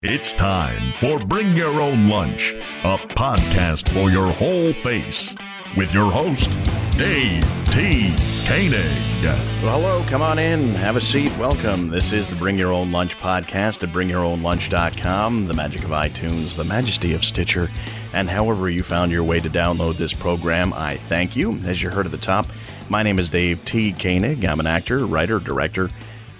It's 0.00 0.32
time 0.32 0.92
for 1.00 1.18
Bring 1.18 1.56
Your 1.56 1.80
Own 1.80 2.06
Lunch, 2.06 2.54
a 2.84 2.96
podcast 2.96 3.88
for 3.88 4.12
your 4.12 4.30
whole 4.30 4.72
face, 4.72 5.34
with 5.76 5.92
your 5.92 6.08
host, 6.08 6.48
Dave 6.96 7.42
T. 7.72 8.14
Koenig. 8.46 9.24
Well, 9.60 9.80
hello, 9.80 10.04
come 10.08 10.22
on 10.22 10.38
in, 10.38 10.72
have 10.76 10.94
a 10.94 11.00
seat, 11.00 11.36
welcome. 11.36 11.88
This 11.88 12.12
is 12.12 12.30
the 12.30 12.36
Bring 12.36 12.56
Your 12.56 12.72
Own 12.72 12.92
Lunch 12.92 13.18
podcast 13.18 13.82
at 13.82 13.88
bringyourownlunch.com, 13.88 15.48
the 15.48 15.54
magic 15.54 15.82
of 15.82 15.90
iTunes, 15.90 16.54
the 16.54 16.62
majesty 16.62 17.12
of 17.12 17.24
Stitcher, 17.24 17.68
and 18.12 18.30
however 18.30 18.70
you 18.70 18.84
found 18.84 19.10
your 19.10 19.24
way 19.24 19.40
to 19.40 19.50
download 19.50 19.96
this 19.96 20.14
program, 20.14 20.72
I 20.74 20.98
thank 21.08 21.34
you. 21.34 21.54
As 21.64 21.82
you 21.82 21.90
heard 21.90 22.06
at 22.06 22.12
the 22.12 22.18
top, 22.18 22.46
my 22.88 23.02
name 23.02 23.18
is 23.18 23.28
Dave 23.28 23.64
T. 23.64 23.92
Koenig. 23.94 24.44
I'm 24.44 24.60
an 24.60 24.68
actor, 24.68 25.04
writer, 25.06 25.40
director, 25.40 25.90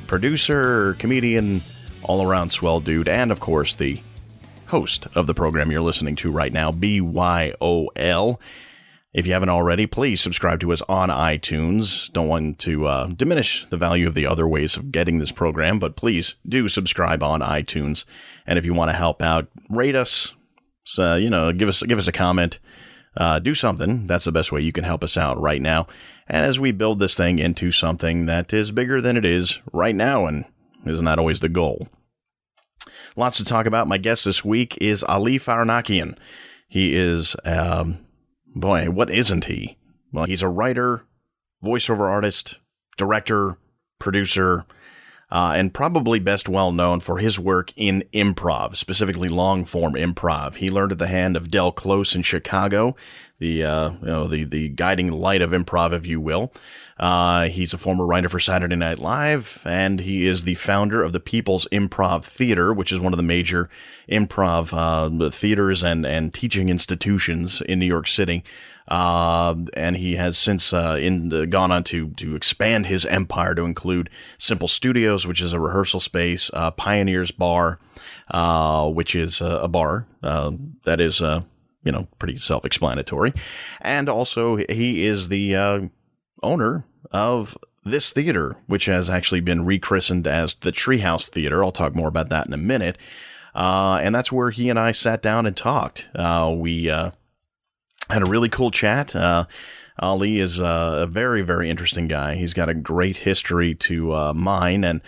producer, 0.07 0.95
comedian, 1.01 1.61
all 2.09 2.23
around 2.23 2.49
swell 2.49 2.81
dude, 2.81 3.07
and 3.07 3.31
of 3.31 3.39
course, 3.39 3.75
the 3.75 4.01
host 4.69 5.07
of 5.15 5.27
the 5.27 5.35
program 5.35 5.71
you're 5.71 5.81
listening 5.81 6.17
to 6.17 6.31
right 6.31 6.53
now, 6.53 6.73
BYOL. 6.73 8.39
If 9.15 9.27
you 9.27 9.33
haven't 9.33 9.49
already, 9.49 9.87
please 9.87 10.21
subscribe 10.21 10.61
to 10.61 10.73
us 10.73 10.83
on 10.89 11.09
iTunes. 11.09 12.13
Don't 12.13 12.29
want 12.29 12.59
to 12.61 12.87
uh, 12.87 13.07
diminish 13.09 13.67
the 13.71 13.79
value 13.79 14.07
of 14.07 14.15
the 14.15 14.27
other 14.27 14.47
ways 14.47 14.77
of 14.77 14.93
getting 14.93 15.19
this 15.19 15.33
program, 15.33 15.79
but 15.79 15.97
please 15.97 16.37
do 16.47 16.69
subscribe 16.69 17.23
on 17.23 17.41
iTunes. 17.41 18.05
And 18.47 18.59
if 18.59 18.67
you 18.67 18.75
want 18.75 18.91
to 18.91 18.97
help 18.97 19.23
out, 19.23 19.49
rate 19.71 19.97
us. 19.97 20.35
So, 20.85 21.17
you 21.17 21.31
know, 21.31 21.53
give 21.53 21.69
us 21.69 21.83
give 21.83 21.99
us 21.99 22.09
a 22.09 22.13
comment. 22.13 22.59
Uh, 23.17 23.39
do 23.39 23.55
something. 23.55 24.07
That's 24.07 24.27
the 24.27 24.33
best 24.33 24.53
way 24.53 24.61
you 24.61 24.73
can 24.73 24.85
help 24.85 25.03
us 25.03 25.17
out 25.17 25.41
right 25.41 25.61
now. 25.61 25.87
And 26.29 26.45
as 26.45 26.61
we 26.61 26.73
build 26.73 27.01
this 27.01 27.17
thing 27.17 27.39
into 27.39 27.73
something 27.73 28.27
that 28.27 28.53
is 28.53 28.71
bigger 28.71 29.01
than 29.01 29.17
it 29.17 29.25
is 29.25 29.61
right 29.73 29.97
now, 29.97 30.27
and 30.27 30.45
isn't 30.87 31.05
that 31.05 31.19
always 31.19 31.41
the 31.41 31.49
goal? 31.49 31.89
Lots 33.19 33.39
to 33.39 33.45
talk 33.45 33.67
about. 33.67 33.89
My 33.89 33.99
guest 33.99 34.25
this 34.25 34.45
week 34.45 34.79
is 34.81 35.03
Ali 35.03 35.41
Farahnakian. 35.41 36.17
He 36.69 36.95
is, 36.95 37.35
um, 37.45 37.99
boy, 38.47 38.91
what 38.91 39.11
isn't 39.11 39.47
he? 39.47 39.77
Well, 40.13 40.27
he's 40.27 40.41
a 40.41 40.49
writer, 40.49 41.03
voiceover 41.61 42.09
artist, 42.09 42.61
director, 42.97 43.59
producer, 43.99 44.67
uh, 45.33 45.55
and 45.57 45.75
probably 45.75 46.21
best 46.21 46.49
well 46.49 46.71
known 46.71 47.01
for 47.01 47.19
his 47.19 47.41
work 47.41 47.73
in 47.75 48.05
improv, 48.15 48.77
specifically 48.77 49.29
long 49.29 49.65
form 49.65 49.95
improv. 49.95 50.55
He 50.55 50.71
learned 50.71 50.93
at 50.93 50.99
the 50.99 51.09
hand 51.09 51.37
of 51.37 51.51
Del 51.51 51.73
Close 51.73 52.15
in 52.15 52.23
Chicago, 52.23 52.95
the 53.41 53.65
uh, 53.65 53.91
you 54.01 54.07
know 54.07 54.29
the 54.29 54.45
the 54.45 54.69
guiding 54.69 55.11
light 55.11 55.43
of 55.43 55.51
improv, 55.51 55.93
if 55.93 56.07
you 56.07 56.21
will. 56.21 56.53
Uh, 56.99 57.45
he's 57.49 57.73
a 57.73 57.79
former 57.79 58.05
writer 58.05 58.29
for 58.29 58.41
Saturday 58.41 58.75
Night 58.75 58.99
Live, 58.99 59.63
and 59.65 60.01
he 60.01 60.27
is 60.27 60.45
the 60.45 60.55
founder 60.55 61.03
of 61.03 61.13
the 61.13 61.21
People's 61.21 61.67
Improv 61.71 62.25
Theater, 62.25 62.73
which 62.73 62.91
is 62.93 62.99
one 62.99 63.13
of 63.13 63.17
the 63.17 63.23
major 63.23 63.69
improv 64.09 64.73
uh, 64.73 65.31
theaters 65.31 65.85
and 65.85 66.05
and 66.05 66.35
teaching 66.35 66.69
institutions 66.69 67.61
in 67.63 67.79
New 67.79 67.87
York 67.87 68.09
City. 68.09 68.43
Uh, 68.89 69.55
and 69.75 69.99
he 69.99 70.17
has 70.17 70.39
since 70.39 70.73
uh, 70.73 70.97
in 70.99 71.29
gone 71.51 71.71
on 71.71 71.85
to 71.85 72.09
to 72.11 72.35
expand 72.35 72.87
his 72.87 73.05
empire 73.05 73.55
to 73.55 73.63
include 73.63 74.11
Simple 74.39 74.69
Studios, 74.69 75.27
which 75.27 75.43
is 75.43 75.53
a 75.53 75.61
rehearsal 75.61 76.01
space, 76.01 76.51
uh, 76.55 76.71
Pioneers 76.73 77.31
Bar, 77.31 77.79
uh, 78.31 78.89
which 78.89 79.15
is 79.15 79.41
a 79.41 79.69
bar 79.69 80.07
uh, 80.23 80.53
that 80.85 81.01
is 81.01 81.21
you 81.21 81.93
know 81.93 82.09
pretty 82.19 82.39
self-explanatory, 82.39 83.35
and 83.81 84.09
also 84.09 84.57
he 84.57 85.07
is 85.07 85.29
the 85.29 85.91
owner 86.43 86.85
of 87.11 87.57
this 87.85 88.13
theater, 88.13 88.57
which 88.67 88.87
has 88.87 89.09
actually 89.09 89.41
been 89.41 89.65
rechristened 89.65 90.27
as 90.27 90.55
the 90.55 90.73
Treehouse 90.73 91.29
Theater. 91.29 91.65
I'll 91.65 91.73
talk 91.73 91.95
more 91.95 92.09
about 92.09 92.29
that 92.29 92.47
in 92.47 92.53
a 92.53 92.59
minute. 92.59 92.99
Uh, 93.55 93.99
and 94.03 94.15
that's 94.15 94.31
where 94.31 94.51
he 94.51 94.69
and 94.69 94.79
I 94.79 94.93
sat 94.93 95.23
down 95.23 95.47
and 95.47 95.57
talked. 95.57 96.09
Uh, 96.15 96.55
we 96.57 96.91
uh, 96.91 97.11
had 98.11 98.23
a 98.23 98.27
really 98.27 98.49
cool 98.49 98.71
chat. 98.71 99.17
Ali 99.99 100.39
is 100.39 100.61
uh, 100.61 100.99
a 101.01 101.07
very, 101.07 101.43
very 101.43 101.69
interesting 101.69 102.09
guy. 102.09 102.35
He's 102.35 102.55
got 102.55 102.69
a 102.69 102.75
great 102.75 103.19
history 103.19 103.75
to 103.75 104.15
uh, 104.15 104.33
mine, 104.35 104.85
and 104.85 105.01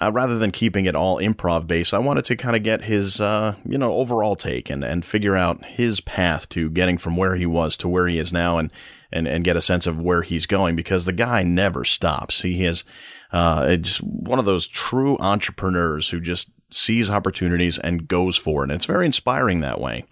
uh, 0.00 0.12
rather 0.12 0.38
than 0.38 0.50
keeping 0.50 0.84
it 0.84 0.94
all 0.94 1.18
improv 1.18 1.66
based, 1.66 1.94
I 1.94 1.98
wanted 1.98 2.24
to 2.26 2.36
kind 2.36 2.54
of 2.54 2.62
get 2.62 2.84
his, 2.84 3.20
uh, 3.20 3.54
you 3.64 3.78
know, 3.78 3.94
overall 3.94 4.36
take 4.36 4.68
and, 4.70 4.84
and 4.84 5.04
figure 5.04 5.36
out 5.36 5.64
his 5.64 6.00
path 6.00 6.48
to 6.50 6.68
getting 6.70 6.98
from 6.98 7.16
where 7.16 7.34
he 7.36 7.46
was 7.46 7.76
to 7.78 7.88
where 7.88 8.06
he 8.06 8.18
is 8.18 8.32
now, 8.32 8.58
and 8.58 8.70
and 9.10 9.26
and 9.26 9.44
get 9.44 9.56
a 9.56 9.62
sense 9.62 9.86
of 9.86 10.00
where 10.00 10.22
he's 10.22 10.46
going 10.46 10.76
because 10.76 11.06
the 11.06 11.12
guy 11.12 11.42
never 11.42 11.84
stops. 11.84 12.42
He 12.42 12.64
is 12.64 12.84
uh, 13.32 13.76
just 13.76 14.02
one 14.02 14.38
of 14.38 14.44
those 14.44 14.66
true 14.66 15.16
entrepreneurs 15.18 16.10
who 16.10 16.20
just 16.20 16.50
sees 16.70 17.10
opportunities 17.10 17.78
and 17.78 18.06
goes 18.06 18.36
for 18.36 18.62
it, 18.62 18.64
and 18.64 18.72
it's 18.72 18.84
very 18.84 19.06
inspiring 19.06 19.60
that 19.60 19.80
way. 19.80 20.04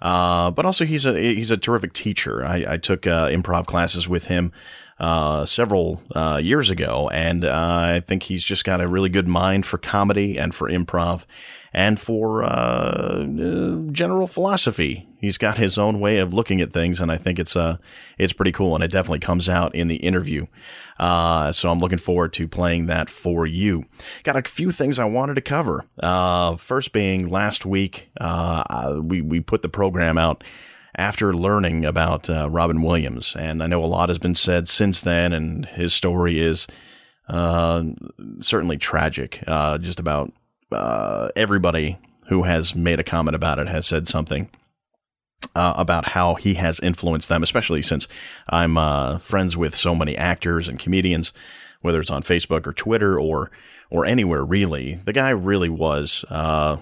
Uh, 0.00 0.50
but 0.50 0.66
also 0.66 0.84
he's 0.84 1.06
a 1.06 1.18
he's 1.18 1.50
a 1.50 1.56
terrific 1.56 1.92
teacher. 1.92 2.44
I, 2.44 2.64
I 2.68 2.76
took 2.76 3.06
uh, 3.06 3.28
improv 3.28 3.66
classes 3.66 4.08
with 4.08 4.26
him 4.26 4.52
uh, 4.98 5.44
several 5.44 6.02
uh, 6.14 6.40
years 6.42 6.70
ago, 6.70 7.08
and 7.10 7.44
uh, 7.44 7.50
I 7.96 8.00
think 8.00 8.24
he's 8.24 8.44
just 8.44 8.64
got 8.64 8.80
a 8.80 8.88
really 8.88 9.08
good 9.08 9.28
mind 9.28 9.66
for 9.66 9.78
comedy 9.78 10.38
and 10.38 10.54
for 10.54 10.68
improv 10.68 11.24
and 11.74 11.98
for 11.98 12.44
uh, 12.44 13.24
general 13.90 14.28
philosophy. 14.28 15.08
He's 15.18 15.38
got 15.38 15.58
his 15.58 15.76
own 15.76 15.98
way 15.98 16.18
of 16.18 16.32
looking 16.32 16.60
at 16.60 16.72
things, 16.72 17.00
and 17.00 17.10
I 17.10 17.18
think 17.18 17.38
it's 17.38 17.56
uh, 17.56 17.78
it's 18.16 18.32
pretty 18.32 18.52
cool, 18.52 18.74
and 18.74 18.84
it 18.84 18.92
definitely 18.92 19.18
comes 19.18 19.48
out 19.48 19.74
in 19.74 19.88
the 19.88 19.96
interview. 19.96 20.46
Uh, 20.98 21.50
so 21.50 21.70
I'm 21.70 21.80
looking 21.80 21.98
forward 21.98 22.32
to 22.34 22.46
playing 22.46 22.86
that 22.86 23.10
for 23.10 23.44
you. 23.44 23.86
Got 24.22 24.36
a 24.36 24.48
few 24.48 24.70
things 24.70 24.98
I 24.98 25.04
wanted 25.04 25.34
to 25.34 25.40
cover. 25.40 25.84
Uh, 26.00 26.56
first 26.56 26.92
being 26.92 27.28
last 27.28 27.66
week, 27.66 28.10
uh, 28.20 29.00
we 29.02 29.20
we 29.20 29.40
put 29.40 29.62
the 29.62 29.68
program 29.68 30.16
out 30.16 30.44
after 30.96 31.34
learning 31.34 31.84
about 31.84 32.30
uh, 32.30 32.48
Robin 32.48 32.82
Williams, 32.82 33.34
and 33.36 33.62
I 33.62 33.66
know 33.66 33.84
a 33.84 33.86
lot 33.86 34.10
has 34.10 34.20
been 34.20 34.36
said 34.36 34.68
since 34.68 35.02
then, 35.02 35.32
and 35.32 35.66
his 35.66 35.92
story 35.92 36.38
is 36.40 36.68
uh, 37.28 37.82
certainly 38.38 38.76
tragic. 38.76 39.42
Uh, 39.46 39.78
just 39.78 39.98
about 39.98 40.32
uh, 40.72 41.28
everybody 41.36 41.98
who 42.28 42.44
has 42.44 42.74
made 42.74 43.00
a 43.00 43.04
comment 43.04 43.34
about 43.34 43.58
it 43.58 43.68
has 43.68 43.86
said 43.86 44.08
something. 44.08 44.50
Uh, 45.54 45.74
about 45.76 46.08
how 46.08 46.34
he 46.36 46.54
has 46.54 46.80
influenced 46.80 47.28
them, 47.28 47.42
especially 47.42 47.82
since 47.82 48.08
I'm 48.48 48.78
uh, 48.78 49.18
friends 49.18 49.58
with 49.58 49.76
so 49.76 49.94
many 49.94 50.16
actors 50.16 50.68
and 50.68 50.78
comedians, 50.78 51.34
whether 51.82 52.00
it's 52.00 52.10
on 52.10 52.22
Facebook 52.22 52.66
or 52.66 52.72
Twitter 52.72 53.20
or 53.20 53.50
or 53.90 54.06
anywhere 54.06 54.42
really. 54.42 55.00
The 55.04 55.12
guy 55.12 55.30
really 55.30 55.68
was 55.68 56.24
uh, 56.30 56.78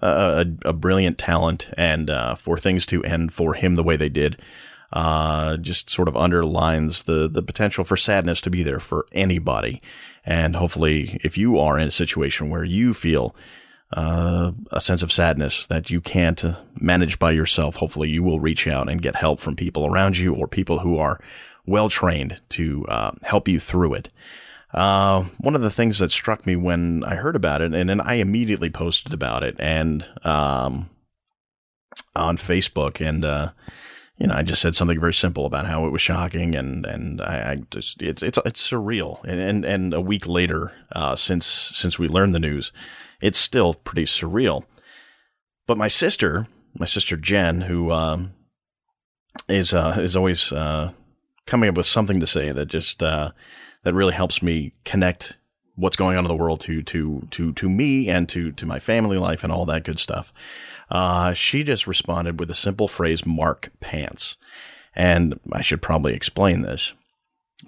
a, 0.00 0.46
a, 0.64 0.72
brilliant 0.72 1.18
talent, 1.18 1.70
and 1.76 2.08
uh, 2.08 2.34
for 2.34 2.58
things 2.58 2.86
to 2.86 3.02
end 3.04 3.34
for 3.34 3.54
him 3.54 3.74
the 3.74 3.82
way 3.82 3.96
they 3.96 4.08
did, 4.08 4.40
uh, 4.92 5.56
just 5.56 5.90
sort 5.90 6.08
of 6.08 6.16
underlines 6.16 7.04
the 7.04 7.28
the 7.28 7.42
potential 7.42 7.84
for 7.84 7.96
sadness 7.96 8.40
to 8.42 8.50
be 8.50 8.62
there 8.62 8.80
for 8.80 9.06
anybody. 9.12 9.82
And 10.24 10.56
hopefully, 10.56 11.20
if 11.22 11.38
you 11.38 11.58
are 11.58 11.78
in 11.78 11.88
a 11.88 11.92
situation 11.92 12.50
where 12.50 12.64
you 12.64 12.94
feel 12.94 13.34
uh, 13.92 14.52
a 14.72 14.80
sense 14.80 15.02
of 15.02 15.12
sadness 15.12 15.66
that 15.68 15.90
you 15.90 16.00
can't 16.00 16.44
manage 16.80 17.18
by 17.18 17.30
yourself, 17.30 17.76
hopefully 17.76 18.10
you 18.10 18.22
will 18.22 18.40
reach 18.40 18.66
out 18.66 18.88
and 18.88 19.02
get 19.02 19.16
help 19.16 19.38
from 19.38 19.54
people 19.54 19.86
around 19.86 20.18
you 20.18 20.34
or 20.34 20.48
people 20.48 20.80
who 20.80 20.98
are 20.98 21.20
well 21.66 21.88
trained 21.88 22.40
to 22.48 22.84
uh, 22.88 23.12
help 23.22 23.48
you 23.48 23.60
through 23.60 23.94
it. 23.94 24.08
Uh, 24.74 25.24
one 25.38 25.54
of 25.54 25.62
the 25.62 25.70
things 25.70 26.00
that 26.00 26.12
struck 26.12 26.44
me 26.46 26.56
when 26.56 27.04
I 27.04 27.14
heard 27.14 27.36
about 27.36 27.62
it, 27.62 27.72
and 27.72 27.88
then 27.88 28.00
I 28.00 28.14
immediately 28.14 28.68
posted 28.68 29.14
about 29.14 29.42
it, 29.42 29.56
and 29.58 30.06
um, 30.24 30.90
on 32.14 32.36
Facebook, 32.36 33.00
and 33.00 33.24
uh, 33.24 33.52
you 34.18 34.26
know, 34.26 34.34
I 34.34 34.42
just 34.42 34.62
said 34.62 34.74
something 34.74 34.98
very 34.98 35.12
simple 35.12 35.44
about 35.44 35.66
how 35.66 35.86
it 35.86 35.90
was 35.90 36.00
shocking, 36.00 36.54
and 36.54 36.86
and 36.86 37.20
I, 37.20 37.52
I 37.52 37.56
just 37.70 38.02
it's 38.02 38.22
it's 38.22 38.38
it's 38.46 38.70
surreal. 38.70 39.22
And 39.24 39.40
and, 39.40 39.64
and 39.64 39.94
a 39.94 40.00
week 40.00 40.26
later, 40.26 40.72
uh, 40.92 41.16
since 41.16 41.44
since 41.46 41.98
we 41.98 42.08
learned 42.08 42.34
the 42.34 42.40
news, 42.40 42.72
it's 43.20 43.38
still 43.38 43.74
pretty 43.74 44.04
surreal. 44.04 44.64
But 45.66 45.76
my 45.76 45.88
sister, 45.88 46.46
my 46.78 46.86
sister 46.86 47.16
Jen, 47.16 47.62
who 47.62 47.90
um, 47.90 48.32
is 49.48 49.74
uh, 49.74 49.96
is 49.98 50.16
always 50.16 50.50
uh, 50.50 50.92
coming 51.46 51.68
up 51.68 51.76
with 51.76 51.86
something 51.86 52.18
to 52.20 52.26
say 52.26 52.52
that 52.52 52.66
just 52.66 53.02
uh, 53.02 53.32
that 53.82 53.92
really 53.94 54.14
helps 54.14 54.42
me 54.42 54.72
connect 54.84 55.36
what's 55.74 55.96
going 55.96 56.16
on 56.16 56.24
in 56.24 56.28
the 56.28 56.36
world 56.36 56.60
to 56.60 56.82
to 56.82 57.28
to 57.30 57.52
to 57.52 57.68
me 57.68 58.08
and 58.08 58.30
to 58.30 58.50
to 58.52 58.64
my 58.64 58.78
family 58.78 59.18
life 59.18 59.44
and 59.44 59.52
all 59.52 59.66
that 59.66 59.84
good 59.84 59.98
stuff. 59.98 60.32
Uh, 60.90 61.32
she 61.32 61.64
just 61.64 61.86
responded 61.86 62.38
with 62.38 62.50
a 62.50 62.54
simple 62.54 62.88
phrase, 62.88 63.26
Mark 63.26 63.70
Pants. 63.80 64.36
And 64.94 65.38
I 65.52 65.60
should 65.60 65.82
probably 65.82 66.14
explain 66.14 66.62
this. 66.62 66.94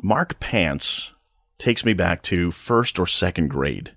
Mark 0.03 0.39
Pants 0.41 1.13
takes 1.59 1.85
me 1.85 1.93
back 1.93 2.23
to 2.23 2.51
first 2.51 2.99
or 2.99 3.07
second 3.07 3.49
grade. 3.49 3.93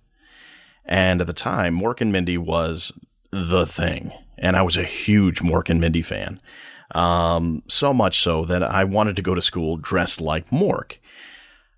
And 0.86 1.22
at 1.22 1.28
the 1.28 1.34
time, 1.34 1.80
Mork 1.80 2.02
and 2.02 2.12
Mindy 2.12 2.38
was 2.38 2.92
the 3.32 3.66
thing. 3.66 4.12
And 4.38 4.58
I 4.58 4.64
was 4.64 4.78
a 4.78 4.84
huge 4.84 5.40
Mork 5.40 5.70
and 5.70 5.80
Mindy 5.80 6.02
fan. 6.02 6.42
Um, 6.96 7.64
so 7.68 7.94
much 7.94 8.20
so 8.20 8.44
that 8.46 8.64
I 8.64 8.84
wanted 8.84 9.16
to 9.16 9.22
go 9.22 9.36
to 9.36 9.42
school 9.42 9.78
dressed 9.78 10.20
like 10.20 10.50
Mork. 10.50 10.98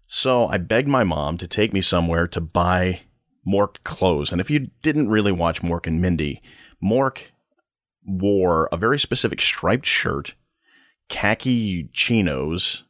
So 0.07 0.47
I 0.47 0.57
begged 0.57 0.87
my 0.87 1.03
mom 1.03 1.37
to 1.37 1.47
take 1.47 1.73
me 1.73 1.81
somewhere 1.81 2.27
to 2.29 2.41
buy 2.41 3.01
Mork 3.45 3.83
clothes. 3.83 4.31
And 4.31 4.41
if 4.41 4.49
you 4.49 4.71
didn't 4.81 5.09
really 5.09 5.31
watch 5.31 5.61
Mork 5.61 5.85
and 5.85 6.01
Mindy, 6.01 6.41
Mork 6.83 7.31
wore 8.05 8.67
a 8.71 8.77
very 8.77 8.99
specific 8.99 9.41
striped 9.41 9.85
shirt, 9.85 10.33
khaki 11.09 11.89
chinos, 11.93 12.83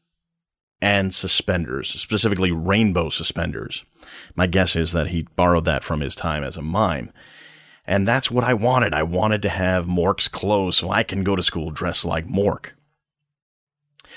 and 0.81 1.13
suspenders, 1.13 1.89
specifically 1.89 2.51
rainbow 2.51 3.09
suspenders. 3.09 3.85
My 4.35 4.47
guess 4.47 4.75
is 4.75 4.91
that 4.91 5.07
he 5.07 5.27
borrowed 5.35 5.65
that 5.65 5.83
from 5.83 6.01
his 6.01 6.15
time 6.15 6.43
as 6.43 6.57
a 6.57 6.61
mime. 6.61 7.11
And 7.85 8.07
that's 8.07 8.31
what 8.31 8.43
I 8.43 8.53
wanted. 8.53 8.93
I 8.93 9.03
wanted 9.03 9.41
to 9.43 9.49
have 9.49 9.85
Mork's 9.85 10.27
clothes 10.27 10.77
so 10.77 10.89
I 10.89 11.03
can 11.03 11.23
go 11.23 11.35
to 11.35 11.43
school 11.43 11.71
dressed 11.71 12.05
like 12.05 12.27
Mork. 12.27 12.71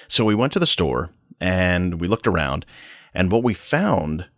So 0.08 0.24
we 0.24 0.34
went 0.34 0.52
to 0.54 0.58
the 0.58 0.66
store 0.66 1.10
and 1.40 2.00
we 2.00 2.08
looked 2.08 2.26
around, 2.26 2.64
and 3.14 3.30
what 3.30 3.44
we 3.44 3.54
found 3.54 4.28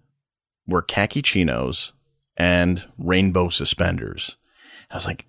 were 0.66 0.82
khaki 0.82 1.22
chinos 1.22 1.92
and 2.36 2.84
rainbow 2.98 3.48
suspenders. 3.48 4.36
I 4.90 4.94
was 4.96 5.06
like, 5.06 5.26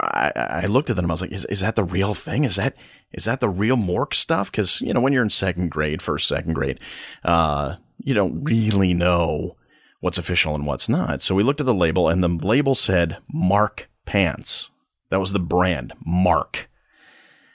I, 0.00 0.32
I 0.36 0.66
looked 0.66 0.90
at 0.90 0.96
them. 0.96 1.10
I 1.10 1.14
was 1.14 1.20
like, 1.20 1.32
is, 1.32 1.44
is 1.46 1.60
that 1.60 1.76
the 1.76 1.84
real 1.84 2.14
thing? 2.14 2.44
Is 2.44 2.56
that, 2.56 2.74
is 3.12 3.24
that 3.24 3.40
the 3.40 3.48
real 3.48 3.76
Mork 3.76 4.14
stuff? 4.14 4.50
Cause, 4.50 4.80
you 4.80 4.92
know, 4.92 5.00
when 5.00 5.12
you're 5.12 5.22
in 5.22 5.30
second 5.30 5.70
grade, 5.70 6.02
first, 6.02 6.28
second 6.28 6.54
grade, 6.54 6.78
uh, 7.24 7.76
you 7.98 8.14
don't 8.14 8.44
really 8.44 8.94
know 8.94 9.56
what's 10.00 10.18
official 10.18 10.54
and 10.54 10.66
what's 10.66 10.88
not. 10.88 11.20
So 11.20 11.34
we 11.34 11.42
looked 11.42 11.60
at 11.60 11.66
the 11.66 11.74
label 11.74 12.08
and 12.08 12.22
the 12.22 12.28
label 12.28 12.74
said 12.74 13.18
Mark 13.32 13.88
Pants. 14.04 14.70
That 15.10 15.20
was 15.20 15.32
the 15.32 15.40
brand, 15.40 15.92
Mark. 16.04 16.68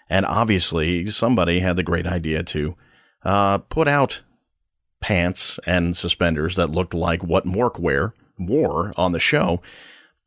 And 0.09 0.25
obviously 0.25 1.07
somebody 1.07 1.59
had 1.59 1.75
the 1.75 1.83
great 1.83 2.07
idea 2.07 2.43
to, 2.43 2.75
uh, 3.23 3.57
put 3.57 3.87
out 3.87 4.21
pants 4.99 5.59
and 5.65 5.95
suspenders 5.95 6.55
that 6.55 6.71
looked 6.71 6.93
like 6.93 7.23
what 7.23 7.45
Mork 7.45 7.79
wear, 7.79 8.13
wore 8.39 8.93
on 8.95 9.11
the 9.11 9.19
show, 9.19 9.61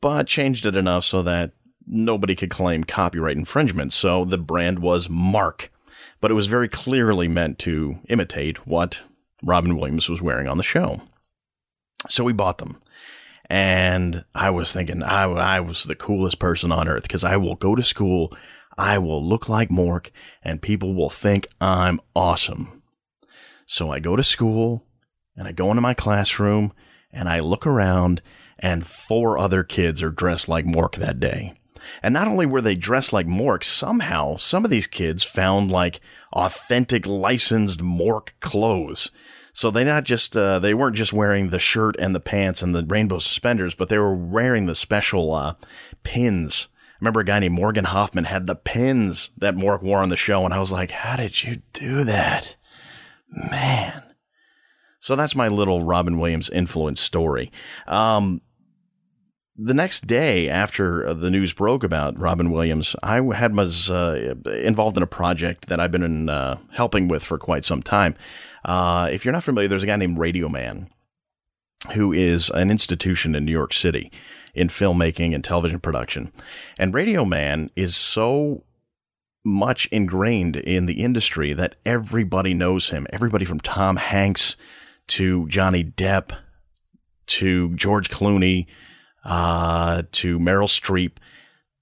but 0.01 0.27
changed 0.27 0.67
it 0.67 0.77
enough 0.77 1.05
so 1.05 1.23
that 1.23 1.53
nobody 1.87 2.35
could 2.35 2.51
claim 2.51 2.85
copyright 2.85 3.37
infringement. 3.37 3.93
So 3.93 4.25
the 4.25 4.39
brand 4.39 4.79
was 4.81 5.09
Mark, 5.09 5.71
but 6.21 6.31
it 6.31 6.35
was 6.35 6.47
very 6.47 6.69
clearly 6.69 7.29
meant 7.29 7.59
to 7.61 7.99
imitate 8.09 8.67
what 8.67 9.03
Robin 9.43 9.77
Williams 9.77 10.09
was 10.09 10.23
wearing 10.23 10.49
on 10.49 10.57
the 10.57 10.63
show. 10.63 11.03
So 12.09 12.25
we 12.25 12.33
bought 12.33 12.59
them. 12.59 12.81
And 13.49 14.25
I 14.35 14.51
was 14.51 14.73
thinking 14.73 15.03
I, 15.03 15.25
I 15.25 15.61
was 15.61 15.85
the 15.85 15.97
coolest 15.97 16.39
person 16.39 16.71
on 16.71 16.89
earth 16.89 17.03
because 17.03 17.25
I 17.25 17.37
will 17.37 17.57
go 17.57 17.75
to 17.75 17.83
school, 17.83 18.33
I 18.79 18.99
will 18.99 19.27
look 19.27 19.49
like 19.49 19.71
Mork, 19.71 20.11
and 20.43 20.63
people 20.63 20.95
will 20.95 21.11
think 21.11 21.49
I'm 21.61 22.01
awesome. 22.15 22.83
So 23.67 23.91
I 23.91 23.99
go 23.99 24.15
to 24.15 24.23
school 24.23 24.85
and 25.37 25.49
I 25.49 25.53
go 25.53 25.71
into 25.71 25.81
my 25.81 25.95
classroom 25.95 26.73
and 27.13 27.29
I 27.29 27.41
look 27.41 27.67
around 27.67 28.23
and 28.59 28.87
four 28.87 29.39
other 29.39 29.65
kids 29.65 30.03
are 30.03 30.11
dressed 30.11 30.49
like 30.49 30.65
Mork 30.65 30.97
that 30.97 31.19
day. 31.19 31.60
And 32.03 32.13
not 32.13 32.29
only 32.29 32.47
were 32.47 32.61
they 32.61 32.75
dressed 32.75 33.13
like 33.13 33.27
Mork, 33.27 33.65
somehow 33.65 34.37
some 34.37 34.65
of 34.65 34.71
these 34.71 34.87
kids 34.87 35.23
found 35.23 35.71
like 35.71 36.01
authentic 36.33 37.07
licensed 37.07 37.81
Mork 37.81 38.31
clothes. 38.41 39.11
So 39.53 39.71
they 39.71 39.85
not 39.85 40.05
just 40.05 40.37
uh, 40.37 40.59
they 40.59 40.75
weren't 40.75 40.97
just 40.97 41.13
wearing 41.13 41.51
the 41.51 41.59
shirt 41.59 41.97
and 41.99 42.15
the 42.15 42.21
pants 42.21 42.63
and 42.63 42.75
the 42.75 42.85
rainbow 42.85 43.19
suspenders, 43.19 43.75
but 43.75 43.89
they 43.89 43.99
were 43.99 44.15
wearing 44.15 44.67
the 44.67 44.75
special 44.75 45.35
uh, 45.35 45.55
pins. 46.03 46.69
I 46.73 46.97
remember 47.01 47.21
a 47.21 47.25
guy 47.25 47.41
named 47.41 47.55
Morgan 47.55 47.87
Hoffman 47.87 48.25
had 48.25 48.47
the 48.47 48.55
pins 48.55 49.31
that 49.39 49.57
Mork 49.57 49.83
wore 49.83 49.99
on 49.99 50.09
the 50.09 50.17
show, 50.17 50.45
and 50.45 50.55
I 50.55 50.59
was 50.59 50.71
like, 50.71 50.93
"How 50.93 51.17
did 51.17 51.43
you 51.43 51.63
do 51.73 52.05
that, 52.05 52.57
man?" 53.29 54.03
So 55.01 55.17
that's 55.17 55.35
my 55.35 55.49
little 55.49 55.83
Robin 55.83 56.19
Williams 56.21 56.51
influence 56.51 57.01
story. 57.01 57.51
Um, 57.89 58.43
the 59.63 59.75
next 59.75 60.07
day 60.07 60.49
after 60.49 61.07
uh, 61.07 61.13
the 61.13 61.31
news 61.31 61.53
broke 61.53 61.85
about 61.85 62.19
Robin 62.19 62.51
Williams, 62.51 62.97
I 63.03 63.21
had 63.35 63.55
was 63.55 63.91
uh, 63.91 64.35
involved 64.47 64.97
in 64.97 65.03
a 65.03 65.07
project 65.07 65.69
that 65.69 65.79
I've 65.79 65.91
been 65.91 66.03
in, 66.03 66.29
uh, 66.31 66.59
helping 66.73 67.09
with 67.09 67.23
for 67.23 67.37
quite 67.37 67.65
some 67.65 67.83
time. 67.83 68.17
Uh, 68.65 69.11
if 69.13 69.25
you're 69.25 69.33
not 69.33 69.45
familiar, 69.45 69.69
there's 69.69 69.83
a 69.83 69.87
guy 69.87 69.97
named 69.97 70.19
Radio 70.19 70.49
Man, 70.49 70.89
who 71.93 72.11
is 72.11 72.49
an 72.51 72.71
institution 72.71 73.35
in 73.35 73.45
New 73.45 73.53
York 73.53 73.75
City 73.75 74.11
in 74.55 74.69
filmmaking 74.69 75.35
and 75.35 75.45
television 75.45 75.79
production, 75.79 76.33
and 76.79 76.95
Radio 76.95 77.27
Man 77.27 77.71
is 77.77 77.95
so 77.95 78.65
much 79.45 79.87
ingrained 79.87 80.57
in 80.57 80.87
the 80.87 81.03
industry 81.03 81.53
that 81.53 81.77
everybody 81.85 82.55
knows 82.55 82.91
him. 82.91 83.07
Everybody 83.11 83.45
from 83.45 83.61
Tom 83.61 83.97
Hanks 83.97 84.57
to 85.09 85.47
Johnny 85.49 85.85
Depp 85.85 86.33
to 87.27 87.75
George 87.75 88.11
Clooney 88.11 88.67
uh, 89.25 90.03
to 90.13 90.39
Meryl 90.39 90.69
Streep 90.69 91.13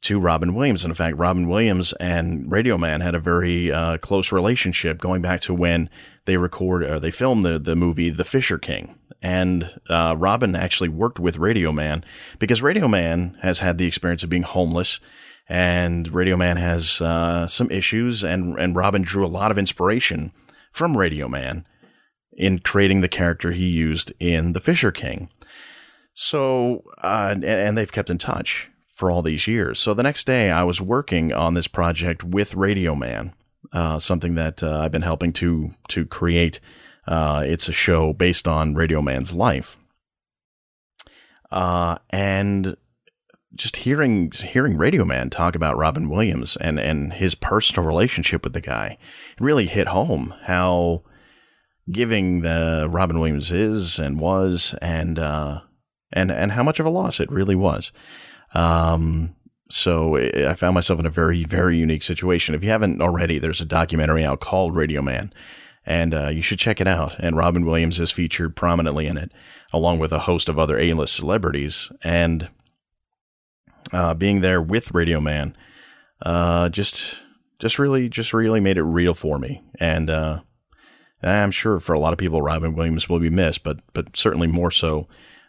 to 0.02 0.20
Robin 0.20 0.54
Williams. 0.54 0.84
And 0.84 0.90
in 0.90 0.96
fact, 0.96 1.16
Robin 1.16 1.48
Williams 1.48 1.92
and 1.94 2.50
Radio 2.50 2.78
Man 2.78 3.00
had 3.00 3.14
a 3.14 3.20
very 3.20 3.72
uh, 3.72 3.98
close 3.98 4.30
relationship 4.30 4.98
going 4.98 5.22
back 5.22 5.40
to 5.42 5.54
when 5.54 5.90
they 6.24 6.36
record 6.36 6.82
or 6.84 7.00
they 7.00 7.10
filmed 7.10 7.42
the, 7.42 7.58
the 7.58 7.74
movie 7.74 8.10
The 8.10 8.24
Fisher 8.24 8.58
King. 8.58 8.96
And 9.20 9.80
uh, 9.88 10.14
Robin 10.16 10.54
actually 10.54 10.88
worked 10.88 11.18
with 11.18 11.38
Radio 11.38 11.72
Man 11.72 12.04
because 12.38 12.62
Radio 12.62 12.86
Man 12.86 13.36
has 13.42 13.58
had 13.58 13.78
the 13.78 13.86
experience 13.86 14.22
of 14.22 14.30
being 14.30 14.44
homeless. 14.44 15.00
And 15.48 16.12
Radio 16.14 16.36
Man 16.36 16.58
has 16.58 17.00
uh, 17.00 17.46
some 17.46 17.70
issues, 17.70 18.22
and, 18.22 18.58
and 18.58 18.76
Robin 18.76 19.00
drew 19.00 19.24
a 19.24 19.28
lot 19.28 19.50
of 19.50 19.56
inspiration 19.56 20.30
from 20.70 20.96
Radio 20.96 21.26
Man 21.26 21.66
in 22.34 22.58
creating 22.58 23.00
the 23.00 23.08
character 23.08 23.52
he 23.52 23.66
used 23.66 24.12
in 24.20 24.52
The 24.52 24.60
Fisher 24.60 24.92
King. 24.92 25.30
So, 26.20 26.82
uh, 27.00 27.28
and, 27.30 27.44
and 27.44 27.78
they've 27.78 27.92
kept 27.92 28.10
in 28.10 28.18
touch 28.18 28.72
for 28.88 29.08
all 29.08 29.22
these 29.22 29.46
years. 29.46 29.78
So 29.78 29.94
the 29.94 30.02
next 30.02 30.26
day, 30.26 30.50
I 30.50 30.64
was 30.64 30.80
working 30.80 31.32
on 31.32 31.54
this 31.54 31.68
project 31.68 32.24
with 32.24 32.56
Radio 32.56 32.96
Man, 32.96 33.34
uh, 33.72 34.00
something 34.00 34.34
that 34.34 34.60
uh, 34.60 34.80
I've 34.80 34.90
been 34.90 35.02
helping 35.02 35.30
to 35.34 35.74
to 35.86 36.04
create. 36.06 36.58
Uh, 37.06 37.44
it's 37.46 37.68
a 37.68 37.72
show 37.72 38.12
based 38.12 38.48
on 38.48 38.74
Radio 38.74 39.00
Man's 39.00 39.32
life, 39.32 39.78
uh, 41.52 41.98
and 42.10 42.76
just 43.54 43.76
hearing 43.76 44.32
hearing 44.32 44.76
Radio 44.76 45.04
Man 45.04 45.30
talk 45.30 45.54
about 45.54 45.78
Robin 45.78 46.10
Williams 46.10 46.56
and 46.56 46.80
and 46.80 47.12
his 47.12 47.36
personal 47.36 47.86
relationship 47.86 48.42
with 48.42 48.54
the 48.54 48.60
guy 48.60 48.98
really 49.38 49.66
hit 49.66 49.86
home 49.86 50.34
how 50.42 51.04
giving 51.88 52.40
the 52.40 52.88
Robin 52.90 53.20
Williams 53.20 53.52
is 53.52 54.00
and 54.00 54.18
was 54.18 54.74
and 54.82 55.20
uh, 55.20 55.60
and 56.12 56.30
and 56.30 56.52
how 56.52 56.62
much 56.62 56.80
of 56.80 56.86
a 56.86 56.90
loss 56.90 57.20
it 57.20 57.30
really 57.30 57.54
was. 57.54 57.92
Um, 58.54 59.34
so 59.70 60.16
I 60.16 60.54
found 60.54 60.74
myself 60.74 60.98
in 60.98 61.06
a 61.06 61.10
very 61.10 61.44
very 61.44 61.76
unique 61.76 62.02
situation. 62.02 62.54
If 62.54 62.64
you 62.64 62.70
haven't 62.70 63.02
already, 63.02 63.38
there's 63.38 63.60
a 63.60 63.66
documentary 63.66 64.24
out 64.24 64.40
called 64.40 64.74
Radio 64.74 65.02
Man, 65.02 65.32
and 65.84 66.14
uh, 66.14 66.28
you 66.28 66.42
should 66.42 66.58
check 66.58 66.80
it 66.80 66.86
out. 66.86 67.18
And 67.18 67.36
Robin 67.36 67.64
Williams 67.64 68.00
is 68.00 68.10
featured 68.10 68.56
prominently 68.56 69.06
in 69.06 69.18
it, 69.18 69.32
along 69.72 69.98
with 69.98 70.12
a 70.12 70.20
host 70.20 70.48
of 70.48 70.58
other 70.58 70.78
A-list 70.78 71.14
celebrities. 71.14 71.90
And 72.02 72.48
uh, 73.92 74.14
being 74.14 74.40
there 74.40 74.62
with 74.62 74.92
Radio 74.92 75.20
Man, 75.20 75.56
uh, 76.22 76.68
just 76.70 77.20
just 77.58 77.78
really 77.78 78.08
just 78.08 78.32
really 78.32 78.60
made 78.60 78.76
it 78.78 78.82
real 78.82 79.14
for 79.14 79.38
me. 79.38 79.62
And 79.78 80.08
uh, 80.08 80.40
I'm 81.22 81.50
sure 81.50 81.80
for 81.80 81.92
a 81.92 81.98
lot 81.98 82.12
of 82.12 82.18
people, 82.18 82.40
Robin 82.40 82.74
Williams 82.74 83.08
will 83.08 83.20
be 83.20 83.30
missed, 83.30 83.62
but 83.62 83.80
but 83.92 84.16
certainly 84.16 84.46
more 84.46 84.70
so 84.70 85.08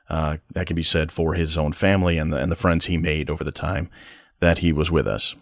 uh, 0.10 0.38
that 0.54 0.68
can 0.68 0.76
be 0.76 0.84
said 0.84 1.12
for 1.12 1.34
his 1.34 1.58
own 1.58 1.74
family 1.74 2.18
and 2.18 2.34
the, 2.34 2.38
and 2.38 2.52
the 2.52 2.56
friends 2.56 2.86
he 2.86 2.98
made 2.98 3.30
over 3.30 3.44
the 3.44 3.52
time 3.52 3.90
that 4.40 4.60
he 4.60 4.72
was 4.72 4.90
with 4.90 5.08
us. 5.08 5.36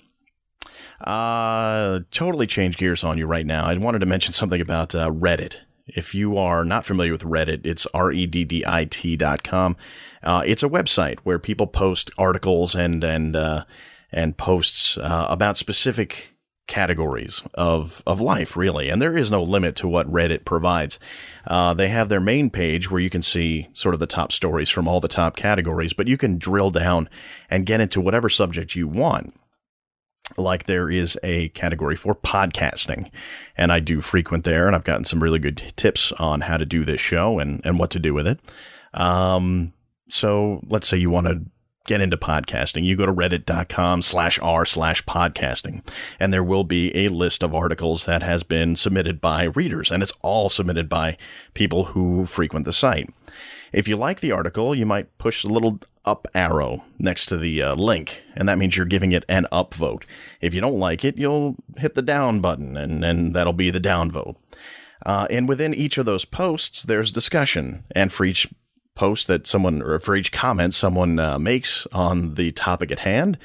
Uh, 1.01 2.01
totally 2.11 2.47
change 2.47 2.77
gears 2.77 3.03
on 3.03 3.17
you 3.17 3.25
right 3.25 3.45
now. 3.45 3.65
I 3.65 3.77
wanted 3.77 3.99
to 3.99 4.05
mention 4.05 4.33
something 4.33 4.61
about 4.61 4.95
uh, 4.95 5.09
Reddit. 5.09 5.57
If 5.85 6.13
you 6.13 6.37
are 6.37 6.65
not 6.65 6.85
familiar 6.85 7.11
with 7.11 7.23
Reddit, 7.23 7.65
it's 7.65 7.87
R-E-D-D-I-T 7.93 9.15
dot 9.15 9.43
com. 9.43 9.77
Uh, 10.21 10.43
it's 10.45 10.63
a 10.63 10.69
website 10.69 11.19
where 11.19 11.39
people 11.39 11.67
post 11.67 12.11
articles 12.17 12.75
and, 12.75 13.03
and, 13.03 13.35
uh, 13.35 13.63
and 14.11 14.37
posts, 14.37 14.97
uh, 14.97 15.27
about 15.29 15.57
specific 15.57 16.33
categories 16.67 17.41
of 17.53 18.03
of 18.05 18.21
life, 18.21 18.55
really. 18.55 18.89
And 18.89 19.01
there 19.01 19.17
is 19.17 19.31
no 19.31 19.41
limit 19.41 19.75
to 19.77 19.87
what 19.87 20.11
Reddit 20.11 20.45
provides. 20.45 20.99
Uh, 21.45 21.73
they 21.73 21.89
have 21.89 22.09
their 22.09 22.19
main 22.19 22.49
page 22.49 22.91
where 22.91 23.01
you 23.01 23.09
can 23.09 23.21
see 23.21 23.69
sort 23.73 23.93
of 23.93 23.99
the 23.99 24.07
top 24.07 24.31
stories 24.31 24.69
from 24.69 24.87
all 24.87 24.99
the 24.99 25.07
top 25.07 25.35
categories, 25.35 25.93
but 25.93 26.07
you 26.07 26.17
can 26.17 26.37
drill 26.37 26.69
down 26.69 27.09
and 27.49 27.65
get 27.65 27.81
into 27.81 28.01
whatever 28.01 28.29
subject 28.29 28.75
you 28.75 28.87
want. 28.87 29.33
Like 30.35 30.65
there 30.65 30.89
is 30.89 31.17
a 31.23 31.49
category 31.49 31.95
for 31.95 32.13
podcasting, 32.13 33.09
and 33.55 33.71
I 33.71 33.79
do 33.79 34.01
frequent 34.01 34.43
there, 34.43 34.67
and 34.67 34.75
I've 34.75 34.83
gotten 34.83 35.05
some 35.05 35.23
really 35.23 35.39
good 35.39 35.73
tips 35.77 36.11
on 36.13 36.41
how 36.41 36.57
to 36.57 36.65
do 36.65 36.83
this 36.83 36.99
show 36.99 37.39
and 37.39 37.61
and 37.65 37.79
what 37.79 37.91
to 37.91 37.99
do 37.99 38.13
with 38.13 38.27
it. 38.27 38.39
Um, 38.93 39.73
so 40.09 40.61
let's 40.67 40.87
say 40.87 40.97
you 40.97 41.09
want 41.09 41.27
to 41.27 41.41
get 41.87 42.01
into 42.01 42.17
podcasting, 42.17 42.83
you 42.83 42.95
go 42.95 43.05
to 43.05 43.13
reddit.com 43.13 44.03
slash 44.03 44.37
r 44.39 44.65
slash 44.65 45.03
podcasting, 45.05 45.81
and 46.19 46.31
there 46.31 46.43
will 46.43 46.63
be 46.63 46.95
a 46.95 47.07
list 47.07 47.41
of 47.41 47.55
articles 47.55 48.05
that 48.05 48.21
has 48.21 48.43
been 48.43 48.75
submitted 48.75 49.19
by 49.19 49.43
readers, 49.43 49.91
and 49.91 50.03
it's 50.03 50.13
all 50.21 50.49
submitted 50.49 50.87
by 50.87 51.17
people 51.55 51.85
who 51.85 52.25
frequent 52.25 52.65
the 52.65 52.73
site. 52.73 53.09
If 53.73 53.87
you 53.87 53.97
like 53.97 54.19
the 54.19 54.31
article, 54.31 54.75
you 54.75 54.85
might 54.85 55.17
push 55.17 55.41
the 55.41 55.51
little 55.51 55.79
up 56.05 56.27
arrow 56.33 56.85
next 56.99 57.25
to 57.27 57.37
the 57.37 57.61
uh, 57.61 57.75
link, 57.75 58.21
and 58.35 58.47
that 58.47 58.57
means 58.57 58.77
you're 58.77 58.85
giving 58.85 59.11
it 59.11 59.25
an 59.27 59.47
up 59.51 59.73
vote. 59.73 60.05
If 60.39 60.53
you 60.53 60.61
don't 60.61 60.79
like 60.79 61.03
it, 61.03 61.17
you'll 61.17 61.55
hit 61.77 61.95
the 61.95 62.01
down 62.01 62.39
button, 62.39 62.77
and, 62.77 63.03
and 63.03 63.35
that'll 63.35 63.53
be 63.53 63.71
the 63.71 63.79
down 63.79 64.11
vote. 64.11 64.37
Uh, 65.05 65.27
and 65.29 65.47
within 65.47 65.73
each 65.73 65.97
of 65.97 66.05
those 66.05 66.25
posts, 66.25 66.83
there's 66.83 67.11
discussion, 67.11 67.83
and 67.91 68.11
for 68.11 68.25
each 68.25 68.47
post 68.97 69.27
that 69.27 69.45
someone, 69.45 69.81
or 69.81 69.99
for 69.99 70.15
each 70.15 70.31
comment 70.31 70.73
someone 70.73 71.19
uh, 71.19 71.37
makes 71.37 71.85
on 71.93 72.33
the 72.33 72.51
topic 72.51 72.91
at 72.91 72.99
hand, 72.99 73.37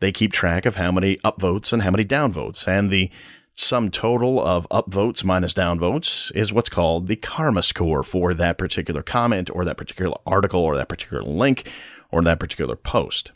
they 0.00 0.10
keep 0.10 0.32
track 0.32 0.66
of 0.66 0.76
how 0.76 0.90
many 0.90 1.16
upvotes 1.18 1.72
and 1.72 1.82
how 1.82 1.90
many 1.90 2.04
downvotes, 2.04 2.66
and 2.66 2.90
the 2.90 3.10
sum 3.52 3.90
total 3.90 4.44
of 4.44 4.66
upvotes 4.70 5.22
minus 5.22 5.54
downvotes 5.54 6.34
is 6.34 6.52
what's 6.52 6.68
called 6.68 7.06
the 7.06 7.16
karma 7.16 7.62
score 7.62 8.02
for 8.02 8.34
that 8.34 8.58
particular 8.58 9.02
comment 9.02 9.48
or 9.54 9.64
that 9.64 9.76
particular 9.76 10.16
article 10.26 10.60
or 10.60 10.76
that 10.76 10.88
particular 10.88 11.22
link 11.22 11.70
or 12.10 12.22
that 12.22 12.40
particular 12.40 12.74
post. 12.74 13.30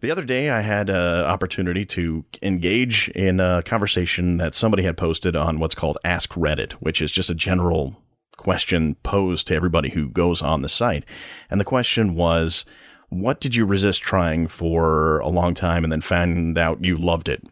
The 0.00 0.10
other 0.10 0.24
day, 0.24 0.50
I 0.50 0.60
had 0.60 0.90
an 0.90 1.24
opportunity 1.24 1.84
to 1.86 2.24
engage 2.42 3.08
in 3.10 3.40
a 3.40 3.62
conversation 3.64 4.36
that 4.38 4.54
somebody 4.54 4.82
had 4.82 4.96
posted 4.96 5.36
on 5.36 5.58
what's 5.58 5.74
called 5.74 5.98
Ask 6.04 6.30
Reddit, 6.34 6.72
which 6.74 7.02
is 7.02 7.10
just 7.10 7.30
a 7.30 7.34
general 7.34 7.96
question 8.42 8.96
posed 9.02 9.46
to 9.46 9.54
everybody 9.54 9.90
who 9.90 10.08
goes 10.08 10.42
on 10.42 10.62
the 10.62 10.68
site. 10.68 11.04
And 11.48 11.60
the 11.60 11.64
question 11.64 12.14
was, 12.14 12.64
what 13.08 13.40
did 13.40 13.54
you 13.54 13.64
resist 13.64 14.02
trying 14.02 14.48
for 14.48 15.20
a 15.20 15.28
long 15.28 15.54
time 15.54 15.84
and 15.84 15.92
then 15.92 16.00
found 16.00 16.58
out 16.58 16.84
you 16.84 16.96
loved 16.96 17.28
it? 17.28 17.44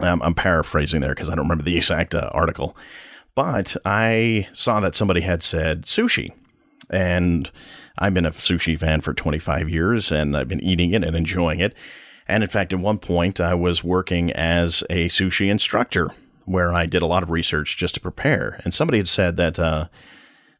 Um, 0.00 0.20
I'm 0.22 0.34
paraphrasing 0.34 1.00
there 1.00 1.14
because 1.14 1.30
I 1.30 1.34
don't 1.34 1.46
remember 1.46 1.64
the 1.64 1.76
exact 1.76 2.14
uh, 2.14 2.28
article, 2.32 2.76
but 3.34 3.76
I 3.84 4.46
saw 4.52 4.80
that 4.80 4.94
somebody 4.94 5.22
had 5.22 5.42
said 5.42 5.82
sushi, 5.82 6.30
and 6.90 7.50
I've 7.98 8.12
been 8.12 8.26
a 8.26 8.30
sushi 8.30 8.78
fan 8.78 9.00
for 9.00 9.14
25 9.14 9.70
years, 9.70 10.12
and 10.12 10.36
I've 10.36 10.48
been 10.48 10.62
eating 10.62 10.92
it 10.92 11.02
and 11.02 11.16
enjoying 11.16 11.60
it. 11.60 11.74
And 12.28 12.42
in 12.42 12.50
fact, 12.50 12.74
at 12.74 12.78
one 12.78 12.98
point, 12.98 13.40
I 13.40 13.54
was 13.54 13.82
working 13.82 14.30
as 14.32 14.84
a 14.90 15.08
sushi 15.08 15.48
instructor, 15.48 16.10
where 16.46 16.72
I 16.72 16.86
did 16.86 17.02
a 17.02 17.06
lot 17.06 17.22
of 17.22 17.30
research 17.30 17.76
just 17.76 17.94
to 17.96 18.00
prepare. 18.00 18.60
And 18.64 18.72
somebody 18.72 18.98
had 18.98 19.08
said 19.08 19.36
that 19.36 19.58
uh, 19.58 19.88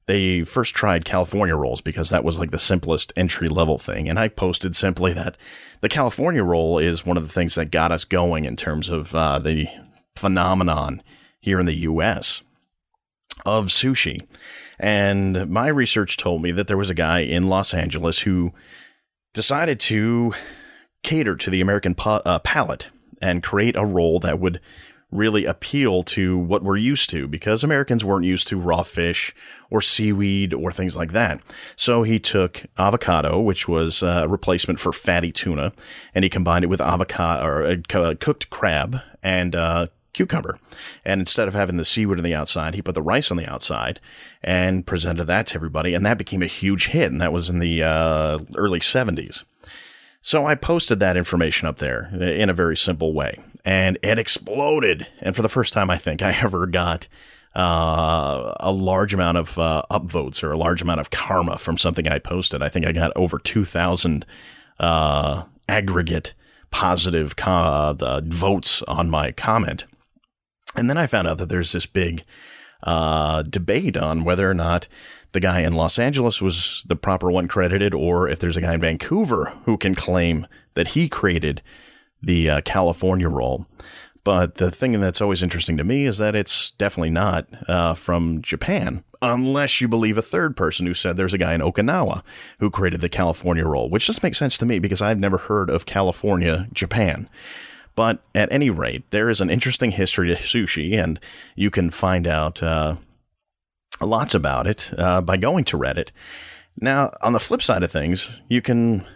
they 0.06 0.44
first 0.44 0.74
tried 0.74 1.04
California 1.04 1.54
rolls 1.54 1.80
because 1.80 2.10
that 2.10 2.24
was 2.24 2.38
like 2.38 2.50
the 2.50 2.58
simplest 2.58 3.12
entry 3.16 3.48
level 3.48 3.78
thing. 3.78 4.08
And 4.08 4.18
I 4.18 4.28
posted 4.28 4.76
simply 4.76 5.12
that 5.14 5.36
the 5.80 5.88
California 5.88 6.42
roll 6.42 6.78
is 6.78 7.06
one 7.06 7.16
of 7.16 7.22
the 7.26 7.32
things 7.32 7.54
that 7.54 7.70
got 7.70 7.92
us 7.92 8.04
going 8.04 8.44
in 8.44 8.56
terms 8.56 8.88
of 8.88 9.14
uh, 9.14 9.38
the 9.38 9.66
phenomenon 10.16 11.02
here 11.40 11.60
in 11.60 11.66
the 11.66 11.74
US 11.74 12.42
of 13.44 13.66
sushi. 13.66 14.26
And 14.78 15.48
my 15.48 15.68
research 15.68 16.16
told 16.16 16.42
me 16.42 16.50
that 16.52 16.68
there 16.68 16.76
was 16.76 16.90
a 16.90 16.94
guy 16.94 17.20
in 17.20 17.48
Los 17.48 17.72
Angeles 17.72 18.20
who 18.20 18.52
decided 19.32 19.80
to 19.80 20.34
cater 21.02 21.36
to 21.36 21.50
the 21.50 21.60
American 21.60 21.94
uh, 21.98 22.38
palate 22.40 22.88
and 23.20 23.42
create 23.42 23.76
a 23.76 23.84
roll 23.84 24.18
that 24.20 24.38
would 24.38 24.60
really 25.12 25.44
appeal 25.44 26.02
to 26.02 26.36
what 26.36 26.62
we're 26.62 26.76
used 26.76 27.08
to 27.10 27.28
because 27.28 27.62
Americans 27.62 28.04
weren't 28.04 28.24
used 28.24 28.48
to 28.48 28.58
raw 28.58 28.82
fish 28.82 29.34
or 29.70 29.80
seaweed 29.80 30.52
or 30.52 30.72
things 30.72 30.96
like 30.96 31.12
that. 31.12 31.40
So 31.76 32.02
he 32.02 32.18
took 32.18 32.64
avocado, 32.76 33.40
which 33.40 33.68
was 33.68 34.02
a 34.02 34.26
replacement 34.28 34.80
for 34.80 34.92
fatty 34.92 35.32
tuna, 35.32 35.72
and 36.14 36.24
he 36.24 36.28
combined 36.28 36.64
it 36.64 36.68
with 36.68 36.80
avocado 36.80 37.44
or 37.44 37.64
uh, 37.64 38.14
cooked 38.18 38.50
crab 38.50 39.00
and 39.22 39.54
uh, 39.54 39.86
cucumber. 40.12 40.58
And 41.04 41.20
instead 41.20 41.46
of 41.46 41.54
having 41.54 41.76
the 41.76 41.84
seaweed 41.84 42.18
on 42.18 42.24
the 42.24 42.34
outside, 42.34 42.74
he 42.74 42.82
put 42.82 42.94
the 42.94 43.02
rice 43.02 43.30
on 43.30 43.36
the 43.36 43.50
outside 43.50 44.00
and 44.42 44.86
presented 44.86 45.26
that 45.26 45.48
to 45.48 45.54
everybody. 45.54 45.94
And 45.94 46.04
that 46.04 46.18
became 46.18 46.42
a 46.42 46.46
huge 46.46 46.88
hit. 46.88 47.12
And 47.12 47.20
that 47.20 47.32
was 47.32 47.48
in 47.48 47.60
the 47.60 47.82
uh, 47.82 48.38
early 48.56 48.80
70s. 48.80 49.44
So 50.26 50.44
I 50.44 50.56
posted 50.56 50.98
that 50.98 51.16
information 51.16 51.68
up 51.68 51.78
there 51.78 52.06
in 52.20 52.50
a 52.50 52.52
very 52.52 52.76
simple 52.76 53.12
way 53.12 53.36
and 53.64 53.96
it 54.02 54.18
exploded. 54.18 55.06
And 55.20 55.36
for 55.36 55.42
the 55.42 55.48
first 55.48 55.72
time, 55.72 55.88
I 55.88 55.98
think 55.98 56.20
I 56.20 56.32
ever 56.32 56.66
got 56.66 57.06
uh, 57.54 58.52
a 58.58 58.72
large 58.72 59.14
amount 59.14 59.38
of 59.38 59.56
uh, 59.56 59.84
upvotes 59.88 60.42
or 60.42 60.50
a 60.50 60.58
large 60.58 60.82
amount 60.82 60.98
of 60.98 61.10
karma 61.10 61.58
from 61.58 61.78
something 61.78 62.08
I 62.08 62.18
posted. 62.18 62.60
I 62.60 62.68
think 62.68 62.84
I 62.84 62.90
got 62.90 63.12
over 63.14 63.38
2,000 63.38 64.26
uh, 64.80 65.44
aggregate 65.68 66.34
positive 66.72 67.36
co- 67.36 67.94
votes 68.24 68.82
on 68.82 69.08
my 69.08 69.30
comment. 69.30 69.84
And 70.74 70.90
then 70.90 70.98
I 70.98 71.06
found 71.06 71.28
out 71.28 71.38
that 71.38 71.50
there's 71.50 71.70
this 71.70 71.86
big 71.86 72.24
uh, 72.82 73.42
debate 73.42 73.96
on 73.96 74.24
whether 74.24 74.50
or 74.50 74.54
not 74.54 74.88
the 75.32 75.40
guy 75.40 75.60
in 75.60 75.74
Los 75.74 75.98
Angeles 75.98 76.40
was 76.40 76.84
the 76.88 76.96
proper 76.96 77.30
one 77.30 77.48
credited, 77.48 77.94
or 77.94 78.28
if 78.28 78.38
there's 78.38 78.56
a 78.56 78.60
guy 78.60 78.74
in 78.74 78.80
Vancouver 78.80 79.52
who 79.64 79.76
can 79.76 79.94
claim 79.94 80.46
that 80.74 80.88
he 80.88 81.08
created 81.08 81.62
the 82.22 82.50
uh, 82.50 82.60
California 82.62 83.28
roll. 83.28 83.66
But 84.24 84.56
the 84.56 84.72
thing 84.72 85.00
that's 85.00 85.20
always 85.20 85.40
interesting 85.40 85.76
to 85.76 85.84
me 85.84 86.04
is 86.04 86.18
that 86.18 86.34
it's 86.34 86.72
definitely 86.72 87.10
not 87.10 87.46
uh, 87.68 87.94
from 87.94 88.42
Japan, 88.42 89.04
unless 89.22 89.80
you 89.80 89.86
believe 89.86 90.18
a 90.18 90.22
third 90.22 90.56
person 90.56 90.84
who 90.84 90.94
said 90.94 91.16
there's 91.16 91.34
a 91.34 91.38
guy 91.38 91.54
in 91.54 91.60
Okinawa 91.60 92.22
who 92.58 92.68
created 92.68 93.00
the 93.00 93.08
California 93.08 93.64
roll, 93.64 93.88
which 93.88 94.06
just 94.06 94.24
makes 94.24 94.38
sense 94.38 94.58
to 94.58 94.66
me 94.66 94.80
because 94.80 95.00
I've 95.00 95.20
never 95.20 95.38
heard 95.38 95.70
of 95.70 95.86
California, 95.86 96.66
Japan. 96.72 97.28
But 97.94 98.22
at 98.34 98.50
any 98.50 98.68
rate, 98.68 99.10
there 99.10 99.30
is 99.30 99.40
an 99.40 99.48
interesting 99.48 99.92
history 99.92 100.28
to 100.28 100.34
sushi, 100.34 101.00
and 101.00 101.20
you 101.54 101.70
can 101.70 101.90
find 101.90 102.26
out 102.26 102.62
uh, 102.62 102.96
lots 104.00 104.34
about 104.34 104.66
it 104.66 104.92
uh, 104.98 105.20
by 105.20 105.36
going 105.36 105.64
to 105.64 105.76
Reddit. 105.76 106.10
Now, 106.78 107.10
on 107.22 107.32
the 107.32 107.40
flip 107.40 107.62
side 107.62 107.82
of 107.82 107.90
things, 107.90 108.40
you 108.48 108.60
can 108.60 109.06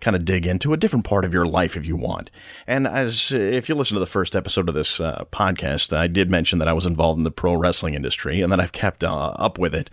kind 0.00 0.16
of 0.16 0.24
dig 0.24 0.46
into 0.46 0.72
a 0.72 0.76
different 0.76 1.04
part 1.04 1.24
of 1.24 1.32
your 1.32 1.44
life 1.44 1.76
if 1.76 1.84
you 1.84 1.96
want. 1.96 2.30
And 2.66 2.86
as 2.86 3.32
if 3.32 3.68
you 3.68 3.74
listen 3.74 3.94
to 3.94 4.00
the 4.00 4.06
first 4.06 4.34
episode 4.34 4.68
of 4.68 4.74
this 4.74 4.98
uh, 4.98 5.24
podcast, 5.30 5.96
I 5.96 6.06
did 6.06 6.30
mention 6.30 6.58
that 6.58 6.68
I 6.68 6.72
was 6.72 6.86
involved 6.86 7.18
in 7.18 7.24
the 7.24 7.30
pro 7.30 7.54
wrestling 7.54 7.94
industry 7.94 8.40
and 8.40 8.50
that 8.50 8.60
I've 8.60 8.72
kept 8.72 9.04
uh, 9.04 9.14
up 9.36 9.58
with 9.58 9.74
it 9.74 9.90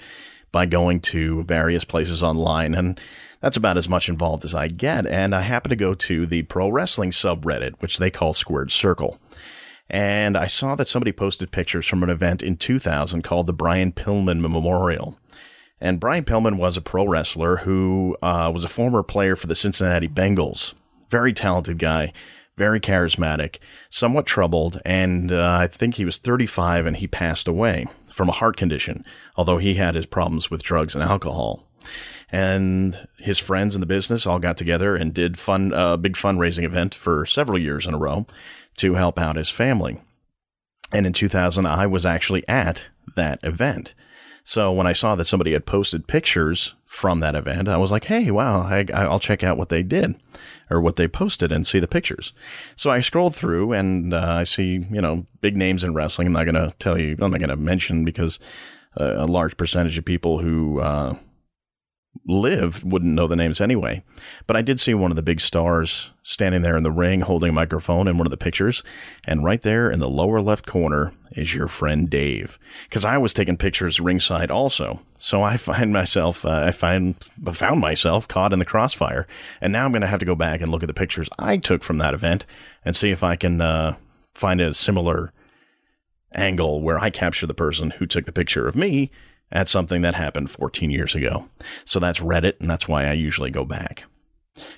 by 0.51 0.65
going 0.65 1.01
to 1.01 1.43
various 1.43 1.83
places 1.83 2.23
online 2.23 2.73
and 2.73 2.99
that's 3.41 3.57
about 3.57 3.77
as 3.77 3.87
much 3.87 4.09
involved 4.09 4.43
as 4.45 4.55
I 4.55 4.67
get. 4.67 5.05
And 5.05 5.35
I 5.35 5.41
happen 5.41 5.69
to 5.69 5.75
go 5.75 5.93
to 5.93 6.25
the 6.25 6.43
pro 6.43 6.69
wrestling 6.69 7.11
subreddit, 7.11 7.75
which 7.79 7.97
they 7.97 8.09
call 8.09 8.33
Squared 8.33 8.71
Circle. 8.71 9.19
And 9.89 10.37
I 10.37 10.47
saw 10.47 10.75
that 10.75 10.87
somebody 10.87 11.11
posted 11.11 11.51
pictures 11.51 11.87
from 11.87 12.03
an 12.03 12.09
event 12.09 12.43
in 12.43 12.57
2000 12.57 13.21
called 13.21 13.47
the 13.47 13.53
Brian 13.53 13.91
Pillman 13.91 14.41
Memorial. 14.41 15.17
And 15.79 15.99
Brian 15.99 16.25
Pillman 16.25 16.57
was 16.57 16.75
a 16.75 16.81
pro 16.81 17.05
wrestler 17.05 17.57
who 17.57 18.17
uh, 18.21 18.51
was 18.53 18.63
a 18.63 18.69
former 18.69 19.03
player 19.03 19.35
for 19.35 19.47
the 19.47 19.55
Cincinnati 19.55 20.07
Bengals. 20.07 20.73
Very 21.09 21.31
talented 21.31 21.77
guy, 21.77 22.11
very 22.57 22.79
charismatic, 22.79 23.57
somewhat 23.89 24.25
troubled, 24.25 24.81
and 24.83 25.31
uh, 25.31 25.57
I 25.61 25.67
think 25.67 25.95
he 25.95 26.05
was 26.05 26.17
35 26.17 26.85
and 26.85 26.97
he 26.97 27.07
passed 27.07 27.47
away 27.47 27.85
from 28.11 28.27
a 28.27 28.33
heart 28.33 28.57
condition, 28.57 29.05
although 29.35 29.59
he 29.59 29.75
had 29.75 29.95
his 29.95 30.07
problems 30.07 30.49
with 30.49 30.63
drugs 30.63 30.95
and 30.95 31.03
alcohol. 31.03 31.63
And 32.29 33.07
his 33.19 33.39
friends 33.39 33.75
in 33.75 33.79
the 33.79 33.87
business 33.87 34.27
all 34.27 34.39
got 34.39 34.57
together 34.57 34.95
and 34.95 35.13
did 35.13 35.39
fun, 35.39 35.71
a 35.71 35.75
uh, 35.75 35.97
big 35.97 36.15
fundraising 36.15 36.63
event 36.63 36.93
for 36.93 37.25
several 37.25 37.57
years 37.57 37.85
in 37.85 37.93
a 37.93 37.97
row 37.97 38.25
to 38.77 38.95
help 38.95 39.19
out 39.19 39.35
his 39.35 39.49
family. 39.49 40.01
And 40.91 41.05
in 41.05 41.13
2000, 41.13 41.65
I 41.65 41.85
was 41.85 42.05
actually 42.05 42.47
at 42.47 42.87
that 43.15 43.39
event. 43.43 43.93
So 44.47 44.71
when 44.71 44.87
I 44.87 44.93
saw 44.93 45.15
that 45.15 45.25
somebody 45.25 45.51
had 45.51 45.65
posted 45.65 46.07
pictures 46.07 46.73
from 46.85 47.19
that 47.19 47.35
event, 47.35 47.67
I 47.67 47.75
was 47.75 47.91
like, 47.91 48.05
hey, 48.05 48.31
wow, 48.31 48.61
I, 48.61 48.85
will 49.05 49.19
check 49.19 49.43
out 49.43 49.57
what 49.57 49.67
they 49.67 49.83
did 49.83 50.15
or 50.69 50.79
what 50.79 50.95
they 50.95 51.05
posted 51.09 51.51
and 51.51 51.67
see 51.67 51.79
the 51.79 51.87
pictures. 51.87 52.31
So 52.77 52.89
I 52.89 53.01
scrolled 53.01 53.35
through 53.35 53.73
and 53.73 54.13
uh, 54.13 54.25
I 54.39 54.43
see, 54.43 54.85
you 54.89 55.01
know, 55.01 55.25
big 55.41 55.57
names 55.57 55.83
in 55.83 55.93
wrestling. 55.93 56.27
I'm 56.27 56.33
not 56.33 56.45
going 56.45 56.55
to 56.55 56.73
tell 56.79 56.97
you, 56.97 57.17
I'm 57.19 57.31
not 57.31 57.41
going 57.41 57.49
to 57.49 57.57
mention 57.57 58.05
because 58.05 58.39
uh, 58.97 59.15
a 59.17 59.25
large 59.25 59.57
percentage 59.57 59.97
of 59.97 60.05
people 60.05 60.39
who 60.39 60.79
uh, 60.79 61.17
live 62.25 62.83
wouldn't 62.83 63.13
know 63.13 63.27
the 63.27 63.35
names 63.35 63.61
anyway. 63.61 64.03
But 64.45 64.55
I 64.55 64.61
did 64.61 64.79
see 64.79 64.93
one 64.93 65.11
of 65.11 65.15
the 65.15 65.21
big 65.21 65.39
stars 65.39 66.11
standing 66.23 66.61
there 66.61 66.77
in 66.77 66.83
the 66.83 66.91
ring 66.91 67.21
holding 67.21 67.49
a 67.49 67.53
microphone 67.53 68.07
in 68.07 68.17
one 68.17 68.27
of 68.27 68.31
the 68.31 68.37
pictures. 68.37 68.83
And 69.25 69.43
right 69.43 69.61
there 69.61 69.89
in 69.89 69.99
the 69.99 70.09
lower 70.09 70.41
left 70.41 70.65
corner 70.65 71.13
is 71.31 71.53
your 71.53 71.67
friend 71.67 72.09
Dave. 72.09 72.59
Because 72.83 73.05
I 73.05 73.17
was 73.17 73.33
taking 73.33 73.57
pictures 73.57 73.99
ringside 73.99 74.51
also. 74.51 75.01
So 75.17 75.43
I 75.43 75.57
find 75.57 75.93
myself, 75.93 76.45
uh, 76.45 76.63
I 76.65 76.71
find, 76.71 77.15
found 77.53 77.79
myself 77.79 78.27
caught 78.27 78.53
in 78.53 78.59
the 78.59 78.65
crossfire. 78.65 79.27
And 79.61 79.71
now 79.71 79.85
I'm 79.85 79.91
going 79.91 80.01
to 80.01 80.07
have 80.07 80.19
to 80.19 80.25
go 80.25 80.35
back 80.35 80.61
and 80.61 80.71
look 80.71 80.83
at 80.83 80.87
the 80.87 80.93
pictures 80.93 81.29
I 81.39 81.57
took 81.57 81.83
from 81.83 81.97
that 81.99 82.13
event 82.13 82.45
and 82.83 82.95
see 82.95 83.11
if 83.11 83.23
I 83.23 83.35
can 83.35 83.61
uh, 83.61 83.95
find 84.33 84.61
a 84.61 84.73
similar 84.73 85.33
angle 86.33 86.81
where 86.81 86.99
I 86.99 87.09
capture 87.09 87.47
the 87.47 87.53
person 87.53 87.91
who 87.91 88.05
took 88.05 88.25
the 88.25 88.31
picture 88.31 88.67
of 88.67 88.75
me 88.75 89.11
at 89.51 89.67
something 89.67 90.01
that 90.01 90.15
happened 90.15 90.51
14 90.51 90.89
years 90.89 91.15
ago. 91.15 91.49
So 91.85 91.99
that's 91.99 92.19
Reddit, 92.19 92.59
and 92.59 92.69
that's 92.69 92.87
why 92.87 93.05
I 93.05 93.13
usually 93.13 93.51
go 93.51 93.65
back. 93.65 94.03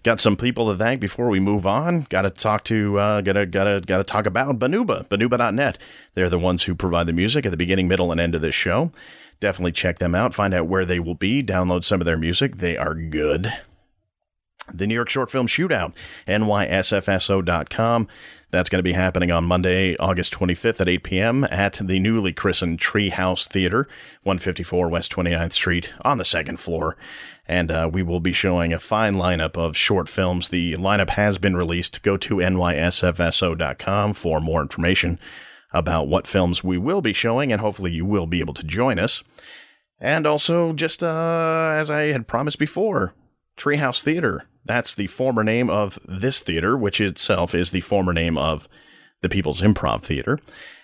Got 0.04 0.20
some 0.20 0.36
people 0.36 0.70
to 0.70 0.78
thank 0.78 1.00
before 1.00 1.30
we 1.30 1.40
move 1.40 1.66
on. 1.66 2.02
Got 2.10 2.24
to 2.24 2.30
talk 2.30 2.64
to, 2.66 3.00
uh, 3.00 3.22
gotta, 3.22 3.46
gotta, 3.46 3.82
gotta 3.86 4.04
talk 4.04 4.26
about 4.26 4.60
Banuba, 4.60 5.08
Banuba.net. 5.08 5.78
They're 6.16 6.30
the 6.30 6.38
ones 6.38 6.64
who 6.64 6.76
provide 6.76 7.08
the 7.08 7.14
music 7.14 7.46
at 7.46 7.52
the 7.52 7.58
beginning, 7.58 7.88
middle, 7.88 8.12
and 8.12 8.20
end 8.20 8.36
of 8.36 8.42
this 8.42 8.56
show. 8.56 8.92
Definitely 9.40 9.72
check 9.72 10.00
them 10.00 10.16
out. 10.16 10.34
Find 10.34 10.54
out 10.54 10.68
where 10.68 10.86
they 10.86 11.00
will 11.00 11.16
be. 11.16 11.42
Download 11.42 11.84
some 11.86 12.02
of 12.02 12.06
their 12.06 12.18
music. 12.18 12.58
They 12.58 12.78
are 12.78 12.94
good. 12.94 13.54
The 14.74 14.86
New 14.86 14.94
York 14.94 15.10
Short 15.10 15.32
Film 15.32 15.48
Shootout, 15.48 15.94
nysfso.com. 16.28 18.08
That's 18.52 18.70
going 18.70 18.80
to 18.80 18.90
be 18.90 18.94
happening 18.94 19.30
on 19.30 19.44
Monday, 19.44 19.96
August 19.98 20.34
25th 20.34 20.82
at 20.82 20.90
8 20.90 21.04
p.m. 21.04 21.44
at 21.52 21.74
the 21.82 22.00
newly 22.00 22.34
christened 22.34 22.80
Treehouse 22.80 23.48
Theater, 23.48 23.88
154 24.24 24.90
West 24.90 25.12
29th 25.12 25.54
Street 25.54 25.94
on 26.02 26.18
the 26.18 26.26
second 26.26 26.60
floor. 26.60 26.98
And 27.48 27.70
uh, 27.70 27.90
we 27.92 28.02
will 28.02 28.20
be 28.20 28.34
showing 28.34 28.74
a 28.74 28.80
fine 28.80 29.16
lineup 29.16 29.56
of 29.56 29.78
short 29.78 30.10
films. 30.10 30.50
The 30.50 30.74
lineup 30.74 31.12
has 31.12 31.38
been 31.38 31.56
released. 31.56 32.02
Go 32.02 32.18
to 32.18 32.36
nysfso.com 32.38 34.14
for 34.14 34.42
more 34.42 34.62
information 34.62 35.20
about 35.72 36.08
what 36.08 36.26
films 36.26 36.64
we 36.64 36.80
will 36.80 37.02
be 37.02 37.14
showing, 37.14 37.52
and 37.52 37.62
hopefully 37.62 37.92
you 37.92 38.06
will 38.06 38.26
be 38.26 38.40
able 38.40 38.56
to 38.56 38.64
join 38.64 38.98
us. 38.98 39.24
And 40.00 40.26
also, 40.26 40.74
just 40.74 41.04
uh, 41.04 41.72
as 41.76 41.92
I 41.92 42.06
had 42.12 42.28
promised 42.28 42.58
before, 42.58 43.14
Treehouse 43.58 44.02
Theater. 44.02 44.46
That's 44.70 44.94
the 44.94 45.08
former 45.08 45.44
name 45.44 45.68
of 45.68 45.98
this 46.08 46.42
theater, 46.42 46.78
which 46.78 47.02
itself 47.02 47.56
is 47.56 47.72
the 47.72 47.82
former 47.82 48.14
name 48.14 48.38
of 48.38 48.70
the 49.22 49.28
People's 49.28 49.62
Improv 49.62 50.04
Theater, 50.04 50.38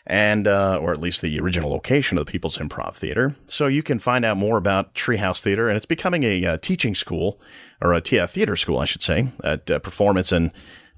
and 0.08 0.48
uh, 0.48 0.80
or 0.82 0.92
at 0.92 1.00
least 1.00 1.22
the 1.22 1.40
original 1.40 1.70
location 1.70 2.18
of 2.18 2.26
the 2.26 2.32
People's 2.32 2.58
Improv 2.58 2.96
Theater. 2.96 3.36
So 3.46 3.68
you 3.68 3.84
can 3.84 4.00
find 4.00 4.26
out 4.26 4.38
more 4.38 4.58
about 4.58 4.96
Treehouse 4.96 5.40
Theater, 5.40 5.70
and 5.70 5.78
it's 5.78 5.86
becoming 5.86 6.24
a 6.24 6.44
uh, 6.44 6.58
teaching 6.58 6.96
school 6.96 7.40
or 7.80 7.94
a 7.94 8.02
yeah, 8.10 8.26
theater 8.26 8.56
school, 8.56 8.80
I 8.80 8.86
should 8.86 9.04
say, 9.04 9.28
at 9.44 9.70
uh, 9.70 9.78
performance 9.78 10.32
and 10.32 10.50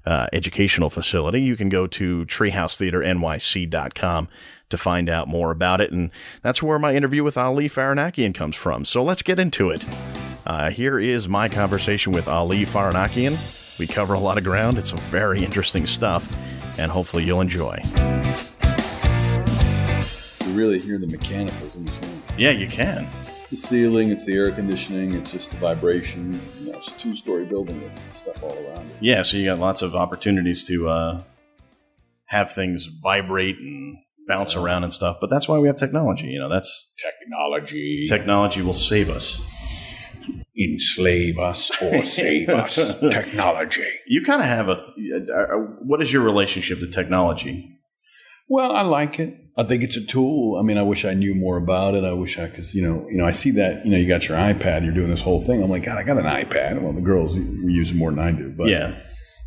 uh, 0.06 0.28
educational 0.32 0.88
facility. 0.88 1.42
You 1.42 1.56
can 1.56 1.68
go 1.68 1.86
to 1.88 2.24
treehousetheaternyc.com 2.24 4.28
to 4.70 4.78
find 4.78 5.10
out 5.10 5.28
more 5.28 5.50
about 5.50 5.82
it, 5.82 5.92
and 5.92 6.10
that's 6.40 6.62
where 6.62 6.78
my 6.78 6.94
interview 6.94 7.22
with 7.22 7.36
Ali 7.36 7.68
Farahnakian 7.68 8.34
comes 8.34 8.56
from. 8.56 8.86
So 8.86 9.02
let's 9.02 9.20
get 9.20 9.38
into 9.38 9.68
it. 9.68 9.84
Uh, 10.48 10.70
here 10.70 10.98
is 10.98 11.28
my 11.28 11.46
conversation 11.46 12.10
with 12.10 12.26
Ali 12.26 12.64
Farahnakian. 12.64 13.36
We 13.78 13.86
cover 13.86 14.14
a 14.14 14.18
lot 14.18 14.38
of 14.38 14.44
ground. 14.44 14.78
It's 14.78 14.92
very 14.92 15.44
interesting 15.44 15.84
stuff, 15.84 16.34
and 16.78 16.90
hopefully 16.90 17.22
you'll 17.24 17.42
enjoy. 17.42 17.78
You 20.46 20.52
really 20.54 20.78
hear 20.78 20.96
the 20.96 21.06
mechanicals 21.06 21.76
in 21.76 21.84
this 21.84 21.94
room. 21.96 22.22
Yeah, 22.38 22.52
you 22.52 22.66
can. 22.66 23.10
It's 23.26 23.50
the 23.50 23.56
ceiling, 23.56 24.08
it's 24.10 24.24
the 24.24 24.36
air 24.36 24.50
conditioning, 24.50 25.12
it's 25.12 25.32
just 25.32 25.50
the 25.50 25.58
vibrations. 25.58 26.46
You 26.62 26.72
know, 26.72 26.78
it's 26.78 26.88
a 26.88 26.92
two-story 26.92 27.44
building 27.44 27.82
with 27.82 27.92
stuff 28.16 28.42
all 28.42 28.56
around 28.68 28.90
it. 28.90 28.96
Yeah, 29.00 29.20
so 29.20 29.36
you 29.36 29.44
got 29.44 29.58
lots 29.58 29.82
of 29.82 29.94
opportunities 29.94 30.66
to 30.68 30.88
uh, 30.88 31.22
have 32.24 32.52
things 32.52 32.86
vibrate 32.86 33.58
and 33.58 33.98
bounce 34.26 34.56
around 34.56 34.84
and 34.84 34.94
stuff. 34.94 35.18
But 35.20 35.28
that's 35.28 35.46
why 35.46 35.58
we 35.58 35.66
have 35.66 35.76
technology. 35.76 36.28
You 36.28 36.38
know, 36.38 36.48
that's 36.48 36.90
Technology. 36.96 38.06
technology 38.06 38.62
will 38.62 38.72
save 38.72 39.10
us. 39.10 39.42
Enslave 40.58 41.38
us 41.38 41.70
or 41.82 42.04
save 42.04 42.48
us. 42.48 42.98
Technology. 43.10 43.84
You 44.06 44.22
kind 44.24 44.40
of 44.40 44.48
have 44.48 44.68
a. 44.68 44.72
Uh, 44.72 45.56
what 45.82 46.02
is 46.02 46.12
your 46.12 46.22
relationship 46.22 46.80
to 46.80 46.86
technology? 46.88 47.78
Well, 48.48 48.72
I 48.72 48.82
like 48.82 49.18
it. 49.20 49.34
I 49.58 49.64
think 49.64 49.82
it's 49.82 49.96
a 49.96 50.06
tool. 50.06 50.56
I 50.58 50.62
mean, 50.62 50.78
I 50.78 50.82
wish 50.82 51.04
I 51.04 51.14
knew 51.14 51.34
more 51.34 51.56
about 51.56 51.94
it. 51.94 52.04
I 52.04 52.12
wish 52.12 52.38
I 52.38 52.48
could, 52.48 52.72
you 52.72 52.82
know, 52.82 53.06
you 53.10 53.16
know, 53.18 53.26
I 53.26 53.32
see 53.32 53.50
that, 53.52 53.84
you 53.84 53.90
know, 53.90 53.98
you 53.98 54.06
got 54.08 54.28
your 54.28 54.38
iPad, 54.38 54.84
you're 54.84 54.94
doing 54.94 55.10
this 55.10 55.20
whole 55.20 55.40
thing. 55.40 55.62
I'm 55.62 55.68
like, 55.68 55.82
God, 55.84 55.98
I 55.98 56.02
got 56.04 56.16
an 56.16 56.24
iPad. 56.24 56.80
Well, 56.80 56.92
the 56.92 57.02
girls 57.02 57.34
we 57.34 57.72
use 57.72 57.90
it 57.90 57.96
more 57.96 58.10
than 58.10 58.20
I 58.20 58.30
do, 58.32 58.54
but 58.56 58.68
yeah, 58.68 59.00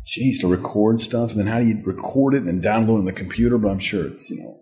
she 0.04 0.20
geez, 0.24 0.40
to 0.40 0.48
record 0.48 1.00
stuff, 1.00 1.30
and 1.30 1.40
then 1.40 1.46
how 1.46 1.58
do 1.58 1.66
you 1.66 1.82
record 1.84 2.34
it 2.34 2.42
and 2.44 2.48
then 2.48 2.60
download 2.60 2.96
it 2.96 2.98
on 3.00 3.04
the 3.06 3.12
computer? 3.12 3.56
But 3.58 3.70
I'm 3.70 3.78
sure 3.78 4.06
it's, 4.06 4.28
you 4.30 4.40
know, 4.42 4.54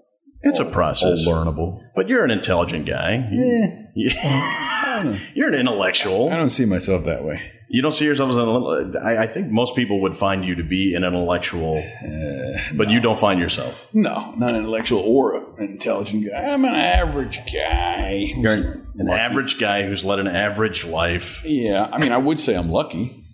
it's 0.42 0.60
a 0.60 0.64
all 0.64 0.70
process. 0.70 1.26
learnable. 1.28 1.80
But 1.96 2.08
you're 2.08 2.24
an 2.24 2.30
intelligent 2.30 2.86
guy. 2.86 3.26
You- 3.30 4.10
I 4.16 4.20
don't 4.20 4.30
know. 4.32 4.69
You're 5.34 5.48
an 5.48 5.54
intellectual. 5.54 6.30
I 6.30 6.36
don't 6.36 6.50
see 6.50 6.64
myself 6.64 7.04
that 7.04 7.24
way. 7.24 7.52
You 7.72 7.82
don't 7.82 7.92
see 7.92 8.04
yourself 8.04 8.30
as 8.30 8.36
an. 8.36 8.96
I, 9.00 9.18
I 9.22 9.26
think 9.28 9.52
most 9.52 9.76
people 9.76 10.00
would 10.00 10.16
find 10.16 10.44
you 10.44 10.56
to 10.56 10.64
be 10.64 10.94
an 10.96 11.04
intellectual, 11.04 11.78
uh, 11.78 12.58
but 12.74 12.90
you 12.90 12.98
don't 12.98 13.18
find 13.18 13.38
yourself. 13.38 13.88
No, 13.94 14.34
not 14.36 14.50
an 14.50 14.56
intellectual 14.56 15.00
or 15.00 15.56
an 15.60 15.68
intelligent 15.70 16.28
guy. 16.28 16.36
I'm 16.36 16.64
an 16.64 16.74
average 16.74 17.38
guy. 17.52 18.32
You're 18.36 18.54
an, 18.54 18.86
an 18.96 19.08
average 19.08 19.60
guy 19.60 19.86
who's 19.86 20.04
led 20.04 20.18
an 20.18 20.26
average 20.26 20.84
life. 20.84 21.44
Yeah, 21.44 21.88
I 21.92 21.98
mean, 21.98 22.10
I 22.10 22.18
would 22.18 22.40
say 22.40 22.56
I'm 22.56 22.70
lucky. 22.70 23.24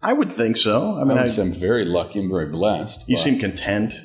I 0.00 0.14
would 0.14 0.32
think 0.32 0.56
so. 0.56 0.96
I 0.96 1.00
I 1.02 1.04
mean, 1.04 1.18
I, 1.18 1.22
would 1.22 1.30
say 1.30 1.42
I'm 1.42 1.52
very 1.52 1.84
lucky. 1.84 2.20
I'm 2.20 2.30
very 2.30 2.46
blessed. 2.48 3.06
you 3.08 3.18
seem 3.18 3.38
content. 3.38 4.00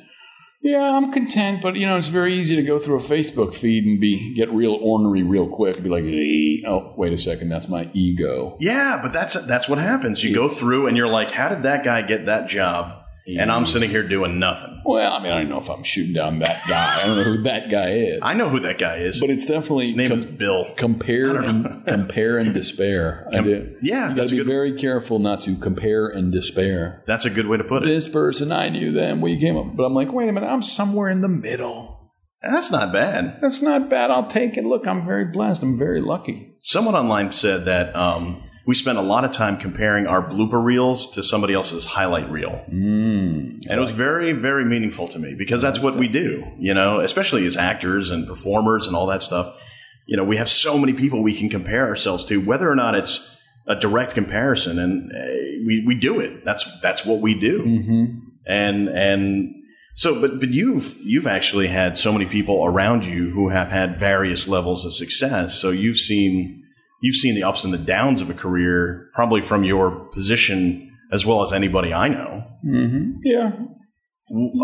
Yeah, 0.62 0.96
I'm 0.96 1.10
content, 1.10 1.60
but 1.60 1.74
you 1.74 1.86
know, 1.86 1.96
it's 1.96 2.06
very 2.06 2.34
easy 2.34 2.54
to 2.54 2.62
go 2.62 2.78
through 2.78 2.96
a 2.96 3.00
Facebook 3.00 3.52
feed 3.52 3.84
and 3.84 4.00
be 4.00 4.32
get 4.32 4.48
real 4.52 4.78
ornery 4.80 5.24
real 5.24 5.48
quick. 5.48 5.82
Be 5.82 5.88
like, 5.88 6.04
"Eh, 6.04 6.68
oh, 6.68 6.94
wait 6.96 7.12
a 7.12 7.16
second, 7.16 7.48
that's 7.48 7.68
my 7.68 7.88
ego. 7.92 8.56
Yeah, 8.60 9.00
but 9.02 9.12
that's 9.12 9.34
that's 9.46 9.68
what 9.68 9.78
happens. 9.78 10.22
You 10.22 10.32
go 10.32 10.46
through 10.46 10.86
and 10.86 10.96
you're 10.96 11.08
like, 11.08 11.32
how 11.32 11.48
did 11.48 11.64
that 11.64 11.82
guy 11.84 12.02
get 12.02 12.26
that 12.26 12.48
job? 12.48 13.01
And 13.26 13.52
I'm 13.52 13.66
sitting 13.66 13.88
here 13.88 14.02
doing 14.06 14.38
nothing. 14.38 14.82
Well, 14.84 15.12
I 15.12 15.22
mean, 15.22 15.32
I 15.32 15.38
don't 15.40 15.48
know 15.48 15.58
if 15.58 15.70
I'm 15.70 15.84
shooting 15.84 16.12
down 16.12 16.40
that 16.40 16.60
guy. 16.68 17.02
I 17.02 17.06
don't 17.06 17.16
know 17.16 17.24
who 17.24 17.42
that 17.44 17.70
guy 17.70 17.90
is, 17.90 18.18
I 18.22 18.34
know 18.34 18.48
who 18.48 18.60
that 18.60 18.78
guy 18.78 18.96
is. 18.96 19.20
but 19.20 19.30
it's 19.30 19.46
definitely 19.46 19.84
His 19.86 19.96
name 19.96 20.08
com- 20.10 20.18
is 20.18 20.26
Bill. 20.26 20.74
compare 20.76 21.36
and 21.40 21.84
compare 21.86 22.38
and 22.38 22.52
despair. 22.52 23.28
I 23.32 23.40
do. 23.40 23.76
yeah, 23.80 24.10
you 24.10 24.16
got 24.16 24.26
to 24.28 24.36
be 24.36 24.42
very 24.42 24.72
careful 24.76 25.18
not 25.20 25.40
to 25.42 25.56
compare 25.56 26.08
and 26.08 26.32
despair. 26.32 27.04
That's 27.06 27.24
a 27.24 27.30
good 27.30 27.46
way 27.46 27.58
to 27.58 27.64
put 27.64 27.84
it. 27.84 27.86
This 27.86 28.08
person, 28.08 28.50
I 28.50 28.68
knew 28.70 28.92
them. 28.92 29.20
We 29.20 29.38
came 29.38 29.56
up, 29.56 29.76
but 29.76 29.84
I'm 29.84 29.94
like, 29.94 30.12
wait 30.12 30.28
a 30.28 30.32
minute, 30.32 30.48
I'm 30.48 30.62
somewhere 30.62 31.08
in 31.08 31.20
the 31.20 31.28
middle. 31.28 32.10
That's 32.42 32.72
not 32.72 32.92
bad. 32.92 33.38
That's 33.40 33.62
not 33.62 33.88
bad. 33.88 34.10
I'll 34.10 34.26
take 34.26 34.56
it. 34.56 34.64
Look, 34.64 34.88
I'm 34.88 35.06
very 35.06 35.26
blessed. 35.26 35.62
I'm 35.62 35.78
very 35.78 36.00
lucky. 36.00 36.56
Someone 36.60 36.96
online 36.96 37.30
said 37.30 37.66
that 37.66 37.94
um, 37.94 38.42
we 38.64 38.74
spent 38.74 38.98
a 38.98 39.02
lot 39.02 39.24
of 39.24 39.32
time 39.32 39.56
comparing 39.56 40.06
our 40.06 40.22
blooper 40.22 40.62
reels 40.62 41.10
to 41.12 41.22
somebody 41.22 41.52
else's 41.52 41.84
highlight 41.84 42.30
reel. 42.30 42.64
Mm. 42.70 43.66
And 43.66 43.70
it 43.70 43.80
was 43.80 43.90
very, 43.90 44.32
very 44.32 44.64
meaningful 44.64 45.08
to 45.08 45.18
me 45.18 45.34
because 45.34 45.62
that's 45.62 45.80
what 45.80 45.96
we 45.96 46.08
do, 46.08 46.46
you 46.58 46.72
know, 46.72 47.00
especially 47.00 47.46
as 47.46 47.56
actors 47.56 48.10
and 48.10 48.26
performers 48.26 48.86
and 48.86 48.94
all 48.94 49.06
that 49.06 49.22
stuff. 49.22 49.52
You 50.06 50.16
know, 50.16 50.24
we 50.24 50.36
have 50.36 50.48
so 50.48 50.78
many 50.78 50.92
people 50.92 51.22
we 51.22 51.36
can 51.36 51.48
compare 51.48 51.86
ourselves 51.86 52.24
to, 52.24 52.38
whether 52.38 52.70
or 52.70 52.76
not 52.76 52.94
it's 52.94 53.40
a 53.66 53.76
direct 53.76 54.14
comparison, 54.14 54.78
and 54.78 55.12
uh, 55.12 55.64
we, 55.64 55.84
we 55.86 55.94
do 55.94 56.18
it. 56.20 56.44
That's 56.44 56.80
that's 56.80 57.06
what 57.06 57.20
we 57.20 57.38
do. 57.38 57.64
Mm-hmm. 57.64 58.18
And 58.46 58.88
and 58.88 59.54
so, 59.94 60.20
but 60.20 60.40
but 60.40 60.50
you've 60.50 60.96
you've 61.04 61.28
actually 61.28 61.68
had 61.68 61.96
so 61.96 62.12
many 62.12 62.26
people 62.26 62.64
around 62.64 63.04
you 63.04 63.30
who 63.30 63.50
have 63.50 63.68
had 63.68 63.96
various 63.96 64.48
levels 64.48 64.84
of 64.84 64.92
success. 64.92 65.58
So 65.58 65.70
you've 65.70 65.96
seen 65.96 66.61
you've 67.02 67.16
seen 67.16 67.34
the 67.34 67.42
ups 67.42 67.64
and 67.64 67.74
the 67.74 67.78
downs 67.78 68.22
of 68.22 68.30
a 68.30 68.34
career, 68.34 69.10
probably 69.12 69.42
from 69.42 69.64
your 69.64 69.90
position 70.12 70.88
as 71.12 71.26
well 71.26 71.42
as 71.42 71.52
anybody 71.52 71.92
I 71.92 72.08
know. 72.08 72.46
Mm-hmm. 72.66 73.18
Yeah. 73.22 73.52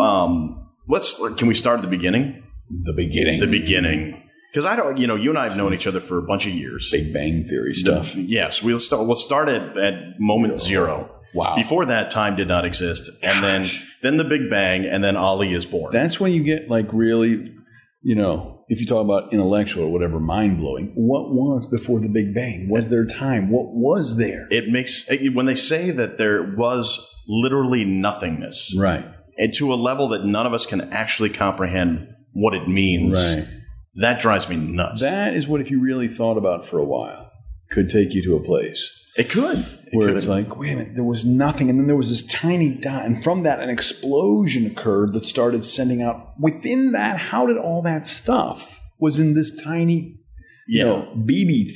Um, 0.01 0.67
let's 0.87 1.21
can 1.35 1.47
we 1.47 1.53
start 1.53 1.77
at 1.77 1.81
the 1.83 1.87
beginning? 1.87 2.43
The 2.85 2.93
beginning. 2.93 3.39
The 3.39 3.47
beginning, 3.47 4.23
because 4.51 4.65
I 4.65 4.75
don't, 4.75 4.97
you 4.97 5.05
know, 5.05 5.15
you 5.15 5.29
and 5.29 5.37
I 5.37 5.47
have 5.47 5.57
known 5.57 5.73
each 5.73 5.85
other 5.85 5.99
for 5.99 6.17
a 6.17 6.23
bunch 6.23 6.47
of 6.47 6.53
years. 6.53 6.89
Big 6.91 7.13
Bang 7.13 7.45
Theory 7.45 7.73
stuff. 7.73 8.15
Yes, 8.15 8.63
we'll 8.63 8.79
start. 8.79 9.05
We'll 9.05 9.15
start 9.15 9.47
at, 9.49 9.77
at 9.77 10.19
moment 10.19 10.59
zero. 10.59 11.15
Wow. 11.35 11.55
Before 11.55 11.85
that, 11.85 12.09
time 12.09 12.35
did 12.35 12.47
not 12.47 12.65
exist, 12.65 13.09
and 13.23 13.43
then 13.43 13.67
then 14.01 14.17
the 14.17 14.23
Big 14.23 14.49
Bang, 14.49 14.85
and 14.85 15.03
then 15.03 15.15
Ali 15.15 15.53
is 15.53 15.65
born. 15.65 15.91
That's 15.91 16.19
when 16.19 16.31
you 16.31 16.43
get 16.43 16.69
like 16.69 16.91
really, 16.91 17.53
you 18.01 18.15
know, 18.15 18.58
if 18.69 18.79
you 18.79 18.85
talk 18.85 19.03
about 19.03 19.33
intellectual 19.33 19.85
or 19.85 19.91
whatever, 19.91 20.19
mind 20.19 20.59
blowing. 20.59 20.91
What 20.95 21.33
was 21.33 21.65
before 21.69 21.99
the 21.99 22.07
Big 22.07 22.33
Bang? 22.33 22.69
Was 22.69 22.89
there 22.89 23.05
time? 23.05 23.49
What 23.49 23.73
was 23.73 24.17
there? 24.17 24.47
it 24.51 24.69
makes 24.69 25.09
when 25.33 25.45
they 25.47 25.55
say 25.55 25.89
that 25.91 26.17
there 26.17 26.43
was 26.55 27.05
literally 27.27 27.83
nothingness, 27.85 28.75
Right. 28.77 29.05
and 29.37 29.53
to 29.55 29.73
a 29.73 29.75
level 29.75 30.07
that 30.09 30.23
none 30.25 30.45
of 30.45 30.53
us 30.53 30.65
can 30.65 30.81
actually 30.93 31.29
comprehend 31.29 32.07
what 32.33 32.53
it 32.53 32.67
means. 32.67 33.13
Right. 33.35 33.47
That 33.95 34.19
drives 34.19 34.47
me 34.47 34.55
nuts. 34.55 35.01
That 35.01 35.33
is 35.33 35.47
what, 35.47 35.61
if 35.61 35.71
you 35.71 35.81
really 35.81 36.07
thought 36.07 36.37
about 36.37 36.63
for 36.65 36.77
a 36.79 36.85
while, 36.85 37.28
could 37.69 37.89
take 37.89 38.13
you 38.13 38.21
to 38.23 38.35
a 38.35 38.39
place 38.43 38.99
it 39.19 39.29
could. 39.29 39.57
It 39.59 39.95
where 39.95 40.07
could. 40.07 40.17
it's 40.17 40.27
like, 40.27 40.55
wait 40.57 40.71
a 40.71 40.75
minute, 40.77 40.95
there 40.95 41.03
was 41.03 41.25
nothing, 41.25 41.69
and 41.69 41.79
then 41.79 41.87
there 41.87 41.95
was 41.97 42.09
this 42.09 42.25
tiny 42.25 42.73
dot, 42.73 43.05
and 43.05 43.21
from 43.21 43.43
that, 43.43 43.59
an 43.59 43.69
explosion 43.69 44.65
occurred 44.67 45.13
that 45.13 45.25
started 45.25 45.65
sending 45.65 46.01
out. 46.01 46.39
Within 46.39 46.93
that, 46.93 47.17
how 47.17 47.45
did 47.45 47.57
all 47.57 47.81
that 47.81 48.05
stuff 48.05 48.79
was 48.99 49.19
in 49.19 49.33
this 49.33 49.61
tiny, 49.61 50.19
yeah. 50.67 50.83
you 50.83 50.85
know, 50.85 51.13
BB? 51.17 51.69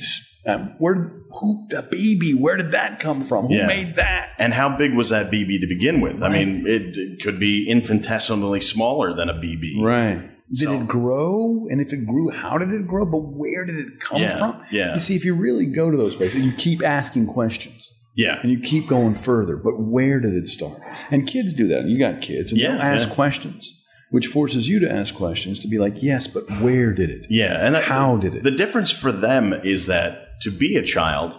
Um, 0.46 0.74
where 0.78 0.94
who 1.40 1.66
the 1.70 1.82
baby? 1.82 2.32
Where 2.32 2.56
did 2.56 2.70
that 2.70 3.00
come 3.00 3.22
from? 3.22 3.46
Who 3.46 3.54
Yeah. 3.54 3.66
made 3.66 3.96
that? 3.96 4.30
And 4.38 4.54
how 4.54 4.76
big 4.76 4.94
was 4.94 5.10
that 5.10 5.30
BB 5.30 5.60
to 5.60 5.66
begin 5.66 6.00
with? 6.00 6.22
I 6.22 6.28
mean, 6.28 6.66
it, 6.66 6.96
it 6.96 7.22
could 7.22 7.40
be 7.40 7.68
infinitesimally 7.68 8.60
smaller 8.60 9.14
than 9.14 9.28
a 9.28 9.34
BB. 9.34 9.82
Right. 9.82 10.30
Did 10.50 10.58
So- 10.68 10.80
it 10.80 10.86
grow? 10.88 11.66
And 11.70 11.80
if 11.80 11.92
it 11.92 12.06
grew, 12.06 12.30
how 12.30 12.58
did 12.58 12.68
it 12.70 12.86
grow? 12.86 13.06
But 13.06 13.20
where 13.20 13.64
did 13.64 13.76
it 13.76 13.98
come 14.00 14.20
Yeah, 14.20 14.36
from? 14.38 14.62
yeah. 14.70 14.94
You 14.94 15.00
see, 15.00 15.14
if 15.14 15.24
you 15.24 15.34
really 15.34 15.66
go 15.66 15.90
to 15.90 15.96
those 15.96 16.14
places, 16.14 16.44
you 16.44 16.52
keep 16.52 16.82
asking 16.84 17.26
questions. 17.26 17.90
Yeah. 18.16 18.38
and 18.44 18.52
you 18.52 18.60
keep 18.60 18.86
going 18.86 19.16
further. 19.16 19.56
But 19.56 19.72
where 19.80 20.20
did 20.20 20.34
it 20.34 20.46
start? 20.46 20.78
And 21.10 21.26
kids 21.26 21.52
do 21.52 21.66
that. 21.66 21.86
You 21.88 21.98
got 21.98 22.20
kids, 22.20 22.52
and 22.52 22.60
Yeah, 22.60 22.70
they'll 22.74 22.80
ask 22.82 23.08
yeah. 23.08 23.14
questions, 23.16 23.84
which 24.12 24.28
forces 24.28 24.68
you 24.68 24.78
to 24.78 24.88
ask 24.88 25.16
questions 25.16 25.58
to 25.58 25.66
be 25.66 25.78
like, 25.78 26.00
yes, 26.00 26.28
but 26.28 26.44
where 26.60 26.94
did 26.94 27.10
it? 27.10 27.26
Yeah, 27.28 27.66
and 27.66 27.76
I- 27.76 27.80
How 27.80 28.16
did 28.16 28.36
it? 28.36 28.44
The 28.44 28.52
difference 28.52 28.92
for 28.92 29.10
them 29.10 29.52
is 29.64 29.86
that 29.86 30.26
to 30.42 30.52
be 30.52 30.76
a 30.76 30.82
child 30.82 31.36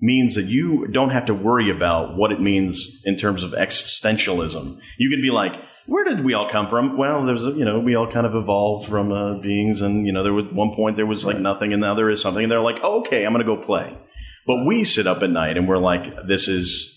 means 0.00 0.34
that 0.36 0.46
you 0.46 0.86
don't 0.90 1.10
have 1.10 1.26
to 1.26 1.34
worry 1.34 1.68
about 1.68 2.16
what 2.16 2.32
it 2.32 2.40
means 2.40 3.02
in 3.04 3.16
terms 3.16 3.42
of 3.42 3.52
existentialism. 3.52 4.78
You 4.98 5.10
can 5.10 5.20
be 5.20 5.30
like, 5.30 5.54
where 5.86 6.04
did 6.04 6.24
we 6.24 6.34
all 6.34 6.48
come 6.48 6.68
from? 6.68 6.96
Well, 6.96 7.24
there's 7.24 7.46
a, 7.46 7.52
you 7.52 7.64
know, 7.64 7.78
we 7.78 7.94
all 7.94 8.06
kind 8.06 8.26
of 8.26 8.34
evolved 8.34 8.88
from 8.88 9.12
uh, 9.12 9.38
beings, 9.38 9.82
and 9.82 10.06
you 10.06 10.12
know, 10.12 10.22
there 10.22 10.32
was 10.32 10.46
one 10.52 10.74
point 10.74 10.96
there 10.96 11.06
was 11.06 11.24
like 11.24 11.38
nothing, 11.38 11.72
and 11.72 11.80
now 11.80 11.94
there 11.94 12.08
is 12.08 12.20
something, 12.20 12.44
and 12.44 12.52
they're 12.52 12.60
like, 12.60 12.80
oh, 12.82 13.00
okay, 13.00 13.24
I'm 13.24 13.32
going 13.32 13.44
to 13.44 13.56
go 13.56 13.60
play. 13.60 13.96
But 14.46 14.64
we 14.64 14.84
sit 14.84 15.06
up 15.06 15.22
at 15.22 15.30
night 15.30 15.56
and 15.56 15.68
we're 15.68 15.78
like, 15.78 16.26
this 16.26 16.48
is 16.48 16.96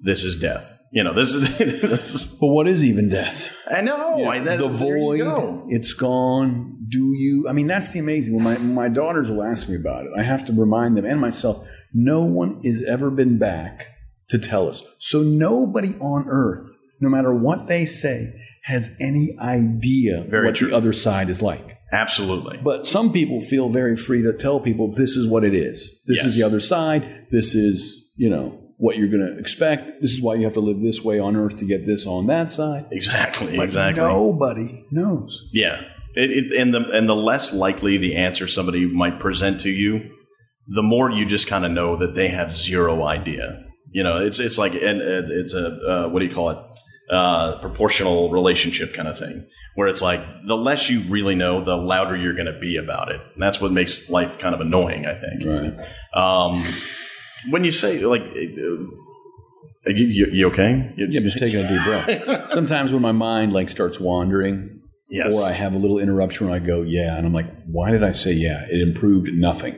this 0.00 0.24
is 0.24 0.36
death. 0.36 0.74
You 0.92 1.04
know, 1.04 1.12
this 1.12 1.34
is. 1.34 1.58
this 1.82 2.14
is 2.14 2.38
But 2.40 2.48
what 2.48 2.66
is 2.66 2.84
even 2.84 3.08
death? 3.08 3.54
I 3.68 3.82
know. 3.82 4.24
I, 4.24 4.38
that, 4.40 4.58
the 4.58 4.68
void, 4.68 5.18
go. 5.18 5.66
it's 5.68 5.92
gone. 5.92 6.86
Do 6.88 7.12
you? 7.14 7.46
I 7.48 7.52
mean, 7.52 7.66
that's 7.66 7.92
the 7.92 7.98
amazing. 7.98 8.34
When 8.34 8.44
my 8.44 8.58
my 8.58 8.88
daughters 8.88 9.30
will 9.30 9.42
ask 9.42 9.68
me 9.68 9.76
about 9.76 10.06
it, 10.06 10.12
I 10.16 10.22
have 10.22 10.46
to 10.46 10.52
remind 10.52 10.96
them 10.96 11.04
and 11.04 11.20
myself. 11.20 11.68
No 11.92 12.22
one 12.22 12.62
has 12.64 12.82
ever 12.86 13.10
been 13.10 13.38
back 13.38 13.88
to 14.30 14.38
tell 14.38 14.68
us. 14.68 14.82
So 14.98 15.22
nobody 15.22 15.94
on 16.00 16.26
earth, 16.28 16.76
no 17.00 17.08
matter 17.08 17.32
what 17.34 17.66
they 17.66 17.84
say, 17.84 18.32
has 18.64 18.94
any 19.00 19.36
idea 19.40 20.24
Very 20.28 20.46
what 20.46 20.56
true. 20.56 20.68
the 20.68 20.76
other 20.76 20.92
side 20.92 21.30
is 21.30 21.40
like. 21.40 21.78
Absolutely. 21.92 22.58
But 22.62 22.86
some 22.86 23.12
people 23.12 23.40
feel 23.40 23.70
very 23.70 23.96
free 23.96 24.22
to 24.22 24.32
tell 24.34 24.60
people 24.60 24.90
this 24.90 25.16
is 25.16 25.26
what 25.26 25.42
it 25.42 25.54
is. 25.54 25.90
This 26.06 26.18
Yes. 26.18 26.26
is 26.26 26.36
the 26.36 26.42
other 26.42 26.60
side. 26.60 27.26
This 27.30 27.54
is 27.54 28.04
you 28.16 28.28
know 28.28 28.58
what 28.76 28.96
you're 28.96 29.08
going 29.08 29.26
to 29.26 29.38
expect. 29.38 30.00
This 30.02 30.12
is 30.12 30.22
why 30.22 30.34
you 30.34 30.44
have 30.44 30.52
to 30.54 30.60
live 30.60 30.80
this 30.80 31.02
way 31.02 31.18
on 31.18 31.34
earth 31.34 31.56
to 31.58 31.64
get 31.64 31.86
this 31.86 32.06
on 32.06 32.26
that 32.26 32.52
side. 32.52 32.86
Exactly. 32.92 33.56
But 33.56 33.64
exactly. 33.64 34.04
nobody 34.04 34.84
knows. 34.90 35.48
Yeah, 35.52 35.80
it, 36.14 36.30
it, 36.30 36.52
and 36.60 36.74
the 36.74 36.90
and 36.90 37.08
the 37.08 37.16
less 37.16 37.52
likely 37.54 37.96
the 37.96 38.16
answer 38.16 38.46
somebody 38.46 38.84
might 38.86 39.18
present 39.18 39.60
to 39.60 39.70
you, 39.70 40.10
the 40.66 40.82
more 40.82 41.10
you 41.10 41.24
just 41.24 41.48
kind 41.48 41.64
of 41.64 41.70
know 41.72 41.96
that 41.96 42.14
they 42.14 42.28
have 42.28 42.52
zero 42.52 43.02
idea. 43.04 43.64
You 43.90 44.02
know, 44.02 44.18
it's 44.24 44.38
it's 44.38 44.58
like 44.58 44.74
and 44.74 45.00
and 45.00 45.30
it's 45.30 45.54
a 45.54 45.66
uh, 45.88 46.08
what 46.10 46.18
do 46.20 46.26
you 46.26 46.34
call 46.34 46.50
it? 46.50 46.58
Uh, 47.10 47.58
proportional 47.60 48.28
relationship 48.30 48.92
kind 48.92 49.08
of 49.08 49.18
thing, 49.18 49.46
where 49.76 49.88
it's 49.88 50.02
like 50.02 50.20
the 50.46 50.54
less 50.56 50.90
you 50.90 51.00
really 51.08 51.34
know, 51.34 51.64
the 51.64 51.74
louder 51.74 52.14
you're 52.14 52.34
going 52.34 52.52
to 52.52 52.58
be 52.58 52.76
about 52.76 53.10
it, 53.10 53.18
and 53.32 53.42
that's 53.42 53.62
what 53.62 53.72
makes 53.72 54.10
life 54.10 54.38
kind 54.38 54.54
of 54.54 54.60
annoying. 54.60 55.06
I 55.06 55.14
think. 55.14 55.42
Right. 55.42 55.88
Um, 56.12 56.66
when 57.48 57.64
you 57.64 57.70
say 57.70 58.00
like, 58.04 58.20
uh, 58.20 59.86
are 59.86 59.92
you, 59.92 60.06
you, 60.06 60.26
you 60.32 60.46
okay? 60.48 60.92
You- 60.96 61.06
Yeah, 61.08 61.20
I'm 61.20 61.24
just 61.24 61.38
taking 61.38 61.60
a 61.64 61.68
deep 61.68 61.82
breath. 61.84 62.50
Sometimes 62.58 62.92
when 62.92 63.00
my 63.00 63.12
mind 63.12 63.54
like 63.54 63.70
starts 63.70 63.98
wandering, 63.98 64.82
yes. 65.08 65.34
or 65.34 65.44
I 65.46 65.52
have 65.52 65.74
a 65.74 65.78
little 65.78 65.98
interruption, 65.98 66.50
I 66.50 66.58
go, 66.58 66.82
"Yeah," 66.82 67.16
and 67.16 67.24
I'm 67.26 67.32
like, 67.32 67.46
"Why 67.64 67.90
did 67.90 68.04
I 68.04 68.12
say 68.12 68.32
yeah?" 68.32 68.66
It 68.68 68.86
improved 68.86 69.30
nothing. 69.32 69.76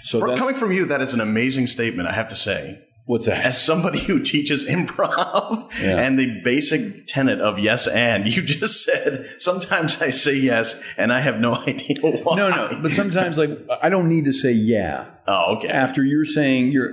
So 0.00 0.20
For- 0.20 0.28
then, 0.28 0.36
coming 0.36 0.54
from 0.54 0.72
you, 0.72 0.84
that 0.86 1.00
is 1.00 1.14
an 1.14 1.20
amazing 1.22 1.66
statement. 1.66 2.08
I 2.08 2.12
have 2.12 2.28
to 2.28 2.34
say. 2.34 2.84
What's 3.08 3.26
that? 3.26 3.44
as 3.44 3.60
somebody 3.70 3.98
who 4.08 4.20
teaches 4.22 4.64
improv 4.68 5.70
Yeah. 5.82 5.96
and 6.04 6.18
the 6.18 6.40
basic 6.44 7.06
tenet 7.06 7.40
of 7.40 7.58
yes 7.58 7.86
and 7.88 8.26
you 8.34 8.42
just 8.42 8.84
said 8.84 9.24
sometimes 9.38 10.00
i 10.02 10.10
say 10.10 10.34
yes 10.36 10.66
and 10.96 11.12
i 11.12 11.20
have 11.20 11.40
no 11.40 11.54
idea 11.72 11.96
why 12.02 12.36
No, 12.36 12.48
no. 12.50 12.78
But 12.82 12.92
sometimes 12.92 13.38
like 13.38 13.50
I 13.82 13.88
don't 13.88 14.08
need 14.08 14.24
to 14.26 14.32
say 14.32 14.52
yeah 14.52 15.06
oh 15.26 15.56
okay 15.56 15.68
after 15.68 16.04
you're 16.04 16.24
saying 16.38 16.70
you're 16.72 16.90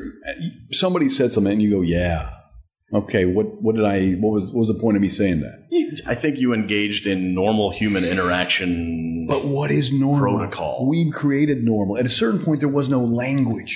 somebody 0.71 1.09
said 1.09 1.33
something 1.33 1.53
and 1.53 1.61
you 1.61 1.69
go, 1.71 1.81
"Yeah." 1.81 2.31
Okay, 2.93 3.25
what 3.25 3.47
what 3.63 3.75
did 3.75 3.83
I 3.83 4.11
what 4.21 4.31
was 4.37 4.45
what 4.53 4.59
was 4.59 4.67
the 4.69 4.79
point 4.79 4.95
of 4.95 5.01
me 5.01 5.09
saying 5.09 5.39
that? 5.41 5.57
I 6.07 6.15
think 6.15 6.37
you 6.39 6.53
engaged 6.53 7.07
in 7.07 7.33
normal 7.33 7.71
human 7.71 8.03
interaction 8.05 9.25
But 9.27 9.45
what 9.45 9.71
is 9.71 9.91
normal? 9.91 10.37
Protocol. 10.37 10.87
We've 10.87 11.11
created 11.11 11.63
normal. 11.63 11.97
At 11.97 12.05
a 12.05 12.09
certain 12.09 12.39
point 12.45 12.59
there 12.59 12.69
was 12.69 12.87
no 12.89 13.03
language. 13.03 13.73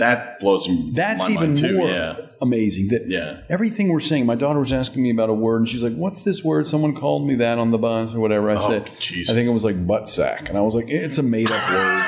That 0.00 0.40
blows 0.40 0.68
m- 0.68 0.92
That's 0.92 1.26
my 1.28 1.34
even 1.34 1.50
mind 1.50 1.56
too 1.58 1.76
more 1.78 1.88
yeah 1.88 2.16
amazing. 2.42 2.88
That 2.88 3.08
yeah 3.08 3.42
everything 3.48 3.88
we're 3.90 4.00
saying. 4.00 4.26
My 4.26 4.34
daughter 4.34 4.58
was 4.58 4.72
asking 4.72 5.02
me 5.02 5.10
about 5.10 5.30
a 5.30 5.34
word, 5.34 5.58
and 5.58 5.68
she's 5.68 5.82
like, 5.82 5.94
"What's 5.94 6.22
this 6.24 6.42
word? 6.44 6.66
Someone 6.68 6.94
called 6.94 7.26
me 7.26 7.36
that 7.36 7.58
on 7.58 7.70
the 7.70 7.78
bus 7.78 8.12
or 8.14 8.20
whatever." 8.20 8.50
I 8.50 8.56
said, 8.56 8.88
Oh, 8.88 8.94
jeez. 8.98 9.30
"I 9.30 9.34
think 9.34 9.46
it 9.46 9.52
was 9.52 9.64
like 9.64 9.86
butt 9.86 10.08
sack," 10.08 10.48
and 10.48 10.58
I 10.58 10.62
was 10.62 10.74
like, 10.74 10.88
"It's 10.88 11.18
a 11.18 11.22
made 11.22 11.50
up 11.50 11.70
word." 11.70 12.04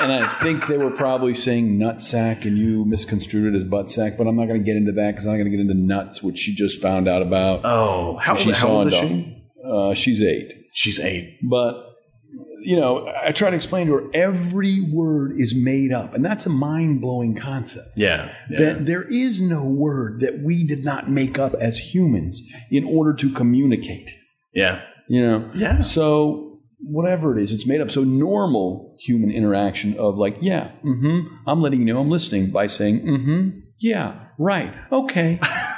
And 0.00 0.12
I 0.12 0.26
think 0.42 0.66
they 0.66 0.76
were 0.76 0.90
probably 0.90 1.34
saying 1.36 1.78
nut 1.78 2.02
sack, 2.02 2.44
and 2.44 2.58
you 2.58 2.84
misconstrued 2.84 3.54
it 3.54 3.56
as 3.56 3.62
butt 3.64 3.90
sack. 3.90 4.18
But 4.18 4.26
I'm 4.26 4.34
not 4.36 4.46
going 4.48 4.60
to 4.60 4.64
get 4.64 4.76
into 4.76 4.90
that 4.92 5.12
because 5.12 5.24
I'm 5.26 5.32
not 5.32 5.38
going 5.38 5.50
to 5.52 5.56
get 5.56 5.60
into 5.60 5.74
nuts, 5.74 6.20
which 6.22 6.36
she 6.36 6.52
just 6.54 6.82
found 6.82 7.08
out 7.08 7.22
about. 7.22 7.60
oh 7.64 8.16
how, 8.16 8.34
she 8.34 8.50
how 8.50 8.56
saw 8.56 8.68
old 8.78 8.88
is 8.88 8.94
she 8.94 9.44
Uh, 9.64 9.94
she's 9.94 10.20
eight, 10.20 10.52
she's 10.72 10.98
eight 10.98 11.38
but 11.42 11.93
you 12.64 12.76
know, 12.80 13.12
I 13.22 13.32
try 13.32 13.50
to 13.50 13.56
explain 13.56 13.86
to 13.88 13.94
her 13.94 14.04
every 14.14 14.80
word 14.80 15.32
is 15.36 15.54
made 15.54 15.92
up, 15.92 16.14
and 16.14 16.24
that's 16.24 16.46
a 16.46 16.50
mind 16.50 17.00
blowing 17.00 17.36
concept 17.36 17.88
yeah, 17.96 18.34
yeah. 18.48 18.58
that 18.58 18.86
there 18.86 19.02
is 19.02 19.40
no 19.40 19.64
word 19.64 20.20
that 20.20 20.40
we 20.42 20.66
did 20.66 20.84
not 20.84 21.10
make 21.10 21.38
up 21.38 21.54
as 21.54 21.94
humans 21.94 22.42
in 22.70 22.84
order 22.84 23.14
to 23.14 23.30
communicate. 23.32 24.10
yeah 24.54 24.82
You 25.08 25.26
know? 25.26 25.50
Yeah. 25.54 25.80
So 25.82 26.60
whatever 26.80 27.36
it 27.38 27.42
is, 27.42 27.52
it's 27.52 27.66
made 27.66 27.80
up. 27.80 27.90
So 27.90 28.04
normal 28.04 28.96
human 29.00 29.30
interaction 29.30 29.98
of 29.98 30.16
like, 30.16 30.38
yeah, 30.40 30.70
mm-hmm, 30.84 31.34
I'm 31.46 31.60
letting 31.60 31.80
you 31.80 31.92
know 31.92 32.00
I'm 32.00 32.10
listening 32.10 32.50
by 32.50 32.66
saying, 32.66 33.00
mm-hmm, 33.02 33.58
yeah, 33.78 34.28
right, 34.38 34.72
okay, 34.90 35.40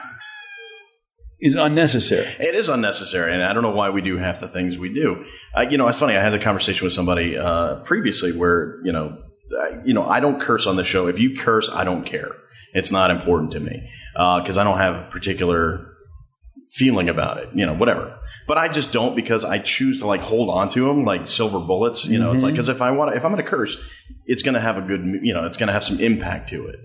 is 1.40 1.54
unnecessary. 1.54 2.26
It 2.38 2.54
is 2.54 2.68
unnecessary, 2.68 3.32
and 3.32 3.42
I 3.42 3.52
don't 3.52 3.62
know 3.62 3.70
why 3.74 3.90
we 3.90 4.00
do 4.00 4.16
half 4.16 4.40
the 4.40 4.48
things 4.48 4.78
we 4.78 4.92
do. 4.92 5.24
I, 5.54 5.62
you 5.64 5.76
know, 5.78 5.86
it's 5.88 5.98
funny. 5.98 6.16
I 6.16 6.22
had 6.22 6.32
a 6.34 6.38
conversation 6.40 6.84
with 6.84 6.92
somebody 6.94 7.36
uh, 7.36 7.76
previously 7.80 8.32
where 8.36 8.80
you 8.84 8.92
know, 8.92 9.18
I, 9.60 9.80
you 9.84 9.94
know, 9.94 10.04
I 10.06 10.20
don't 10.20 10.40
curse 10.40 10.66
on 10.66 10.76
the 10.76 10.84
show. 10.84 11.08
If 11.08 11.18
you 11.18 11.36
curse, 11.36 11.70
I 11.70 11.84
don't 11.84 12.04
care. 12.04 12.30
It's 12.72 12.90
not 12.90 13.10
important 13.10 13.52
to 13.52 13.60
me 13.60 13.88
because 14.14 14.56
I 14.58 14.64
don't 14.64 14.78
have 14.78 14.94
a 15.06 15.10
particular 15.10 15.92
feeling 16.70 17.08
about 17.08 17.38
it. 17.38 17.48
You 17.54 17.66
know, 17.66 17.74
whatever. 17.74 18.18
But 18.48 18.58
I 18.58 18.68
just 18.68 18.92
don't 18.92 19.16
because 19.16 19.44
I 19.44 19.58
choose 19.58 20.00
to 20.00 20.06
like 20.06 20.20
hold 20.20 20.50
on 20.50 20.68
to 20.70 20.86
them 20.86 21.04
like 21.04 21.26
silver 21.26 21.58
bullets. 21.58 22.06
You 22.06 22.18
know, 22.18 22.32
it's 22.32 22.42
like 22.44 22.54
because 22.54 22.68
if 22.68 22.80
I 22.80 22.92
want, 22.92 23.14
if 23.16 23.24
I'm 23.24 23.32
going 23.32 23.42
to 23.44 23.48
curse, 23.50 23.76
it's 24.24 24.42
going 24.42 24.54
to 24.54 24.60
have 24.60 24.76
a 24.76 24.82
good, 24.82 25.00
you 25.22 25.34
know, 25.34 25.46
it's 25.46 25.56
going 25.56 25.66
to 25.68 25.72
have 25.72 25.82
some 25.84 25.98
impact 26.00 26.48
to 26.50 26.66
it. 26.68 26.76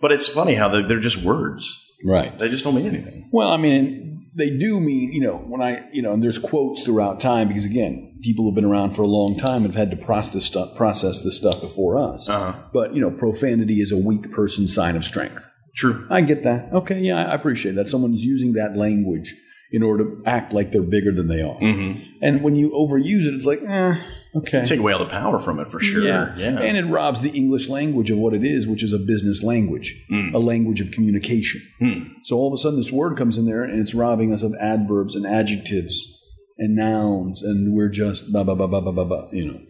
But 0.00 0.12
it's 0.12 0.28
funny 0.28 0.54
how 0.54 0.68
they- 0.68 0.82
they're 0.82 0.98
just 0.98 1.18
words. 1.18 1.86
Right. 2.04 2.36
They 2.38 2.48
just 2.48 2.64
don't 2.64 2.74
mean 2.74 2.86
anything. 2.86 3.28
Well, 3.32 3.50
I 3.50 3.56
mean, 3.56 4.28
they 4.34 4.50
do 4.50 4.80
mean, 4.80 5.12
you 5.12 5.20
know, 5.20 5.36
when 5.36 5.60
I, 5.60 5.88
you 5.92 6.02
know, 6.02 6.12
and 6.12 6.22
there's 6.22 6.38
quotes 6.38 6.82
throughout 6.82 7.20
time 7.20 7.48
because, 7.48 7.64
again, 7.64 8.18
people 8.22 8.44
who've 8.44 8.54
been 8.54 8.64
around 8.64 8.92
for 8.92 9.02
a 9.02 9.06
long 9.06 9.36
time 9.36 9.64
and 9.64 9.74
have 9.74 9.74
had 9.74 9.90
to 9.90 10.04
process 10.04 10.34
this 10.34 10.46
stuff, 10.46 10.76
process 10.76 11.22
this 11.22 11.36
stuff 11.36 11.60
before 11.60 11.98
us. 11.98 12.28
Uh-huh. 12.28 12.58
But, 12.72 12.94
you 12.94 13.00
know, 13.00 13.10
profanity 13.10 13.80
is 13.80 13.92
a 13.92 13.96
weak 13.96 14.30
person's 14.30 14.74
sign 14.74 14.96
of 14.96 15.04
strength. 15.04 15.48
True. 15.74 16.06
I 16.10 16.20
get 16.20 16.42
that. 16.44 16.72
Okay, 16.72 17.00
yeah, 17.00 17.30
I 17.30 17.34
appreciate 17.34 17.76
that. 17.76 17.88
Someone's 17.88 18.24
using 18.24 18.54
that 18.54 18.76
language 18.76 19.34
in 19.72 19.82
order 19.82 20.04
to 20.04 20.22
act 20.26 20.52
like 20.52 20.72
they're 20.72 20.82
bigger 20.82 21.12
than 21.12 21.28
they 21.28 21.42
are. 21.42 21.58
Mm-hmm. 21.58 22.02
And 22.22 22.42
when 22.42 22.56
you 22.56 22.70
overuse 22.70 23.26
it, 23.26 23.34
it's 23.34 23.46
like, 23.46 23.62
eh, 23.66 23.94
okay. 24.34 24.64
Take 24.64 24.80
away 24.80 24.92
all 24.92 24.98
the 24.98 25.06
power 25.06 25.38
from 25.38 25.58
it 25.58 25.70
for 25.70 25.80
sure. 25.80 26.02
Yeah. 26.02 26.34
yeah. 26.36 26.58
And 26.60 26.76
it 26.76 26.84
robs 26.84 27.20
the 27.20 27.30
English 27.30 27.68
language 27.68 28.10
of 28.10 28.18
what 28.18 28.34
it 28.34 28.44
is, 28.44 28.66
which 28.66 28.82
is 28.82 28.92
a 28.92 28.98
business 28.98 29.42
language, 29.42 30.04
a 30.34 30.38
language 30.38 30.80
of 30.80 30.90
communication. 30.90 31.62
Hmm. 31.78 32.12
So 32.22 32.36
all 32.36 32.48
of 32.48 32.52
a 32.52 32.56
sudden, 32.56 32.78
this 32.78 32.92
word 32.92 33.16
comes 33.16 33.38
in 33.38 33.46
there 33.46 33.64
and 33.64 33.80
it's 33.80 33.94
robbing 33.94 34.32
us 34.32 34.42
of 34.42 34.54
adverbs 34.60 35.14
and 35.14 35.26
adjectives 35.26 36.16
and 36.60 36.76
nouns, 36.76 37.42
and 37.42 37.74
we're 37.74 37.88
just 37.88 38.30
blah, 38.32 38.44
blah, 38.44 38.54
blah, 38.54 38.66
blah, 38.66 38.80
blah, 38.80 38.92
blah, 38.92 39.04
blah, 39.04 39.28
you 39.32 39.46
know. 39.46 39.60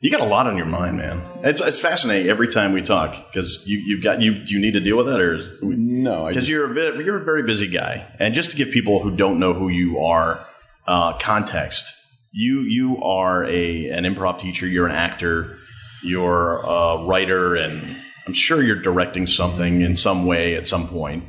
You 0.00 0.10
got 0.10 0.20
a 0.20 0.26
lot 0.26 0.46
on 0.46 0.56
your 0.56 0.66
mind, 0.66 0.98
man. 0.98 1.22
It's, 1.42 1.62
it's 1.62 1.80
fascinating 1.80 2.28
every 2.28 2.48
time 2.48 2.72
we 2.72 2.82
talk 2.82 3.26
because 3.26 3.66
you, 3.66 3.78
you've 3.78 4.02
got 4.04 4.20
you. 4.20 4.44
Do 4.44 4.54
you 4.54 4.60
need 4.60 4.74
to 4.74 4.80
deal 4.80 4.98
with 4.98 5.06
that, 5.06 5.18
or 5.18 5.34
is 5.34 5.58
No, 5.62 6.28
because 6.28 6.48
you're 6.48 6.70
a 6.70 6.74
bit, 6.74 7.04
you're 7.04 7.22
a 7.22 7.24
very 7.24 7.42
busy 7.42 7.66
guy, 7.66 8.06
and 8.20 8.34
just 8.34 8.50
to 8.50 8.56
give 8.56 8.70
people 8.70 9.00
who 9.00 9.16
don't 9.16 9.38
know 9.38 9.54
who 9.54 9.70
you 9.70 9.98
are 9.98 10.44
uh, 10.86 11.16
context, 11.18 11.86
you 12.34 12.62
you 12.62 13.02
are 13.02 13.44
a 13.44 13.88
an 13.90 14.04
improv 14.04 14.38
teacher. 14.38 14.66
You're 14.66 14.86
an 14.86 14.94
actor. 14.94 15.56
You're 16.02 16.58
a 16.58 17.06
writer, 17.06 17.54
and 17.54 17.96
I'm 18.26 18.34
sure 18.34 18.62
you're 18.62 18.82
directing 18.82 19.26
something 19.26 19.80
in 19.80 19.94
some 19.94 20.26
way 20.26 20.56
at 20.56 20.66
some 20.66 20.88
point. 20.88 21.24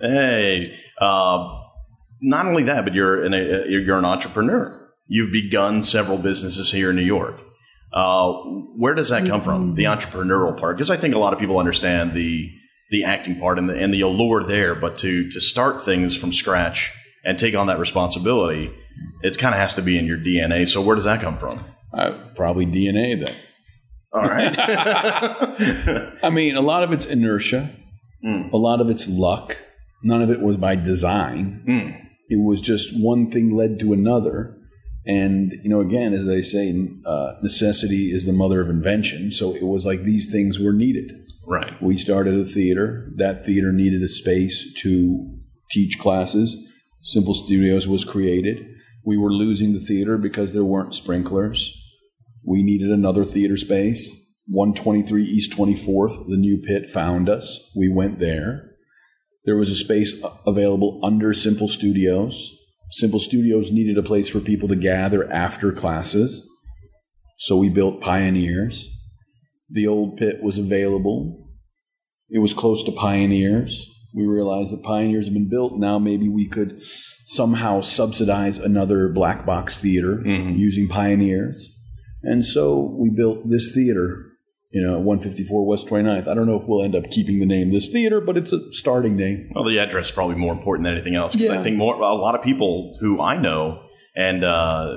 Hey, 0.00 0.78
uh, 0.98 1.58
not 2.20 2.46
only 2.46 2.64
that, 2.64 2.84
but 2.84 2.94
you're 2.94 3.24
an, 3.24 3.34
a, 3.34 3.66
you're 3.66 3.98
an 3.98 4.04
entrepreneur. 4.04 4.78
You've 5.08 5.32
begun 5.32 5.82
several 5.82 6.18
businesses 6.18 6.70
here 6.70 6.90
in 6.90 6.96
New 6.96 7.02
York. 7.02 7.40
Uh, 7.92 8.32
where 8.76 8.94
does 8.94 9.08
that 9.08 9.26
come 9.26 9.40
from? 9.40 9.74
The 9.74 9.84
entrepreneurial 9.84 10.58
part, 10.58 10.76
because 10.76 10.90
I 10.90 10.96
think 10.96 11.14
a 11.14 11.18
lot 11.18 11.32
of 11.32 11.38
people 11.38 11.58
understand 11.58 12.12
the 12.12 12.50
the 12.90 13.04
acting 13.04 13.40
part 13.40 13.58
and 13.58 13.70
the 13.70 13.78
and 13.82 13.92
the 13.92 14.02
allure 14.02 14.44
there, 14.44 14.74
but 14.74 14.96
to 14.96 15.30
to 15.30 15.40
start 15.40 15.82
things 15.82 16.14
from 16.16 16.30
scratch 16.30 16.92
and 17.24 17.38
take 17.38 17.54
on 17.54 17.68
that 17.68 17.78
responsibility, 17.78 18.70
it 19.22 19.38
kind 19.38 19.54
of 19.54 19.60
has 19.60 19.74
to 19.74 19.82
be 19.82 19.98
in 19.98 20.06
your 20.06 20.18
DNA. 20.18 20.66
So 20.66 20.82
where 20.82 20.96
does 20.96 21.04
that 21.04 21.20
come 21.20 21.36
from? 21.36 21.64
I, 21.94 22.10
probably 22.34 22.66
DNA 22.66 23.24
then. 23.24 23.36
All 24.14 24.28
right, 24.28 24.54
I 26.22 26.30
mean, 26.30 26.56
a 26.56 26.60
lot 26.60 26.82
of 26.82 26.92
it's 26.92 27.06
inertia. 27.06 27.70
Hmm. 28.22 28.48
A 28.52 28.56
lot 28.56 28.80
of 28.80 28.90
it's 28.90 29.08
luck. 29.08 29.56
None 30.02 30.22
of 30.22 30.30
it 30.30 30.40
was 30.40 30.56
by 30.56 30.76
design. 30.76 31.62
Hmm. 31.64 32.02
It 32.28 32.40
was 32.42 32.60
just 32.60 32.90
one 32.92 33.30
thing 33.30 33.54
led 33.54 33.78
to 33.80 33.92
another. 33.92 34.58
And, 35.04 35.52
you 35.62 35.68
know, 35.68 35.80
again, 35.80 36.12
as 36.12 36.26
they 36.26 36.42
say, 36.42 36.70
uh, 37.04 37.34
necessity 37.42 38.12
is 38.12 38.24
the 38.24 38.32
mother 38.32 38.60
of 38.60 38.70
invention. 38.70 39.32
So 39.32 39.54
it 39.54 39.64
was 39.64 39.84
like 39.84 40.00
these 40.00 40.30
things 40.30 40.60
were 40.60 40.72
needed. 40.72 41.12
Right. 41.46 41.80
We 41.82 41.96
started 41.96 42.38
a 42.38 42.44
theater. 42.44 43.10
That 43.16 43.44
theater 43.44 43.72
needed 43.72 44.02
a 44.02 44.08
space 44.08 44.72
to 44.82 45.38
teach 45.70 45.98
classes. 45.98 46.68
Simple 47.02 47.34
Studios 47.34 47.88
was 47.88 48.04
created. 48.04 48.64
We 49.04 49.16
were 49.16 49.32
losing 49.32 49.72
the 49.72 49.80
theater 49.80 50.16
because 50.16 50.52
there 50.52 50.64
weren't 50.64 50.94
sprinklers. 50.94 51.78
We 52.44 52.62
needed 52.62 52.90
another 52.90 53.24
theater 53.24 53.56
space. 53.56 54.10
123 54.48 55.22
East 55.22 55.52
24th, 55.52 56.28
the 56.28 56.36
new 56.36 56.58
pit 56.58 56.88
found 56.88 57.28
us. 57.28 57.70
We 57.76 57.88
went 57.88 58.18
there. 58.18 58.70
There 59.44 59.56
was 59.56 59.70
a 59.70 59.74
space 59.74 60.22
available 60.46 61.00
under 61.02 61.32
Simple 61.32 61.68
Studios. 61.68 62.50
Simple 62.90 63.20
Studios 63.20 63.72
needed 63.72 63.96
a 63.98 64.02
place 64.02 64.28
for 64.28 64.40
people 64.40 64.68
to 64.68 64.76
gather 64.76 65.30
after 65.32 65.72
classes. 65.72 66.48
So 67.38 67.56
we 67.56 67.70
built 67.70 68.00
Pioneers. 68.00 68.88
The 69.68 69.86
old 69.86 70.16
pit 70.16 70.42
was 70.42 70.58
available. 70.58 71.48
It 72.28 72.38
was 72.38 72.54
close 72.54 72.84
to 72.84 72.92
Pioneers. 72.92 73.88
We 74.14 74.26
realized 74.26 74.72
that 74.72 74.84
Pioneers 74.84 75.26
had 75.26 75.34
been 75.34 75.48
built. 75.48 75.78
Now 75.78 75.98
maybe 75.98 76.28
we 76.28 76.48
could 76.48 76.80
somehow 77.36 77.80
subsidize 77.80 78.58
another 78.58 79.08
black 79.08 79.46
box 79.46 79.76
theater 79.76 80.22
using 80.26 80.88
Pioneers. 80.88 81.70
And 82.22 82.44
so 82.44 82.94
we 82.98 83.08
built 83.10 83.48
this 83.48 83.72
theater, 83.74 84.26
you 84.70 84.82
know, 84.82 84.98
154 85.00 85.66
West 85.66 85.86
29th. 85.86 86.28
I 86.28 86.34
don't 86.34 86.46
know 86.46 86.56
if 86.60 86.68
we'll 86.68 86.84
end 86.84 86.94
up 86.94 87.10
keeping 87.10 87.40
the 87.40 87.46
name 87.46 87.72
this 87.72 87.88
theater, 87.88 88.20
but 88.20 88.36
it's 88.36 88.52
a 88.52 88.72
starting 88.72 89.16
name. 89.16 89.50
Well, 89.54 89.64
the 89.64 89.78
address 89.78 90.06
is 90.06 90.12
probably 90.12 90.36
more 90.36 90.52
important 90.52 90.84
than 90.84 90.94
anything 90.94 91.14
else 91.14 91.34
because 91.34 91.48
Yeah. 91.48 91.58
I 91.60 91.62
think 91.62 91.76
more 91.76 91.94
a 91.94 92.14
lot 92.14 92.34
of 92.34 92.42
people 92.42 92.96
who 93.00 93.20
I 93.20 93.38
know 93.38 93.82
and 94.14 94.44
uh, 94.44 94.94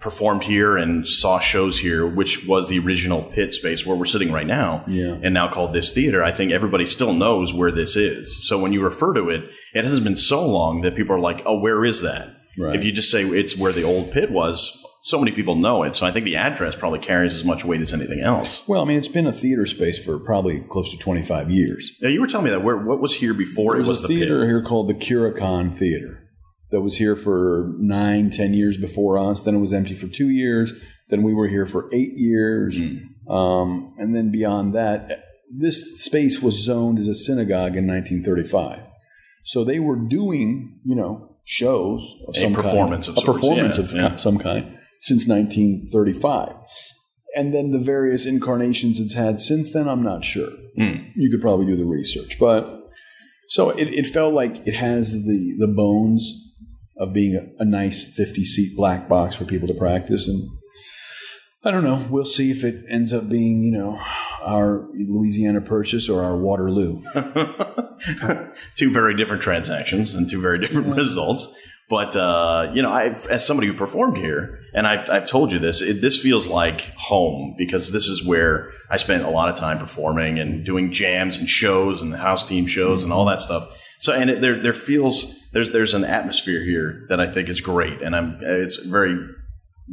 performed 0.00 0.44
here 0.44 0.76
and 0.76 1.06
saw 1.06 1.38
shows 1.38 1.78
here, 1.78 2.06
which 2.06 2.46
was 2.46 2.68
the 2.68 2.78
original 2.78 3.22
pit 3.22 3.52
space 3.54 3.86
where 3.86 3.96
we're 3.96 4.04
sitting 4.04 4.30
right 4.32 4.46
now, 4.46 4.84
Yeah. 4.86 5.16
and 5.22 5.32
now 5.34 5.48
called 5.48 5.72
this 5.72 5.92
theater. 5.92 6.22
I 6.22 6.32
think 6.32 6.52
everybody 6.52 6.86
still 6.86 7.12
knows 7.14 7.52
where 7.54 7.72
this 7.72 7.96
is. 7.96 8.46
So 8.46 8.58
when 8.58 8.72
you 8.72 8.82
refer 8.82 9.14
to 9.14 9.28
it, 9.30 9.44
it 9.74 9.84
hasn't 9.84 10.04
been 10.04 10.16
so 10.16 10.46
long 10.46 10.82
that 10.82 10.94
people 10.94 11.14
are 11.14 11.20
like, 11.20 11.42
"Oh, 11.46 11.58
where 11.58 11.84
is 11.84 12.02
that?" 12.02 12.28
Right. 12.58 12.74
If 12.76 12.84
you 12.84 12.92
just 12.92 13.10
say 13.10 13.22
it's 13.24 13.56
where 13.56 13.72
the 13.72 13.82
old 13.84 14.10
pit 14.12 14.30
was, 14.30 14.82
so 15.02 15.18
many 15.18 15.30
people 15.30 15.54
know 15.56 15.82
it. 15.82 15.94
So 15.94 16.04
I 16.06 16.10
think 16.10 16.24
the 16.24 16.36
address 16.36 16.74
probably 16.74 16.98
carries 16.98 17.34
as 17.34 17.44
much 17.44 17.64
weight 17.64 17.80
as 17.80 17.94
anything 17.94 18.20
else. 18.20 18.62
Well, 18.66 18.82
I 18.82 18.84
mean, 18.86 18.98
it's 18.98 19.08
been 19.08 19.26
a 19.26 19.32
theater 19.32 19.64
space 19.66 20.02
for 20.02 20.18
probably 20.18 20.60
close 20.60 20.90
to 20.90 20.98
25 20.98 21.50
years. 21.50 21.96
Yeah, 22.02 22.08
you 22.08 22.20
were 22.20 22.26
telling 22.26 22.44
me 22.46 22.50
that. 22.50 22.64
Where 22.64 22.76
what 22.76 23.00
was 23.00 23.14
here 23.14 23.34
before 23.34 23.72
There 23.74 23.82
it 23.82 23.86
was 23.86 24.00
was 24.00 24.04
a 24.04 24.08
the 24.08 24.16
theater 24.16 24.40
pit? 24.40 24.48
here 24.48 24.62
called 24.62 24.88
the 24.88 24.94
Currican 24.94 25.76
Theater 25.78 26.22
that 26.76 26.82
was 26.82 26.98
here 26.98 27.16
for 27.16 27.72
nine, 27.78 28.28
ten 28.28 28.52
years 28.52 28.76
before 28.76 29.18
us. 29.18 29.40
Then 29.40 29.54
it 29.54 29.60
was 29.60 29.72
empty 29.72 29.94
for 29.94 30.08
two 30.08 30.28
years. 30.28 30.74
Then 31.08 31.22
we 31.22 31.32
were 31.32 31.48
here 31.48 31.64
for 31.64 31.88
eight 31.90 32.12
years. 32.16 32.76
Um, 33.30 33.94
and 33.96 34.14
then 34.14 34.30
beyond 34.30 34.74
that, 34.74 35.24
this 35.50 36.04
space 36.04 36.42
was 36.42 36.62
zoned 36.62 36.98
as 36.98 37.08
a 37.08 37.14
synagogue 37.14 37.76
in 37.76 37.86
1935. 37.86 38.86
So 39.42 39.64
they 39.64 39.80
were 39.80 39.96
doing, 39.96 40.78
you 40.84 40.94
know, 40.94 41.38
shows 41.44 42.06
of 42.28 42.36
A 42.36 42.40
some 42.40 42.52
performance 42.52 43.06
kind, 43.06 43.16
of 43.16 43.22
a 43.22 43.24
sorts, 43.24 43.40
performance 43.40 43.78
yeah, 43.78 43.84
of 43.84 43.92
yeah. 43.92 44.16
some 44.16 44.38
kind 44.38 44.76
since 45.00 45.26
1935. 45.26 46.56
And 47.34 47.54
then 47.54 47.70
the 47.70 47.78
various 47.78 48.26
incarnations 48.26 49.00
it's 49.00 49.14
had 49.14 49.40
since 49.40 49.72
then, 49.72 49.88
I'm 49.88 50.02
not 50.02 50.26
sure. 50.26 50.50
You 51.14 51.30
could 51.30 51.40
probably 51.40 51.64
do 51.64 51.76
the 51.76 51.86
research, 51.86 52.38
but 52.38 52.90
so 53.48 53.70
it, 53.70 53.88
it 53.88 54.06
felt 54.08 54.34
like 54.34 54.66
it 54.66 54.74
has 54.74 55.12
the 55.12 55.56
the 55.58 55.68
bones 55.68 56.45
of 56.98 57.12
being 57.12 57.36
a, 57.36 57.62
a 57.62 57.64
nice 57.64 58.12
50 58.14 58.44
seat 58.44 58.76
black 58.76 59.08
box 59.08 59.34
for 59.34 59.44
people 59.44 59.68
to 59.68 59.74
practice 59.74 60.28
and 60.28 60.48
I 61.66 61.72
don't 61.72 61.82
know. 61.82 62.06
We'll 62.08 62.24
see 62.24 62.52
if 62.52 62.62
it 62.62 62.84
ends 62.88 63.12
up 63.12 63.28
being, 63.28 63.64
you 63.64 63.72
know, 63.72 63.98
our 64.40 64.88
Louisiana 64.94 65.60
Purchase 65.60 66.08
or 66.08 66.22
our 66.22 66.40
Waterloo. 66.40 67.00
two 68.76 68.92
very 68.92 69.16
different 69.16 69.42
transactions 69.42 70.14
and 70.14 70.30
two 70.30 70.40
very 70.40 70.60
different 70.60 70.94
results. 70.96 71.60
But 71.88 72.14
uh, 72.14 72.70
you 72.72 72.82
know, 72.82 72.90
I, 72.90 73.06
as 73.30 73.44
somebody 73.44 73.66
who 73.66 73.74
performed 73.74 74.16
here, 74.16 74.60
and 74.74 74.86
I've, 74.86 75.10
I've 75.10 75.26
told 75.26 75.52
you 75.52 75.58
this, 75.58 75.82
it, 75.82 76.00
this 76.02 76.20
feels 76.20 76.48
like 76.48 76.92
home 76.96 77.56
because 77.58 77.90
this 77.90 78.06
is 78.06 78.24
where 78.24 78.72
I 78.88 78.96
spent 78.96 79.24
a 79.24 79.30
lot 79.30 79.48
of 79.48 79.56
time 79.56 79.78
performing 79.78 80.38
and 80.38 80.64
doing 80.64 80.92
jams 80.92 81.38
and 81.38 81.48
shows 81.48 82.00
and 82.00 82.14
house 82.14 82.44
team 82.44 82.66
shows 82.66 83.02
and 83.02 83.12
all 83.12 83.24
that 83.26 83.40
stuff. 83.40 83.68
So, 83.98 84.12
and 84.12 84.30
it, 84.30 84.40
there 84.40 84.60
there 84.60 84.74
feels 84.74 85.35
there's 85.56 85.72
there's 85.72 85.94
an 85.94 86.04
atmosphere 86.04 86.62
here 86.62 87.06
that 87.08 87.18
I 87.18 87.26
think 87.26 87.48
is 87.48 87.62
great, 87.62 88.02
and 88.02 88.14
I'm 88.14 88.36
it's 88.42 88.76
very 88.76 89.16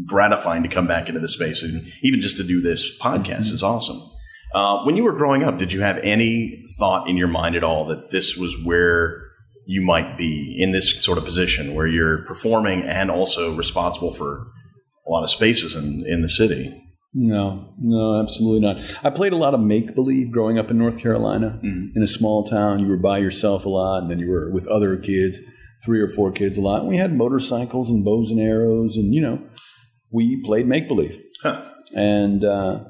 gratifying 0.06 0.62
to 0.64 0.68
come 0.68 0.88
back 0.88 1.08
into 1.08 1.22
the 1.22 1.28
space 1.28 1.64
and 1.64 1.88
even 2.02 2.20
just 2.20 2.36
to 2.36 2.44
do 2.44 2.60
this 2.60 3.00
podcast 3.00 3.54
is 3.54 3.64
awesome. 3.64 4.02
Uh, 4.54 4.84
when 4.84 4.98
you 4.98 5.04
were 5.04 5.14
growing 5.14 5.44
up, 5.44 5.58
did 5.58 5.72
you 5.72 5.82
have 5.82 5.98
any 6.00 6.66
thought 6.80 7.08
in 7.08 7.16
your 7.16 7.30
mind 7.30 7.56
at 7.56 7.64
all 7.64 7.86
that 7.86 8.10
this 8.10 8.36
was 8.36 8.58
where 8.66 9.22
you 9.66 9.82
might 9.86 10.18
be 10.18 10.58
in 10.60 10.72
this 10.74 11.02
sort 11.06 11.18
of 11.18 11.24
position 11.24 11.76
where 11.76 11.88
you're 11.88 12.26
performing 12.26 12.84
and 12.84 13.10
also 13.10 13.56
responsible 13.56 14.14
for 14.14 14.48
a 15.08 15.12
lot 15.12 15.24
of 15.24 15.30
spaces 15.30 15.76
in, 15.76 16.04
in 16.06 16.22
the 16.22 16.30
city? 16.30 16.84
No, 17.14 17.74
no, 17.80 18.22
absolutely 18.22 18.62
not. 18.62 18.98
I 19.04 19.12
played 19.12 19.34
a 19.34 19.38
lot 19.38 19.54
of 19.54 19.60
make 19.60 19.94
believe 19.94 20.32
growing 20.32 20.58
up 20.58 20.72
in 20.72 20.80
North 20.80 20.98
Carolina. 21.00 21.60
In 21.96 22.02
a 22.02 22.08
small 22.08 22.44
town, 22.44 22.80
you 22.80 22.88
were 22.88 22.98
by 22.98 23.20
yourself 23.20 23.66
a 23.66 23.70
lot, 23.70 24.02
and 24.02 24.10
then 24.10 24.18
you 24.18 24.30
were 24.30 24.52
with 24.52 24.68
other 24.68 24.98
kids, 24.98 25.40
three 25.84 26.02
or 26.02 26.10
four 26.10 26.32
kids 26.32 26.58
a 26.58 26.62
lot. 26.62 26.82
And 26.82 26.90
we 26.90 26.98
had 26.98 27.14
motorcycles 27.14 27.90
and 27.90 28.06
bows 28.06 28.32
and 28.32 28.40
arrows, 28.40 28.96
and 28.96 29.14
you 29.14 29.22
know, 29.22 29.42
we 30.12 30.42
played 30.44 30.68
make 30.68 30.88
believe. 30.88 31.22
Huh. 31.42 31.70
And 31.96 32.44
uh, 32.44 32.86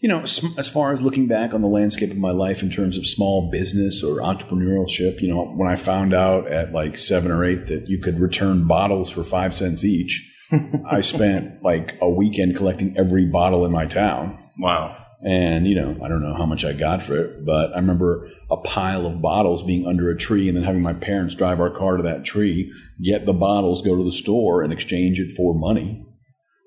you 0.00 0.08
know, 0.08 0.22
as, 0.22 0.44
as 0.58 0.68
far 0.68 0.92
as 0.92 1.00
looking 1.00 1.28
back 1.28 1.54
on 1.54 1.62
the 1.62 1.68
landscape 1.68 2.10
of 2.10 2.18
my 2.18 2.32
life 2.32 2.62
in 2.62 2.70
terms 2.70 2.98
of 2.98 3.06
small 3.06 3.50
business 3.50 4.02
or 4.02 4.20
entrepreneurship, 4.20 5.20
you 5.20 5.32
know, 5.32 5.46
when 5.54 5.68
I 5.68 5.76
found 5.76 6.12
out 6.12 6.48
at 6.48 6.72
like 6.72 6.98
seven 6.98 7.30
or 7.30 7.44
eight 7.44 7.68
that 7.68 7.88
you 7.88 7.98
could 7.98 8.18
return 8.18 8.66
bottles 8.66 9.10
for 9.10 9.22
five 9.22 9.54
cents 9.54 9.84
each, 9.84 10.28
I 10.90 11.00
spent 11.00 11.62
like 11.62 11.96
a 12.00 12.10
weekend 12.10 12.56
collecting 12.56 12.96
every 12.98 13.26
bottle 13.26 13.64
in 13.64 13.72
my 13.72 13.86
town. 13.86 14.38
Wow. 14.58 15.01
And, 15.24 15.68
you 15.68 15.76
know, 15.76 15.96
I 16.04 16.08
don't 16.08 16.22
know 16.22 16.34
how 16.34 16.46
much 16.46 16.64
I 16.64 16.72
got 16.72 17.02
for 17.02 17.14
it, 17.14 17.44
but 17.44 17.72
I 17.72 17.76
remember 17.76 18.28
a 18.50 18.56
pile 18.56 19.06
of 19.06 19.22
bottles 19.22 19.62
being 19.62 19.86
under 19.86 20.10
a 20.10 20.16
tree 20.16 20.48
and 20.48 20.56
then 20.56 20.64
having 20.64 20.82
my 20.82 20.94
parents 20.94 21.36
drive 21.36 21.60
our 21.60 21.70
car 21.70 21.96
to 21.96 22.02
that 22.02 22.24
tree, 22.24 22.72
get 23.00 23.24
the 23.24 23.32
bottles, 23.32 23.82
go 23.82 23.96
to 23.96 24.02
the 24.02 24.12
store, 24.12 24.62
and 24.62 24.72
exchange 24.72 25.20
it 25.20 25.30
for 25.36 25.54
money. 25.54 26.04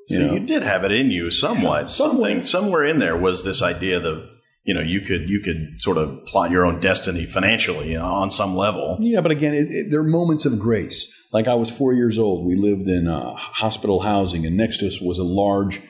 So 0.05 0.21
You 0.21 0.27
know. 0.27 0.33
you 0.35 0.39
did 0.41 0.63
have 0.63 0.85
it 0.85 0.91
in 0.91 1.11
you 1.11 1.29
somewhat. 1.31 1.89
Something 1.89 2.43
somewhere 2.43 2.85
in 2.85 2.99
there 2.99 3.17
was 3.17 3.43
this 3.43 3.61
idea 3.61 3.99
that 3.99 4.29
you 4.63 4.73
know 4.73 4.81
you 4.81 5.01
could 5.01 5.29
you 5.29 5.41
could 5.41 5.75
sort 5.79 5.97
of 5.97 6.25
plot 6.25 6.49
your 6.49 6.65
own 6.65 6.79
destiny 6.79 7.25
financially 7.25 7.89
you 7.91 7.97
know, 7.97 8.05
on 8.05 8.29
some 8.31 8.55
level. 8.55 8.97
Yeah, 9.01 9.21
but 9.21 9.31
again, 9.31 9.53
it, 9.53 9.67
it, 9.69 9.91
there 9.91 9.99
are 9.99 10.03
moments 10.03 10.45
of 10.45 10.59
grace. 10.59 11.11
Like 11.33 11.47
I 11.47 11.55
was 11.55 11.75
four 11.75 11.93
years 11.93 12.17
old. 12.17 12.45
We 12.45 12.55
lived 12.55 12.87
in 12.87 13.07
uh, 13.07 13.35
hospital 13.35 14.01
housing, 14.01 14.45
and 14.45 14.55
next 14.55 14.77
to 14.79 14.87
us 14.87 15.01
was 15.01 15.17
a 15.17 15.23
large 15.23 15.81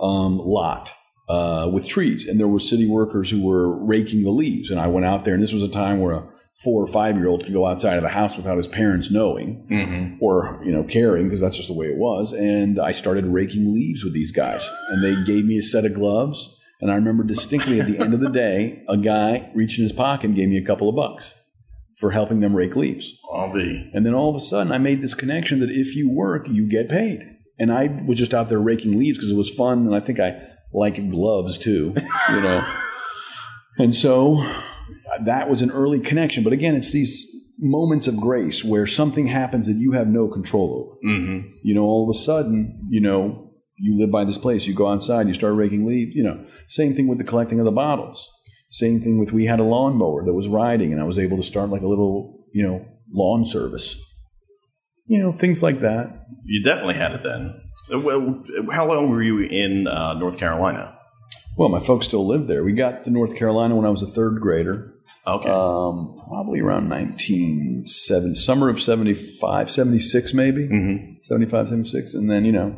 um, 0.00 0.38
lot 0.38 0.90
uh, 1.28 1.68
with 1.72 1.88
trees, 1.88 2.26
and 2.26 2.38
there 2.38 2.48
were 2.48 2.60
city 2.60 2.88
workers 2.88 3.30
who 3.30 3.44
were 3.46 3.74
raking 3.84 4.22
the 4.24 4.30
leaves. 4.30 4.70
And 4.70 4.78
I 4.78 4.86
went 4.88 5.06
out 5.06 5.24
there, 5.24 5.34
and 5.34 5.42
this 5.42 5.52
was 5.52 5.62
a 5.62 5.68
time 5.68 6.00
where 6.00 6.12
a 6.14 6.28
four 6.62 6.82
or 6.82 6.86
five 6.86 7.16
year 7.16 7.26
old 7.26 7.42
could 7.44 7.52
go 7.52 7.66
outside 7.66 7.96
of 7.96 8.02
the 8.02 8.08
house 8.08 8.36
without 8.36 8.56
his 8.56 8.68
parents 8.68 9.10
knowing 9.10 9.66
Mm-hmm. 9.68 10.22
or 10.22 10.60
you 10.64 10.70
know 10.70 10.84
caring 10.84 11.24
because 11.24 11.40
that's 11.40 11.56
just 11.56 11.68
the 11.68 11.74
way 11.74 11.86
it 11.86 11.98
was. 11.98 12.32
And 12.32 12.78
I 12.78 12.92
started 12.92 13.24
raking 13.26 13.72
leaves 13.74 14.04
with 14.04 14.12
these 14.12 14.32
guys, 14.32 14.68
and 14.90 15.02
they 15.02 15.20
gave 15.24 15.44
me 15.44 15.58
a 15.58 15.62
set 15.62 15.84
of 15.84 15.94
gloves. 15.94 16.50
And 16.80 16.90
I 16.90 16.96
remember 16.96 17.24
distinctly 17.24 17.80
at 17.80 17.86
the 17.86 17.98
end 17.98 18.12
of 18.14 18.20
the 18.20 18.30
day, 18.30 18.82
a 18.88 18.96
guy 18.96 19.50
reached 19.54 19.78
in 19.78 19.84
his 19.84 19.92
pocket 19.92 20.26
and 20.26 20.36
gave 20.36 20.48
me 20.48 20.58
a 20.58 20.64
couple 20.64 20.88
of 20.88 20.94
bucks 20.94 21.34
for 21.98 22.10
helping 22.10 22.40
them 22.40 22.54
rake 22.54 22.76
leaves. 22.76 23.18
I'll 23.32 23.52
be 23.52 23.90
And 23.94 24.04
then 24.04 24.12
all 24.14 24.28
of 24.28 24.36
a 24.36 24.40
sudden, 24.40 24.72
I 24.72 24.78
made 24.78 25.00
this 25.00 25.14
connection 25.14 25.60
that 25.60 25.70
if 25.70 25.96
you 25.96 26.10
work, 26.10 26.48
you 26.48 26.68
get 26.68 26.88
paid. 26.88 27.20
And 27.58 27.72
I 27.72 27.86
was 28.06 28.18
just 28.18 28.34
out 28.34 28.48
there 28.48 28.58
raking 28.58 28.98
leaves 28.98 29.16
because 29.16 29.30
it 29.30 29.36
was 29.36 29.48
fun, 29.48 29.86
and 29.86 29.94
I 29.94 30.00
think 30.00 30.18
I 30.20 30.40
like 30.74 30.96
gloves 31.10 31.58
too, 31.58 31.94
you 32.30 32.40
know. 32.40 32.66
and 33.78 33.94
so 33.94 34.44
that 35.24 35.48
was 35.48 35.62
an 35.62 35.70
early 35.70 36.00
connection. 36.00 36.44
But 36.44 36.52
again, 36.52 36.74
it's 36.74 36.90
these 36.90 37.30
moments 37.58 38.08
of 38.08 38.16
grace 38.16 38.64
where 38.64 38.86
something 38.86 39.28
happens 39.28 39.66
that 39.66 39.76
you 39.76 39.92
have 39.92 40.08
no 40.08 40.28
control 40.28 40.98
over. 41.02 41.14
mm-hmm. 41.16 41.48
You 41.62 41.74
know, 41.74 41.84
all 41.84 42.08
of 42.08 42.14
a 42.14 42.18
sudden, 42.18 42.86
you 42.90 43.00
know, 43.00 43.52
you 43.78 43.98
live 43.98 44.10
by 44.10 44.24
this 44.24 44.38
place, 44.38 44.66
you 44.66 44.74
go 44.74 44.88
outside, 44.88 45.26
you 45.28 45.34
start 45.34 45.54
raking 45.54 45.86
leaves. 45.86 46.14
You 46.14 46.24
know, 46.24 46.44
same 46.68 46.94
thing 46.94 47.08
with 47.08 47.18
the 47.18 47.24
collecting 47.24 47.60
of 47.60 47.64
the 47.64 47.72
bottles. 47.72 48.28
Same 48.68 49.00
thing 49.00 49.18
with 49.18 49.32
we 49.32 49.44
had 49.44 49.60
a 49.60 49.64
lawnmower 49.64 50.24
that 50.24 50.34
was 50.34 50.48
riding, 50.48 50.92
and 50.92 51.00
I 51.00 51.04
was 51.04 51.18
able 51.18 51.36
to 51.36 51.42
start 51.42 51.70
like 51.70 51.82
a 51.82 51.86
little, 51.86 52.44
you 52.52 52.66
know, 52.66 52.84
lawn 53.12 53.44
service. 53.44 53.96
You 55.06 55.22
know, 55.22 55.32
things 55.32 55.62
like 55.62 55.80
that. 55.80 56.24
You 56.44 56.64
definitely 56.64 56.94
had 56.94 57.12
it 57.12 57.22
then. 57.22 57.63
Uh, 57.92 58.00
Well, 58.00 58.42
how 58.72 58.86
long 58.86 59.10
were 59.10 59.22
you 59.22 59.40
in 59.40 59.86
uh, 59.86 60.14
North 60.14 60.38
Carolina? 60.38 60.98
Well, 61.56 61.68
my 61.68 61.80
folks 61.80 62.06
still 62.06 62.26
live 62.26 62.46
there. 62.46 62.64
We 62.64 62.72
got 62.72 63.04
to 63.04 63.10
North 63.10 63.36
Carolina 63.36 63.76
when 63.76 63.86
I 63.86 63.90
was 63.90 64.02
a 64.02 64.06
third 64.06 64.40
grader. 64.40 64.90
Okay. 65.26 65.48
um, 65.48 66.16
probably 66.28 66.60
around 66.60 66.88
1970, 66.90 68.34
summer 68.34 68.68
of 68.68 68.80
75, 68.80 69.70
76 69.70 70.34
maybe, 70.34 70.68
Mhm. 70.68 71.16
75, 71.22 71.68
76. 71.68 72.14
And 72.14 72.30
then, 72.30 72.44
you 72.44 72.52
know, 72.52 72.76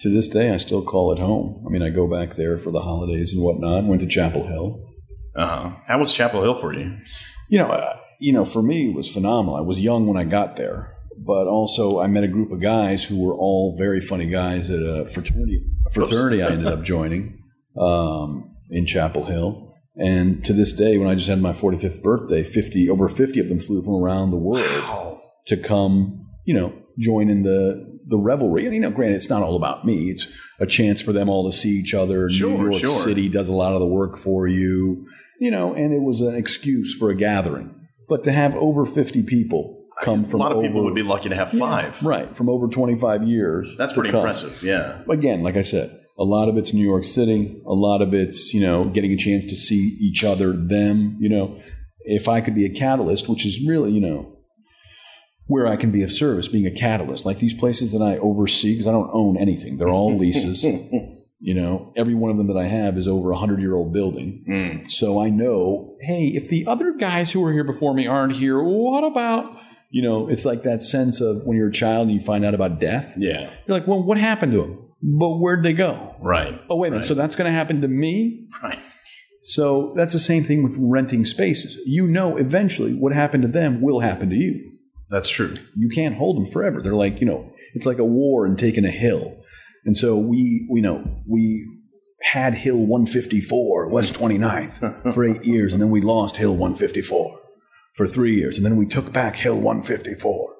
to 0.00 0.08
this 0.08 0.28
day, 0.28 0.50
I 0.52 0.58
still 0.58 0.82
call 0.82 1.12
it 1.12 1.18
home. 1.18 1.64
I 1.66 1.70
mean, 1.70 1.82
I 1.82 1.90
go 1.90 2.06
back 2.06 2.36
there 2.36 2.56
for 2.58 2.70
the 2.70 2.80
holidays 2.82 3.32
and 3.32 3.42
whatnot. 3.42 3.84
Went 3.84 4.00
to 4.02 4.06
Chapel 4.06 4.46
Hill. 4.46 4.80
Uh-huh. 5.34 5.70
How 5.86 5.98
was 5.98 6.12
Chapel 6.12 6.42
Hill 6.42 6.54
for 6.54 6.72
you? 6.72 6.96
You 7.48 7.58
know, 7.58 7.68
uh, 7.70 7.96
you 8.20 8.32
know, 8.32 8.44
for 8.44 8.62
me, 8.62 8.90
it 8.90 8.94
was 8.94 9.08
phenomenal. 9.08 9.56
I 9.56 9.60
was 9.62 9.80
young 9.80 10.06
when 10.06 10.16
I 10.16 10.24
got 10.24 10.56
there, 10.56 10.94
but 11.24 11.46
also 11.46 12.00
I 12.00 12.06
met 12.06 12.24
a 12.24 12.28
group 12.28 12.52
of 12.52 12.60
guys 12.60 13.04
who 13.04 13.22
were 13.22 13.34
all 13.34 13.76
very 13.76 14.00
funny 14.00 14.26
guys 14.26 14.70
at 14.70 14.82
a 14.82 15.06
fraternity. 15.06 15.64
A 15.86 15.90
fraternity 15.90 16.42
I 16.42 16.48
ended 16.48 16.66
up 16.66 16.82
joining 16.82 17.42
um, 17.78 18.56
in 18.70 18.86
Chapel 18.86 19.24
Hill. 19.24 19.74
And 19.96 20.44
to 20.44 20.52
this 20.52 20.72
day, 20.72 20.96
when 20.96 21.08
I 21.08 21.14
just 21.14 21.28
had 21.28 21.42
my 21.42 21.52
45th 21.52 22.02
birthday, 22.02 22.44
50 22.44 22.88
over 22.88 23.08
50 23.08 23.40
of 23.40 23.48
them 23.48 23.58
flew 23.58 23.82
from 23.82 23.94
around 23.94 24.30
the 24.30 24.38
world 24.38 25.20
to 25.46 25.56
come, 25.56 26.28
you 26.44 26.54
know, 26.54 26.72
join 26.98 27.28
in 27.28 27.42
the 27.42 27.98
the 28.06 28.18
revelry. 28.18 28.64
And 28.64 28.74
you 28.74 28.80
know, 28.80 28.90
granted, 28.90 29.16
it's 29.16 29.28
not 29.28 29.42
all 29.42 29.56
about 29.56 29.84
me. 29.84 30.10
It's 30.10 30.32
a 30.60 30.66
chance 30.66 31.02
for 31.02 31.12
them 31.12 31.28
all 31.28 31.50
to 31.50 31.56
see 31.56 31.70
each 31.70 31.94
other. 31.94 32.30
Sure, 32.30 32.56
New 32.56 32.70
York 32.70 32.80
sure. 32.80 32.88
City 32.88 33.28
does 33.28 33.48
a 33.48 33.52
lot 33.52 33.74
of 33.74 33.80
the 33.80 33.86
work 33.86 34.16
for 34.16 34.46
you, 34.46 35.06
you 35.40 35.50
know, 35.50 35.74
and 35.74 35.92
it 35.92 36.00
was 36.00 36.20
an 36.20 36.34
excuse 36.34 36.96
for 36.96 37.10
a 37.10 37.14
gathering. 37.14 37.74
But 38.08 38.24
to 38.24 38.32
have 38.32 38.54
over 38.54 38.86
50 38.86 39.24
people 39.24 39.77
come 40.02 40.24
from 40.24 40.40
A 40.40 40.42
lot 40.42 40.52
of 40.52 40.58
over, 40.58 40.66
people 40.66 40.84
would 40.84 40.94
be 40.94 41.02
lucky 41.02 41.28
to 41.28 41.34
have 41.34 41.50
five. 41.50 42.02
right 42.02 42.34
from 42.36 42.48
over 42.48 42.68
25 42.68 43.24
years. 43.24 43.74
That's 43.76 43.92
pretty 43.92 44.10
impressive. 44.10 44.62
Yeah. 44.62 45.00
Again, 45.08 45.42
like 45.42 45.56
I 45.56 45.62
said, 45.62 45.98
a 46.18 46.24
lot 46.24 46.48
of 46.48 46.56
it's 46.56 46.74
New 46.74 46.84
York 46.84 47.04
City. 47.04 47.60
A 47.66 47.72
lot 47.72 48.02
of 48.02 48.12
it's 48.12 48.52
you 48.52 48.60
know 48.60 48.86
getting 48.86 49.12
a 49.12 49.16
chance 49.16 49.44
to 49.44 49.56
see 49.56 49.96
each 50.00 50.24
other, 50.24 50.52
them. 50.52 51.16
You 51.20 51.28
know, 51.28 51.60
if 52.00 52.28
I 52.28 52.40
could 52.40 52.54
be 52.54 52.66
a 52.66 52.70
catalyst, 52.70 53.28
which 53.28 53.46
is 53.46 53.64
really 53.66 53.92
you 53.92 54.00
know 54.00 54.34
where 55.46 55.66
I 55.66 55.76
can 55.76 55.90
be 55.90 56.02
of 56.02 56.12
service, 56.12 56.48
being 56.48 56.66
a 56.66 56.74
catalyst. 56.74 57.24
Like 57.24 57.38
these 57.38 57.54
places 57.54 57.92
that 57.92 58.02
I 58.02 58.18
oversee, 58.18 58.72
because 58.72 58.86
I 58.86 58.92
don't 58.92 59.10
own 59.12 59.36
anything; 59.36 59.78
they're 59.78 59.88
all 59.88 60.16
leases. 60.18 60.64
you 61.40 61.54
know, 61.54 61.92
every 61.96 62.14
one 62.14 62.32
of 62.32 62.36
them 62.36 62.48
that 62.48 62.56
I 62.56 62.66
have 62.66 62.98
is 62.98 63.06
over 63.06 63.30
a 63.30 63.38
hundred 63.38 63.60
year 63.60 63.74
old 63.74 63.92
building. 63.92 64.44
Mm. 64.48 64.90
So 64.90 65.22
I 65.22 65.30
know, 65.30 65.96
hey, 66.00 66.32
if 66.34 66.48
the 66.48 66.66
other 66.66 66.94
guys 66.98 67.30
who 67.30 67.40
were 67.40 67.52
here 67.52 67.64
before 67.64 67.94
me 67.94 68.06
aren't 68.08 68.36
here, 68.36 68.60
what 68.60 69.04
about? 69.04 69.56
You 69.90 70.02
know, 70.02 70.28
it's 70.28 70.44
like 70.44 70.64
that 70.64 70.82
sense 70.82 71.20
of 71.20 71.44
when 71.44 71.56
you're 71.56 71.68
a 71.68 71.72
child 71.72 72.08
and 72.08 72.12
you 72.12 72.20
find 72.20 72.44
out 72.44 72.54
about 72.54 72.78
death. 72.78 73.14
Yeah. 73.16 73.50
You're 73.66 73.78
like, 73.78 73.86
well, 73.86 74.02
what 74.02 74.18
happened 74.18 74.52
to 74.52 74.62
them? 74.62 74.84
But 75.02 75.38
where'd 75.38 75.62
they 75.62 75.72
go? 75.72 76.14
Right. 76.20 76.60
Oh, 76.68 76.76
wait 76.76 76.88
a 76.88 76.90
minute. 76.90 77.02
Right. 77.02 77.08
So 77.08 77.14
that's 77.14 77.36
going 77.36 77.50
to 77.50 77.56
happen 77.56 77.80
to 77.80 77.88
me? 77.88 78.48
Right. 78.62 78.78
So 79.42 79.94
that's 79.96 80.12
the 80.12 80.18
same 80.18 80.44
thing 80.44 80.62
with 80.62 80.76
renting 80.78 81.24
spaces. 81.24 81.80
You 81.86 82.06
know, 82.06 82.36
eventually 82.36 82.92
what 82.92 83.12
happened 83.12 83.42
to 83.44 83.48
them 83.48 83.80
will 83.80 84.00
happen 84.00 84.28
to 84.30 84.36
you. 84.36 84.72
That's 85.08 85.30
true. 85.30 85.56
You 85.74 85.88
can't 85.88 86.16
hold 86.16 86.36
them 86.36 86.44
forever. 86.44 86.82
They're 86.82 86.94
like, 86.94 87.20
you 87.20 87.26
know, 87.26 87.50
it's 87.74 87.86
like 87.86 87.98
a 87.98 88.04
war 88.04 88.44
and 88.44 88.58
taking 88.58 88.84
a 88.84 88.90
hill. 88.90 89.42
And 89.86 89.96
so 89.96 90.18
we, 90.18 90.66
you 90.68 90.82
know, 90.82 91.22
we 91.26 91.66
had 92.20 92.54
Hill 92.54 92.78
154, 92.78 93.88
West 93.88 94.14
29th, 94.14 95.14
for 95.14 95.24
eight 95.24 95.44
years. 95.44 95.72
And 95.72 95.80
then 95.80 95.90
we 95.90 96.02
lost 96.02 96.36
Hill 96.36 96.50
154 96.50 97.40
for 97.98 98.06
three 98.06 98.36
years. 98.36 98.56
And 98.56 98.64
then 98.64 98.76
we 98.76 98.86
took 98.86 99.12
back 99.12 99.36
Hill 99.36 99.56
154. 99.56 100.54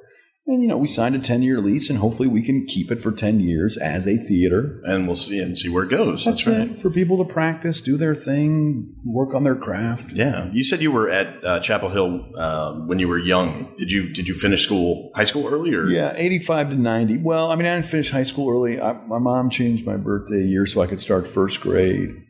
And, 0.48 0.62
you 0.62 0.66
know, 0.66 0.79
we 0.79 0.88
signed 0.88 1.14
a 1.14 1.18
10 1.18 1.42
year 1.42 1.61
lease 1.61 1.90
and 1.90 1.98
hopefully 1.98 2.27
we 2.27 2.42
can 2.42 2.64
keep 2.66 2.90
it 2.90 3.03
for 3.03 3.12
10 3.12 3.38
years 3.38 3.77
as 3.77 4.09
a 4.09 4.16
theater. 4.16 4.81
And 4.85 5.07
we'll 5.07 5.14
see 5.14 5.40
and 5.40 5.57
see 5.57 5.68
where 5.68 5.85
it 5.85 5.90
goes. 5.90 6.24
That's, 6.24 6.42
That's 6.42 6.70
right. 6.70 6.79
For 6.79 6.90
people 6.90 7.18
to 7.18 7.31
practice, 7.31 7.83
do 7.83 7.98
their 7.98 8.14
thing, 8.14 8.94
work 9.05 9.35
on 9.35 9.44
their 9.44 9.55
craft. 9.55 10.12
Yeah. 10.12 10.51
You 10.53 10.64
said 10.64 10.81
you 10.81 10.90
were 10.90 11.11
at 11.11 11.44
uh, 11.44 11.61
Chapel 11.61 11.90
Hill 11.90 12.33
uh, 12.37 12.72
when 12.72 12.98
you 12.98 13.09
were 13.09 13.18
young. 13.18 13.74
Did 13.77 13.92
you 13.92 14.12
did 14.12 14.27
you 14.27 14.35
finish 14.35 14.64
school, 14.64 15.11
high 15.14 15.24
school 15.24 15.46
early 15.46 15.74
or? 15.74 15.87
Yeah, 15.87 16.14
85 16.16 16.70
to 16.70 16.77
90. 16.77 17.18
Well, 17.18 17.53
I 17.53 17.55
mean, 17.55 17.66
I 17.66 17.74
didn't 17.74 17.87
finish 17.87 18.11
high 18.11 18.22
school 18.22 18.51
early. 18.51 18.81
I, 18.81 18.94
my 19.07 19.18
mom 19.18 19.51
changed 19.51 19.87
my 19.87 19.98
birthday 19.98 20.42
year 20.42 20.66
so 20.66 20.81
I 20.81 20.87
could 20.87 20.98
start 20.98 21.27
first 21.27 21.61
grade. 21.61 22.24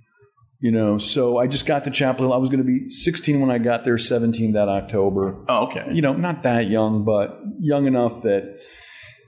You 0.60 0.72
know, 0.72 0.98
so 0.98 1.38
I 1.38 1.46
just 1.46 1.66
got 1.66 1.84
to 1.84 1.90
Chapel 1.90 2.24
Hill. 2.24 2.32
I 2.32 2.36
was 2.36 2.50
going 2.50 2.58
to 2.58 2.64
be 2.64 2.90
16 2.90 3.40
when 3.40 3.48
I 3.48 3.58
got 3.58 3.84
there, 3.84 3.96
17 3.96 4.52
that 4.54 4.68
October. 4.68 5.36
Oh, 5.48 5.66
okay. 5.66 5.86
You 5.92 6.02
know, 6.02 6.14
not 6.14 6.42
that 6.42 6.66
young, 6.68 7.04
but 7.04 7.40
young 7.60 7.86
enough 7.86 8.22
that 8.22 8.58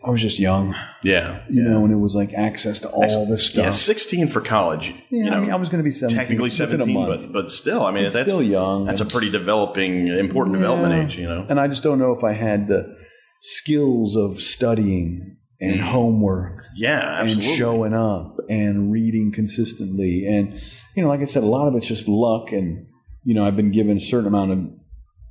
I 0.03 0.11
was 0.11 0.21
just 0.23 0.39
young, 0.39 0.75
Yeah. 1.05 1.43
you 1.49 1.63
know, 1.63 1.85
and 1.85 1.93
it 1.93 1.99
was 1.99 2.15
like 2.15 2.33
access 2.33 2.81
to 2.81 2.89
all 2.89 3.27
this 3.27 3.47
stuff. 3.47 3.65
Yeah, 3.65 3.71
16 3.71 4.29
for 4.29 4.41
college. 4.41 4.95
Yeah, 5.11 5.25
you 5.25 5.31
know, 5.31 5.37
I 5.37 5.41
mean, 5.41 5.51
I 5.53 5.57
was 5.57 5.69
going 5.69 5.79
to 5.79 5.85
be 5.85 5.91
17. 5.91 6.17
technically 6.19 6.49
within 6.49 6.81
a 6.81 6.83
17, 6.83 6.95
month. 6.95 7.27
but 7.27 7.33
but 7.33 7.51
still, 7.51 7.85
I 7.85 7.91
mean, 7.91 8.07
It's 8.07 8.17
that's 8.17 8.29
still 8.29 8.43
young. 8.43 8.87
That's 8.87 9.03
a 9.03 9.07
pretty 9.07 9.31
developing, 9.31 10.09
important 10.09 10.57
development 10.57 10.95
age. 10.95 11.19
You 11.19 11.29
know. 11.29 11.47
And 11.49 11.61
I 11.61 11.69
just 11.69 11.83
don't 11.83 11.99
know 11.99 12.13
if 12.13 12.25
I 12.25 12.33
had 12.33 12.67
the 12.67 12.97
skills 13.41 14.17
of 14.17 14.39
studying 14.41 15.37
and 15.61 15.81
mm. 15.81 15.83
homework 15.83 16.60
Yeah, 16.75 17.19
and 17.21 17.29
absolutely. 17.29 17.57
showing 17.57 17.95
up 17.95 18.37
and 18.49 18.93
reading 18.93 19.33
consistently. 19.33 20.27
And, 20.27 20.55
you 20.95 21.03
know, 21.03 21.09
like 21.09 21.21
I 21.21 21.25
said, 21.25 21.43
a 21.43 21.47
lot 21.47 21.69
of 21.69 21.75
it's 21.77 21.87
just 21.89 22.09
luck. 22.09 22.53
And, 22.53 22.87
you 23.25 23.35
know, 23.35 23.47
I've 23.47 23.57
been 23.57 23.71
given 23.73 23.97
a 23.97 24.01
certain 24.01 24.27
amount 24.29 24.53
of 24.53 24.59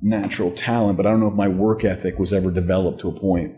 natural 0.02 0.50
talent, 0.52 0.96
but 0.96 1.06
I 1.06 1.10
don't 1.10 1.20
know 1.20 1.28
if 1.28 1.34
my 1.34 1.48
work 1.48 1.84
ethic 1.84 2.18
was 2.18 2.32
ever 2.32 2.50
developed 2.50 3.00
to 3.00 3.08
a 3.08 3.12
point. 3.18 3.54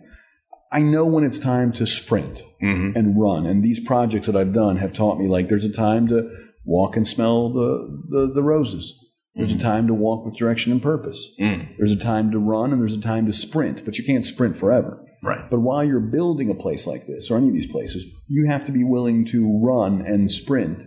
I 0.73 0.81
know 0.81 1.07
when 1.07 1.23
it's 1.25 1.39
time 1.39 1.73
to 1.75 1.87
sprint 1.87 2.43
Mhm. 2.63 2.97
and 2.97 3.21
run. 3.21 3.47
And 3.47 3.63
these 3.63 3.79
projects 3.81 4.27
that 4.27 4.37
I've 4.37 4.53
done 4.55 4.77
have 4.79 4.93
taught 4.93 5.19
me 5.21 5.29
like 5.29 5.49
there's 5.49 5.65
a 5.67 5.73
time 5.73 6.09
to 6.09 6.31
walk 6.65 6.97
and 6.97 7.07
smell 7.07 7.51
the, 7.53 8.03
the, 8.09 8.33
the 8.35 8.43
roses. 8.43 8.99
There's 9.35 9.55
a 9.55 9.59
time 9.59 9.87
to 9.87 9.95
walk 9.95 10.25
with 10.27 10.37
direction 10.37 10.73
and 10.73 10.83
purpose. 10.83 11.35
Mm. 11.41 11.77
There's 11.79 11.93
a 11.93 11.97
time 11.99 12.31
to 12.33 12.39
run 12.39 12.71
and 12.73 12.81
there's 12.83 12.95
a 12.97 13.01
time 13.01 13.27
to 13.27 13.33
sprint, 13.33 13.83
but 13.85 13.97
you 13.99 14.05
can't 14.05 14.25
sprint 14.25 14.57
forever. 14.57 15.02
Right. 15.23 15.49
But 15.49 15.61
while 15.61 15.85
you're 15.85 16.01
building 16.01 16.51
a 16.51 16.55
place 16.55 16.87
like 16.87 17.07
this 17.07 17.31
or 17.31 17.39
any 17.39 17.49
of 17.49 17.55
these 17.55 17.71
places, 17.71 18.05
you 18.29 18.47
have 18.49 18.65
to 18.65 18.73
be 18.73 18.83
willing 18.83 19.25
to 19.27 19.61
run 19.63 20.01
and 20.01 20.29
sprint 20.31 20.83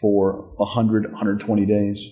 for 0.00 0.52
100, 0.56 1.12
120 1.12 1.66
days. 1.66 2.04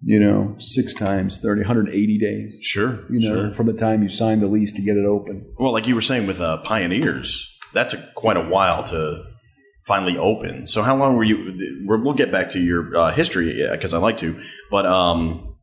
You 0.00 0.20
know, 0.20 0.54
six 0.58 0.94
times 0.94 1.40
30, 1.40 1.62
180 1.62 2.18
days. 2.18 2.54
Sure. 2.62 3.04
You 3.10 3.18
know, 3.18 3.34
sure. 3.34 3.54
from 3.54 3.66
the 3.66 3.72
time 3.72 4.04
you 4.04 4.08
sign 4.08 4.38
the 4.38 4.46
lease 4.46 4.72
to 4.74 4.82
get 4.82 4.96
it 4.96 5.04
open. 5.04 5.52
Well, 5.58 5.72
like 5.72 5.88
you 5.88 5.96
were 5.96 6.00
saying 6.00 6.28
with 6.28 6.40
uh, 6.40 6.58
Pioneers, 6.58 7.58
that 7.74 7.90
took 7.90 8.14
quite 8.14 8.36
a 8.36 8.48
while 8.48 8.84
to 8.84 9.24
finally 9.88 10.16
open. 10.16 10.68
So, 10.68 10.82
how 10.82 10.94
long 10.94 11.16
were 11.16 11.24
you? 11.24 11.84
We'll 11.84 12.14
get 12.14 12.30
back 12.30 12.50
to 12.50 12.60
your 12.60 12.96
uh, 12.96 13.12
history 13.12 13.66
because 13.72 13.92
I 13.92 13.98
like 13.98 14.18
to, 14.18 14.40
but 14.70 14.86
um, 14.86 15.56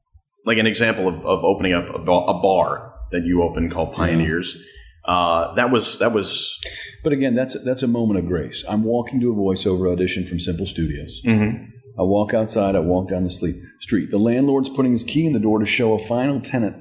like 0.45 0.57
an 0.57 0.67
example 0.67 1.07
of, 1.07 1.25
of 1.25 1.45
opening 1.45 1.71
up 1.71 1.87
a, 1.87 2.01
a 2.01 2.41
bar 2.41 2.93
that 3.11 3.23
you 3.23 3.41
opened 3.41 3.71
called 3.71 3.93
Pioneers. 3.93 4.61
Uh, 5.07 5.53
that 5.55 5.71
was 5.71 5.99
that 5.99 6.11
was 6.11 6.59
But 7.03 7.13
again, 7.13 7.35
that's 7.35 7.61
that's 7.63 7.83
a 7.83 7.87
moment 7.87 8.19
of 8.19 8.25
grace. 8.25 8.63
I'm 8.67 8.83
walking 8.83 9.19
to 9.21 9.31
a 9.31 9.35
voiceover 9.35 9.91
audition 9.91 10.25
from 10.25 10.39
Simple 10.39 10.65
Studios. 10.65 11.21
Mhm. 11.25 11.67
I 11.97 12.01
walk 12.03 12.33
outside. 12.33 12.75
I 12.75 12.79
walk 12.79 13.09
down 13.09 13.23
the 13.23 13.29
sleep 13.29 13.55
street. 13.79 14.09
The 14.11 14.17
landlord's 14.17 14.69
putting 14.69 14.91
his 14.91 15.03
key 15.03 15.25
in 15.27 15.33
the 15.33 15.39
door 15.39 15.59
to 15.59 15.65
show 15.65 15.93
a 15.93 15.99
final 15.99 16.41
tenant 16.41 16.75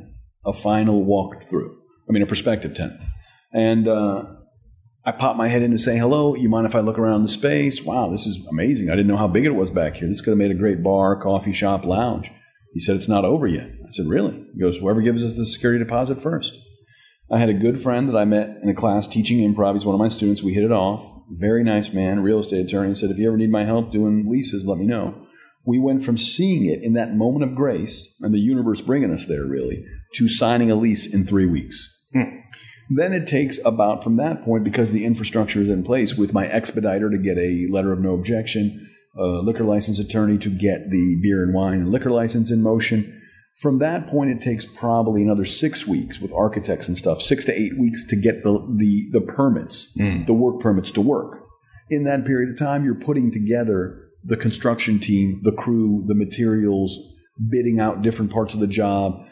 a 0.47 0.53
final 0.53 1.05
walk 1.05 1.49
through. 1.49 1.75
I 2.09 2.13
mean, 2.13 2.23
a 2.23 2.27
prospective 2.27 2.75
tenant. 2.75 3.01
And 3.53 3.89
uh, 3.89 4.25
I 5.05 5.13
pop 5.13 5.37
my 5.37 5.49
head 5.49 5.63
in 5.63 5.71
to 5.71 5.79
say 5.79 5.97
hello. 5.97 6.35
You 6.35 6.49
mind 6.49 6.67
if 6.67 6.75
I 6.75 6.81
look 6.81 6.99
around 6.99 7.23
the 7.23 7.29
space? 7.29 7.83
Wow, 7.85 8.11
this 8.11 8.27
is 8.27 8.47
amazing. 8.51 8.91
I 8.91 8.93
didn't 8.93 9.07
know 9.09 9.17
how 9.17 9.29
big 9.29 9.45
it 9.47 9.55
was 9.55 9.71
back 9.71 9.97
here. 9.97 10.09
This 10.09 10.21
could 10.21 10.31
have 10.31 10.39
made 10.39 10.51
a 10.51 10.55
great 10.55 10.83
bar, 10.83 11.17
coffee 11.21 11.53
shop, 11.53 11.85
lounge. 11.85 12.31
He 12.73 12.81
said 12.81 12.97
it's 12.97 13.09
not 13.09 13.25
over 13.25 13.47
yet. 13.47 13.67
I 13.69 13.91
said, 13.91 14.07
really? 14.07 14.45
He 14.55 14.61
goes, 14.61 14.79
whoever 14.79 15.01
gives 15.01 15.23
us 15.25 15.37
the 15.37 15.47
security 15.47 15.83
deposit 15.83 16.21
first. 16.21 16.53
I 17.35 17.39
had 17.39 17.49
a 17.49 17.55
good 17.55 17.83
friend 17.83 18.09
that 18.09 18.17
I 18.17 18.25
met 18.25 18.61
in 18.63 18.69
a 18.69 18.75
class 18.75 19.09
teaching 19.09 19.39
improv. 19.39 19.75
He's 19.75 19.85
one 19.85 19.97
of 19.97 19.99
my 19.99 20.07
students. 20.07 20.41
We 20.41 20.55
hit 20.55 20.63
it 20.63 20.71
off. 20.71 21.05
Very 21.31 21.65
nice 21.65 21.93
man, 21.93 22.21
real 22.21 22.39
estate 22.39 22.65
attorney. 22.65 22.91
He 22.91 22.95
said, 22.95 23.11
if 23.11 23.19
you 23.19 23.27
ever 23.27 23.37
need 23.37 23.51
my 23.51 23.65
help 23.65 23.91
doing 23.91 24.31
leases, 24.31 24.69
let 24.69 24.79
me 24.79 24.87
know. 24.87 25.27
We 25.67 25.81
went 25.81 26.05
from 26.05 26.17
seeing 26.17 26.65
it 26.67 26.85
in 26.85 26.93
that 26.93 27.17
moment 27.17 27.43
of 27.43 27.57
grace 27.57 28.15
and 28.21 28.33
the 28.33 28.39
universe 28.39 28.81
bringing 28.81 29.13
us 29.13 29.27
there, 29.27 29.45
really, 29.45 29.85
to 30.15 30.29
signing 30.29 30.71
a 30.71 30.77
lease 30.77 31.13
in 31.13 31.27
three 31.27 31.47
weeks. 31.47 31.91
Hmm. 32.13 32.39
Then 32.91 33.13
it 33.13 33.27
takes 33.27 33.59
about 33.65 34.05
from 34.05 34.15
that 34.15 34.45
point, 34.45 34.63
because 34.63 34.93
the 34.93 35.05
infrastructure 35.05 35.61
is 35.61 35.69
in 35.69 35.83
place, 35.83 36.17
with 36.17 36.35
my 36.35 36.47
expediter 36.47 37.11
to 37.11 37.19
get 37.19 37.37
a 37.37 37.67
letter 37.69 37.93
of 37.93 37.99
no 37.99 38.15
objection, 38.15 38.89
a 39.19 39.25
liquor 39.43 39.65
license 39.65 39.99
attorney 39.99 40.39
to 40.39 40.51
get 40.51 40.89
the 40.89 41.19
beer 41.21 41.43
and 41.43 41.53
wine 41.53 41.81
and 41.81 41.91
liquor 41.91 42.13
license 42.13 42.53
in 42.53 42.63
motion. 42.63 43.23
From 43.57 43.79
that 43.79 44.09
point, 44.09 44.31
it 44.31 44.41
takes 44.41 44.67
probably 44.67 45.23
another 45.23 45.45
six 45.45 45.87
weeks 45.87 46.21
with 46.21 46.33
architects 46.33 46.89
and 46.89 46.99
stuff, 46.99 47.23
six 47.23 47.45
to 47.45 47.53
eight 47.59 47.79
weeks 47.79 48.07
to 48.09 48.17
get 48.17 48.43
the 48.43 48.53
the, 48.77 49.09
the 49.13 49.21
permits, 49.21 49.93
hmm. 49.97 50.25
the 50.25 50.33
work 50.33 50.61
permits 50.61 50.91
to 50.93 51.01
work. 51.01 51.47
In 51.89 52.05
that 52.05 52.25
period 52.25 52.51
of 52.51 52.59
time, 52.59 52.85
you're 52.85 52.95
putting 52.95 53.31
together 53.31 54.09
the 54.25 54.37
construction 54.37 54.99
team, 54.99 55.41
the 55.45 55.53
crew, 55.53 56.05
the 56.09 56.15
materials, 56.15 56.99
bidding 57.51 57.79
out 57.79 58.03
different 58.03 58.33
parts 58.33 58.55
of 58.55 58.61
the 58.61 58.67
job 58.67 59.25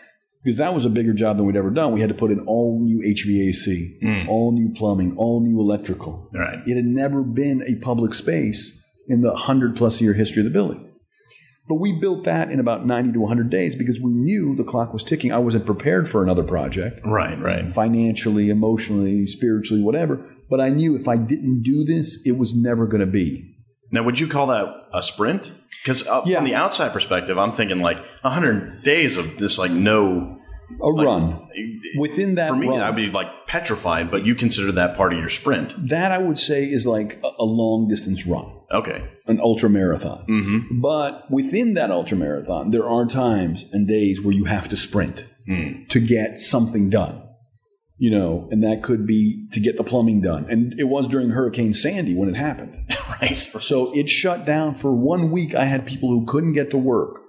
because 0.43 0.59
that 0.59 0.75
was 0.75 0.85
a 0.85 0.91
bigger 0.91 1.13
job 1.13 1.37
than 1.37 1.47
we'd 1.47 1.57
ever 1.57 1.71
done. 1.71 1.93
We 1.93 2.01
had 2.01 2.09
to 2.09 2.15
put 2.15 2.31
in 2.31 2.41
all 2.41 2.81
new 2.81 3.01
HVAC, 3.01 4.01
hmm. 4.01 4.29
all 4.29 4.53
new 4.53 4.73
plumbing, 4.75 5.15
all 5.17 5.41
new 5.41 5.61
electrical. 5.61 6.29
right. 6.35 6.59
It 6.67 6.77
had 6.77 6.85
never 6.85 7.23
been 7.23 7.63
a 7.63 7.77
public 7.77 8.15
space 8.15 8.85
in 9.09 9.21
the 9.21 9.35
hundred 9.35 9.77
plus 9.77 10.01
year 10.01 10.15
history 10.15 10.41
of 10.41 10.45
the 10.45 10.53
building. 10.53 10.92
But 11.69 11.77
we 11.77 11.93
built 11.93 12.25
that 12.25 12.51
in 12.51 12.59
about 12.61 12.85
90 12.87 13.13
to 13.13 13.21
100 13.21 13.49
days 13.49 13.77
because 13.77 14.01
we 14.01 14.13
knew 14.13 14.55
the 14.57 14.65
clock 14.65 14.93
was 14.93 15.05
ticking. 15.05 15.33
I 15.33 15.39
wasn't 15.39 15.65
prepared 15.65 16.09
for 16.09 16.23
another 16.23 16.43
project 16.43 17.01
Right, 17.05 17.39
right. 17.41 17.69
financially, 17.69 18.51
emotionally, 18.51 19.27
spiritually, 19.29 19.83
whatever. 19.83 20.29
But 20.51 20.61
I 20.61 20.69
knew 20.71 20.97
if 20.97 21.07
I 21.09 21.17
didn't 21.17 21.63
do 21.63 21.85
this, 21.85 22.27
it 22.27 22.33
was 22.37 22.61
never 22.61 22.87
going 22.87 23.01
to 23.01 23.07
be. 23.07 23.55
Now, 23.91 24.03
would 24.03 24.19
you 24.19 24.27
call 24.27 24.49
that 24.49 24.67
a 24.93 25.03
sprint? 25.03 25.53
Because 25.83 26.07
uh, 26.07 26.23
Yeah. 26.27 26.37
from 26.39 26.47
the 26.47 26.55
outside 26.55 26.93
perspective, 26.93 27.39
I'm 27.39 27.53
thinking 27.53 27.81
like 27.81 27.99
100 28.23 28.83
days 28.83 29.17
of 29.17 29.37
just 29.39 29.59
like 29.59 29.71
no. 29.71 30.39
A 30.83 30.91
run. 30.91 31.49
Within 31.99 32.37
that 32.37 32.49
For 32.49 32.57
me, 32.57 32.67
run, 32.69 32.81
I'd 32.81 32.97
be 32.97 33.11
like 33.11 33.29
petrified, 33.47 34.11
but 34.11 34.25
you 34.25 34.35
consider 34.35 34.73
that 34.73 34.97
part 34.97 35.13
of 35.13 35.19
your 35.19 35.29
sprint. 35.29 35.75
that 35.91 36.11
I 36.13 36.19
would 36.19 36.39
say 36.39 36.65
is 36.65 36.87
like 36.87 37.21
a 37.23 37.45
long 37.45 37.89
distance 37.89 38.27
run. 38.27 38.47
Okay. 38.73 39.05
an 39.27 39.39
ultra 39.41 39.69
marathon. 39.71 40.25
Mm-hmm. 40.29 40.81
But 40.81 41.31
within 41.31 41.75
that 41.75 41.91
ultra 41.91 42.17
marathon, 42.17 42.71
there 42.71 42.89
are 42.89 43.07
times 43.07 43.65
and 43.73 43.87
days 43.87 44.21
where 44.23 44.35
you 44.35 44.45
have 44.47 44.69
to 44.69 44.77
sprint 44.77 45.25
Hmm. 45.47 45.83
to 45.89 45.99
get 45.99 46.39
something 46.39 46.89
done. 46.89 47.21
You 47.99 48.11
know, 48.11 48.49
and 48.51 48.63
that 48.65 48.83
could 48.83 49.07
be 49.07 49.49
to 49.53 49.61
get 49.61 49.77
the 49.77 49.83
plumbing 49.85 50.21
done. 50.23 50.47
And 50.49 50.75
it 50.79 50.85
was 50.85 51.07
during 51.09 51.31
Hurricane 51.31 51.73
Sandy 51.73 52.15
when 52.15 52.29
it 52.29 52.37
happened. 52.37 52.77
Right. 53.21 53.37
So 53.39 53.87
it 53.95 54.09
shut 54.09 54.45
down 54.45 54.75
for 54.75 54.93
one 54.93 55.31
week. 55.31 55.55
I 55.55 55.65
had 55.67 55.87
people 55.87 56.11
who 56.11 56.27
couldn't 56.27 56.55
get 56.55 56.71
to 56.73 56.79
work. 56.79 57.21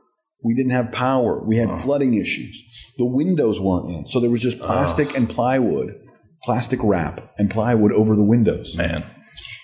We 0.43 0.55
didn't 0.55 0.71
have 0.71 0.91
power. 0.91 1.43
We 1.45 1.57
had 1.57 1.69
flooding 1.81 2.15
issues. 2.15 2.59
The 2.97 3.05
windows 3.05 3.59
weren't 3.61 3.91
in. 3.91 4.07
So 4.07 4.19
there 4.19 4.31
was 4.31 4.41
just 4.41 4.59
plastic 4.59 5.15
and 5.15 5.29
plywood, 5.29 5.93
plastic 6.43 6.79
wrap 6.83 7.21
and 7.37 7.51
plywood 7.51 7.91
over 7.91 8.15
the 8.15 8.23
windows. 8.23 8.75
Man. 8.75 9.03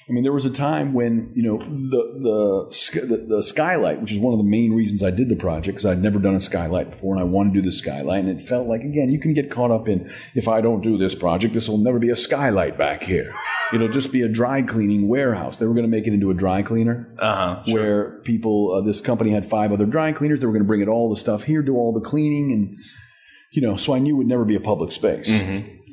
I 0.09 0.11
mean, 0.11 0.23
there 0.23 0.33
was 0.33 0.45
a 0.45 0.51
time 0.51 0.93
when 0.93 1.31
you 1.35 1.43
know 1.43 1.57
the 1.59 2.03
the 2.19 3.07
the, 3.07 3.17
the 3.35 3.43
skylight, 3.43 4.01
which 4.01 4.11
is 4.11 4.17
one 4.19 4.33
of 4.33 4.39
the 4.39 4.49
main 4.49 4.73
reasons 4.73 5.03
I 5.03 5.11
did 5.11 5.29
the 5.29 5.35
project, 5.35 5.75
because 5.77 5.85
I'd 5.85 6.01
never 6.01 6.17
done 6.17 6.33
a 6.33 6.39
skylight 6.39 6.89
before, 6.89 7.13
and 7.13 7.21
I 7.21 7.25
wanted 7.25 7.53
to 7.53 7.61
do 7.61 7.65
the 7.65 7.71
skylight, 7.71 8.25
and 8.25 8.39
it 8.39 8.43
felt 8.45 8.67
like 8.67 8.81
again 8.81 9.09
you 9.09 9.19
can 9.19 9.33
get 9.33 9.51
caught 9.51 9.69
up 9.71 9.87
in 9.87 10.11
if 10.33 10.47
I 10.47 10.61
don't 10.61 10.81
do 10.81 10.97
this 10.97 11.13
project, 11.13 11.53
this 11.53 11.69
will 11.69 11.77
never 11.77 11.99
be 11.99 12.09
a 12.09 12.15
skylight 12.15 12.77
back 12.77 13.03
here. 13.03 13.31
It'll 13.73 13.87
just 13.87 14.11
be 14.11 14.23
a 14.23 14.27
dry 14.27 14.63
cleaning 14.63 15.07
warehouse. 15.07 15.57
They 15.59 15.67
were 15.67 15.75
going 15.75 15.83
to 15.85 15.89
make 15.95 16.07
it 16.07 16.13
into 16.13 16.31
a 16.31 16.33
dry 16.33 16.63
cleaner 16.63 17.13
Uh 17.19 17.35
huh. 17.35 17.63
where 17.71 18.19
people, 18.21 18.71
uh, 18.73 18.81
this 18.81 18.99
company 18.99 19.29
had 19.29 19.45
five 19.45 19.71
other 19.71 19.85
dry 19.85 20.11
cleaners. 20.11 20.39
They 20.39 20.47
were 20.47 20.53
going 20.53 20.63
to 20.63 20.67
bring 20.67 20.81
it 20.81 20.87
all 20.87 21.07
the 21.07 21.15
stuff 21.15 21.43
here, 21.43 21.61
do 21.61 21.75
all 21.75 21.93
the 21.93 22.01
cleaning, 22.01 22.51
and 22.51 22.79
you 23.51 23.61
know, 23.61 23.75
so 23.75 23.93
I 23.93 23.99
knew 23.99 24.15
it 24.15 24.17
would 24.17 24.27
never 24.27 24.43
be 24.45 24.55
a 24.55 24.59
public 24.59 24.91
space. 24.91 25.27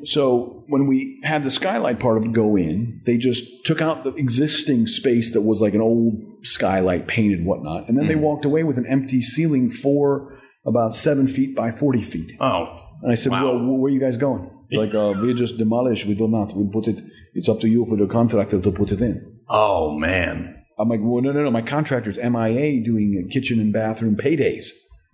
So 0.05 0.65
when 0.69 0.87
we 0.87 1.21
had 1.25 1.45
the 1.45 1.51
skylight 1.51 1.99
part 1.99 2.19
of 2.19 2.25
it 2.25 2.33
go 2.33 2.57
in, 2.57 3.03
they 3.07 3.17
just 3.17 3.65
took 3.65 3.81
out 3.81 4.05
the 4.05 4.15
existing 4.15 4.87
space 4.87 5.33
that 5.33 5.41
was 5.43 5.61
like 5.61 5.75
an 5.75 5.81
old 5.81 6.47
skylight 6.47 7.07
painted 7.07 7.45
whatnot, 7.45 7.89
and 7.89 7.97
then 7.99 8.07
they 8.07 8.17
walked 8.17 8.45
away 8.45 8.65
with 8.65 8.79
an 8.79 8.87
empty 8.87 9.23
ceiling 9.23 9.69
for 9.69 10.39
about 10.65 10.95
seven 10.95 11.27
feet 11.29 11.57
by 11.57 11.71
forty 11.71 12.03
feet. 12.03 12.37
Oh. 12.41 12.83
And 13.03 13.13
I 13.13 13.15
said, 13.15 13.33
Wow. 13.33 13.45
"Well, 13.45 13.77
where 13.77 13.91
are 13.91 13.95
you 13.95 14.01
guys 14.01 14.17
going?" 14.17 14.51
Like, 14.73 14.95
uh, 14.97 15.15
we 15.23 15.33
just 15.33 15.59
demolish. 15.59 16.07
We 16.07 16.17
do 16.17 16.27
not. 16.27 16.53
We 16.57 16.69
put 16.69 16.89
it. 16.89 17.01
It's 17.35 17.49
up 17.49 17.61
to 17.61 17.69
you 17.69 17.87
for 17.87 17.97
the 17.97 18.09
contractor 18.09 18.61
to 18.61 18.73
put 18.73 18.91
it 18.91 19.01
in. 19.01 19.41
Oh 19.49 19.97
man. 19.97 20.65
I'm 20.79 20.89
like, 20.89 21.01
well, 21.03 21.23
no, 21.23 21.33
no, 21.33 21.45
no. 21.45 21.51
My 21.51 21.63
contractor's 21.63 22.19
MIA 22.19 22.85
doing 22.85 23.29
kitchen 23.33 23.61
and 23.61 23.73
bathroom 23.73 24.17
paydays. 24.17 24.67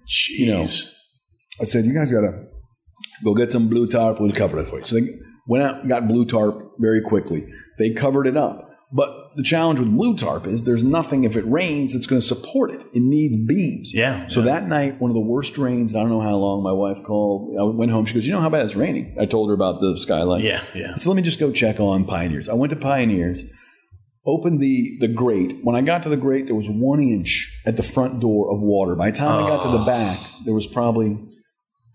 Jeez. 0.09 0.47
know, 0.47 0.61
I 1.61 1.65
said, 1.65 1.85
you 1.85 1.95
guys 1.95 2.11
got 2.11 2.23
to 2.23 2.47
go 3.25 3.35
get 3.35 3.51
some 3.51 3.69
blue 3.69 3.87
tarp. 3.87 4.21
We'll 4.21 4.33
cover 4.33 4.59
it 4.59 4.67
for 4.67 4.79
you. 4.79 4.85
So 4.85 4.97
they 4.97 5.09
went 5.47 5.65
out 5.65 5.81
and 5.81 5.89
got 5.89 6.09
blue 6.09 6.25
tarp 6.25 6.73
very 6.79 7.01
quickly. 7.01 7.53
They 7.79 7.91
covered 7.91 8.27
it 8.27 8.37
up. 8.37 8.69
But 8.95 9.37
the 9.37 9.43
challenge 9.43 9.79
with 9.79 9.91
blue 9.91 10.17
tarp 10.17 10.47
is 10.47 10.65
there's 10.65 10.83
nothing, 10.83 11.25
if 11.25 11.35
it 11.35 11.47
rains, 11.47 11.95
that's 11.95 12.07
going 12.07 12.21
to 12.21 12.27
support 12.27 12.71
it. 12.71 12.83
It 12.93 13.01
needs 13.01 13.37
beams. 13.47 13.95
Yeah, 13.95 14.27
So 14.27 14.43
that 14.43 14.69
night, 14.69 15.01
one 15.01 15.11
of 15.11 15.15
the 15.15 15.21
worst 15.21 15.57
rains, 15.57 15.95
I 15.95 16.01
don't 16.01 16.11
know 16.11 16.21
how 16.21 16.37
long, 16.37 16.63
my 16.63 16.73
wife 16.73 17.03
called. 17.03 17.57
I 17.59 17.63
went 17.63 17.91
home. 17.91 18.05
She 18.05 18.13
goes, 18.13 18.27
You 18.27 18.33
know 18.33 18.41
how 18.41 18.51
bad 18.51 18.67
it's 18.67 18.77
raining? 18.77 19.17
I 19.19 19.25
told 19.25 19.49
her 19.49 19.55
about 19.55 19.81
the 19.81 19.99
skylight. 19.99 20.43
Yeah, 20.43 20.63
yeah. 20.75 20.97
So 20.97 21.09
let 21.09 21.17
me 21.17 21.23
just 21.23 21.41
go 21.41 21.51
check 21.51 21.81
on 21.81 22.05
Pioneers. 22.05 22.51
I 22.51 22.55
went 22.55 22.71
to 22.71 22.77
Pioneers, 22.77 23.43
opened 24.27 24.61
the 24.61 24.99
the 25.01 25.09
grate. 25.09 25.61
When 25.63 25.75
I 25.75 25.81
got 25.81 26.03
to 26.03 26.11
the 26.11 26.19
grate, 26.19 26.45
there 26.45 26.55
was 26.55 26.69
one 26.69 27.01
inch 27.01 27.51
at 27.65 27.79
the 27.79 27.83
front 27.83 28.21
door 28.21 28.55
of 28.55 28.61
water. 28.61 28.95
By 28.95 29.11
the 29.11 29.17
time 29.17 29.43
I 29.43 29.49
got 29.49 29.63
to 29.63 29.71
the 29.71 29.83
oh. 29.83 29.87
back, 29.87 30.21
there 30.45 30.55
was 30.55 30.67
probably 30.67 31.19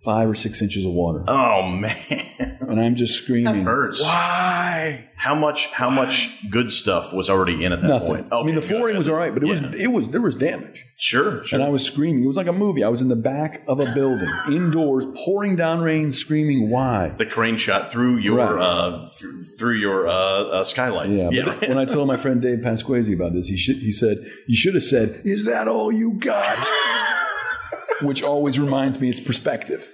five 0.07 0.29
or 0.29 0.35
six 0.35 0.61
inches 0.61 0.85
of 0.85 0.93
water. 0.93 1.23
Oh 1.27 1.67
man. 1.69 1.95
And 2.67 2.81
I'm 2.81 2.95
just 2.95 3.23
screaming. 3.23 3.63
That 3.63 3.63
hurts. 3.71 4.01
Why? 4.01 5.07
How 5.15 5.33
much 5.35 5.67
how 5.67 5.89
much 5.89 6.29
good 6.49 6.71
stuff 6.73 7.13
was 7.13 7.29
already 7.29 7.63
in 7.63 7.71
at 7.71 7.79
that 7.81 7.87
Nothing. 7.87 8.07
point? 8.07 8.27
I 8.29 8.43
mean, 8.43 8.55
the 8.55 8.61
flooring 8.61 8.95
good. 8.95 8.99
was 8.99 9.09
all 9.09 9.15
right, 9.15 9.33
but 9.33 9.41
it 9.41 9.47
Yeah. 9.47 9.61
was 9.69 9.75
it 9.75 9.87
was 9.87 10.07
there 10.09 10.19
was 10.21 10.35
damage. 10.35 10.83
Sure, 10.97 11.45
sure. 11.45 11.57
And 11.59 11.65
I 11.65 11.69
was 11.71 11.85
screaming. 11.85 12.25
It 12.25 12.27
was 12.27 12.35
like 12.35 12.47
a 12.47 12.51
movie. 12.53 12.83
I 12.83 12.89
was 12.89 13.01
in 13.01 13.07
the 13.07 13.15
back 13.15 13.63
of 13.69 13.79
a 13.79 13.85
building, 13.93 14.27
indoors, 14.51 15.05
pouring 15.23 15.55
down 15.55 15.79
rain, 15.79 16.11
screaming, 16.11 16.69
"Why?" 16.69 17.13
the 17.17 17.25
crane 17.25 17.55
shot 17.57 17.89
through 17.89 18.17
your 18.17 18.35
Right. 18.37 18.61
uh, 18.61 19.05
through, 19.05 19.43
through 19.57 19.75
your 19.75 20.07
uh, 20.09 20.11
uh, 20.11 20.63
skylight. 20.65 21.09
Yeah, 21.09 21.29
but 21.45 21.69
when 21.69 21.77
I 21.77 21.85
told 21.85 22.07
my 22.09 22.17
friend 22.17 22.41
Dave 22.41 22.59
Pasquazi 22.59 23.13
about 23.13 23.31
this, 23.33 23.47
he 23.47 23.55
should, 23.55 23.77
he 23.77 23.91
said, 23.93 24.17
"You 24.47 24.57
should 24.57 24.73
have 24.73 24.83
said, 24.83 25.21
is 25.23 25.45
that 25.45 25.69
all 25.69 25.89
you 25.91 26.15
got?" 26.19 26.57
Which 28.01 28.23
always 28.23 28.59
reminds 28.59 28.99
me, 28.99 29.09
it's 29.09 29.19
perspective. 29.19 29.87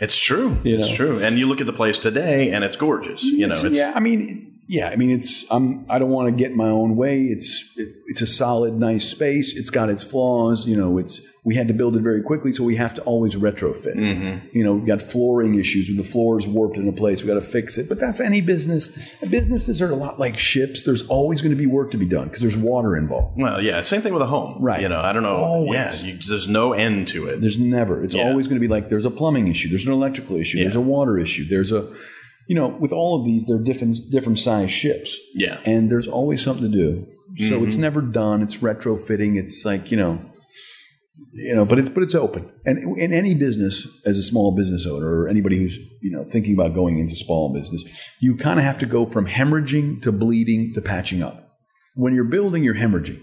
it's 0.00 0.16
true. 0.16 0.58
You 0.64 0.78
It's 0.78 0.90
true. 0.90 1.18
And 1.20 1.38
you 1.38 1.46
look 1.46 1.60
at 1.60 1.66
the 1.66 1.72
place 1.72 1.98
today, 1.98 2.50
and 2.52 2.62
it's 2.64 2.76
gorgeous. 2.76 3.24
You 3.24 3.46
know, 3.46 3.52
It's- 3.54 3.64
it's, 3.64 3.76
yeah, 3.76 3.92
I 3.94 4.00
mean, 4.00 4.57
yeah, 4.68 4.88
I 4.90 4.96
mean, 4.96 5.10
it's 5.10 5.50
I'm 5.50 5.86
I 5.88 5.98
don't 5.98 6.10
want 6.10 6.28
to 6.28 6.32
get 6.36 6.54
my 6.54 6.68
own 6.68 6.94
way. 6.96 7.22
It's 7.24 7.72
it, 7.76 7.88
it's 8.06 8.20
a 8.20 8.26
solid, 8.26 8.74
nice 8.74 9.08
space. 9.10 9.56
It's 9.56 9.70
got 9.70 9.88
its 9.88 10.02
flaws. 10.02 10.68
You 10.68 10.76
know, 10.76 10.98
it's 10.98 11.26
we 11.44 11.54
had 11.54 11.68
to 11.68 11.74
build 11.74 11.96
it 11.96 12.00
very 12.02 12.22
quickly, 12.22 12.52
so 12.52 12.62
we 12.62 12.76
have 12.76 12.92
to 12.96 13.02
always 13.04 13.34
retrofit. 13.34 13.94
Mm-hmm. 13.96 14.48
You 14.56 14.64
know, 14.64 14.74
we've 14.74 14.84
got 14.86 15.00
flooring 15.00 15.54
issues 15.58 15.88
with 15.88 15.96
the 15.96 16.04
floors 16.04 16.46
warped 16.46 16.76
in 16.76 16.86
a 16.86 16.92
place. 16.92 17.22
We 17.22 17.28
got 17.28 17.34
to 17.34 17.40
fix 17.40 17.78
it. 17.78 17.88
But 17.88 17.98
that's 17.98 18.20
any 18.20 18.42
business. 18.42 19.14
Businesses 19.20 19.80
are 19.80 19.90
a 19.90 19.96
lot 19.96 20.20
like 20.20 20.36
ships. 20.38 20.82
There's 20.82 21.06
always 21.08 21.40
going 21.40 21.52
to 21.52 21.56
be 21.56 21.64
work 21.66 21.90
to 21.92 21.96
be 21.96 22.04
done 22.04 22.24
because 22.24 22.42
there's 22.42 22.56
water 22.56 22.94
involved. 22.98 23.40
well, 23.40 23.62
yeah. 23.62 23.80
Same 23.80 24.02
thing 24.02 24.12
with 24.12 24.20
a 24.20 24.26
home. 24.26 24.60
Right. 24.62 24.82
You 24.82 24.90
know, 24.90 25.00
I 25.00 25.14
don't 25.14 25.22
know. 25.22 25.36
Always. 25.36 26.04
Yeah. 26.04 26.10
You, 26.12 26.18
there's 26.18 26.48
no 26.48 26.74
end 26.74 27.08
to 27.08 27.26
it. 27.28 27.40
There's 27.40 27.58
never. 27.58 28.04
It's 28.04 28.14
Yeah. 28.14 28.28
always 28.28 28.46
going 28.46 28.56
to 28.60 28.60
be 28.60 28.68
like 28.68 28.90
there's 28.90 29.06
a 29.06 29.10
plumbing 29.10 29.48
issue, 29.48 29.70
there's 29.70 29.86
an 29.86 29.92
electrical 29.92 30.36
issue, 30.36 30.58
there's 30.62 30.76
a 30.76 30.80
water 30.82 31.18
issue, 31.18 31.44
there's 31.46 31.72
a, 31.72 31.90
you 32.48 32.54
know, 32.56 32.68
with 32.68 32.92
all 32.92 33.18
of 33.18 33.24
these, 33.24 33.46
they're 33.46 33.62
different 33.70 33.96
different 34.10 34.38
size 34.38 34.70
ships, 34.70 35.16
Yeah. 35.34 35.60
and 35.64 35.90
there's 35.90 36.08
always 36.08 36.42
something 36.42 36.70
to 36.70 36.76
do. 36.76 37.06
So 37.36 37.54
Mm-hmm. 37.56 37.66
it's 37.66 37.76
never 37.76 38.00
done. 38.02 38.42
It's 38.42 38.58
retrofitting. 38.58 39.36
It's 39.36 39.64
like 39.64 39.90
you 39.92 39.96
know, 39.98 40.18
you 41.32 41.54
know, 41.54 41.64
but 41.64 41.78
it's 41.78 41.88
but 41.90 42.02
it's 42.02 42.14
open. 42.14 42.50
And 42.64 42.96
in 42.98 43.12
any 43.12 43.34
business, 43.34 43.86
as 44.06 44.18
a 44.18 44.22
small 44.22 44.56
business 44.56 44.86
owner 44.86 45.06
or 45.06 45.28
anybody 45.28 45.58
who's 45.58 45.76
you 46.00 46.10
know 46.10 46.24
thinking 46.24 46.54
about 46.54 46.74
going 46.74 46.98
into 46.98 47.16
small 47.16 47.52
business, 47.52 47.82
you 48.20 48.36
kind 48.36 48.58
of 48.58 48.64
have 48.64 48.78
to 48.78 48.86
go 48.86 49.04
from 49.04 49.26
hemorrhaging 49.26 50.02
to 50.02 50.10
bleeding 50.12 50.72
to 50.74 50.80
patching 50.80 51.22
up. 51.22 51.36
When 51.96 52.14
you're 52.14 52.24
building, 52.24 52.62
you're 52.64 52.74
hemorrhaging. 52.76 53.20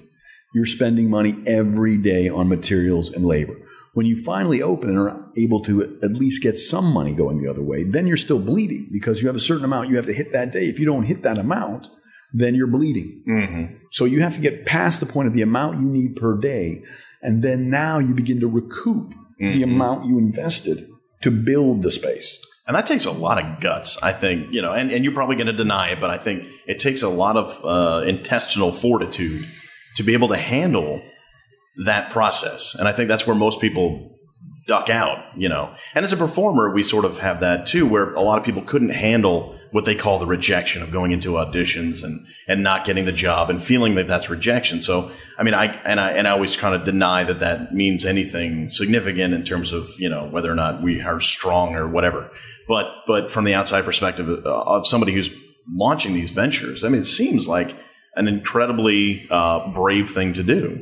You're 0.54 0.66
spending 0.66 1.10
money 1.10 1.36
every 1.48 1.98
day 1.98 2.30
on 2.30 2.48
materials 2.48 3.12
and 3.12 3.26
labor. 3.26 3.58
When 3.96 4.06
you 4.06 4.16
finally 4.16 4.62
open 4.62 4.90
and 4.90 5.00
are 5.00 5.26
able 5.38 5.62
to 5.62 6.00
at 6.04 6.12
least 6.12 6.44
get 6.44 6.60
some 6.60 6.86
money 6.92 7.14
going 7.14 7.42
the 7.42 7.50
other 7.50 7.64
way, 7.64 7.84
then 7.84 8.08
you're 8.08 8.18
still 8.18 8.40
bleeding 8.40 8.90
because 8.92 9.22
you 9.22 9.28
have 9.28 9.36
a 9.36 9.40
certain 9.40 9.66
amount 9.66 9.90
you 9.90 9.96
have 9.96 10.06
to 10.06 10.14
hit 10.14 10.34
that 10.34 10.52
day. 10.52 10.68
If 10.68 10.80
you 10.80 10.86
don't 10.86 11.04
hit 11.04 11.24
that 11.24 11.38
amount, 11.38 11.88
then 12.34 12.56
you're 12.56 12.68
bleeding. 12.68 13.24
Mm-hmm. 13.28 13.76
So 13.92 14.04
you 14.04 14.22
have 14.22 14.34
to 14.34 14.42
get 14.42 14.66
past 14.66 15.00
the 15.00 15.06
point 15.06 15.30
of 15.30 15.34
the 15.34 15.42
amount 15.42 15.80
you 15.80 15.88
need 15.88 16.18
per 16.18 16.38
day. 16.38 16.84
And 17.22 17.42
then 17.42 17.70
now 17.70 17.98
you 18.00 18.14
begin 18.14 18.42
to 18.42 18.48
recoup 18.48 19.14
the 19.40 19.64
amount 19.64 20.06
you 20.06 20.18
invested 20.18 20.88
to 21.22 21.32
build 21.32 21.82
the 21.82 21.92
space. 21.92 22.46
And 22.68 22.76
that 22.76 22.86
takes 22.86 23.06
a 23.06 23.12
lot 23.12 23.44
of 23.44 23.62
guts, 23.62 23.98
I 24.02 24.12
think, 24.12 24.52
you 24.52 24.62
know, 24.62 24.74
and, 24.74 24.92
and 24.92 25.04
you're 25.04 25.14
probably 25.14 25.36
going 25.36 25.48
to 25.48 25.54
deny 25.54 25.92
it, 25.92 26.00
but 26.00 26.10
I 26.10 26.18
think 26.18 26.48
it 26.68 26.80
takes 26.80 27.04
a 27.04 27.10
lot 27.10 27.38
of 27.38 27.64
uh, 27.64 28.06
intestinal 28.06 28.72
fortitude 28.72 29.48
to 29.96 30.04
be 30.04 30.14
able 30.14 30.28
to 30.30 30.38
handle 30.38 31.02
that 31.78 32.12
process. 32.12 32.76
And 32.76 32.88
I 32.88 32.92
think 32.92 33.08
that's 33.08 33.28
where 33.28 33.36
most 33.36 33.60
people 33.60 34.12
duck 34.68 34.90
out, 34.90 35.24
you 35.36 35.50
know. 35.50 35.74
And 35.94 36.04
as 36.04 36.14
a 36.14 36.18
performer, 36.18 36.74
we 36.74 36.84
sort 36.84 37.06
of 37.06 37.20
have 37.20 37.42
that 37.42 37.68
too, 37.68 37.86
where 37.86 38.14
a 38.14 38.22
lot 38.22 38.40
of 38.40 38.44
people 38.44 38.64
couldn't 38.64 38.90
handle 38.90 39.56
what 39.72 39.86
they 39.86 39.96
call 39.96 40.20
the 40.20 40.26
rejection 40.26 40.82
of 40.82 40.90
going 40.92 41.12
into 41.12 41.32
auditions 41.32 42.04
and, 42.04 42.26
and 42.48 42.64
not 42.64 42.86
getting 42.86 43.06
the 43.06 43.12
job 43.12 43.50
and 43.50 43.62
feeling 43.62 43.96
that 43.96 44.08
that's 44.08 44.30
rejection. 44.30 44.80
So, 44.80 45.12
I 45.38 45.44
mean, 45.44 45.54
I, 45.54 45.66
and 45.84 46.00
I, 46.00 46.12
and 46.12 46.28
I 46.28 46.32
always 46.32 46.56
kind 46.56 46.74
of 46.74 46.86
deny 46.86 47.26
that 47.26 47.40
that 47.40 47.74
means 47.74 48.06
anything 48.06 48.70
significant 48.70 49.34
in 49.34 49.44
terms 49.44 49.74
of, 49.74 49.90
you 50.00 50.10
know, 50.10 50.28
whether 50.28 50.52
or 50.52 50.56
not 50.56 50.82
we 50.82 51.02
are 51.02 51.20
strong 51.20 51.76
or 51.76 51.88
whatever. 51.88 52.32
But, 52.68 52.88
but 53.06 53.30
from 53.30 53.44
the 53.44 53.54
outside 53.54 53.84
perspective 53.84 54.30
uh, 54.30 54.62
of 54.62 54.88
somebody 54.88 55.14
who's 55.14 55.30
launching 55.70 56.14
these 56.14 56.32
ventures, 56.32 56.84
I 56.84 56.90
mean, 56.90 57.02
it 57.02 57.06
seems 57.06 57.48
like 57.48 57.76
an 58.16 58.28
incredibly 58.28 59.28
uh, 59.30 59.72
brave 59.74 60.10
thing 60.10 60.34
to 60.34 60.44
do. 60.44 60.82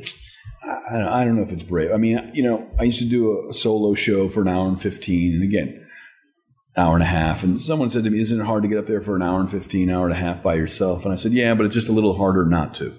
I 0.64 0.98
don't, 0.98 1.08
I 1.08 1.24
don't 1.24 1.36
know 1.36 1.42
if 1.42 1.52
it's 1.52 1.62
brave. 1.62 1.92
I 1.92 1.96
mean, 1.96 2.30
you 2.34 2.42
know, 2.42 2.70
I 2.78 2.84
used 2.84 2.98
to 3.00 3.04
do 3.04 3.48
a 3.48 3.54
solo 3.54 3.94
show 3.94 4.28
for 4.28 4.42
an 4.42 4.48
hour 4.48 4.66
and 4.66 4.80
15, 4.80 5.34
and 5.34 5.42
again, 5.42 5.86
hour 6.76 6.94
and 6.94 7.02
a 7.02 7.06
half. 7.06 7.42
And 7.42 7.60
someone 7.60 7.90
said 7.90 8.04
to 8.04 8.10
me, 8.10 8.20
Isn't 8.20 8.40
it 8.40 8.44
hard 8.44 8.62
to 8.62 8.68
get 8.68 8.78
up 8.78 8.86
there 8.86 9.00
for 9.00 9.16
an 9.16 9.22
hour 9.22 9.40
and 9.40 9.50
15, 9.50 9.90
hour 9.90 10.06
and 10.06 10.14
a 10.14 10.18
half 10.18 10.42
by 10.42 10.54
yourself? 10.54 11.04
And 11.04 11.12
I 11.12 11.16
said, 11.16 11.32
Yeah, 11.32 11.54
but 11.54 11.66
it's 11.66 11.74
just 11.74 11.88
a 11.88 11.92
little 11.92 12.16
harder 12.16 12.46
not 12.46 12.74
to. 12.76 12.96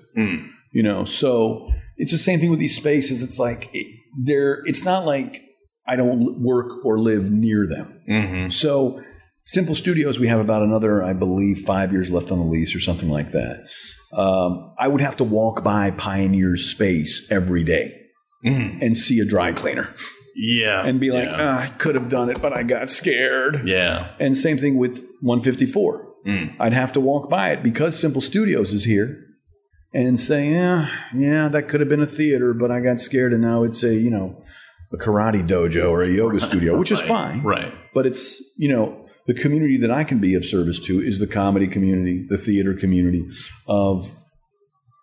You 0.71 0.83
know, 0.83 1.05
so 1.05 1.71
it's 1.97 2.11
the 2.11 2.17
same 2.17 2.39
thing 2.39 2.49
with 2.49 2.59
these 2.59 2.75
spaces. 2.75 3.23
It's 3.23 3.39
like 3.39 3.69
it, 3.73 3.87
they're 4.17 4.61
it's 4.65 4.83
not 4.83 5.05
like 5.05 5.41
I 5.87 5.95
don't 5.95 6.41
work 6.41 6.85
or 6.85 6.97
live 6.97 7.31
near 7.31 7.67
them. 7.67 8.01
Mm-hmm. 8.09 8.49
So, 8.49 9.01
Simple 9.45 9.75
Studios, 9.75 10.19
we 10.19 10.27
have 10.27 10.39
about 10.39 10.63
another, 10.63 11.03
I 11.03 11.13
believe, 11.13 11.59
five 11.59 11.91
years 11.91 12.11
left 12.11 12.31
on 12.31 12.39
the 12.39 12.45
lease 12.45 12.75
or 12.75 12.79
something 12.79 13.09
like 13.09 13.31
that. 13.31 13.69
Um, 14.15 14.73
I 14.79 14.87
would 14.87 15.01
have 15.01 15.17
to 15.17 15.23
walk 15.23 15.63
by 15.63 15.91
Pioneer's 15.91 16.65
space 16.69 17.27
every 17.31 17.63
day 17.63 18.01
and 18.43 18.95
see 18.95 19.19
a 19.19 19.25
dry 19.25 19.51
cleaner 19.53 19.93
Yeah. 20.35 20.85
and 20.85 20.99
be 20.99 21.09
like, 21.11 21.27
yeah. 21.29 21.35
"Ah, 21.57 21.63
I 21.63 21.67
could 21.79 21.95
have 21.95 22.09
done 22.09 22.29
it, 22.29 22.39
but 22.41 22.53
I 22.53 22.61
got 22.63 22.89
scared. 22.89 23.63
yeah. 23.67 24.09
And 24.19 24.37
same 24.37 24.57
thing 24.57 24.77
with 24.77 25.03
154. 25.21 26.13
I'd 26.59 26.73
have 26.73 26.91
to 26.93 26.99
walk 26.99 27.29
by 27.29 27.51
it 27.51 27.61
because 27.63 27.97
Simple 27.99 28.21
Studios 28.21 28.73
is 28.73 28.83
here 28.85 29.19
and 29.93 30.19
say, 30.19 30.49
yeah, 30.51 30.89
yeah, 31.13 31.47
that 31.49 31.63
could 31.69 31.79
have 31.79 31.89
been 31.89 32.01
a 32.01 32.07
theater, 32.07 32.53
but 32.53 32.71
I 32.71 32.79
got 32.81 32.99
scared 32.99 33.31
and 33.33 33.41
now 33.41 33.63
it's 33.63 33.83
a, 33.83 33.93
you 33.95 34.09
know, 34.11 34.43
a 34.93 34.97
karate 34.97 35.47
dojo 35.47 35.89
or 35.91 36.01
a 36.03 36.07
yoga 36.07 36.39
studio, 36.49 36.77
which 36.79 36.91
is 36.91 36.99
fine. 37.01 37.41
Right. 37.43 37.73
But 37.93 38.05
it's, 38.05 38.41
you 38.57 38.69
know, 38.69 39.04
the 39.27 39.33
community 39.33 39.77
that 39.77 39.91
I 39.91 40.03
can 40.03 40.19
be 40.19 40.35
of 40.35 40.45
service 40.45 40.79
to 40.81 40.99
is 40.99 41.19
the 41.19 41.27
comedy 41.27 41.67
community, 41.67 42.25
the 42.27 42.37
theater 42.37 42.73
community 42.73 43.27
of, 43.67 44.05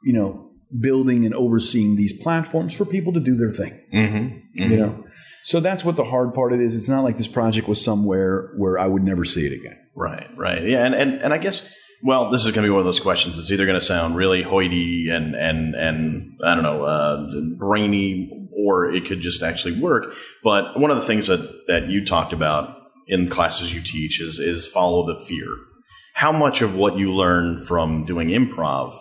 you 0.05 0.13
know, 0.13 0.51
building 0.81 1.27
and 1.27 1.35
overseeing 1.35 1.97
these 1.97 2.13
platforms 2.23 2.73
for 2.73 2.85
people 2.85 3.13
to 3.15 3.21
do 3.21 3.37
their 3.37 3.51
thing. 3.51 3.81
Mm-hmm. 3.93 4.39
You 4.55 4.77
know, 4.77 5.05
so 5.43 5.61
that's 5.61 5.85
what 5.85 5.97
the 5.97 6.05
hard 6.05 6.35
part 6.35 6.53
of 6.53 6.61
it 6.61 6.65
is. 6.65 6.77
It's 6.77 6.89
not 6.89 7.03
like 7.03 7.17
this 7.17 7.29
project 7.29 7.69
was 7.69 7.83
somewhere 7.83 8.53
where 8.57 8.79
I 8.79 8.87
would 8.87 9.03
never 9.03 9.25
see 9.25 9.47
it 9.47 9.53
again. 9.53 9.79
Right, 9.95 10.29
right. 10.37 10.63
Yeah, 10.63 10.87
and, 10.87 10.95
and, 10.95 11.21
and 11.21 11.35
I 11.35 11.39
guess 11.39 11.75
well, 12.03 12.31
this 12.31 12.45
is 12.45 12.51
going 12.51 12.65
to 12.65 12.69
be 12.69 12.71
one 12.71 12.81
of 12.81 12.85
those 12.85 13.01
questions. 13.01 13.39
It's 13.39 13.51
either 13.53 13.65
going 13.65 13.79
to 13.79 13.85
sound 13.85 14.17
really 14.17 14.43
hoity 14.43 15.09
and 15.09 15.37
and 15.37 15.75
and 15.75 16.39
I 16.45 16.55
don't 16.55 16.65
know, 16.65 16.85
uh, 16.85 17.31
brainy, 17.57 18.49
or 18.53 18.93
it 18.93 19.07
could 19.07 19.21
just 19.21 19.43
actually 19.43 19.81
work. 19.81 20.15
But 20.43 20.79
one 20.79 20.91
of 20.91 20.97
the 20.97 21.07
things 21.07 21.29
that 21.29 21.67
that 21.69 21.87
you 21.87 22.05
talked 22.05 22.33
about 22.33 22.82
in 23.13 23.29
classes 23.29 23.75
you 23.75 23.83
teach 23.83 24.21
is 24.21 24.39
is 24.39 24.67
follow 24.67 25.07
the 25.07 25.15
fear. 25.15 25.47
How 26.15 26.33
much 26.33 26.63
of 26.63 26.75
what 26.75 26.97
you 26.97 27.13
learn 27.13 27.63
from 27.63 28.07
doing 28.07 28.29
improv 28.29 28.99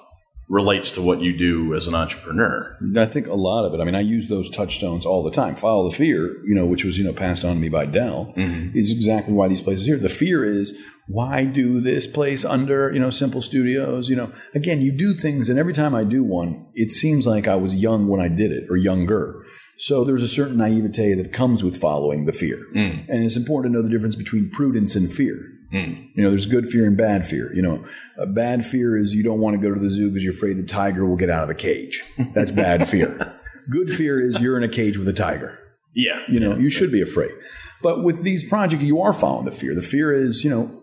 relates 0.50 0.92
to 0.92 1.02
what 1.02 1.22
you 1.22 1.36
do 1.38 1.74
as 1.74 1.88
an 1.88 1.96
entrepreneur? 1.96 2.78
I 2.98 3.06
think 3.06 3.28
a 3.28 3.34
lot 3.34 3.66
of 3.66 3.74
it. 3.74 3.80
I 3.80 3.86
mean, 3.86 3.96
I 3.96 4.02
use 4.02 4.28
those 4.28 4.50
touchstones 4.50 5.06
all 5.06 5.24
the 5.24 5.32
time. 5.32 5.56
Follow 5.56 5.90
the 5.90 5.96
fear, 5.96 6.36
you 6.46 6.54
know, 6.54 6.66
which 6.66 6.84
was 6.84 6.98
you 6.98 7.06
know 7.06 7.14
passed 7.14 7.46
on 7.46 7.56
to 7.56 7.62
me 7.62 7.70
by 7.70 7.86
Del, 7.86 8.34
mm-hmm. 8.36 8.78
is 8.78 8.92
exactly 8.92 9.34
why 9.34 9.48
these 9.48 9.62
places 9.62 9.84
are 9.84 9.92
here. 9.92 9.98
The 9.98 10.10
fear 10.10 10.44
is 10.44 10.78
why 11.08 11.46
do 11.46 11.80
this 11.80 12.06
place 12.06 12.44
under 12.44 12.92
you 12.92 13.00
know 13.00 13.12
Simple 13.12 13.42
Studios? 13.42 14.10
You 14.10 14.18
know, 14.18 14.32
again, 14.54 14.82
you 14.82 14.92
do 14.92 15.14
things, 15.14 15.48
and 15.50 15.58
every 15.58 15.74
time 15.74 15.96
I 15.96 16.04
do 16.04 16.22
one, 16.22 16.68
it 16.76 16.92
seems 16.92 17.26
like 17.26 17.48
I 17.48 17.56
was 17.56 17.76
young 17.78 18.10
when 18.10 18.20
I 18.20 18.28
did 18.28 18.52
it 18.52 18.66
or 18.70 18.76
younger. 18.76 19.46
So 19.82 20.04
there's 20.04 20.22
a 20.22 20.28
certain 20.28 20.58
naivete 20.58 21.16
that 21.16 21.34
comes 21.34 21.64
with 21.64 21.76
following 21.76 22.26
the 22.26 22.32
fear, 22.32 22.58
hmm. 22.72 23.10
and 23.10 23.24
it's 23.26 23.36
important 23.36 23.74
to 23.74 23.80
know 23.80 23.84
the 23.84 23.90
difference 23.90 24.16
between 24.16 24.52
prudence 24.52 24.96
and 24.96 25.12
fear. 25.12 25.38
Hmm. 25.72 25.94
You 26.14 26.22
know, 26.22 26.30
there's 26.30 26.46
good 26.46 26.68
fear 26.68 26.86
and 26.86 26.96
bad 26.96 27.26
fear. 27.26 27.52
You 27.56 27.64
know, 27.64 27.84
a 28.20 28.28
bad 28.28 28.64
fear 28.64 28.96
is 28.96 29.16
you 29.16 29.24
don't 29.24 29.40
want 29.40 29.60
to 29.60 29.68
go 29.68 29.74
to 29.74 29.80
the 29.80 29.90
zoo 29.90 30.10
because 30.10 30.24
you're 30.24 30.36
afraid 30.36 30.58
the 30.58 30.68
tiger 30.68 31.04
will 31.04 31.16
get 31.16 31.32
out 31.32 31.42
of 31.42 31.48
the 31.48 31.56
cage. 31.56 32.04
That's 32.36 32.52
bad 32.52 32.88
fear. 32.88 33.36
Good 33.72 33.90
fear 33.90 34.22
is 34.22 34.40
you're 34.40 34.56
in 34.56 34.64
a 34.64 34.72
cage 34.72 34.98
with 34.98 35.08
a 35.08 35.14
tiger. 35.14 35.58
Yeah, 35.96 36.22
You 36.28 36.40
know, 36.40 36.56
you 36.56 36.70
should 36.70 36.92
be 36.92 37.02
afraid. 37.02 37.32
But 37.82 38.04
with 38.04 38.22
these 38.22 38.48
projects, 38.48 38.84
you 38.84 39.02
are 39.02 39.14
following 39.14 39.46
the 39.46 39.52
fear. 39.52 39.74
The 39.74 39.82
fear 39.82 40.14
is, 40.14 40.44
you 40.44 40.52
know, 40.52 40.81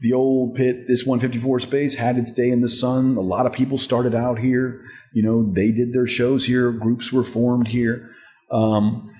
the 0.00 0.12
old 0.12 0.54
pit, 0.54 0.86
this 0.88 1.06
154 1.06 1.60
space 1.60 1.94
had 1.96 2.16
its 2.16 2.32
day 2.32 2.50
in 2.50 2.60
the 2.60 2.68
sun. 2.68 3.16
A 3.16 3.20
lot 3.20 3.46
of 3.46 3.52
people 3.52 3.78
started 3.78 4.14
out 4.14 4.38
here. 4.38 4.82
You 5.12 5.22
know, 5.22 5.52
they 5.52 5.72
did 5.72 5.92
their 5.92 6.06
shows 6.06 6.46
here. 6.46 6.70
Groups 6.72 7.12
were 7.12 7.24
formed 7.24 7.68
here. 7.68 8.10
Um, 8.50 9.10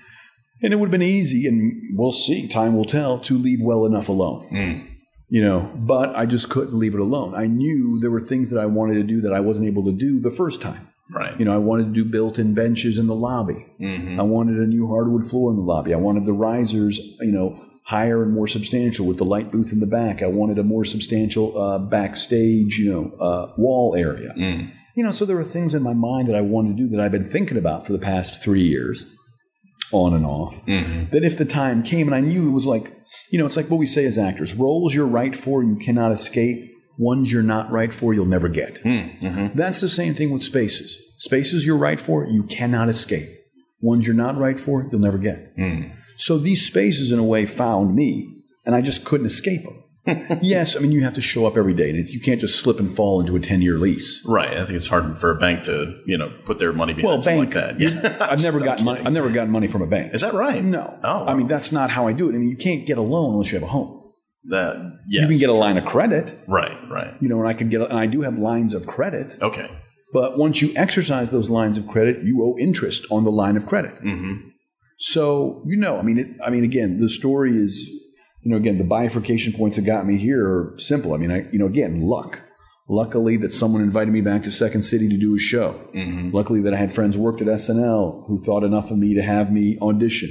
and 0.63 0.73
it 0.73 0.75
would 0.77 0.87
have 0.87 0.91
been 0.91 1.01
easy, 1.01 1.47
and 1.47 1.97
we'll 1.97 2.11
see, 2.11 2.47
time 2.47 2.75
will 2.75 2.85
tell, 2.85 3.17
to 3.19 3.37
leave 3.37 3.59
well 3.61 3.85
enough 3.85 4.09
alone. 4.09 4.47
You 5.29 5.43
know, 5.43 5.71
but 5.75 6.15
I 6.15 6.25
just 6.25 6.49
couldn't 6.49 6.77
leave 6.77 6.93
it 6.93 6.99
alone. 6.99 7.33
I 7.35 7.47
knew 7.47 7.99
there 7.99 8.11
were 8.11 8.19
things 8.21 8.49
that 8.49 8.59
I 8.59 8.65
wanted 8.65 8.95
to 8.95 9.03
do 9.03 9.21
that 9.21 9.33
I 9.33 9.39
wasn't 9.39 9.67
able 9.69 9.85
to 9.85 9.91
do 9.93 10.19
the 10.19 10.29
first 10.29 10.61
time. 10.61 10.87
right. 11.13 11.37
You 11.39 11.45
know, 11.45 11.53
I 11.53 11.57
wanted 11.57 11.85
to 11.85 11.91
do 11.91 12.05
built-in 12.05 12.53
benches 12.53 12.97
in 12.97 13.07
the 13.07 13.15
lobby. 13.15 13.65
I 14.19 14.23
wanted 14.23 14.57
a 14.57 14.67
new 14.67 14.87
hardwood 14.87 15.25
floor 15.25 15.49
in 15.51 15.55
the 15.57 15.63
lobby. 15.63 15.93
I 15.93 15.97
wanted 15.97 16.25
the 16.25 16.33
risers, 16.33 16.99
you 17.21 17.31
know, 17.31 17.65
higher 17.85 18.23
and 18.23 18.33
more 18.33 18.47
substantial 18.47 19.05
with 19.05 19.17
the 19.17 19.25
light 19.25 19.51
booth 19.51 19.71
in 19.71 19.79
the 19.79 19.87
back. 19.87 20.21
I 20.21 20.27
wanted 20.27 20.57
a 20.59 20.63
more 20.63 20.85
substantial 20.85 21.57
uh, 21.57 21.79
backstage, 21.79 22.77
you 22.77 22.91
know, 22.91 23.11
uh, 23.19 23.51
wall 23.57 23.95
area. 23.97 24.33
Mm. 24.37 24.71
You 24.95 25.03
know, 25.03 25.11
so 25.11 25.25
there 25.25 25.35
were 25.35 25.43
things 25.43 25.73
in 25.73 25.83
my 25.83 25.93
mind 25.93 26.27
that 26.27 26.35
I 26.35 26.41
wanted 26.41 26.77
to 26.77 26.83
do 26.83 26.89
that 26.89 27.01
I've 27.01 27.11
been 27.11 27.29
thinking 27.29 27.57
about 27.57 27.85
for 27.85 27.93
the 27.93 27.99
past 27.99 28.43
three 28.43 28.63
years, 28.63 29.13
on 29.91 30.13
and 30.13 30.25
off. 30.25 30.65
Mm-hmm. 30.65 31.11
That 31.11 31.23
if 31.23 31.37
the 31.37 31.45
time 31.45 31.83
came, 31.83 32.07
and 32.07 32.15
I 32.15 32.21
knew 32.21 32.49
it 32.49 32.53
was 32.53 32.65
like, 32.65 32.93
you 33.31 33.39
know, 33.39 33.45
it's 33.45 33.57
like 33.57 33.69
what 33.69 33.77
we 33.77 33.85
say 33.85 34.05
as 34.05 34.17
actors: 34.17 34.53
roles 34.53 34.93
you're 34.93 35.07
right 35.07 35.35
for, 35.35 35.63
you 35.63 35.77
cannot 35.77 36.11
escape. 36.11 36.69
Ones 36.97 37.31
you're 37.31 37.41
not 37.41 37.71
right 37.71 37.93
for, 37.93 38.13
you'll 38.13 38.25
never 38.25 38.49
get. 38.49 38.83
Mm, 38.83 39.19
mm-hmm. 39.19 39.57
That's 39.57 39.81
the 39.81 39.89
same 39.89 40.13
thing 40.13 40.29
with 40.29 40.43
spaces. 40.43 41.01
Spaces 41.17 41.65
you're 41.65 41.77
right 41.77 41.99
for, 41.99 42.27
you 42.27 42.43
cannot 42.43 42.89
escape. 42.89 43.29
Ones 43.81 44.05
you're 44.05 44.15
not 44.15 44.37
right 44.37 44.59
for, 44.59 44.87
you'll 44.91 45.01
never 45.01 45.17
get. 45.17 45.57
Mm. 45.57 45.95
So 46.21 46.37
these 46.37 46.65
spaces, 46.65 47.11
in 47.11 47.19
a 47.19 47.23
way, 47.23 47.45
found 47.45 47.95
me, 47.95 48.27
and 48.65 48.75
I 48.75 48.81
just 48.81 49.05
couldn't 49.05 49.25
escape 49.27 49.63
them. 49.63 49.77
yes, 50.41 50.75
I 50.75 50.79
mean 50.79 50.91
you 50.91 51.03
have 51.03 51.13
to 51.15 51.21
show 51.21 51.45
up 51.45 51.55
every 51.57 51.75
day, 51.75 51.89
and 51.89 51.99
it's, 51.99 52.11
you 52.13 52.19
can't 52.19 52.41
just 52.41 52.59
slip 52.59 52.79
and 52.79 52.89
fall 52.95 53.19
into 53.21 53.35
a 53.35 53.39
ten-year 53.39 53.77
lease. 53.77 54.23
Right. 54.25 54.57
I 54.57 54.65
think 54.65 54.71
it's 54.77 54.87
hard 54.87 55.19
for 55.19 55.29
a 55.31 55.35
bank 55.39 55.63
to, 55.65 56.01
you 56.07 56.17
know, 56.17 56.29
put 56.45 56.57
their 56.57 56.73
money 56.73 56.93
behind 56.93 57.07
Well, 57.07 57.21
something 57.21 57.49
bank. 57.49 57.55
like 57.55 57.77
that. 57.77 57.79
Yeah. 57.79 58.17
I've 58.31 58.41
never 58.41 58.59
gotten 58.59 58.83
money. 58.85 59.01
I've 59.05 59.13
never 59.13 59.29
gotten 59.31 59.51
money 59.51 59.67
from 59.67 59.83
a 59.83 59.87
bank. 59.87 60.13
Is 60.15 60.21
that 60.21 60.33
right? 60.33 60.63
No. 60.63 60.97
Oh, 61.03 61.25
I 61.27 61.33
mean 61.35 61.47
that's 61.47 61.71
not 61.71 61.89
how 61.91 62.07
I 62.07 62.13
do 62.13 62.29
it. 62.29 62.35
I 62.35 62.39
mean 62.39 62.49
you 62.49 62.57
can't 62.57 62.85
get 62.87 62.97
a 62.97 63.01
loan 63.03 63.33
unless 63.33 63.51
you 63.51 63.59
have 63.59 63.67
a 63.67 63.71
home. 63.71 63.91
that. 64.45 64.75
Yes. 65.07 65.21
You 65.23 65.27
can 65.27 65.37
get 65.39 65.49
a 65.49 65.53
line 65.53 65.77
of 65.77 65.85
credit, 65.85 66.33
Right. 66.47 66.77
Right. 66.89 67.13
you 67.21 67.29
know, 67.29 67.39
and 67.39 67.47
I 67.47 67.53
could 67.53 67.69
get, 67.69 67.81
and 67.81 67.93
I 67.99 68.07
do 68.07 68.21
have 68.21 68.37
lines 68.39 68.73
of 68.73 68.87
credit. 68.87 69.35
Okay. 69.41 69.69
But 70.13 70.37
once 70.37 70.61
you 70.63 70.71
exercise 70.75 71.29
those 71.31 71.49
lines 71.49 71.77
of 71.77 71.87
credit, 71.87 72.23
you 72.23 72.43
owe 72.43 72.57
interest 72.59 73.05
on 73.11 73.23
the 73.23 73.31
line 73.31 73.55
of 73.55 73.65
credit. 73.67 73.93
Mm-hmm. 74.03 74.49
So 75.01 75.63
you 75.65 75.77
know, 75.77 75.97
I 75.97 76.03
mean, 76.03 76.19
it, 76.19 76.27
I 76.45 76.51
mean, 76.51 76.63
again, 76.63 76.99
the 76.99 77.09
story 77.09 77.57
is, 77.57 77.89
you 78.43 78.51
know, 78.51 78.57
again, 78.57 78.77
the 78.77 78.83
bifurcation 78.83 79.51
points 79.51 79.77
that 79.77 79.81
got 79.81 80.05
me 80.05 80.19
here 80.19 80.45
are 80.45 80.75
simple. 80.77 81.15
I 81.15 81.17
mean, 81.17 81.31
I, 81.31 81.49
you 81.49 81.57
know, 81.57 81.65
again, 81.65 82.01
luck. 82.01 82.39
Luckily, 82.87 83.35
that 83.37 83.51
someone 83.51 83.81
invited 83.81 84.11
me 84.11 84.21
back 84.21 84.43
to 84.43 84.51
Second 84.51 84.83
City 84.83 85.09
to 85.09 85.17
do 85.17 85.33
a 85.35 85.39
show. 85.39 85.73
Mm-hmm. 85.95 86.29
Luckily, 86.35 86.61
that 86.61 86.73
I 86.75 86.77
had 86.77 86.93
friends 86.93 87.17
worked 87.17 87.41
at 87.41 87.47
SNL 87.47 88.27
who 88.27 88.43
thought 88.43 88.63
enough 88.63 88.91
of 88.91 88.97
me 88.99 89.15
to 89.15 89.23
have 89.23 89.51
me 89.51 89.79
audition. 89.81 90.29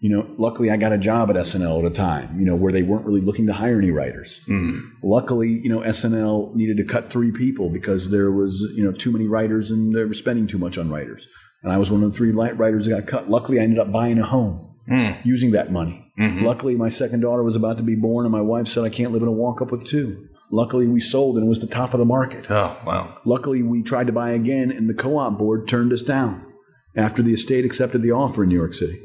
You 0.00 0.08
know, 0.08 0.26
luckily, 0.38 0.70
I 0.70 0.78
got 0.78 0.92
a 0.92 0.98
job 0.98 1.28
at 1.28 1.36
SNL 1.36 1.80
at 1.80 1.84
a 1.84 1.94
time. 1.94 2.40
You 2.40 2.46
know, 2.46 2.56
where 2.56 2.72
they 2.72 2.82
weren't 2.82 3.04
really 3.04 3.20
looking 3.20 3.46
to 3.48 3.52
hire 3.52 3.78
any 3.78 3.90
writers. 3.90 4.40
Mm-hmm. 4.48 5.06
Luckily, 5.06 5.50
you 5.50 5.68
know, 5.68 5.80
SNL 5.80 6.54
needed 6.54 6.78
to 6.78 6.84
cut 6.84 7.10
three 7.10 7.30
people 7.30 7.68
because 7.68 8.10
there 8.10 8.30
was, 8.30 8.60
you 8.74 8.82
know, 8.82 8.92
too 8.92 9.12
many 9.12 9.26
writers 9.26 9.70
and 9.70 9.94
they 9.94 10.04
were 10.04 10.14
spending 10.14 10.46
too 10.46 10.58
much 10.58 10.78
on 10.78 10.88
writers. 10.88 11.28
And 11.62 11.72
I 11.72 11.78
was 11.78 11.90
one 11.90 12.02
of 12.02 12.10
the 12.10 12.16
three 12.16 12.32
light 12.32 12.56
writers 12.58 12.86
that 12.86 13.00
got 13.00 13.06
cut. 13.06 13.30
Luckily, 13.30 13.60
I 13.60 13.62
ended 13.62 13.78
up 13.78 13.92
buying 13.92 14.18
a 14.18 14.26
home 14.26 14.74
using 15.24 15.52
that 15.52 15.70
money. 15.72 16.10
Luckily, 16.44 16.74
my 16.76 16.88
second 16.88 17.20
daughter 17.20 17.42
was 17.42 17.56
about 17.56 17.76
to 17.78 17.82
be 17.84 17.94
born, 17.94 18.26
and 18.26 18.32
my 18.32 18.40
wife 18.40 18.66
said, 18.68 18.84
I 18.84 18.90
can't 18.90 19.12
live 19.12 19.22
in 19.22 19.28
a 19.28 19.32
walk 19.32 19.62
up 19.62 19.70
with 19.70 19.86
two. 19.86 20.28
Luckily, 20.50 20.86
we 20.86 21.00
sold 21.00 21.36
and 21.36 21.46
it 21.46 21.48
was 21.48 21.60
the 21.60 21.66
top 21.66 21.94
of 21.94 21.98
the 21.98 22.04
market. 22.04 22.50
Oh 22.50 22.76
wow. 22.84 23.18
Luckily, 23.24 23.62
we 23.62 23.82
tried 23.82 24.08
to 24.08 24.12
buy 24.12 24.30
again, 24.30 24.70
and 24.70 24.88
the 24.88 24.94
co 24.94 25.16
op 25.18 25.38
board 25.38 25.66
turned 25.68 25.92
us 25.92 26.02
down 26.02 26.44
after 26.94 27.22
the 27.22 27.32
estate 27.32 27.64
accepted 27.64 28.02
the 28.02 28.12
offer 28.12 28.42
in 28.42 28.50
New 28.50 28.58
York 28.58 28.74
City. 28.74 29.00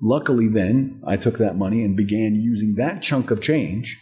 Luckily, 0.00 0.48
then, 0.48 1.02
I 1.06 1.16
took 1.16 1.36
that 1.38 1.56
money 1.56 1.84
and 1.84 1.96
began 1.96 2.36
using 2.36 2.76
that 2.76 3.02
chunk 3.02 3.30
of 3.30 3.42
change 3.42 3.98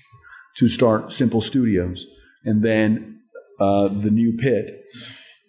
to 0.59 0.69
start 0.69 1.13
Simple 1.13 1.41
Studios 1.41 2.07
and 2.45 2.63
then 2.63 3.21
uh, 3.59 3.89
the 3.89 4.11
new 4.11 4.37
pit. 4.37 4.85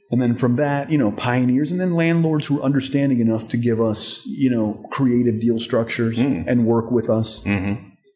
And 0.10 0.22
then 0.22 0.36
from 0.36 0.56
that, 0.56 0.90
you 0.90 0.98
know, 0.98 1.12
pioneers 1.12 1.70
and 1.70 1.80
then 1.82 1.94
landlords 1.94 2.48
who 2.48 2.60
are 2.60 2.64
understanding 2.64 3.20
enough 3.20 3.50
to 3.50 3.58
give 3.58 3.82
us, 3.82 4.26
you 4.26 4.50
know, 4.50 4.86
creative 4.90 5.42
deal 5.42 5.60
structures 5.60 6.18
and 6.18 6.66
work 6.66 6.92
with 6.92 7.10
us. 7.10 7.46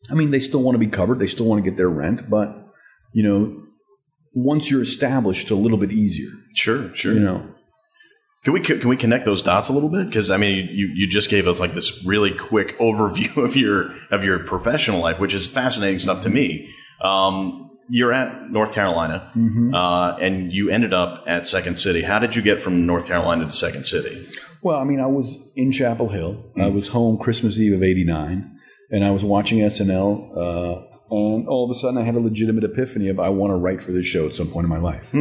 I 0.10 0.14
mean, 0.14 0.32
they 0.32 0.40
still 0.40 0.62
want 0.64 0.76
to 0.76 0.80
be 0.80 0.88
covered, 0.88 1.20
they 1.20 1.28
still 1.28 1.46
want 1.46 1.64
to 1.64 1.70
get 1.70 1.78
their 1.78 1.90
rent, 1.90 2.30
but, 2.30 2.56
you 3.14 3.24
know, 3.24 3.62
once 4.34 4.72
you're 4.72 4.82
established, 4.82 5.44
it's 5.44 5.52
a 5.52 5.56
little 5.56 5.78
bit 5.78 5.92
easier, 5.92 6.30
Sure. 6.56 6.94
Sure. 6.96 7.14
you 7.14 7.20
know. 7.20 7.46
Can 8.44 8.54
we 8.54 8.62
can 8.62 8.88
we 8.90 8.98
connect 8.98 9.26
those 9.26 9.44
dots 9.44 9.70
a 9.70 9.74
little 9.74 9.92
bit? 9.92 10.08
Because 10.08 10.32
I 10.32 10.38
mean, 10.38 10.68
you 10.72 10.88
you 10.88 11.08
just 11.08 11.30
gave 11.30 11.46
us 11.48 11.60
like 11.60 11.74
this 11.74 12.04
really 12.06 12.36
quick 12.36 12.76
overview 12.80 13.38
of 13.44 13.56
your 13.56 13.92
of 14.10 14.24
your 14.24 14.40
professional 14.40 15.00
life, 15.00 15.20
which 15.20 15.34
is 15.36 15.46
fascinating 15.46 16.00
stuff 16.00 16.22
to 16.24 16.30
me. 16.30 16.74
Um, 17.02 17.71
you're 17.90 18.14
at 18.14 18.50
North 18.52 18.74
Carolina, 18.74 19.32
uh, 19.74 20.18
and 20.20 20.52
you 20.52 20.70
ended 20.70 20.94
up 20.94 21.24
at 21.28 21.46
Second 21.48 21.78
City. 21.78 22.02
How 22.04 22.20
did 22.20 22.36
you 22.36 22.42
get 22.42 22.60
from 22.62 22.86
North 22.86 23.08
Carolina 23.08 23.46
to 23.46 23.52
Second 23.52 23.86
City? 23.86 24.28
Well, 24.62 24.78
I 24.78 24.84
mean, 24.84 25.00
I 25.00 25.08
was 25.08 25.52
in 25.56 25.72
Chapel 25.72 26.10
Hill. 26.10 26.52
I 26.62 26.68
was 26.68 26.88
home 26.90 27.18
Christmas 27.18 27.60
Eve 27.60 27.74
of 27.74 27.84
'89, 27.84 28.60
and 28.92 29.04
I 29.04 29.12
was 29.12 29.24
watching 29.24 29.60
SNL. 29.60 30.38
Uh, 30.38 30.88
and 31.14 31.48
all 31.48 31.66
of 31.66 31.72
a 31.72 31.76
sudden, 31.76 31.98
I 31.98 32.04
had 32.04 32.16
a 32.16 32.20
legitimate 32.20 32.64
epiphany 32.64 33.10
of 33.10 33.20
I 33.20 33.30
want 33.30 33.52
to 33.52 33.56
write 33.58 33.82
for 33.82 33.92
this 33.92 34.06
show 34.06 34.26
at 34.28 34.34
some 34.34 34.48
point 34.48 34.64
in 34.66 34.70
my 34.70 34.78
life. 34.78 35.14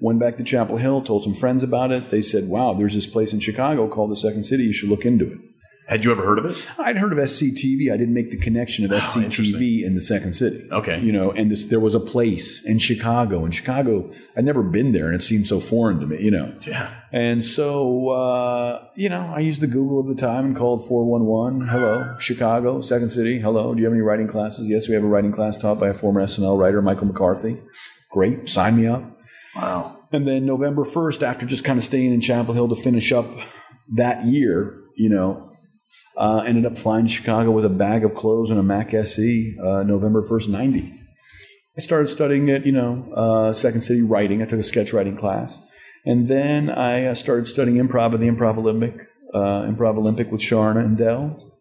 Went 0.00 0.20
back 0.20 0.36
to 0.36 0.44
Chapel 0.44 0.76
Hill, 0.76 1.02
told 1.02 1.24
some 1.24 1.34
friends 1.34 1.62
about 1.62 1.90
it. 1.90 2.10
They 2.10 2.22
said, 2.22 2.48
"Wow, 2.48 2.74
there's 2.74 2.94
this 2.94 3.06
place 3.06 3.32
in 3.32 3.40
Chicago 3.40 3.88
called 3.88 4.10
the 4.10 4.16
Second 4.16 4.44
City. 4.44 4.64
You 4.64 4.72
should 4.72 4.88
look 4.90 5.04
into 5.06 5.26
it." 5.32 5.38
Had 5.92 6.06
you 6.06 6.10
ever 6.10 6.24
heard 6.24 6.38
of 6.38 6.46
it? 6.46 6.66
I'd 6.78 6.96
heard 6.96 7.12
of 7.12 7.18
SCTV. 7.18 7.92
I 7.92 7.98
didn't 7.98 8.14
make 8.14 8.30
the 8.30 8.38
connection 8.38 8.86
of 8.86 8.90
SCTV 8.92 9.84
in 9.84 9.94
the 9.94 10.00
Second 10.00 10.32
City. 10.32 10.66
Okay. 10.72 10.98
You 10.98 11.12
know, 11.12 11.32
and 11.32 11.50
this, 11.50 11.66
there 11.66 11.80
was 11.80 11.94
a 11.94 12.00
place 12.00 12.64
in 12.64 12.78
Chicago. 12.78 13.44
In 13.44 13.50
Chicago, 13.50 14.10
I'd 14.34 14.46
never 14.46 14.62
been 14.62 14.92
there, 14.92 15.08
and 15.08 15.14
it 15.14 15.22
seemed 15.22 15.46
so 15.46 15.60
foreign 15.60 16.00
to 16.00 16.06
me. 16.06 16.18
You 16.22 16.30
know. 16.30 16.54
Yeah. 16.66 16.94
And 17.12 17.44
so, 17.44 18.08
uh, 18.08 18.88
you 18.94 19.10
know, 19.10 19.34
I 19.36 19.40
used 19.40 19.60
the 19.60 19.66
Google 19.66 20.00
of 20.00 20.06
the 20.06 20.14
time 20.14 20.46
and 20.46 20.56
called 20.56 20.88
411. 20.88 21.68
Hello, 21.68 22.16
Chicago, 22.18 22.80
Second 22.80 23.10
City. 23.10 23.38
Hello, 23.38 23.74
do 23.74 23.80
you 23.80 23.84
have 23.84 23.92
any 23.92 24.00
writing 24.00 24.28
classes? 24.28 24.66
Yes, 24.66 24.88
we 24.88 24.94
have 24.94 25.04
a 25.04 25.08
writing 25.08 25.32
class 25.32 25.58
taught 25.58 25.78
by 25.78 25.88
a 25.88 25.94
former 25.94 26.22
SNL 26.22 26.58
writer, 26.58 26.80
Michael 26.80 27.08
McCarthy. 27.08 27.60
Great, 28.10 28.48
sign 28.48 28.76
me 28.76 28.86
up. 28.86 29.02
Wow. 29.54 29.98
And 30.10 30.26
then 30.26 30.46
November 30.46 30.86
1st, 30.86 31.22
after 31.22 31.44
just 31.44 31.64
kind 31.66 31.78
of 31.78 31.84
staying 31.84 32.14
in 32.14 32.22
Chapel 32.22 32.54
Hill 32.54 32.70
to 32.70 32.76
finish 32.76 33.12
up 33.12 33.26
that 33.94 34.24
year, 34.24 34.78
you 34.96 35.10
know, 35.10 35.51
uh, 36.16 36.42
ended 36.46 36.66
up 36.66 36.76
flying 36.76 37.06
to 37.06 37.12
Chicago 37.12 37.50
with 37.50 37.64
a 37.64 37.70
bag 37.70 38.04
of 38.04 38.14
clothes 38.14 38.50
and 38.50 38.58
a 38.58 38.62
Mac 38.62 38.92
SE 38.94 39.56
uh, 39.58 39.82
November 39.82 40.22
1st, 40.28 40.48
90. 40.48 41.00
I 41.76 41.80
started 41.80 42.08
studying 42.08 42.50
at, 42.50 42.66
you 42.66 42.72
know, 42.72 43.12
uh, 43.14 43.52
Second 43.52 43.80
City 43.82 44.02
writing. 44.02 44.42
I 44.42 44.46
took 44.46 44.60
a 44.60 44.64
sketch 44.64 44.92
writing 44.92 45.16
class. 45.16 45.58
And 46.04 46.28
then 46.28 46.68
I 46.68 47.06
uh, 47.06 47.14
started 47.14 47.46
studying 47.46 47.76
improv 47.76 48.12
at 48.12 48.20
the 48.20 48.28
Improv 48.28 48.58
Olympic, 48.58 49.06
uh, 49.32 49.62
Improv 49.62 49.96
Olympic 49.96 50.30
with 50.30 50.40
Charna 50.40 50.84
and 50.84 50.98
Del. 50.98 51.52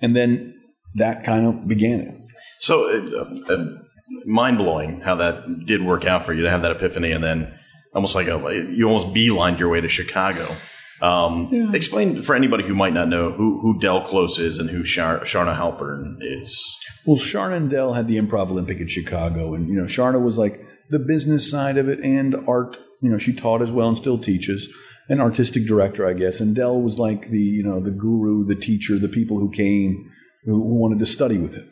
And 0.00 0.14
then 0.14 0.54
that 0.94 1.24
kind 1.24 1.46
of 1.46 1.66
began 1.66 2.00
it. 2.00 2.14
So, 2.58 2.88
uh, 3.48 3.66
mind 4.26 4.58
blowing 4.58 5.00
how 5.00 5.16
that 5.16 5.66
did 5.66 5.82
work 5.82 6.04
out 6.04 6.24
for 6.24 6.32
you 6.32 6.42
to 6.42 6.50
have 6.50 6.62
that 6.62 6.72
epiphany, 6.72 7.12
and 7.12 7.22
then 7.22 7.52
almost 7.94 8.14
like 8.14 8.26
a 8.26 8.66
you 8.70 8.86
almost 8.86 9.08
beelined 9.08 9.58
your 9.58 9.68
way 9.68 9.80
to 9.80 9.88
Chicago. 9.88 10.56
Um, 11.02 11.48
Yeah. 11.50 11.68
Explain 11.72 12.20
for 12.22 12.34
anybody 12.34 12.64
who 12.64 12.74
might 12.74 12.92
not 12.92 13.08
know 13.08 13.30
who 13.32 13.60
who 13.60 13.78
Del 13.78 14.02
Close 14.02 14.38
is 14.38 14.58
and 14.58 14.68
who 14.70 14.84
Shar- 14.84 15.20
Charna 15.20 15.56
Halpern 15.56 16.16
is. 16.20 16.76
Well, 17.06 17.16
Charna 17.16 17.56
and 17.56 17.70
Del 17.70 17.94
had 17.94 18.06
the 18.08 18.18
Improv 18.18 18.50
Olympic 18.50 18.80
in 18.80 18.86
Chicago, 18.86 19.54
and 19.54 19.68
you 19.68 19.74
know, 19.74 19.84
Charna 19.86 20.22
was 20.22 20.36
like 20.36 20.60
the 20.90 20.98
business 20.98 21.50
side 21.50 21.76
of 21.78 21.88
it 21.88 22.00
and 22.00 22.36
art. 22.46 22.78
You 23.00 23.08
know, 23.10 23.18
she 23.18 23.32
taught 23.32 23.62
as 23.62 23.70
well 23.70 23.88
and 23.88 23.96
still 23.96 24.18
teaches, 24.18 24.68
an 25.08 25.20
artistic 25.20 25.66
director, 25.66 26.06
I 26.06 26.12
guess. 26.12 26.40
And 26.40 26.54
Del 26.54 26.80
was 26.80 26.98
like 26.98 27.30
the 27.30 27.40
you 27.40 27.62
know 27.62 27.80
the 27.80 27.90
guru, 27.92 28.44
the 28.44 28.54
teacher, 28.54 28.98
the 28.98 29.08
people 29.08 29.38
who 29.38 29.50
came 29.50 30.10
who, 30.44 30.52
who 30.62 30.74
wanted 30.78 30.98
to 30.98 31.06
study 31.06 31.38
with 31.38 31.56
him. 31.56 31.68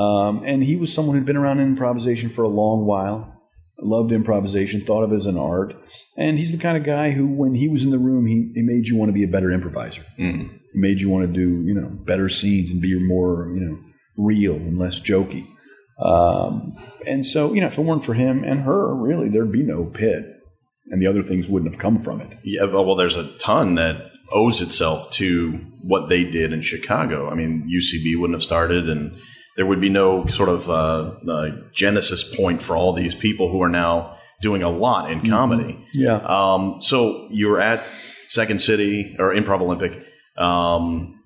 Um, 0.00 0.42
and 0.44 0.64
he 0.64 0.74
was 0.76 0.92
someone 0.92 1.16
who'd 1.16 1.24
been 1.26 1.36
around 1.36 1.60
in 1.60 1.68
improvisation 1.68 2.28
for 2.28 2.42
a 2.42 2.48
long 2.48 2.84
while. 2.86 3.30
Loved 3.80 4.12
improvisation, 4.12 4.80
thought 4.80 5.02
of 5.02 5.12
it 5.12 5.16
as 5.16 5.26
an 5.26 5.36
art, 5.36 5.74
and 6.16 6.38
he's 6.38 6.52
the 6.52 6.58
kind 6.58 6.76
of 6.76 6.84
guy 6.84 7.10
who, 7.10 7.34
when 7.34 7.54
he 7.54 7.68
was 7.68 7.82
in 7.84 7.90
the 7.90 7.98
room, 7.98 8.26
he, 8.26 8.52
he 8.54 8.62
made 8.62 8.86
you 8.86 8.96
want 8.96 9.08
to 9.08 9.12
be 9.12 9.24
a 9.24 9.28
better 9.28 9.50
improviser. 9.50 10.04
He 10.72 10.78
made 10.78 11.00
you 11.00 11.10
want 11.10 11.26
to 11.26 11.32
do 11.32 11.62
you 11.62 11.74
know 11.74 11.88
better 11.88 12.28
scenes 12.28 12.70
and 12.70 12.80
be 12.80 12.98
more 12.98 13.52
you 13.54 13.60
know 13.60 13.78
real 14.16 14.54
and 14.54 14.78
less 14.78 15.00
jokey. 15.00 15.46
Um, 15.98 16.76
and 17.06 17.26
so 17.26 17.52
you 17.52 17.60
know, 17.60 17.66
if 17.66 17.78
it 17.78 17.82
weren't 17.82 18.04
for 18.04 18.14
him 18.14 18.44
and 18.44 18.60
her, 18.60 18.94
really, 18.94 19.28
there'd 19.28 19.52
be 19.52 19.62
no 19.62 19.84
pit, 19.84 20.24
and 20.90 21.02
the 21.02 21.06
other 21.06 21.22
things 21.22 21.48
wouldn't 21.48 21.72
have 21.72 21.80
come 21.80 21.98
from 21.98 22.20
it. 22.20 22.38
Yeah, 22.44 22.64
well, 22.64 22.96
there's 22.96 23.16
a 23.16 23.36
ton 23.38 23.74
that 23.74 24.12
owes 24.32 24.60
itself 24.60 25.10
to 25.12 25.52
what 25.82 26.08
they 26.08 26.24
did 26.24 26.52
in 26.52 26.62
Chicago. 26.62 27.28
I 27.28 27.34
mean, 27.34 27.68
UCB 27.68 28.16
wouldn't 28.16 28.36
have 28.36 28.42
started, 28.42 28.88
and 28.88 29.18
there 29.56 29.66
would 29.66 29.80
be 29.80 29.88
no 29.88 30.26
sort 30.26 30.48
of 30.48 30.68
uh, 30.68 31.14
uh, 31.30 31.50
genesis 31.72 32.24
point 32.24 32.62
for 32.62 32.76
all 32.76 32.92
these 32.92 33.14
people 33.14 33.50
who 33.50 33.62
are 33.62 33.68
now 33.68 34.18
doing 34.40 34.62
a 34.62 34.70
lot 34.70 35.10
in 35.10 35.28
comedy. 35.28 35.86
Yeah. 35.92 36.16
Um, 36.16 36.78
so 36.80 37.28
you 37.30 37.48
were 37.48 37.60
at 37.60 37.84
Second 38.26 38.60
City 38.60 39.16
or 39.18 39.32
Improv 39.32 39.60
Olympic, 39.60 40.06
um, 40.36 41.22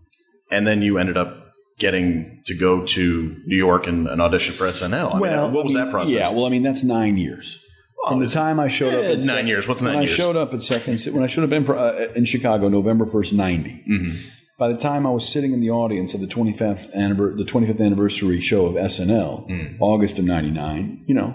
and 0.51 0.67
then 0.67 0.83
you 0.83 0.99
ended 0.99 1.17
up 1.17 1.47
getting 1.79 2.43
to 2.47 2.55
go 2.55 2.85
to 2.85 3.37
New 3.47 3.57
York 3.57 3.87
and, 3.87 4.09
and 4.09 4.21
audition 4.21 4.55
for 4.55 4.67
SNL. 4.67 5.15
I 5.15 5.19
mean, 5.19 5.53
what 5.53 5.65
was 5.65 5.75
I 5.75 5.79
mean, 5.79 5.87
that 5.87 5.93
process? 5.93 6.13
Yeah, 6.13 6.31
well, 6.33 6.45
I 6.45 6.49
mean, 6.49 6.63
that's 6.63 6.83
nine 6.83 7.17
years. 7.17 7.65
From 8.09 8.21
the 8.21 8.29
time 8.29 8.59
I 8.59 8.69
showed 8.69 8.95
up, 8.95 9.05
eh, 9.05 9.13
at 9.13 9.25
nine 9.25 9.47
years. 9.47 9.69
What's 9.69 9.83
when 9.83 9.93
nine 9.93 10.03
I 10.05 10.07
showed 10.07 10.37
up 10.37 10.55
at 10.55 10.63
second, 10.63 10.99
City, 10.99 11.15
when 11.15 11.25
I 11.25 11.27
showed 11.27 11.45
up 11.45 11.53
in, 11.53 11.69
uh, 11.69 12.13
in 12.15 12.25
Chicago, 12.25 12.69
November 12.69 13.05
first, 13.05 13.33
90 13.33 13.85
Mm-hmm. 13.89 14.29
By 14.59 14.69
the 14.69 14.77
time 14.77 15.07
I 15.07 15.11
was 15.11 15.29
sitting 15.29 15.53
in 15.53 15.61
the 15.61 15.71
audience 15.71 16.15
of 16.15 16.21
the 16.21 16.27
25th 16.27 16.93
anniversary, 16.93 17.45
the 17.45 17.51
25th 17.51 17.81
anniversary 17.81 18.41
show 18.41 18.67
of 18.67 18.75
SNL, 18.75 19.49
Mm. 19.49 19.77
August 19.81 20.19
of 20.19 20.25
'99, 20.25 21.05
you 21.07 21.15
know, 21.15 21.35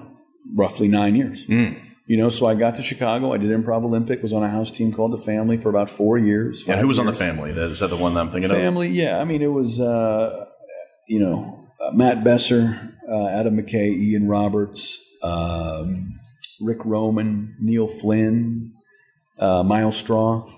roughly 0.56 0.88
nine 0.90 1.16
years. 1.16 1.46
Mm. 1.48 1.78
You 2.06 2.18
know, 2.18 2.28
so 2.28 2.48
I 2.48 2.54
got 2.56 2.76
to 2.76 2.82
Chicago. 2.84 3.32
I 3.32 3.38
did 3.38 3.50
Improv 3.50 3.86
Olympic. 3.86 4.22
Was 4.22 4.34
on 4.34 4.44
a 4.44 4.50
house 4.50 4.70
team 4.72 4.92
called 4.92 5.14
the 5.14 5.18
Family 5.18 5.56
for 5.56 5.70
about 5.70 5.90
four 5.90 6.18
years. 6.18 6.68
and 6.68 6.80
who 6.82 6.88
was 6.88 7.00
on 7.00 7.06
the 7.06 7.14
family? 7.14 7.54
That- 7.54 7.70
Is 7.72 7.80
that 7.80 7.90
the 7.90 7.96
one 7.96 8.14
that 8.16 8.20
I'm 8.20 8.30
thinking 8.30 8.52
of? 8.52 8.58
Family, 8.58 8.90
yeah. 8.90 9.22
I 9.22 9.24
mean, 9.24 9.42
it 9.42 9.52
was, 9.54 9.80
uh, 9.80 10.46
you 11.08 11.20
know, 11.22 11.60
uh, 11.82 11.92
Matt 11.94 12.24
Besser, 12.26 12.78
uh, 13.10 13.28
Adam 13.28 13.56
McKay, 13.56 13.90
Ian 13.98 14.28
Roberts, 14.28 15.00
um, 15.24 16.12
Rick 16.62 16.80
Roman, 16.84 17.56
Neil 17.62 17.88
Flynn, 17.88 18.74
uh, 19.40 19.64
Miles 19.64 19.96
Stroth. 20.04 20.50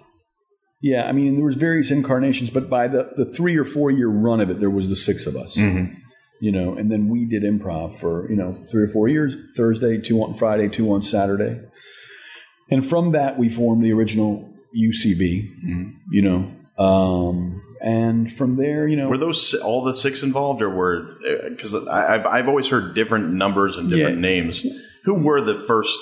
Yeah, 0.86 1.10
I 1.10 1.14
mean, 1.14 1.34
there 1.36 1.44
was 1.44 1.56
various 1.56 1.90
incarnations, 1.90 2.52
but 2.52 2.70
by 2.70 2.88
the, 2.88 3.12
the 3.18 3.26
three 3.26 3.58
or 3.58 3.64
four 3.64 3.90
year 3.90 4.08
run 4.08 4.40
of 4.40 4.52
it, 4.52 4.60
there 4.60 4.70
was 4.70 4.88
the 4.88 4.96
six 4.96 5.26
of 5.26 5.36
us. 5.36 5.58
Mm-hmm. 5.58 5.96
You 6.42 6.52
know, 6.52 6.76
and 6.76 6.92
then 6.92 7.10
we 7.10 7.26
did 7.26 7.42
improv 7.42 7.96
for 8.00 8.30
you 8.30 8.36
know 8.36 8.54
three 8.70 8.84
or 8.84 8.88
four 8.88 9.08
years. 9.08 9.36
Thursday, 9.58 10.00
two 10.00 10.22
on 10.22 10.36
Friday, 10.36 10.70
two 10.70 10.94
on 10.94 11.02
Saturday, 11.02 11.60
and 12.70 12.86
from 12.86 13.14
that 13.14 13.40
we 13.40 13.50
formed 13.50 13.84
the 13.84 13.94
original 13.94 14.48
UCB. 14.78 15.66
Mm-hmm. 15.66 15.90
You 16.12 16.22
know, 16.22 16.84
um, 16.84 17.64
and 17.82 18.32
from 18.32 18.58
there, 18.58 18.88
you 18.88 18.96
know, 18.96 19.10
Were 19.10 19.18
those 19.18 19.56
all 19.56 19.84
the 19.84 19.94
six 19.94 20.22
involved, 20.22 20.62
or 20.62 20.70
were 20.70 21.18
uh, 21.28 21.50
because 21.50 21.74
I've 21.88 22.28
I've 22.28 22.48
always 22.48 22.68
heard 22.68 22.94
different 22.94 23.34
numbers 23.34 23.76
and 23.78 23.90
different 23.90 24.18
Yeah. 24.18 24.30
names. 24.30 24.64
Who 25.06 25.16
were 25.16 25.42
the 25.42 25.56
first 25.56 25.98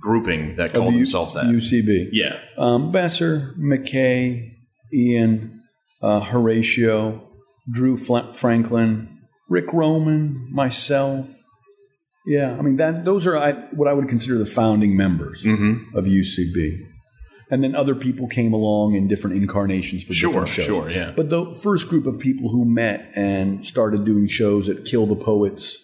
grouping 0.00 0.56
that 0.56 0.72
called 0.72 0.92
U- 0.92 0.98
themselves 1.00 1.34
that? 1.34 1.44
UCB. 1.46 2.08
yeah, 2.12 2.38
Um, 2.56 2.92
Besser, 2.92 3.54
McKay, 3.58 4.52
Ian, 4.92 5.60
uh, 6.02 6.20
Horatio, 6.20 7.22
Drew 7.72 7.96
Fla- 7.96 8.32
Franklin, 8.34 9.08
Rick 9.48 9.72
Roman, 9.72 10.48
myself. 10.52 11.28
Yeah, 12.26 12.56
I 12.58 12.62
mean 12.62 12.76
that. 12.76 13.04
Those 13.04 13.26
are 13.26 13.36
I, 13.36 13.52
what 13.72 13.88
I 13.88 13.92
would 13.94 14.08
consider 14.08 14.36
the 14.38 14.46
founding 14.46 14.96
members 14.96 15.42
Mm-hmm. 15.44 15.96
of 15.96 16.04
UCB, 16.04 16.78
and 17.50 17.64
then 17.64 17.74
other 17.74 17.94
people 17.94 18.28
came 18.28 18.52
along 18.52 18.94
in 18.94 19.08
different 19.08 19.36
incarnations 19.36 20.04
for 20.04 20.12
Sure, 20.12 20.30
different 20.44 20.50
shows. 20.50 20.66
sure, 20.66 20.90
yeah. 20.90 21.12
But 21.16 21.30
the 21.30 21.54
first 21.62 21.88
group 21.88 22.06
of 22.06 22.18
people 22.18 22.50
who 22.50 22.64
met 22.66 23.10
and 23.16 23.64
started 23.66 24.04
doing 24.04 24.28
shows 24.28 24.68
at 24.68 24.84
Kill 24.84 25.06
the 25.06 25.16
Poets 25.16 25.78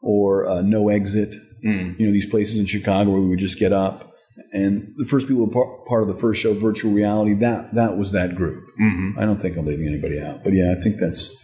or 0.00 0.46
uh, 0.48 0.62
No 0.62 0.88
Exit, 0.88 1.34
Mm. 1.64 1.98
you 1.98 2.06
know, 2.06 2.12
these 2.12 2.26
places 2.26 2.58
in 2.58 2.66
Chicago 2.66 3.10
where 3.10 3.20
we 3.20 3.28
would 3.28 3.38
just 3.38 3.58
get 3.58 3.72
up. 3.72 4.08
And 4.52 4.94
the 4.96 5.04
first 5.04 5.28
people 5.28 5.46
were 5.46 5.52
par- 5.52 5.84
part 5.86 6.02
of 6.02 6.08
the 6.08 6.20
first 6.20 6.40
show, 6.40 6.54
Virtual 6.54 6.92
Reality, 6.92 7.34
that 7.34 7.74
that 7.74 7.96
was 7.96 8.12
that 8.12 8.34
group. 8.34 8.64
Mm-hmm. 8.80 9.18
I 9.18 9.24
don't 9.24 9.40
think 9.40 9.56
I'm 9.56 9.66
leaving 9.66 9.86
anybody 9.86 10.20
out, 10.20 10.42
but 10.42 10.52
yeah, 10.52 10.74
I 10.76 10.82
think 10.82 10.96
that's. 10.98 11.38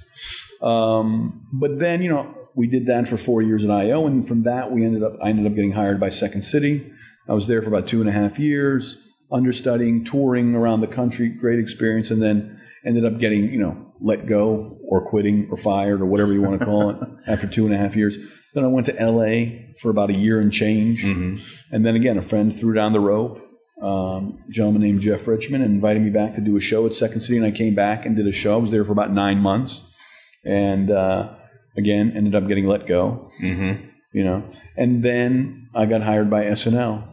Um, 0.61 1.47
but 1.53 1.79
then 1.79 2.03
you 2.03 2.09
know 2.09 2.35
we 2.57 2.66
did 2.66 2.87
that 2.87 3.07
for 3.07 3.16
four 3.16 3.43
years 3.43 3.64
at 3.64 3.71
IO, 3.71 4.07
and 4.07 4.27
from 4.27 4.43
that 4.45 4.73
we 4.73 4.85
ended 4.85 5.03
up 5.03 5.12
I 5.23 5.29
ended 5.29 5.47
up 5.47 5.55
getting 5.55 5.73
hired 5.73 6.01
by 6.01 6.09
Second 6.09 6.43
City. 6.43 6.91
I 7.29 7.35
was 7.35 7.47
there 7.47 7.62
for 7.62 7.69
about 7.69 7.87
two 7.87 8.01
and 8.01 8.09
a 8.09 8.12
half 8.12 8.39
years, 8.39 9.07
understudying, 9.31 10.05
touring 10.05 10.55
around 10.55 10.81
the 10.81 10.87
country, 10.87 11.29
great 11.29 11.59
experience, 11.59 12.11
and 12.11 12.23
then 12.23 12.61
ended 12.85 13.05
up 13.05 13.19
getting 13.19 13.53
you 13.53 13.59
know 13.59 13.93
let 14.01 14.27
go 14.27 14.77
or 14.89 15.05
quitting 15.05 15.49
or 15.51 15.57
fired 15.57 16.01
or 16.01 16.07
whatever 16.07 16.33
you 16.33 16.43
want 16.43 16.59
to 16.59 16.64
call 16.64 16.91
it 16.91 17.09
after 17.29 17.47
two 17.47 17.66
and 17.66 17.75
a 17.75 17.79
half 17.79 17.97
years. 17.97 18.16
Then 18.55 18.65
I 18.65 18.69
went 18.69 18.87
to 18.87 18.95
LA 18.95 19.73
for 19.81 19.91
about 19.91 20.11
a 20.11 20.15
year 20.15 20.41
and 20.41 20.53
change, 20.53 21.05
and 21.05 21.87
then 21.87 21.95
again 21.95 22.19
a 22.19 22.23
friend 22.23 22.55
threw 22.55 22.75
down 22.75 22.93
the 22.93 23.01
rope 23.01 23.49
um, 23.83 24.43
a 24.49 24.51
gentleman 24.51 24.83
named 24.83 25.03
Jeff 25.03 25.27
Richmond 25.29 25.63
and 25.63 25.73
invited 25.73 26.03
me 26.03 26.11
back 26.11 26.35
to 26.35 26.41
do 26.41 26.57
a 26.57 26.61
show 26.61 26.85
at 26.87 26.95
Second 26.95 27.21
City, 27.21 27.37
and 27.37 27.47
I 27.47 27.53
came 27.53 27.75
back 27.75 28.07
and 28.07 28.17
did 28.17 28.27
a 28.27 28.33
show. 28.33 28.55
I 28.55 28.57
was 28.61 28.71
there 28.71 28.85
for 28.85 28.93
about 28.93 29.13
nine 29.13 29.39
months, 29.39 29.81
and 30.45 30.91
uh, 30.91 31.33
again 31.77 32.13
ended 32.17 32.35
up 32.35 32.49
getting 32.49 32.67
let 32.67 32.87
go. 32.87 33.31
Mm-hmm. 33.41 33.87
You 34.13 34.25
know, 34.25 34.51
and 34.77 35.05
then 35.05 35.69
I 35.75 35.87
got 35.87 36.03
hired 36.03 36.29
by 36.29 36.45
SNL 36.45 37.05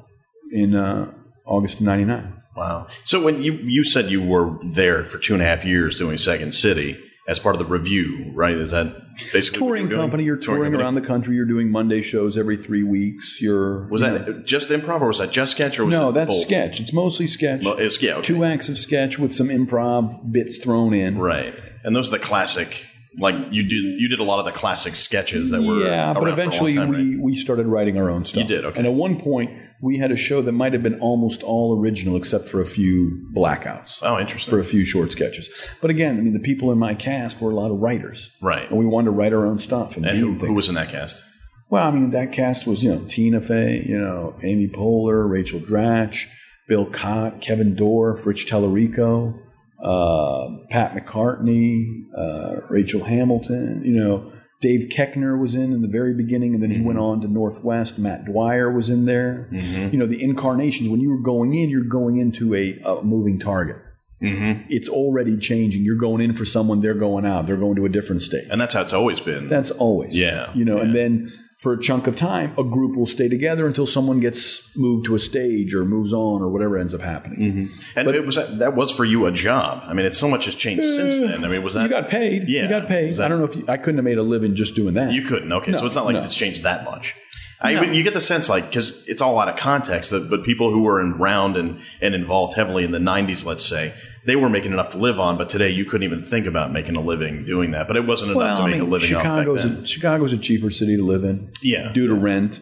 in 0.52 0.76
uh, 0.76 1.14
August 1.46 1.82
of 1.82 1.86
'99. 1.86 2.42
Wow. 2.56 2.88
So 3.04 3.24
when 3.24 3.44
you 3.44 3.54
you 3.54 3.84
said 3.84 4.10
you 4.10 4.24
were 4.24 4.58
there 4.64 5.06
for 5.06 5.20
two 5.20 5.34
and 5.34 5.44
a 5.44 5.46
half 5.46 5.66
years 5.66 5.96
doing 5.96 6.18
Second 6.18 6.54
City 6.54 6.98
as 7.28 7.40
part 7.40 7.56
of 7.56 7.60
the 7.60 7.66
revue, 7.66 8.32
right? 8.34 8.56
Is 8.56 8.72
that 8.72 8.86
basically 9.34 9.60
Touring 9.60 9.84
you 9.84 9.88
were 9.88 9.90
doing? 9.96 10.02
company, 10.02 10.24
you're 10.26 10.36
touring 10.38 10.64
company? 10.74 10.84
around 10.84 10.96
the 10.96 11.02
country. 11.02 11.36
You're 11.36 11.46
doing 11.48 11.72
Monday 11.72 12.02
shows 12.04 12.38
every 12.38 12.56
three 12.58 12.84
weeks. 12.84 13.42
You're 13.42 13.88
Was 13.88 14.02
you 14.04 14.10
know- 14.10 14.18
that 14.20 14.46
just 14.46 14.70
improv, 14.70 15.02
or 15.02 15.08
was 15.08 15.18
that 15.18 15.32
just 15.32 15.54
sketch, 15.54 15.80
or 15.80 15.86
was 15.86 15.92
no? 15.98 16.12
That's 16.12 16.34
both? 16.34 16.46
sketch. 16.46 16.80
It's 16.80 16.94
mostly 16.94 17.26
sketch. 17.28 17.64
Well, 17.66 17.78
it's 17.78 18.02
yeah, 18.02 18.14
okay. 18.16 18.22
Two 18.22 18.44
acts 18.44 18.70
of 18.70 18.78
sketch 18.78 19.18
with 19.18 19.34
some 19.34 19.48
improv 19.48 20.32
bits 20.32 20.58
thrown 20.60 20.94
in. 20.94 21.18
right? 21.18 21.56
And 21.84 21.96
those 21.96 22.10
are 22.14 22.18
the 22.18 22.24
classic 22.24 22.88
like 23.20 23.36
you 23.52 23.64
did 23.64 24.00
you 24.00 24.08
did 24.08 24.20
a 24.20 24.24
lot 24.24 24.40
of 24.40 24.46
the 24.46 24.52
classic 24.52 24.96
sketches 24.96 25.52
that 25.52 25.62
were 25.62 25.80
yeah, 25.80 26.14
but 26.14 26.24
around 26.24 26.24
for 26.24 26.28
a 26.28 26.30
long 26.30 26.32
eventually 26.32 26.74
time, 26.74 26.90
we, 26.90 26.98
right? 26.98 27.20
we 27.20 27.36
started 27.36 27.66
writing 27.66 27.98
our 27.98 28.10
own 28.10 28.26
stuff. 28.26 28.44
You 28.44 28.48
did, 28.48 28.66
okay. 28.66 28.78
And 28.78 28.88
at 28.88 28.94
one 28.94 29.20
point, 29.20 29.52
we 29.82 29.98
had 29.98 30.12
a 30.12 30.18
show 30.18 30.42
that 30.42 30.52
might 30.52 30.74
have 30.74 30.84
been 30.84 31.00
almost 31.00 31.44
all 31.44 31.80
original 31.80 32.16
except 32.16 32.48
for 32.48 32.62
a 32.62 32.66
few 32.66 33.28
blackouts. 33.34 34.00
oh 34.02 34.20
interesting 34.20 34.52
For 34.52 34.60
a 34.60 34.66
few 34.66 34.86
short 34.86 35.12
sketches, 35.12 35.50
but 35.82 35.90
again, 35.90 36.18
I 36.18 36.22
mean, 36.22 36.34
the 36.34 36.40
people 36.40 36.72
in 36.72 36.78
my 36.78 36.94
cast 36.94 37.42
were 37.42 37.52
a 37.52 37.56
lot 37.56 37.72
of 37.72 37.80
writers, 37.80 38.36
right 38.42 38.70
and 38.70 38.78
we 38.78 38.86
wanted 38.86 39.06
to 39.06 39.12
write 39.12 39.34
our 39.34 39.46
own 39.46 39.60
stuff 39.60 39.98
and, 39.98 40.06
and 40.06 40.18
who, 40.18 40.34
who 40.34 40.54
was 40.54 40.70
in 40.70 40.76
that 40.76 40.90
cast 40.90 41.24
Well, 41.70 41.86
I 41.86 41.92
mean, 41.92 42.12
that 42.12 42.32
cast 42.32 42.68
was, 42.68 42.84
you 42.84 42.94
know, 42.94 43.06
Tina 43.08 43.42
Fey, 43.42 43.84
you 43.86 44.00
know, 44.00 44.36
Amy 44.44 44.68
Poehler, 44.68 45.30
Rachel 45.30 45.60
Dratch, 45.60 46.26
Bill 46.68 46.86
Cott, 46.86 47.42
Kevin 47.42 47.76
Dorff, 47.76 48.26
Rich 48.26 48.48
Talarico, 48.48 49.40
Pat 50.70 50.96
McCartney, 50.96 52.06
uh, 52.18 52.62
Rachel 52.70 53.04
Hamilton, 53.04 53.82
you 53.84 53.94
know, 53.94 54.32
Dave 54.62 54.90
Koechner 54.90 55.40
was 55.40 55.54
in 55.54 55.74
in 55.74 55.82
the 55.82 55.88
very 55.88 56.16
beginning, 56.16 56.54
and 56.54 56.64
then 56.64 56.72
he 56.72 56.82
went 56.82 56.98
on 56.98 57.22
to 57.22 57.28
Northwest. 57.28 58.00
Matt 58.00 58.26
Dwyer 58.26 58.72
was 58.72 58.90
in 58.90 59.06
there. 59.06 59.48
You 59.92 59.98
know, 59.98 60.08
the 60.08 60.24
incarnations, 60.24 60.90
when 60.90 61.02
you 61.02 61.10
were 61.10 61.22
going 61.22 61.54
in, 61.54 61.70
you're 61.70 61.84
going 61.84 62.18
into 62.18 62.56
a, 62.56 62.80
a 62.80 63.04
moving 63.04 63.38
target. 63.38 63.76
mm-hmm. 64.22 64.64
It's 64.70 64.90
already 64.90 65.38
changing. 65.38 65.84
You're 65.84 65.98
going 65.98 66.22
in 66.22 66.34
for 66.34 66.46
someone, 66.46 66.82
they're 66.82 66.94
going 66.94 67.26
out. 67.26 67.46
They're 67.46 67.58
going 67.58 67.76
to 67.76 67.86
a 67.86 67.90
different 67.90 68.22
state. 68.22 68.46
and 68.50 68.60
that's 68.60 68.74
how 68.74 68.82
it's 68.82 68.94
always 68.94 69.20
been 69.20 69.50
That's 69.50 69.72
always. 69.72 70.18
Yeah, 70.18 70.52
You 70.56 70.66
know, 70.66 70.80
and 70.80 70.96
then 70.96 71.32
for 71.58 71.74
a 71.74 71.82
chunk 71.82 72.06
of 72.06 72.16
time, 72.18 72.54
a 72.58 72.64
group 72.64 72.98
will 72.98 73.06
stay 73.06 73.30
together 73.30 73.66
until 73.66 73.88
someone 73.88 74.20
gets 74.20 74.78
moved 74.78 75.06
to 75.06 75.16
a 75.16 75.20
stage 75.20 75.74
or 75.74 75.86
moves 75.86 76.12
on 76.12 76.42
or 76.42 76.50
whatever 76.52 76.78
ends 76.78 76.94
up 76.94 77.02
happening. 77.02 77.40
Mm-hmm. 77.40 77.82
and 77.98 78.06
but, 78.06 78.14
it 78.16 78.26
was 78.26 78.36
that, 78.36 78.60
that 78.60 78.76
was 78.76 78.92
for 78.92 79.06
you 79.06 79.26
a 79.26 79.32
job 79.32 79.82
I 79.86 79.94
mean 79.94 80.06
it's 80.06 80.18
so 80.18 80.28
much 80.28 80.46
has 80.46 80.56
changed 80.56 80.84
eh, 80.84 80.96
since 80.96 81.20
then 81.20 81.46
I 81.46 81.48
mean 81.48 81.64
was 81.64 81.74
that 81.76 81.84
You 81.84 81.90
got 81.90 82.10
paid. 82.10 82.50
Yeah. 82.50 82.64
You 82.64 82.70
got 82.70 82.88
paid. 82.88 83.08
Was 83.08 83.18
that- 83.18 83.26
I 83.26 83.28
don't 83.30 83.40
know 83.40 83.46
if 83.46 83.56
you, 83.56 83.66
I 83.70 83.78
couldn't 83.78 83.98
have 84.00 84.06
made 84.06 84.18
a 84.18 84.24
living 84.24 84.54
just 84.56 84.76
doing 84.76 84.96
that. 84.96 85.14
You 85.14 85.22
couldn't. 85.24 85.52
Okay, 85.52 85.72
No, 85.72 85.78
so 85.78 85.86
it's 85.86 85.96
not 85.96 86.06
like 86.06 86.16
no. 86.16 86.24
it's 86.24 86.36
changed 86.36 86.64
that 86.64 86.84
much. 86.84 87.16
I, 87.62 87.84
you 87.86 88.04
get 88.04 88.14
the 88.14 88.22
sense, 88.22 88.50
like, 88.50 88.68
because 88.68 89.08
it's 89.08 89.22
all 89.22 89.40
out 89.40 89.48
of 89.48 89.56
context. 89.56 90.12
That, 90.12 90.30
but 90.30 90.44
people 90.44 90.72
who 90.72 90.84
were 90.84 90.96
around 90.96 91.58
and 91.58 91.80
and 92.02 92.14
involved 92.14 92.56
heavily 92.56 92.84
in 92.84 92.92
the 92.92 93.00
'90s, 93.00 93.46
let's 93.46 93.66
say, 93.66 93.94
they 94.26 94.36
were 94.36 94.50
making 94.50 94.74
enough 94.74 94.90
to 94.90 94.98
live 94.98 95.20
on. 95.20 95.38
But 95.38 95.50
today, 95.50 95.70
you 95.70 95.86
couldn't 95.86 96.04
even 96.04 96.22
think 96.22 96.48
about 96.48 96.72
making 96.72 96.96
a 96.96 97.02
living 97.02 97.46
doing 97.46 97.72
that. 97.72 97.88
But 97.88 97.98
it 97.98 98.06
wasn't 98.06 98.32
enough 98.32 98.38
well, 98.38 98.58
to 98.58 98.64
I 98.64 98.66
make 98.68 98.76
mean, 98.76 98.88
a 98.88 98.92
living 98.92 99.08
Chicago's 99.08 99.60
off 99.60 99.70
back 99.70 99.76
then. 99.76 99.84
a, 99.84 99.88
Chicago's 99.88 100.34
a 100.34 100.38
cheaper 100.38 100.70
city 100.70 100.98
to 100.98 101.04
live 101.04 101.24
in 101.24 101.52
yeah. 101.62 101.92
due 101.94 102.08
to 102.08 102.14
rent. 102.14 102.62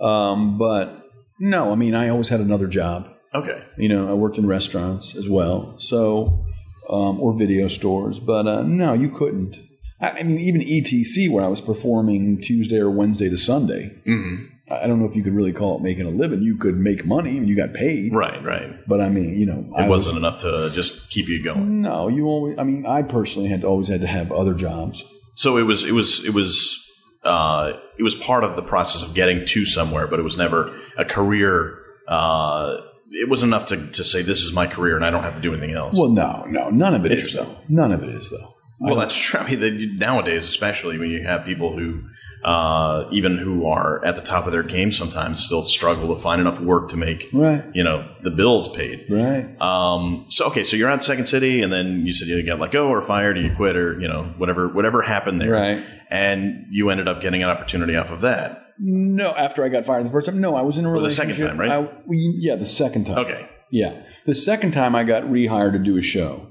Um, 0.00 0.58
but 0.58 0.92
no, 1.38 1.72
I 1.72 1.74
mean, 1.74 1.94
I 1.94 2.08
always 2.08 2.28
had 2.28 2.40
another 2.40 2.66
job. 2.66 3.08
Okay. 3.32 3.64
You 3.76 3.88
know, 3.88 4.08
I 4.08 4.14
worked 4.14 4.38
in 4.38 4.46
restaurants 4.46 5.16
as 5.16 5.28
well, 5.28 5.76
so 5.80 6.44
um, 6.88 7.20
or 7.20 7.36
video 7.36 7.68
stores. 7.68 8.20
But 8.20 8.46
uh, 8.46 8.62
no, 8.62 8.92
you 8.92 9.10
couldn't. 9.10 9.56
I, 10.00 10.10
I 10.10 10.22
mean, 10.22 10.38
even 10.38 10.60
ETC, 10.60 11.30
where 11.30 11.44
I 11.44 11.48
was 11.48 11.60
performing 11.60 12.40
Tuesday 12.42 12.78
or 12.78 12.90
Wednesday 12.90 13.28
to 13.28 13.36
Sunday. 13.36 14.00
hmm 14.04 14.46
I 14.70 14.86
don't 14.86 14.98
know 14.98 15.04
if 15.06 15.14
you 15.14 15.22
could 15.22 15.34
really 15.34 15.52
call 15.52 15.76
it 15.76 15.82
making 15.82 16.06
a 16.06 16.10
living. 16.10 16.40
You 16.42 16.56
could 16.56 16.76
make 16.76 17.04
money 17.04 17.36
and 17.36 17.46
you 17.48 17.54
got 17.56 17.74
paid, 17.74 18.14
Right. 18.14 18.42
Right. 18.42 18.70
but 18.88 19.00
I 19.00 19.08
mean, 19.10 19.38
you 19.38 19.44
know, 19.46 19.66
It 19.76 19.82
I 19.82 19.88
was- 19.88 20.06
wasn't 20.06 20.18
enough 20.18 20.38
to 20.38 20.70
just 20.74 21.10
keep 21.10 21.28
you 21.28 21.42
going. 21.42 21.82
No, 21.82 22.08
you 22.08 22.26
always. 22.26 22.58
I 22.58 22.64
mean, 22.64 22.86
I 22.86 23.02
personally 23.02 23.48
had 23.48 23.62
always 23.64 23.88
had 23.88 24.00
to 24.00 24.06
have 24.06 24.32
other 24.32 24.54
jobs. 24.54 25.04
So 25.34 25.56
it 25.58 25.64
was. 25.64 25.84
It 25.84 25.92
was. 25.92 26.24
It 26.24 26.32
was. 26.32 26.80
Uh, 27.24 27.72
it 27.98 28.02
was 28.02 28.14
part 28.14 28.44
of 28.44 28.54
the 28.56 28.62
process 28.62 29.02
of 29.02 29.14
getting 29.14 29.44
to 29.46 29.64
somewhere, 29.64 30.06
but 30.06 30.18
it 30.18 30.22
was 30.22 30.36
never 30.36 30.70
a 30.98 31.04
career. 31.04 31.78
Uh, 32.06 32.76
it 33.10 33.30
wasn't 33.30 33.48
enough 33.50 33.66
to, 33.66 33.76
to 33.92 34.04
say 34.04 34.20
this 34.22 34.42
is 34.42 34.52
my 34.52 34.66
career 34.66 34.96
and 34.96 35.04
I 35.06 35.10
don't 35.10 35.22
have 35.22 35.36
to 35.36 35.40
do 35.40 35.52
anything 35.52 35.74
else. 35.74 35.96
Well, 35.98 36.10
no, 36.10 36.44
no, 36.48 36.68
none 36.68 36.94
of 36.94 37.06
it 37.06 37.12
is 37.12 37.34
though. 37.34 37.56
None 37.68 37.92
of 37.92 38.02
it 38.02 38.10
is 38.10 38.30
though. 38.30 38.48
Well, 38.80 38.96
that's 38.96 39.16
true. 39.16 39.40
I 39.40 39.54
mean, 39.54 39.96
nowadays, 39.98 40.44
especially 40.44 40.98
when 40.98 41.08
you 41.10 41.22
have 41.24 41.44
people 41.46 41.78
who, 41.78 42.02
uh, 42.44 43.08
even 43.10 43.38
who 43.38 43.66
are 43.66 44.04
at 44.04 44.16
the 44.16 44.22
top 44.22 44.46
of 44.46 44.52
their 44.52 44.62
game, 44.62 44.92
sometimes 44.92 45.42
still 45.42 45.62
struggle 45.64 46.14
to 46.14 46.20
find 46.20 46.40
enough 46.40 46.60
work 46.60 46.90
to 46.90 46.96
make, 46.96 47.28
Right, 47.32 47.64
you 47.74 47.82
know, 47.82 48.06
the 48.20 48.30
bills 48.30 48.68
paid. 48.68 49.06
right. 49.08 49.56
Um, 49.60 50.26
so 50.28 50.46
okay, 50.48 50.62
so 50.64 50.76
you're 50.76 50.90
at 50.90 51.02
Second 51.02 51.26
City, 51.26 51.62
and 51.62 51.72
then 51.72 52.04
you 52.06 52.12
said 52.12 52.28
you 52.28 52.44
got 52.44 52.60
let 52.60 52.70
go 52.70 52.88
or 52.88 53.00
fired, 53.02 53.38
or 53.38 53.40
you 53.40 53.54
quit, 53.56 53.76
or 53.76 53.98
you 54.00 54.08
know, 54.08 54.24
whatever, 54.36 54.68
whatever 54.68 55.02
happened 55.02 55.40
there, 55.40 55.50
Right. 55.50 55.84
And 56.10 56.66
you 56.70 56.90
ended 56.90 57.08
up 57.08 57.20
getting 57.22 57.42
an 57.42 57.48
opportunity 57.48 57.96
off 57.96 58.10
of 58.12 58.20
that. 58.20 58.60
No, 58.78 59.30
after 59.34 59.64
I 59.64 59.68
got 59.68 59.84
fired 59.86 60.04
the 60.06 60.10
first 60.10 60.26
time, 60.26 60.40
no, 60.40 60.54
I 60.54 60.62
was 60.62 60.78
in 60.78 60.84
a 60.84 60.88
the 60.88 60.94
relationship. 60.94 61.36
second 61.36 61.56
time, 61.56 61.60
right? 61.60 61.70
I, 61.88 62.04
yeah, 62.10 62.56
the 62.56 62.66
second 62.66 63.06
time. 63.06 63.18
Okay, 63.18 63.48
Yeah, 63.70 64.02
the 64.26 64.34
second 64.34 64.72
time 64.72 64.94
I 64.94 65.04
got 65.04 65.22
rehired 65.24 65.72
to 65.72 65.78
do 65.78 65.96
a 65.96 66.02
show 66.02 66.48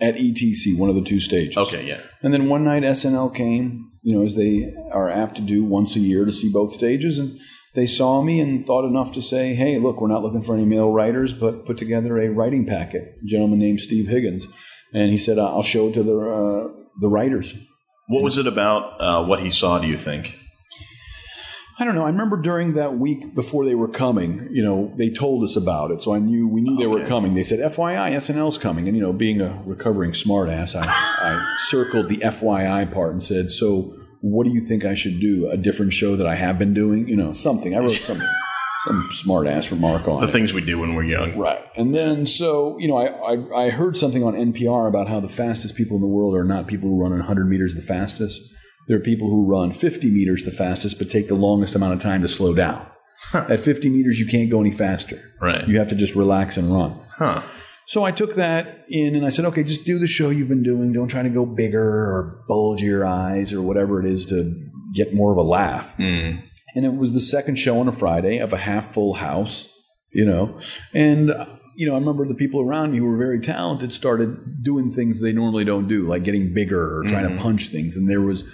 at 0.00 0.14
ETC, 0.16 0.76
one 0.78 0.90
of 0.90 0.96
the 0.96 1.02
two 1.02 1.20
stages. 1.20 1.56
okay, 1.56 1.86
yeah, 1.86 2.00
And 2.22 2.34
then 2.34 2.48
one 2.48 2.64
night 2.64 2.82
SNL 2.82 3.34
came, 3.34 3.92
you 4.06 4.16
know, 4.16 4.24
as 4.24 4.36
they 4.36 4.72
are 4.92 5.10
apt 5.10 5.34
to 5.34 5.42
do 5.42 5.64
once 5.64 5.96
a 5.96 5.98
year 5.98 6.24
to 6.24 6.30
see 6.30 6.48
both 6.48 6.70
stages, 6.70 7.18
and 7.18 7.40
they 7.74 7.88
saw 7.88 8.22
me 8.22 8.38
and 8.38 8.64
thought 8.64 8.84
enough 8.84 9.10
to 9.14 9.20
say, 9.20 9.52
"Hey, 9.52 9.80
look, 9.80 10.00
we're 10.00 10.06
not 10.06 10.22
looking 10.22 10.42
for 10.42 10.54
any 10.54 10.64
male 10.64 10.92
writers, 10.92 11.32
but 11.32 11.66
put 11.66 11.76
together 11.76 12.16
a 12.16 12.28
writing 12.28 12.66
packet." 12.66 13.02
A 13.20 13.26
gentleman 13.26 13.58
named 13.58 13.80
Steve 13.80 14.06
Higgins, 14.06 14.46
and 14.94 15.10
he 15.10 15.18
said, 15.18 15.40
"I'll 15.40 15.64
show 15.64 15.88
it 15.88 15.94
to 15.94 16.04
the 16.04 16.16
uh, 16.20 16.84
the 17.00 17.08
writers." 17.08 17.52
What 18.06 18.22
was 18.22 18.38
it 18.38 18.46
about 18.46 19.00
uh, 19.00 19.26
what 19.26 19.40
he 19.40 19.50
saw? 19.50 19.80
Do 19.80 19.88
you 19.88 19.96
think? 19.96 20.38
I 21.78 21.84
don't 21.84 21.94
know. 21.94 22.04
I 22.04 22.08
remember 22.08 22.40
during 22.40 22.74
that 22.74 22.96
week 22.98 23.34
before 23.34 23.66
they 23.66 23.74
were 23.74 23.88
coming, 23.88 24.48
you 24.50 24.62
know, 24.64 24.94
they 24.96 25.10
told 25.10 25.44
us 25.44 25.56
about 25.56 25.90
it, 25.90 26.02
so 26.02 26.14
I 26.14 26.18
knew 26.18 26.48
we 26.48 26.62
knew 26.62 26.76
they 26.78 26.86
were 26.86 27.04
coming. 27.04 27.34
They 27.34 27.42
said, 27.42 27.58
"FYI, 27.60 28.12
SNL's 28.12 28.56
coming," 28.56 28.88
and 28.88 28.96
you 28.96 29.02
know, 29.02 29.12
being 29.12 29.42
a 29.42 29.62
recovering 29.66 30.12
smartass, 30.12 30.74
I, 30.74 30.84
I 30.86 31.54
circled 31.58 32.08
the 32.08 32.16
FYI 32.18 32.90
part 32.90 33.12
and 33.12 33.22
said, 33.22 33.52
"So, 33.52 33.94
what 34.22 34.44
do 34.44 34.50
you 34.50 34.66
think 34.66 34.86
I 34.86 34.94
should 34.94 35.20
do? 35.20 35.50
A 35.50 35.58
different 35.58 35.92
show 35.92 36.16
that 36.16 36.26
I 36.26 36.34
have 36.36 36.58
been 36.58 36.72
doing? 36.72 37.08
You 37.08 37.16
know, 37.16 37.32
something." 37.34 37.74
I 37.76 37.80
wrote 37.80 37.90
some 37.90 38.20
some 38.86 39.08
smartass 39.12 39.70
remark 39.70 40.08
on 40.08 40.22
The 40.22 40.28
it. 40.28 40.32
things 40.32 40.54
we 40.54 40.64
do 40.64 40.78
when 40.78 40.94
we're 40.94 41.02
young. 41.04 41.36
Right. 41.36 41.60
And 41.76 41.94
then, 41.94 42.24
so, 42.24 42.78
you 42.78 42.86
know, 42.88 42.96
I, 42.96 43.06
I, 43.34 43.64
I 43.66 43.70
heard 43.70 43.96
something 43.96 44.22
on 44.22 44.34
NPR 44.34 44.88
about 44.88 45.08
how 45.08 45.18
the 45.18 45.28
fastest 45.28 45.74
people 45.74 45.96
in 45.96 46.02
the 46.02 46.06
world 46.08 46.36
are 46.36 46.44
not 46.44 46.68
people 46.68 46.88
who 46.88 47.02
run 47.02 47.10
100 47.10 47.46
meters 47.48 47.74
the 47.74 47.82
fastest. 47.82 48.42
There 48.88 48.96
are 48.96 49.00
people 49.00 49.28
who 49.28 49.46
run 49.46 49.72
50 49.72 50.10
meters 50.10 50.44
the 50.44 50.50
fastest, 50.50 50.98
but 50.98 51.10
take 51.10 51.28
the 51.28 51.34
longest 51.34 51.74
amount 51.74 51.94
of 51.94 52.00
time 52.00 52.22
to 52.22 52.28
slow 52.28 52.54
down. 52.54 52.86
At 53.32 53.60
50 53.60 53.88
meters, 53.88 54.20
you 54.20 54.26
can't 54.26 54.50
go 54.50 54.60
any 54.60 54.70
faster. 54.70 55.20
Right. 55.40 55.66
You 55.66 55.78
have 55.78 55.88
to 55.88 55.96
just 55.96 56.14
relax 56.14 56.56
and 56.56 56.72
run. 56.72 57.00
Huh. 57.16 57.42
So 57.88 58.04
I 58.04 58.10
took 58.10 58.34
that 58.34 58.84
in 58.88 59.14
and 59.14 59.24
I 59.24 59.30
said, 59.30 59.44
okay, 59.46 59.62
just 59.64 59.86
do 59.86 59.98
the 59.98 60.06
show 60.06 60.28
you've 60.30 60.48
been 60.48 60.62
doing. 60.62 60.92
Don't 60.92 61.08
try 61.08 61.22
to 61.22 61.30
go 61.30 61.46
bigger 61.46 61.80
or 61.80 62.44
bulge 62.48 62.82
your 62.82 63.06
eyes 63.06 63.52
or 63.52 63.62
whatever 63.62 64.00
it 64.04 64.06
is 64.06 64.26
to 64.26 64.54
get 64.94 65.14
more 65.14 65.30
of 65.32 65.38
a 65.38 65.42
laugh 65.42 65.94
Mm. 65.98 66.42
and 66.74 66.84
it 66.84 66.94
was 66.94 67.12
the 67.12 67.20
second 67.20 67.56
show 67.56 67.78
on 67.78 67.88
a 67.88 67.92
Friday 67.92 68.38
of 68.38 68.52
a 68.52 68.56
half 68.56 68.92
full 68.94 69.14
house, 69.14 69.68
you 70.10 70.24
know. 70.24 70.58
And 70.94 71.32
you 71.76 71.86
know, 71.86 71.94
I 71.94 71.98
remember 71.98 72.26
the 72.26 72.34
people 72.34 72.60
around 72.60 72.92
me 72.92 72.98
who 72.98 73.06
were 73.06 73.18
very 73.18 73.40
talented 73.40 73.92
started 73.92 74.62
doing 74.64 74.92
things 74.92 75.20
they 75.20 75.32
normally 75.32 75.64
don't 75.64 75.86
do, 75.88 76.06
like 76.06 76.24
getting 76.24 76.54
bigger 76.54 76.98
or 76.98 77.04
trying 77.04 77.28
to 77.28 77.42
punch 77.42 77.68
things. 77.68 77.96
And 77.96 78.08
there 78.08 78.22
was, 78.22 78.44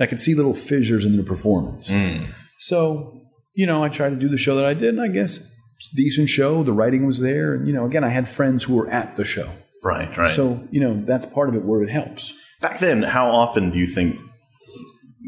I 0.00 0.06
could 0.06 0.20
see 0.20 0.34
little 0.34 0.54
fissures 0.54 1.04
in 1.04 1.16
the 1.16 1.22
performance. 1.22 1.88
Mm. 1.90 2.26
So, 2.58 3.20
you 3.54 3.66
know, 3.66 3.82
I 3.82 3.88
tried 3.88 4.10
to 4.10 4.16
do 4.16 4.28
the 4.28 4.38
show 4.38 4.54
that 4.56 4.64
I 4.64 4.74
did, 4.74 4.90
and 4.94 5.00
I 5.00 5.08
guess 5.08 5.36
it's 5.38 5.92
a 5.92 5.96
decent 5.96 6.28
show. 6.28 6.62
The 6.62 6.72
writing 6.72 7.06
was 7.06 7.20
there, 7.20 7.54
and 7.54 7.66
you 7.66 7.72
know, 7.72 7.84
again, 7.86 8.04
I 8.04 8.08
had 8.10 8.28
friends 8.28 8.64
who 8.64 8.74
were 8.76 8.88
at 8.90 9.16
the 9.16 9.24
show, 9.24 9.48
Right. 9.82 10.16
Right. 10.16 10.28
so 10.28 10.66
you 10.70 10.80
know, 10.80 11.02
that's 11.04 11.26
part 11.26 11.48
of 11.48 11.54
it 11.54 11.64
where 11.64 11.82
it 11.82 11.90
helps. 11.90 12.34
back 12.60 12.78
then, 12.80 13.02
how 13.02 13.30
often 13.30 13.70
do 13.70 13.78
you 13.78 13.86
think 13.86 14.16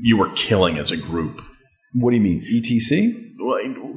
you 0.02 0.16
were 0.16 0.30
killing 0.34 0.78
as 0.78 0.90
a 0.90 0.96
group? 0.96 1.42
What 1.94 2.10
do 2.10 2.16
you 2.16 2.22
mean, 2.22 2.42
ETC? 2.42 3.26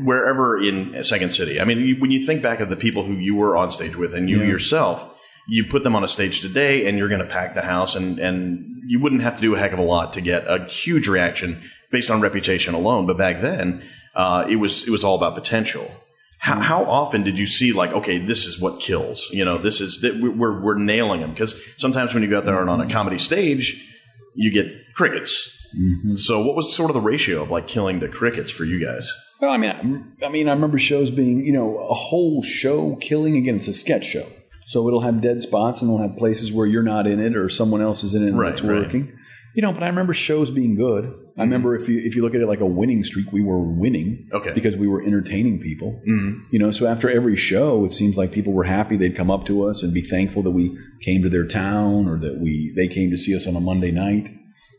Wherever 0.05 0.57
in 0.61 1.01
Second 1.03 1.31
City. 1.33 1.59
I 1.59 1.65
mean, 1.65 1.79
you, 1.79 1.95
when 1.97 2.11
you 2.11 2.25
think 2.25 2.41
back 2.41 2.59
of 2.59 2.69
the 2.69 2.75
people 2.75 3.03
who 3.03 3.13
you 3.13 3.35
were 3.35 3.55
on 3.55 3.69
stage 3.69 3.95
with 3.95 4.13
and 4.13 4.29
you 4.29 4.39
Yeah. 4.41 4.47
yourself, 4.47 5.17
you 5.47 5.63
put 5.65 5.83
them 5.83 5.95
on 5.95 6.03
a 6.03 6.07
stage 6.07 6.41
today 6.41 6.85
and 6.87 6.97
you're 6.97 7.09
going 7.09 7.21
to 7.21 7.27
pack 7.27 7.53
the 7.53 7.61
house 7.61 7.95
and, 7.95 8.17
and 8.19 8.65
you 8.85 8.99
wouldn't 8.99 9.21
have 9.21 9.35
to 9.35 9.41
do 9.41 9.55
a 9.55 9.59
heck 9.59 9.71
of 9.71 9.79
a 9.79 9.83
lot 9.83 10.13
to 10.13 10.21
get 10.21 10.45
a 10.47 10.65
huge 10.65 11.07
reaction 11.07 11.61
based 11.91 12.09
on 12.09 12.21
reputation 12.21 12.73
alone. 12.73 13.05
But 13.05 13.17
back 13.17 13.41
then, 13.41 13.83
uh, 14.15 14.45
it 14.49 14.57
was, 14.57 14.87
it 14.87 14.91
was 14.91 15.03
all 15.03 15.15
about 15.15 15.35
potential. 15.35 15.89
How, 16.39 16.53
mm-hmm. 16.53 16.61
how 16.61 16.83
often 16.83 17.23
did 17.23 17.39
you 17.39 17.45
see 17.45 17.71
like, 17.71 17.93
okay, 17.93 18.17
this 18.17 18.45
is 18.45 18.59
what 18.59 18.79
kills, 18.79 19.29
you 19.31 19.45
know, 19.45 19.57
this 19.57 19.79
is 19.79 20.01
that 20.01 20.15
we're, 20.15 20.59
we're 20.59 20.77
nailing 20.77 21.21
them. 21.21 21.33
Cause 21.35 21.61
sometimes 21.77 22.13
when 22.13 22.21
you 22.23 22.29
go 22.29 22.39
out 22.39 22.45
there 22.45 22.59
and 22.59 22.69
on 22.69 22.81
a 22.81 22.83
mm-hmm. 22.83 22.91
comedy 22.91 23.17
stage, 23.17 23.89
you 24.35 24.51
get 24.51 24.67
crickets. 24.93 25.71
Mm-hmm. 25.77 26.15
So 26.15 26.45
what 26.45 26.55
was 26.55 26.75
sort 26.75 26.89
of 26.89 26.93
the 26.93 27.01
ratio 27.01 27.41
of 27.41 27.49
like 27.49 27.67
killing 27.67 27.99
to 28.01 28.07
crickets 28.07 28.51
for 28.51 28.63
you 28.65 28.83
guys? 28.83 29.11
Well, 29.41 29.51
I 29.51 29.57
mean, 29.57 30.05
I, 30.21 30.25
I 30.25 30.29
mean, 30.29 30.47
I 30.47 30.53
remember 30.53 30.79
shows 30.79 31.11
being, 31.11 31.45
you 31.45 31.51
know, 31.51 31.77
a 31.77 31.93
whole 31.93 32.43
show 32.43 32.95
killing. 32.97 33.35
Again, 33.37 33.55
it's 33.55 33.67
a 33.67 33.73
sketch 33.73 34.05
show, 34.05 34.27
so 34.67 34.87
it'll 34.87 35.01
have 35.01 35.21
dead 35.21 35.41
spots 35.41 35.81
and 35.81 35.89
it'll 35.91 36.07
have 36.07 36.17
places 36.17 36.51
where 36.51 36.65
you're 36.67 36.83
not 36.83 37.05
in 37.07 37.19
it 37.19 37.35
or 37.35 37.49
someone 37.49 37.81
else 37.81 38.03
is 38.03 38.13
in 38.13 38.23
it 38.23 38.27
and 38.29 38.37
Right, 38.39 38.51
it's 38.51 38.61
right. 38.61 38.81
working. 38.81 39.11
You 39.55 39.61
know, 39.61 39.71
but 39.71 39.83
I 39.83 39.87
remember 39.87 40.15
shows 40.15 40.49
being 40.49 40.75
good. 40.75 41.13
I 41.37 41.43
remember 41.43 41.75
if 41.75 41.87
you 41.87 41.99
if 41.99 42.15
you 42.15 42.23
look 42.23 42.33
at 42.33 42.41
it 42.41 42.47
like 42.47 42.59
a 42.59 42.65
winning 42.65 43.03
streak, 43.03 43.31
we 43.31 43.43
were 43.43 43.59
winning 43.61 44.27
Okay. 44.33 44.51
because 44.55 44.75
we 44.75 44.87
were 44.87 45.03
entertaining 45.03 45.59
people. 45.59 46.01
Mhm. 46.09 46.39
You 46.51 46.57
know, 46.57 46.71
so 46.71 46.87
after 46.87 47.07
every 47.07 47.35
show, 47.35 47.85
it 47.85 47.93
seems 47.93 48.17
like 48.17 48.31
people 48.31 48.51
were 48.53 48.63
happy. 48.63 48.97
They'd 48.97 49.15
come 49.15 49.29
up 49.29 49.45
to 49.45 49.63
us 49.67 49.83
and 49.83 49.93
be 49.93 50.01
thankful 50.01 50.41
that 50.43 50.51
we 50.51 50.75
came 51.01 51.21
to 51.21 51.29
their 51.29 51.45
town 51.47 52.07
or 52.07 52.17
that 52.19 52.39
we 52.41 52.73
they 52.75 52.87
came 52.87 53.11
to 53.11 53.17
see 53.17 53.35
us 53.35 53.45
on 53.47 53.55
a 53.55 53.59
Monday 53.59 53.91
night. 53.91 54.27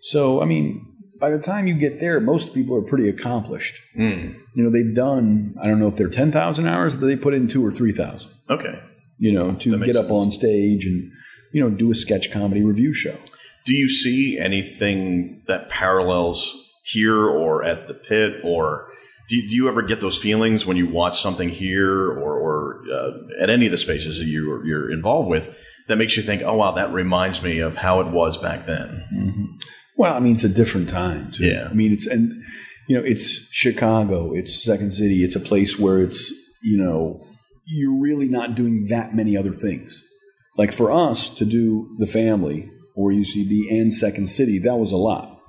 So, 0.03 0.43
I 0.43 0.45
mean, 0.45 0.85
by 1.21 1.31
the 1.31 1.39
time 1.39 1.69
you 1.69 1.75
get 1.75 2.01
there, 2.01 2.19
most 2.19 2.53
people 2.53 2.77
are 2.77 2.83
pretty 2.83 3.09
accomplished. 3.09 3.81
You 3.97 4.35
know, 4.57 4.71
they've 4.71 4.95
done, 4.95 5.55
I 5.63 5.69
don't 5.69 5.79
know 5.79 5.87
if 5.89 5.97
they're 5.97 6.11
10,000 6.11 6.67
hours, 6.67 6.97
but 6.97 7.07
they 7.07 7.17
put 7.17 7.33
in 7.33 7.47
two 7.47 7.65
or 7.65 7.71
3,000, 7.71 8.29
Okay. 8.51 8.79
You 9.19 9.33
know, 9.33 9.55
to 9.55 9.79
get 9.79 9.97
up 9.97 10.07
sense. 10.07 10.13
on 10.13 10.33
stage 10.33 10.87
and, 10.87 11.13
you 11.53 11.61
know, 11.61 11.71
do 11.71 11.91
a 11.91 11.95
sketch 11.95 12.33
comedy 12.33 12.63
revue 12.63 12.93
show. 12.93 13.17
Do 13.65 13.73
you 13.73 13.89
see 13.89 14.39
anything 14.39 15.43
that 15.47 15.71
parallels 15.71 16.73
here 16.83 17.25
or 17.25 17.65
at 17.65 17.89
the 17.89 17.95
pit, 17.95 18.41
or 18.45 18.89
do, 19.29 19.41
do 19.47 19.55
you 19.55 19.69
ever 19.69 19.83
get 19.83 20.01
those 20.01 20.19
feelings 20.19 20.67
when 20.67 20.77
you 20.77 20.87
watch 20.87 21.21
something 21.21 21.49
here 21.49 22.11
or, 22.11 22.35
or 22.35 22.83
uh, 22.93 23.13
at 23.41 23.51
any 23.51 23.67
of 23.67 23.73
the 23.73 23.79
spaces 23.79 24.19
that 24.19 24.27
you, 24.27 24.63
you're 24.65 24.93
involved 24.93 25.31
with 25.31 25.57
that 25.89 25.97
makes 25.97 26.17
you 26.17 26.23
think, 26.23 26.43
oh 26.43 26.57
wow, 26.57 26.73
that 26.73 26.93
reminds 26.93 27.43
me 27.43 27.61
of 27.61 27.77
how 27.77 28.01
it 28.01 28.09
was 28.09 28.37
back 28.37 28.67
then? 28.67 29.59
Well, 29.97 30.13
I 30.13 30.19
mean, 30.19 30.35
it's 30.35 30.45
a 30.45 30.49
different 30.49 30.89
time, 30.89 31.31
too. 31.31 31.45
Yeah. 31.45 31.69
I 31.71 31.73
mean, 31.73 31.93
it's, 31.93 32.07
and, 32.07 32.43
you 32.89 32.99
know, 32.99 33.05
it's 33.05 33.49
Chicago, 33.51 34.35
it's 34.35 34.63
Second 34.63 34.93
City, 34.93 35.23
it's 35.23 35.37
a 35.37 35.41
place 35.41 35.79
where 35.79 36.01
it's, 36.01 36.31
you 36.63 36.77
know, 36.77 37.21
you're 37.67 38.01
really 38.01 38.29
not 38.29 38.55
doing 38.55 38.87
that 38.87 39.15
many 39.15 39.37
other 39.37 39.53
things. 39.53 40.03
Like 40.57 40.73
for 40.73 40.93
us 40.93 41.35
to 41.37 41.45
do 41.45 41.95
the 41.99 42.07
family 42.07 42.69
or 42.95 43.11
UCB 43.11 43.71
and 43.71 43.93
Second 43.93 44.29
City, 44.29 44.59
that 44.61 44.77
was 44.77 44.93
a 44.93 44.97
lot. 44.97 45.41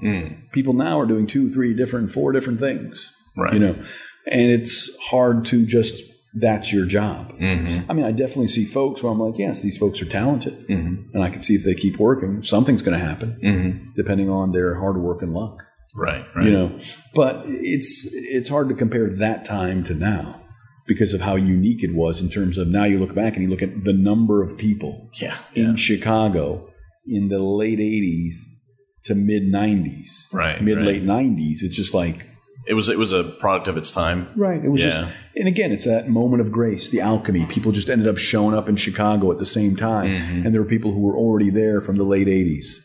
People 0.51 0.73
now 0.73 0.99
are 0.99 1.05
doing 1.05 1.27
two, 1.27 1.49
three 1.49 1.73
different, 1.73 2.11
four 2.11 2.31
different 2.31 2.59
things. 2.59 3.11
Right. 3.37 3.53
You 3.53 3.59
know, 3.59 3.73
and 4.27 4.51
it's 4.51 4.95
hard 5.09 5.45
to 5.45 5.65
just, 5.65 6.03
that's 6.33 6.73
your 6.73 6.85
job. 6.85 7.33
Mm-hmm. 7.37 7.89
I 7.89 7.93
mean, 7.93 8.05
I 8.05 8.11
definitely 8.11 8.47
see 8.47 8.65
folks 8.65 9.01
where 9.03 9.11
I'm 9.11 9.19
like, 9.19 9.37
yes, 9.37 9.61
these 9.61 9.77
folks 9.77 10.01
are 10.01 10.05
talented. 10.05 10.53
Mm-hmm. 10.67 11.13
And 11.13 11.23
I 11.23 11.29
can 11.29 11.41
see 11.41 11.55
if 11.55 11.63
they 11.63 11.75
keep 11.75 11.97
working, 11.97 12.43
something's 12.43 12.81
going 12.81 12.99
to 12.99 13.05
happen 13.05 13.93
depending 13.95 14.29
on 14.29 14.51
their 14.51 14.75
hard 14.79 14.97
work 14.97 15.21
and 15.21 15.33
luck. 15.33 15.63
Right. 15.95 16.25
Right. 16.35 16.45
You 16.45 16.51
know, 16.51 16.79
but 17.13 17.43
it's 17.45 18.09
it's 18.13 18.49
hard 18.49 18.67
to 18.67 18.75
compare 18.75 19.09
that 19.17 19.45
time 19.45 19.85
to 19.85 19.93
now 19.93 20.41
because 20.87 21.13
of 21.13 21.21
how 21.21 21.35
unique 21.35 21.83
it 21.83 21.93
was 21.93 22.21
in 22.21 22.29
terms 22.29 22.57
of 22.57 22.67
now 22.67 22.83
you 22.83 22.99
look 22.99 23.15
back 23.15 23.33
and 23.33 23.41
you 23.43 23.49
look 23.49 23.63
at 23.63 23.83
the 23.83 23.93
number 23.93 24.41
of 24.43 24.57
people 24.57 25.09
yeah. 25.13 25.37
in 25.55 25.69
Yeah. 25.69 25.75
Chicago 25.75 26.69
in 27.07 27.29
the 27.29 27.39
late 27.39 27.79
80s 27.79 28.35
to 29.05 29.15
mid 29.15 29.43
90s. 29.51 30.27
Right, 30.31 30.61
Mid 30.63 30.77
right. 30.77 30.85
late 30.87 31.03
90s. 31.03 31.63
It's 31.63 31.75
just 31.75 31.93
like 31.93 32.25
It 32.67 32.73
was 32.73 32.89
it 32.89 32.97
was 32.97 33.11
a 33.13 33.23
product 33.23 33.67
of 33.67 33.77
its 33.77 33.91
time. 33.91 34.27
Right. 34.35 34.63
It 34.63 34.69
was 34.69 34.81
Yeah. 34.83 34.89
just, 35.03 35.13
and 35.35 35.47
again, 35.47 35.71
it's 35.71 35.85
that 35.85 36.09
moment 36.09 36.41
of 36.41 36.51
grace, 36.51 36.89
the 36.89 37.01
alchemy. 37.01 37.45
People 37.45 37.71
just 37.71 37.89
ended 37.89 38.07
up 38.07 38.17
showing 38.17 38.55
up 38.55 38.67
in 38.69 38.75
Chicago 38.75 39.31
at 39.31 39.37
the 39.39 39.45
same 39.45 39.75
time, 39.75 40.09
Mm-hmm. 40.09 40.45
and 40.45 40.53
there 40.53 40.61
were 40.61 40.67
people 40.67 40.91
who 40.93 41.01
were 41.01 41.15
already 41.15 41.49
there 41.51 41.79
from 41.81 41.97
the 41.97 42.03
late 42.03 42.27
'80s, 42.27 42.84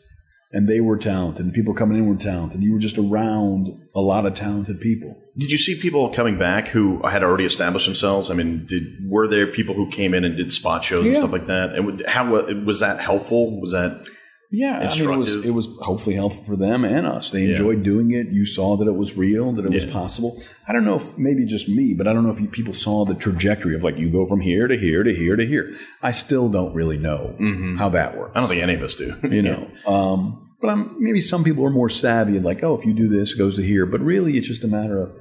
and 0.52 0.68
they 0.68 0.80
were 0.80 0.96
talented. 0.96 1.44
And 1.44 1.54
people 1.54 1.74
coming 1.74 1.98
in 1.98 2.06
were 2.06 2.16
talented. 2.16 2.62
You 2.62 2.72
were 2.72 2.78
just 2.78 2.98
around 2.98 3.68
a 3.94 4.00
lot 4.00 4.26
of 4.26 4.34
talented 4.34 4.80
people. 4.80 5.16
Did 5.38 5.52
you 5.52 5.58
see 5.58 5.80
people 5.80 6.10
coming 6.10 6.38
back 6.38 6.68
who 6.68 7.06
had 7.06 7.22
already 7.22 7.44
established 7.44 7.86
themselves? 7.86 8.30
I 8.30 8.34
mean, 8.34 8.66
did 8.66 8.82
were 9.08 9.28
there 9.28 9.46
people 9.46 9.74
who 9.74 9.90
came 9.90 10.12
in 10.12 10.24
and 10.24 10.36
did 10.36 10.50
spot 10.50 10.84
shows 10.84 11.06
and 11.06 11.16
stuff 11.16 11.32
like 11.32 11.46
that? 11.46 11.74
And 11.74 12.04
how 12.06 12.32
was 12.64 12.80
that 12.80 13.00
helpful? 13.00 13.60
Was 13.60 13.72
that 13.72 14.04
Yeah, 14.52 14.78
I 14.78 14.82
mean, 14.98 15.10
it 15.14 15.16
was 15.18 15.34
it 15.46 15.50
was 15.52 15.68
hopefully 15.80 16.16
helpful 16.16 16.42
for 16.44 16.56
them 16.56 16.84
and 16.84 17.06
us. 17.06 17.30
They 17.30 17.44
Yeah. 17.44 17.50
enjoyed 17.50 17.82
doing 17.84 18.10
it. 18.10 18.28
You 18.30 18.46
saw 18.46 18.76
that 18.78 18.88
it 18.88 18.96
was 18.96 19.16
real, 19.16 19.52
that 19.52 19.64
it 19.64 19.70
was 19.70 19.84
possible. 19.92 20.42
I 20.66 20.72
don't 20.72 20.84
know 20.84 20.96
if 20.96 21.16
maybe 21.16 21.44
just 21.44 21.68
me, 21.68 21.94
but 21.94 22.08
I 22.08 22.12
don't 22.12 22.24
know 22.24 22.32
if 22.32 22.40
you, 22.40 22.48
people 22.48 22.74
saw 22.74 23.04
the 23.04 23.14
trajectory 23.14 23.76
of 23.76 23.84
like 23.84 23.96
you 23.96 24.10
go 24.10 24.26
from 24.26 24.40
here 24.40 24.66
to 24.66 24.76
here 24.76 25.04
to 25.04 25.14
here 25.14 25.36
to 25.36 25.46
here. 25.46 25.76
I 26.02 26.10
still 26.10 26.48
don't 26.48 26.74
really 26.74 26.96
know 26.98 27.36
how 27.78 27.90
that 27.90 28.16
works. 28.18 28.32
I 28.34 28.40
don't 28.40 28.48
think 28.48 28.62
any 28.62 28.74
of 28.74 28.82
us 28.82 28.96
do. 28.96 29.14
you 29.30 29.42
know. 29.42 29.70
Um, 29.86 30.48
but 30.60 30.68
I'm, 30.68 30.96
maybe 31.02 31.20
some 31.20 31.44
people 31.44 31.64
are 31.64 31.70
more 31.70 31.88
savvy 31.88 32.34
and 32.36 32.44
like, 32.44 32.62
oh, 32.64 32.76
if 32.76 32.84
you 32.84 32.92
do 32.92 33.08
this, 33.08 33.32
it 33.34 33.38
goes 33.38 33.54
to 33.56 33.62
here. 33.62 33.86
But 33.86 34.00
really, 34.00 34.36
it's 34.36 34.48
just 34.48 34.64
a 34.64 34.68
matter 34.68 35.00
of, 35.00 35.12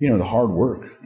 you 0.00 0.08
know, 0.08 0.16
the 0.18 0.24
hard 0.24 0.50
work. 0.50 0.96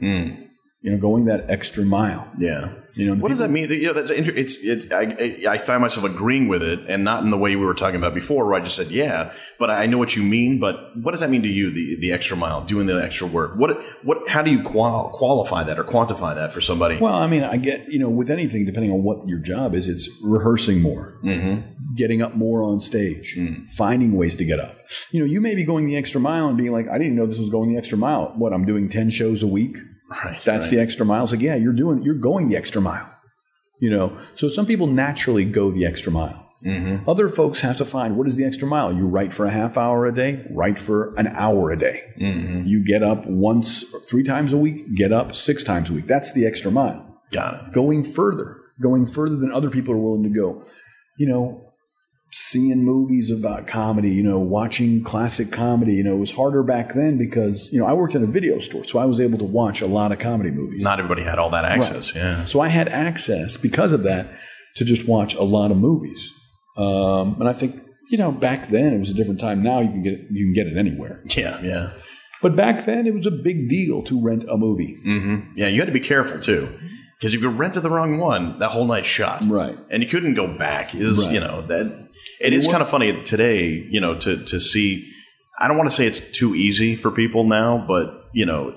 You 0.81 0.91
know, 0.91 0.97
going 0.97 1.25
that 1.25 1.49
extra 1.49 1.83
mile. 1.83 2.25
yeah. 2.37 2.73
You 2.95 3.07
know, 3.07 3.21
What 3.21 3.27
does 3.27 3.39
that 3.39 3.49
mean? 3.49 3.69
You 3.69 3.87
know, 3.87 3.93
that's 3.93 4.09
inter- 4.09 4.31
it's. 4.35 4.63
It, 4.63 4.93
I, 4.93 5.01
I 5.49 5.53
I 5.55 5.57
find 5.57 5.81
myself 5.81 6.05
agreeing 6.05 6.47
with 6.47 6.63
it, 6.63 6.79
and 6.87 7.03
not 7.03 7.23
in 7.23 7.29
the 7.29 7.37
way 7.37 7.55
we 7.57 7.65
were 7.65 7.73
talking 7.73 7.97
about 7.97 8.13
before, 8.13 8.45
where 8.45 8.55
I 8.55 8.61
just 8.61 8.77
said 8.77 8.87
yeah. 8.87 9.33
But 9.59 9.69
I 9.69 9.85
know 9.85 9.97
what 9.97 10.15
you 10.15 10.23
mean. 10.23 10.59
But 10.59 10.95
what 10.95 11.11
does 11.11 11.19
that 11.19 11.29
mean 11.29 11.41
to 11.43 11.49
you? 11.49 11.71
The 11.71 11.97
the 11.99 12.13
extra 12.13 12.37
mile, 12.37 12.63
doing 12.63 12.87
the 12.87 13.03
extra 13.03 13.27
work. 13.27 13.57
What 13.57 13.83
what? 14.03 14.29
How 14.29 14.41
do 14.41 14.49
you 14.49 14.63
qual- 14.63 15.09
qualify 15.09 15.63
that 15.63 15.77
or 15.77 15.83
quantify 15.83 16.35
that 16.35 16.53
for 16.53 16.61
somebody? 16.61 16.97
Well, 16.97 17.13
I 17.13 17.27
mean, 17.27 17.43
I 17.43 17.57
get 17.57 17.91
you 17.91 17.99
know, 17.99 18.09
with 18.09 18.31
anything, 18.31 18.65
depending 18.65 18.91
on 18.91 19.03
what 19.03 19.27
your 19.27 19.39
job 19.39 19.75
is, 19.75 19.89
it's 19.89 20.09
rehearsing 20.23 20.81
more, 20.81 21.17
mm-hmm. 21.21 21.95
getting 21.95 22.21
up 22.21 22.35
more 22.35 22.63
on 22.63 22.79
stage, 22.79 23.37
finding 23.75 24.13
ways 24.13 24.37
to 24.37 24.45
get 24.45 24.61
up. 24.61 24.73
You 25.11 25.19
know, 25.19 25.25
you 25.25 25.41
may 25.41 25.55
be 25.55 25.65
going 25.65 25.85
the 25.85 25.97
extra 25.97 26.21
mile 26.21 26.47
and 26.47 26.57
being 26.57 26.71
like, 26.71 26.87
I 26.87 26.97
didn't 26.97 27.17
know 27.17 27.25
this 27.25 27.39
was 27.39 27.49
going 27.49 27.73
the 27.73 27.77
extra 27.77 27.97
mile. 27.97 28.33
What 28.37 28.53
I'm 28.53 28.63
doing 28.65 28.87
ten 28.87 29.09
shows 29.09 29.43
a 29.43 29.47
week. 29.47 29.75
Right. 30.09 30.41
That's 30.43 30.69
the 30.69 30.79
extra 30.79 31.05
mile. 31.05 31.23
It's 31.23 31.31
like, 31.31 31.41
yeah, 31.41 31.55
you're 31.55 31.73
doing, 31.73 32.03
you're 32.03 32.15
going 32.15 32.49
the 32.49 32.57
extra 32.57 32.81
mile. 32.81 33.11
You 33.79 33.89
know, 33.89 34.17
so 34.35 34.47
some 34.49 34.65
people 34.65 34.87
naturally 34.87 35.43
go 35.45 35.71
the 35.71 35.85
extra 35.85 36.11
mile. 36.11 36.41
Mm-hmm. 36.65 37.07
Other 37.07 37.29
folks 37.29 37.59
have 37.61 37.77
to 37.77 37.85
find 37.85 38.17
what 38.17 38.25
is 38.25 38.35
the 38.35 38.45
extra 38.45 38.67
mile. 38.67 38.91
You 38.91 39.05
write 39.05 39.33
for 39.33 39.45
a 39.45 39.51
half 39.51 39.77
hour 39.77 40.05
a 40.05 40.15
day, 40.15 40.45
write 40.49 40.79
for 40.79 41.13
an 41.15 41.27
hour 41.27 41.71
a 41.71 41.77
day. 41.77 42.01
Mm-hmm. 42.19 42.67
You 42.67 42.83
get 42.83 43.03
up 43.03 43.25
once, 43.27 43.83
three 44.09 44.23
times 44.23 44.53
a 44.53 44.57
week, 44.57 44.95
get 44.95 45.11
up 45.13 45.35
six 45.35 45.63
times 45.63 45.89
a 45.89 45.93
week. 45.93 46.07
That's 46.07 46.31
the 46.33 46.45
extra 46.47 46.71
mile. 46.71 47.19
got 47.31 47.67
it. 47.67 47.73
Going 47.73 48.03
further, 48.03 48.57
going 48.81 49.05
further 49.05 49.35
than 49.35 49.51
other 49.51 49.69
people 49.69 49.93
are 49.93 49.97
willing 49.99 50.23
to 50.23 50.29
go. 50.29 50.63
You 51.17 51.27
know, 51.27 51.64
seeing 52.37 52.83
movies 52.83 53.31
about 53.31 53.65
comedy, 53.65 54.09
you 54.09 54.21
know, 54.21 54.37
watching 54.39 55.01
classic 55.03 55.51
comedy. 55.53 55.93
You 55.93 56.03
know, 56.03 56.15
it 56.15 56.19
was 56.19 56.31
harder 56.31 56.63
back 56.63 56.93
then 56.93 57.17
because, 57.17 57.71
you 57.71 57.79
know, 57.79 57.85
I 57.85 57.93
worked 57.93 58.13
in 58.13 58.23
a 58.23 58.27
video 58.27 58.59
store, 58.59 58.83
so 58.83 58.99
I 58.99 59.05
was 59.05 59.21
able 59.21 59.37
to 59.37 59.45
watch 59.45 59.79
a 59.81 59.87
lot 59.87 60.11
of 60.11 60.19
comedy 60.19 60.51
movies. 60.51 60.83
Not 60.83 60.99
everybody 60.99 61.23
had 61.23 61.39
all 61.39 61.49
that 61.51 61.63
access. 61.63 62.13
Yeah. 62.13 62.43
So 62.43 62.59
I 62.59 62.67
had 62.67 62.89
access 62.89 63.55
because 63.55 63.93
of 63.93 64.03
that 64.03 64.27
to 64.75 64.83
just 64.83 65.07
watch 65.07 65.33
a 65.35 65.43
lot 65.43 65.71
of 65.71 65.77
movies. 65.77 66.29
Um, 66.77 67.37
and 67.39 67.47
I 67.47 67.53
think 67.53 67.81
you 68.11 68.17
know 68.17 68.31
back 68.33 68.69
then 68.69 68.93
it 68.93 68.99
was 68.99 69.09
a 69.09 69.13
different 69.13 69.39
time. 69.39 69.63
Now 69.63 69.79
you 69.79 69.87
can 69.89 70.03
get 70.03 70.13
it, 70.13 70.21
you 70.29 70.45
can 70.47 70.53
get 70.53 70.67
it 70.67 70.77
anywhere. 70.77 71.21
Yeah. 71.37 71.61
Yeah. 71.61 71.91
But 72.41 72.57
back 72.57 72.85
then 72.85 73.07
it 73.07 73.13
was 73.13 73.25
a 73.25 73.31
big 73.31 73.69
deal 73.69 74.03
to 74.03 74.21
rent 74.21 74.43
a 74.49 74.57
movie. 74.57 74.99
Yeah, 75.55 75.67
you 75.67 75.79
had 75.79 75.87
to 75.87 75.93
be 75.93 76.01
careful 76.01 76.39
too, 76.41 76.67
because 77.17 77.33
if 77.33 77.41
you 77.41 77.49
rented 77.49 77.81
the 77.81 77.89
wrong 77.89 78.19
one, 78.19 78.59
that 78.59 78.69
whole 78.71 78.85
night's 78.85 79.07
shot. 79.07 79.41
Right. 79.47 79.77
and 79.89 80.03
you 80.03 80.09
couldn't 80.09 80.33
go 80.35 80.45
back. 80.57 80.93
Is 80.93 81.25
Right. 81.25 81.33
you 81.33 81.39
know 81.39 81.61
that 81.61 82.04
it 82.39 82.53
is 82.53 82.67
kind 82.67 82.81
of 82.81 82.89
funny 82.89 83.21
today. 83.23 83.67
You 83.89 84.01
know 84.01 84.15
to 84.19 84.43
to 84.43 84.59
see. 84.59 85.11
I 85.57 85.69
don't 85.69 85.77
want 85.77 85.89
to 85.89 85.95
say 85.95 86.05
it's 86.05 86.31
too 86.31 86.53
easy 86.53 86.97
for 86.97 87.11
people 87.11 87.45
now, 87.45 87.83
but 87.87 88.25
you 88.33 88.45
know 88.45 88.75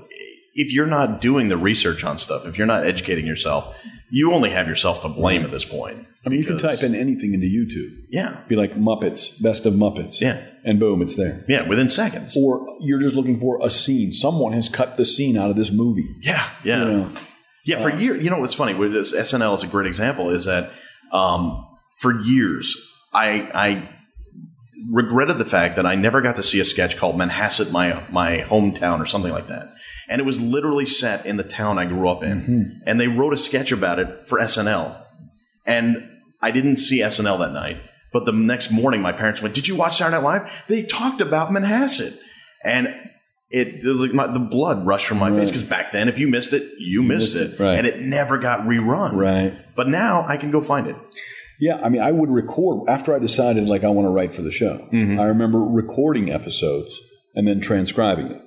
if 0.59 0.73
you're 0.73 0.87
not 0.87 1.21
doing 1.21 1.49
the 1.49 1.57
research 1.57 2.03
on 2.03 2.19
stuff, 2.19 2.45
if 2.45 2.59
you're 2.59 2.67
not 2.67 2.85
educating 2.85 3.25
yourself, 3.25 3.77
you 4.11 4.33
only 4.33 4.51
have 4.51 4.67
yourself 4.67 5.03
to 5.03 5.09
blame 5.09 5.45
at 5.45 5.53
this 5.53 5.65
point. 5.65 6.05
I 6.27 6.31
mean, 6.31 6.41
you 6.41 6.47
can 6.47 6.59
type 6.59 6.83
in 6.83 6.97
anything 6.97 7.33
into 7.33 7.47
YouTube. 7.47 7.97
Yeah, 8.11 8.37
Be 8.49 8.57
like 8.57 8.75
Muppets, 8.75 9.41
best 9.41 9.67
of 9.67 9.75
Muppets. 9.75 10.21
Yeah. 10.21 10.43
And 10.65 10.81
boom, 10.81 11.01
it's 11.01 11.15
there. 11.15 11.45
yeah, 11.49 11.67
within 11.67 11.89
seconds. 11.89 12.37
Or 12.37 12.67
you're 12.81 13.01
just 13.01 13.15
looking 13.15 13.39
for 13.39 13.65
a 13.65 13.71
scene. 13.71 14.11
Someone 14.11 14.53
has 14.53 14.69
cut 14.69 14.97
the 14.97 15.05
scene 15.05 15.37
out 15.39 15.49
of 15.49 15.57
this 15.57 15.71
movie. 15.71 16.09
Yeah, 16.21 16.49
yeah. 16.65 16.79
You 16.79 16.91
know, 16.91 17.11
Yeah, 17.65 17.81
for 17.81 17.91
years, 17.95 18.23
you 18.23 18.29
know 18.29 18.41
what's 18.41 18.55
funny? 18.55 18.75
With 18.75 18.93
this, 18.93 19.15
SNL 19.15 19.55
is 19.55 19.63
a 19.63 19.69
great 19.69 19.87
example. 19.87 20.31
Is 20.31 20.47
that 20.47 20.71
um, 21.13 21.65
for 22.01 22.21
years 22.21 22.77
I 23.19 23.51
I 23.55 23.89
regretted 24.91 25.39
the 25.39 25.45
fact 25.45 25.77
that 25.77 25.87
I 25.87 25.95
never 25.95 26.21
got 26.21 26.37
to 26.37 26.43
see 26.43 26.61
a 26.61 26.65
sketch 26.65 26.97
called 26.97 27.17
Manhasset, 27.17 27.71
my 27.73 28.03
my 28.11 28.39
hometown, 28.39 29.01
or 29.01 29.07
something 29.07 29.33
like 29.33 29.49
that. 29.49 29.75
And 30.09 30.21
it 30.21 30.25
was 30.25 30.41
literally 30.41 30.87
set 30.87 31.27
in 31.27 31.37
the 31.37 31.45
town 31.45 31.79
I 31.79 31.85
grew 31.85 32.09
up 32.09 32.23
in, 32.23 32.41
mm-hmm. 32.41 32.79
and 32.87 32.99
they 32.99 33.09
wrote 33.09 33.35
a 33.35 33.37
sketch 33.37 33.73
about 33.73 33.99
it 33.99 34.27
for 34.27 34.39
SNL. 34.39 34.97
And 35.67 36.09
I 36.41 36.51
didn't 36.51 36.79
see 36.79 37.01
SNL 37.01 37.41
that 37.41 37.53
night, 37.53 37.77
but 38.13 38.25
the 38.25 38.33
next 38.33 38.71
morning, 38.71 39.03
my 39.03 39.13
parents 39.13 39.43
went, 39.43 39.55
"Did 39.55 39.69
you 39.69 39.77
watch 39.77 39.97
Saturday 39.97 40.17
Night 40.17 40.25
Live? 40.25 40.65
They 40.69 40.83
talked 40.83 41.21
about 41.21 41.51
Manhasset," 41.51 42.17
and 42.65 42.87
it, 43.51 43.69
it 43.69 43.85
was 43.85 44.03
like 44.03 44.13
my, 44.13 44.27
the 44.27 44.39
blood 44.39 44.87
rushed 44.87 45.07
from 45.07 45.19
my 45.19 45.31
face 45.31 45.51
because 45.51 45.69
back 45.69 45.91
then, 45.91 46.09
if 46.09 46.19
you 46.19 46.29
missed 46.29 46.53
it, 46.53 46.71
you, 46.79 47.03
missed, 47.03 47.35
missed 47.35 47.55
it, 47.55 47.55
it, 47.55 47.63
right. 47.63 47.79
and 47.79 47.87
it 47.87 47.99
never 48.01 48.39
got 48.39 48.61
rerun. 48.61 49.15
right. 49.15 49.55
But 49.75 49.89
now 49.89 50.25
I 50.27 50.37
can 50.37 50.51
go 50.51 50.61
find 50.61 50.87
it. 50.87 50.97
Yeah, 51.61 51.81
I 51.83 51.89
mean, 51.89 52.01
I 52.03 52.13
would 52.13 52.31
record 52.31 52.89
after 52.89 53.15
I 53.15 53.19
decided 53.19 53.67
like 53.69 53.85
I 53.85 53.89
want 53.89 54.07
to 54.07 54.11
write 54.11 54.33
for 54.35 54.43
the 54.43 54.53
show. 54.53 54.79
Mm-hmm. 54.93 55.19
I 55.19 55.25
remember 55.25 55.59
recording 55.59 56.31
episodes 56.31 56.99
and 57.35 57.47
then 57.49 57.61
transcribing 57.61 58.29
them 58.29 58.43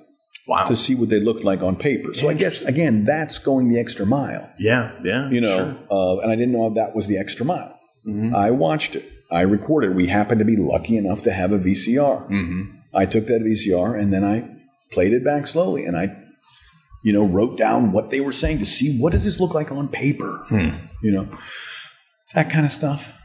Wow. 0.48 0.66
to 0.66 0.76
see 0.76 0.94
what 0.96 1.08
they 1.08 1.20
looked 1.20 1.44
like 1.44 1.62
on 1.62 1.76
paper. 1.76 2.14
So 2.14 2.28
I 2.28 2.34
guess 2.34 2.62
again, 2.62 3.04
that's 3.04 3.38
going 3.38 3.68
the 3.68 3.78
extra 3.78 4.04
mile. 4.06 4.48
yeah, 4.58 4.92
yeah. 5.04 5.30
You 5.30 5.40
know, 5.40 5.56
sure. 5.56 5.78
uh, 5.90 6.18
and 6.22 6.32
I 6.32 6.34
didn't 6.36 6.52
know 6.52 6.74
that 6.74 6.96
was 6.96 7.06
the 7.06 7.16
extra 7.18 7.46
mile. 7.46 7.78
Mm-hmm. 8.06 8.34
I 8.34 8.50
watched 8.50 8.96
it. 8.96 9.04
I 9.30 9.42
recorded. 9.42 9.94
We 9.94 10.08
happened 10.08 10.40
to 10.40 10.44
be 10.44 10.56
lucky 10.56 10.96
enough 10.96 11.22
to 11.22 11.32
have 11.32 11.52
a 11.52 11.58
VCR. 11.58 12.28
Mm-hmm. 12.28 12.76
I 12.92 13.06
took 13.06 13.26
that 13.28 13.40
VCR 13.42 13.98
and 13.98 14.12
then 14.12 14.24
I 14.24 14.48
played 14.90 15.12
it 15.12 15.24
back 15.24 15.46
slowly, 15.46 15.84
and 15.86 15.96
I, 15.96 16.14
you 17.04 17.12
know, 17.12 17.24
wrote 17.24 17.56
down 17.56 17.92
what 17.92 18.10
they 18.10 18.20
were 18.20 18.32
saying 18.32 18.58
to 18.58 18.66
see 18.66 18.98
what 18.98 19.12
does 19.12 19.24
this 19.24 19.38
look 19.40 19.54
like 19.54 19.70
on 19.70 19.86
paper. 19.88 20.44
Hmm. 20.48 20.70
You 21.02 21.12
know, 21.12 21.38
that 22.34 22.50
kind 22.50 22.66
of 22.66 22.72
stuff. 22.72 23.18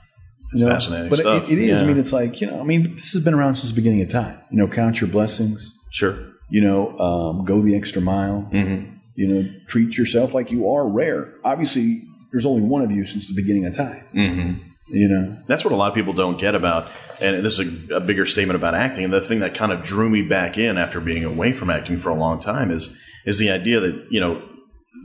It's 0.52 0.62
You 0.62 0.68
know? 0.68 0.74
fascinating 0.74 1.10
but 1.10 1.20
stuff. 1.20 1.50
It, 1.50 1.58
it 1.58 1.64
is. 1.64 1.82
I 1.82 1.86
mean, 1.86 1.98
it's 1.98 2.14
like 2.14 2.40
you 2.42 2.48
know. 2.48 2.60
I 2.60 2.64
mean, 2.64 2.96
this 2.96 3.14
has 3.14 3.24
been 3.24 3.34
around 3.34 3.56
since 3.56 3.72
the 3.72 3.76
beginning 3.76 4.02
of 4.02 4.10
time. 4.10 4.40
You 4.52 4.58
know, 4.58 4.68
count 4.68 5.02
your 5.02 5.10
blessings. 5.10 5.74
sure. 5.92 6.16
You 6.50 6.62
know, 6.62 6.98
um, 7.00 7.44
go 7.44 7.62
the 7.62 7.76
extra 7.76 8.02
mile. 8.02 8.50
Mm-hmm. 8.54 8.96
You 9.16 9.28
know, 9.28 9.50
treat 9.68 9.98
yourself 9.98 10.34
like 10.34 10.50
you 10.52 10.70
are 10.70 10.88
rare. 10.88 11.34
Obviously, 11.44 12.04
there's 12.32 12.46
only 12.46 12.62
one 12.62 12.82
of 12.82 12.92
you 12.92 13.04
since 13.04 13.28
the 13.28 13.36
beginning 13.36 13.66
of 13.66 13.76
time. 13.76 14.04
Mm-hmm. 14.14 14.64
You 14.90 15.10
know, 15.10 15.38
That's 15.48 15.66
what 15.66 15.74
a 15.74 15.76
lot 15.76 15.90
of 15.90 15.96
people 15.96 16.14
don't 16.14 16.40
get 16.40 16.56
about, 16.56 16.90
and 17.20 17.46
this 17.46 17.60
is 17.60 17.90
a, 17.92 17.96
a 17.96 18.00
bigger 18.00 18.26
statement 18.26 18.56
about 18.58 18.74
acting. 18.74 19.04
And 19.04 19.12
the 19.14 19.20
thing 19.20 19.42
that 19.42 19.54
kind 19.54 19.74
of 19.74 19.84
drew 19.84 20.10
me 20.10 20.22
back 20.22 20.58
in 20.58 20.78
after 20.78 21.02
being 21.02 21.26
away 21.26 21.52
from 21.52 21.70
acting 21.70 21.98
for 21.98 22.10
a 22.10 22.16
long 22.16 22.40
time 22.40 22.72
is 22.72 22.98
is 23.26 23.38
the 23.38 23.50
idea 23.50 23.82
that 23.82 24.08
you 24.10 24.22
know 24.22 24.42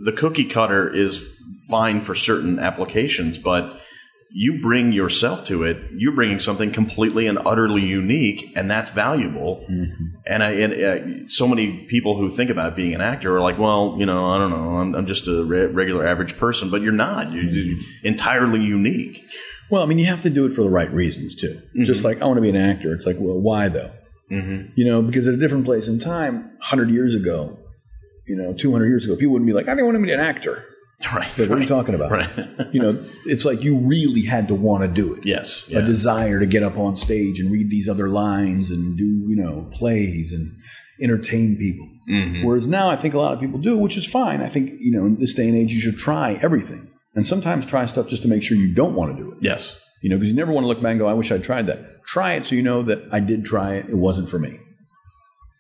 the 0.05 0.13
cookie 0.13 0.45
cutter 0.45 0.89
is 0.95 1.37
fine 1.69 2.01
for 2.01 2.15
certain 2.15 2.61
applications, 2.61 3.39
but 3.39 3.81
you 4.35 4.61
bring 4.63 4.93
yourself 4.93 5.45
to 5.47 5.65
it. 5.65 5.77
You're 5.93 6.15
bringing 6.15 6.39
something 6.39 6.73
completely 6.73 7.27
and 7.27 7.39
utterly 7.45 7.83
unique, 7.83 8.53
and 8.57 8.71
that's 8.71 8.91
valuable. 8.91 9.65
And 10.27 10.43
I, 10.43 10.51
and 10.53 10.73
uh, 10.73 11.29
so 11.29 11.47
many 11.47 11.85
people 11.87 12.17
who 12.17 12.31
think 12.31 12.51
about 12.51 12.75
being 12.75 12.95
an 12.95 13.01
actor 13.01 13.37
are 13.37 13.41
like, 13.41 13.59
well, 13.59 13.97
you 13.99 14.07
know, 14.07 14.31
I 14.31 14.39
don't 14.39 14.51
know, 14.51 14.79
I'm, 14.79 14.95
I'm 14.95 15.07
just 15.07 15.29
a 15.29 15.45
re- 15.45 15.67
regular 15.67 16.07
average 16.07 16.39
person, 16.39 16.71
but 16.71 16.81
you're 16.81 16.93
not. 16.93 17.31
You're, 17.31 17.45
you're 17.45 17.79
entirely 18.05 18.61
unique. 18.61 19.23
well, 19.71 19.83
I 19.83 19.87
mean, 19.87 19.99
you 19.99 20.07
have 20.07 20.23
to 20.23 20.31
do 20.31 20.47
it 20.47 20.53
for 20.53 20.63
the 20.63 20.71
right 20.71 20.91
reasons 20.91 21.35
too. 21.35 21.61
Just 21.85 22.05
like 22.05 22.23
I 22.23 22.27
want 22.27 22.39
to 22.39 22.43
be 22.43 22.51
an 22.51 22.57
actor. 22.57 22.95
It's 22.95 23.07
like, 23.07 23.17
well, 23.19 23.41
why 23.41 23.69
though? 23.69 23.91
Mm-hmm. 24.31 24.73
You 24.77 24.85
know, 24.87 25.03
because 25.03 25.29
at 25.29 25.35
a 25.35 25.37
different 25.37 25.67
place 25.67 25.89
in 25.89 25.99
time, 25.99 26.57
hundred 26.61 26.89
years 26.89 27.15
ago, 27.15 27.59
you 28.27 28.37
know, 28.37 28.55
two 28.55 28.73
hundred 28.73 28.87
years 28.87 29.05
ago, 29.05 29.15
people 29.17 29.33
wouldn't 29.33 29.47
be 29.47 29.53
like, 29.53 29.67
I 29.67 29.71
think 29.71 29.81
I 29.81 29.83
want 29.83 29.97
to 29.99 30.03
be 30.03 30.13
an 30.13 30.21
actor. 30.21 30.65
Right. 31.13 31.37
Like, 31.39 31.49
what 31.51 31.59
are 31.59 31.61
you 31.61 31.67
talking 31.67 31.95
about? 31.95 32.11
Right. 32.11 32.31
You 32.73 32.81
know, 32.81 33.05
it's 33.27 33.45
like 33.45 33.63
you 33.63 33.79
really 33.81 34.23
had 34.23 34.49
to 34.49 34.55
want 34.55 34.83
to 34.83 34.89
do 34.89 35.15
it. 35.15 35.27
yes. 35.27 35.69
a 35.69 35.83
desire 35.83 36.39
to 36.41 36.47
get 36.47 36.63
up 36.63 36.79
on 36.79 36.97
stage 36.97 37.39
and 37.41 37.51
read 37.53 37.69
these 37.71 37.89
other 37.89 38.09
lines 38.09 38.71
and 38.71 38.97
do 38.97 39.05
you 39.05 39.37
know 39.37 39.69
plays 39.73 40.33
and 40.33 40.57
entertain 41.03 41.57
people. 41.57 41.89
Mhm. 42.09 42.45
Whereas 42.45 42.67
now, 42.67 42.89
I 42.89 42.97
think 42.97 43.15
a 43.15 43.19
lot 43.19 43.33
of 43.35 43.41
people 43.41 43.59
do, 43.59 43.77
which 43.77 43.97
is 43.97 44.07
fine. 44.07 44.41
I 44.41 44.49
think 44.49 44.73
you 44.81 44.93
know 44.93 45.05
in 45.07 45.17
this 45.17 45.35
day 45.35 45.49
and 45.49 45.57
age, 45.57 45.73
you 45.73 45.81
should 45.81 45.99
try 45.99 46.39
everything, 46.43 46.87
and 47.15 47.27
sometimes 47.27 47.67
try 47.67 47.85
stuff 47.87 48.09
just 48.09 48.23
to 48.23 48.29
make 48.29 48.43
sure 48.43 48.57
you 48.57 48.73
don't 48.75 48.95
want 48.95 49.17
to 49.17 49.23
do 49.23 49.33
it. 49.33 49.39
Yes. 49.41 49.79
You 50.03 50.09
know, 50.11 50.17
because 50.17 50.31
you 50.31 50.37
never 50.37 50.53
want 50.53 50.65
to 50.65 50.69
look 50.69 50.81
back 50.83 50.93
and 50.93 50.99
go, 51.01 51.09
"I 51.09 51.15
wish 51.15 51.31
I'd 51.31 51.45
tried 51.45 51.67
that." 51.67 52.05
Try 52.07 52.35
it 52.35 52.47
so 52.47 52.55
you 52.55 52.63
know 52.63 52.83
that 52.83 53.01
I 53.13 53.21
did 53.21 53.45
try 53.45 53.75
it; 53.75 53.87
it 53.89 53.97
wasn't 53.97 54.29
for 54.31 54.39
me, 54.39 54.59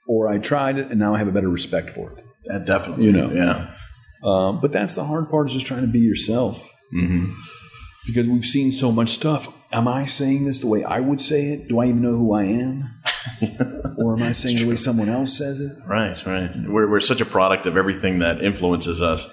or 0.09 0.28
I 0.28 0.38
tried 0.38 0.78
it 0.78 0.88
and 0.90 0.99
now 0.99 1.14
I 1.14 1.18
have 1.18 1.28
a 1.28 1.32
better 1.32 1.49
respect 1.51 1.90
for 1.90 2.11
it. 2.12 2.24
That 2.47 2.66
definitely. 2.66 3.05
You 3.05 3.12
know. 3.12 3.30
Yeah. 3.30 3.66
Um, 4.23 4.61
but 4.61 4.73
that's 4.73 4.95
the 4.95 5.05
hard 5.05 5.31
part 5.31 5.49
is 5.49 5.55
just 5.55 5.66
trying 5.66 5.83
to 5.83 5.93
be 5.93 6.01
yourself. 6.01 6.68
Mm-hmm. 6.95 7.33
because 8.07 8.29
we've 8.29 8.45
seen 8.45 8.70
so 8.70 8.93
much 8.93 9.11
stuff. 9.11 9.49
Am 9.73 9.89
I 9.89 10.05
saying 10.05 10.45
this 10.45 10.59
the 10.59 10.66
way 10.66 10.85
I 10.85 11.01
would 11.01 11.23
say 11.23 11.53
it? 11.53 11.68
Do 11.68 11.79
I 11.81 11.87
even 11.87 12.03
know 12.03 12.16
who 12.16 12.35
I 12.35 12.45
am? 12.45 12.91
or 13.97 14.14
am 14.14 14.23
I 14.23 14.33
saying 14.33 14.59
the 14.59 14.68
way 14.68 14.77
someone 14.77 15.09
else 15.09 15.39
says 15.39 15.59
it? 15.61 15.73
Right. 15.89 16.23
Right. 16.27 16.51
We're 16.66 16.91
we're 16.91 17.01
such 17.01 17.23
a 17.23 17.25
product 17.25 17.64
of 17.64 17.79
everything 17.79 18.18
that 18.18 18.43
influences 18.43 19.01
us. 19.01 19.27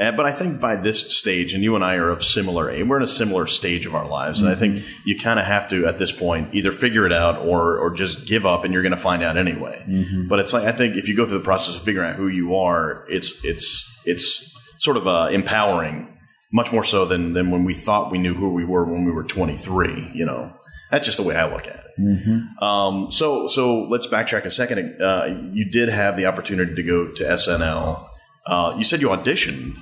Uh, 0.00 0.10
but 0.10 0.26
I 0.26 0.32
think 0.32 0.60
by 0.60 0.74
this 0.74 1.16
stage, 1.16 1.54
and 1.54 1.62
you 1.62 1.76
and 1.76 1.84
I 1.84 1.94
are 1.94 2.10
of 2.10 2.24
similar 2.24 2.68
age, 2.68 2.84
we're 2.84 2.96
in 2.96 3.04
a 3.04 3.06
similar 3.06 3.46
stage 3.46 3.86
of 3.86 3.94
our 3.94 4.08
lives. 4.08 4.42
And 4.42 4.50
I 4.50 4.56
think 4.56 4.82
you 5.06 5.16
kind 5.16 5.38
of 5.38 5.46
have 5.46 5.68
to, 5.68 5.86
at 5.86 5.98
this 5.98 6.10
point, 6.10 6.52
either 6.52 6.72
figure 6.72 7.06
it 7.06 7.12
out 7.12 7.46
or, 7.46 7.78
or 7.78 7.94
just 7.94 8.26
give 8.26 8.44
up 8.44 8.64
and 8.64 8.74
you're 8.74 8.82
going 8.82 8.90
to 8.90 8.96
find 8.96 9.22
out 9.22 9.36
anyway. 9.36 9.84
But 10.28 10.40
it's 10.40 10.52
like, 10.52 10.64
I 10.64 10.72
think 10.72 10.96
if 10.96 11.08
you 11.08 11.14
go 11.14 11.24
through 11.24 11.38
the 11.38 11.44
process 11.44 11.76
of 11.76 11.82
figuring 11.82 12.10
out 12.10 12.16
who 12.16 12.26
you 12.26 12.56
are, 12.56 13.06
it's, 13.08 13.44
it's, 13.44 13.88
it's 14.06 14.52
sort 14.78 14.96
of 14.96 15.06
uh, 15.06 15.28
empowering, 15.32 16.08
much 16.52 16.72
more 16.72 16.84
so 16.84 17.04
than, 17.04 17.32
than 17.32 17.50
when 17.50 17.64
we 17.64 17.74
thought 17.74 18.10
we 18.10 18.18
knew 18.18 18.34
who 18.34 18.52
we 18.52 18.64
were 18.64 18.84
when 18.84 19.04
we 19.04 19.12
were 19.12 19.24
23, 19.24 20.12
you 20.14 20.24
know. 20.26 20.52
That's 20.90 21.06
just 21.06 21.18
the 21.20 21.26
way 21.28 21.34
I 21.36 21.50
look 21.52 21.66
at 21.66 21.76
it. 21.76 22.62
Um, 22.62 23.10
so, 23.10 23.46
so 23.46 23.82
let's 23.88 24.06
backtrack 24.06 24.44
a 24.44 24.50
second. 24.50 25.00
Uh, 25.00 25.48
you 25.52 25.64
did 25.64 25.88
have 25.88 26.16
the 26.16 26.26
opportunity 26.26 26.74
to 26.74 26.82
go 26.82 27.08
to 27.10 27.24
SNL. 27.24 28.06
Uh, 28.46 28.74
you 28.76 28.84
said 28.84 29.00
you 29.00 29.08
auditioned. 29.08 29.76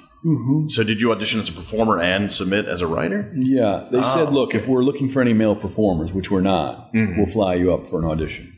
So, 0.70 0.84
did 0.84 1.00
you 1.00 1.10
audition 1.10 1.40
as 1.40 1.48
a 1.48 1.52
performer 1.52 2.00
and 2.00 2.30
submit 2.32 2.66
as 2.66 2.80
a 2.80 2.86
writer? 2.86 3.32
Yeah. 3.34 3.88
They 3.90 4.04
said, 4.04 4.28
look, 4.32 4.54
if 4.54 4.68
we're 4.68 4.84
looking 4.84 5.08
for 5.08 5.20
any 5.20 5.34
male 5.34 5.56
performers, 5.56 6.12
which 6.12 6.30
we're 6.30 6.42
not, 6.42 6.92
Mm-hmm. 6.92 7.16
we'll 7.16 7.26
fly 7.26 7.54
you 7.54 7.74
up 7.74 7.84
for 7.86 7.98
an 7.98 8.04
audition. 8.08 8.52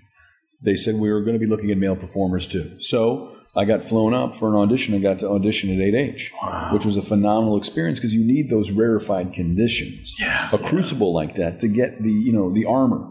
They 0.60 0.76
said 0.76 0.96
we 0.96 1.10
were 1.10 1.22
going 1.22 1.32
to 1.34 1.38
be 1.38 1.46
looking 1.46 1.70
at 1.70 1.78
male 1.78 1.96
performers 1.96 2.46
too. 2.46 2.78
So 2.80 3.34
I 3.56 3.64
got 3.64 3.84
flown 3.84 4.14
up 4.14 4.34
for 4.34 4.48
an 4.48 4.56
audition. 4.56 4.94
I 4.94 4.98
got 4.98 5.20
to 5.20 5.28
audition 5.28 5.70
at 5.70 5.78
8H, 5.78 6.72
which 6.72 6.84
was 6.84 6.96
a 6.96 7.02
phenomenal 7.02 7.56
experience 7.56 8.00
because 8.00 8.14
you 8.14 8.24
need 8.24 8.50
those 8.50 8.70
rarefied 8.70 9.32
conditions. 9.32 10.14
Yeah, 10.18 10.50
A 10.52 10.58
crucible 10.58 11.12
like 11.12 11.36
that 11.36 11.60
to 11.60 11.68
get 11.68 12.02
the, 12.02 12.10
you 12.10 12.32
know, 12.32 12.52
the 12.52 12.64
armor. 12.64 13.10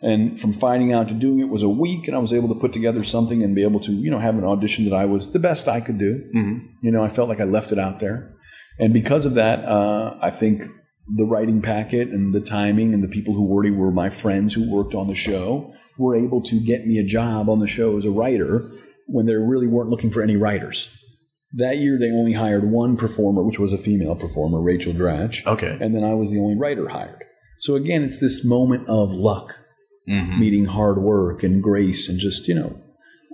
And 0.00 0.40
from 0.40 0.52
finding 0.52 0.92
out 0.92 1.08
to 1.08 1.14
doing 1.14 1.40
it 1.40 1.48
was 1.48 1.62
a 1.62 1.68
week, 1.68 2.06
and 2.06 2.16
I 2.16 2.20
was 2.20 2.32
able 2.32 2.48
to 2.48 2.54
put 2.54 2.72
together 2.72 3.02
something 3.02 3.42
and 3.42 3.54
be 3.54 3.64
able 3.64 3.80
to, 3.80 3.92
you 3.92 4.10
know, 4.10 4.18
have 4.18 4.36
an 4.36 4.44
audition 4.44 4.84
that 4.88 4.94
I 4.94 5.04
was 5.04 5.32
the 5.32 5.40
best 5.40 5.68
I 5.68 5.80
could 5.80 5.98
do. 5.98 6.24
Mm-hmm. 6.34 6.66
You 6.82 6.90
know, 6.92 7.02
I 7.02 7.08
felt 7.08 7.28
like 7.28 7.40
I 7.40 7.44
left 7.44 7.72
it 7.72 7.78
out 7.78 7.98
there. 7.98 8.34
And 8.78 8.92
because 8.92 9.26
of 9.26 9.34
that, 9.34 9.64
uh, 9.64 10.16
I 10.22 10.30
think 10.30 10.62
the 11.08 11.24
writing 11.24 11.62
packet 11.62 12.08
and 12.08 12.34
the 12.34 12.40
timing 12.40 12.94
and 12.94 13.02
the 13.02 13.08
people 13.08 13.34
who 13.34 13.50
already 13.50 13.70
were 13.70 13.90
my 13.90 14.10
friends 14.10 14.54
who 14.54 14.70
worked 14.70 14.94
on 14.94 15.08
the 15.08 15.14
show 15.14 15.72
were 15.96 16.14
able 16.14 16.42
to 16.42 16.60
get 16.64 16.86
me 16.86 16.98
a 16.98 17.04
job 17.04 17.48
on 17.48 17.58
the 17.58 17.66
show 17.66 17.96
as 17.96 18.04
a 18.04 18.10
writer 18.10 18.70
when 19.08 19.26
they 19.26 19.34
really 19.34 19.66
weren't 19.66 19.90
looking 19.90 20.10
for 20.10 20.22
any 20.22 20.36
writers. 20.36 20.94
That 21.54 21.78
year, 21.78 21.98
they 21.98 22.10
only 22.10 22.34
hired 22.34 22.70
one 22.70 22.96
performer, 22.96 23.42
which 23.42 23.58
was 23.58 23.72
a 23.72 23.78
female 23.78 24.14
performer, 24.14 24.60
Rachel 24.60 24.92
Dratch. 24.92 25.44
Okay. 25.46 25.76
And 25.80 25.94
then 25.94 26.04
I 26.04 26.14
was 26.14 26.30
the 26.30 26.38
only 26.38 26.56
writer 26.56 26.88
hired. 26.88 27.24
So 27.60 27.74
again, 27.74 28.04
it's 28.04 28.20
this 28.20 28.44
moment 28.44 28.88
of 28.88 29.12
luck, 29.12 29.54
Mm-hmm. 30.08 30.40
meeting 30.40 30.64
hard 30.64 30.96
work 30.96 31.42
and 31.42 31.62
grace 31.62 32.08
and 32.08 32.18
just, 32.18 32.48
you 32.48 32.54
know, 32.54 32.74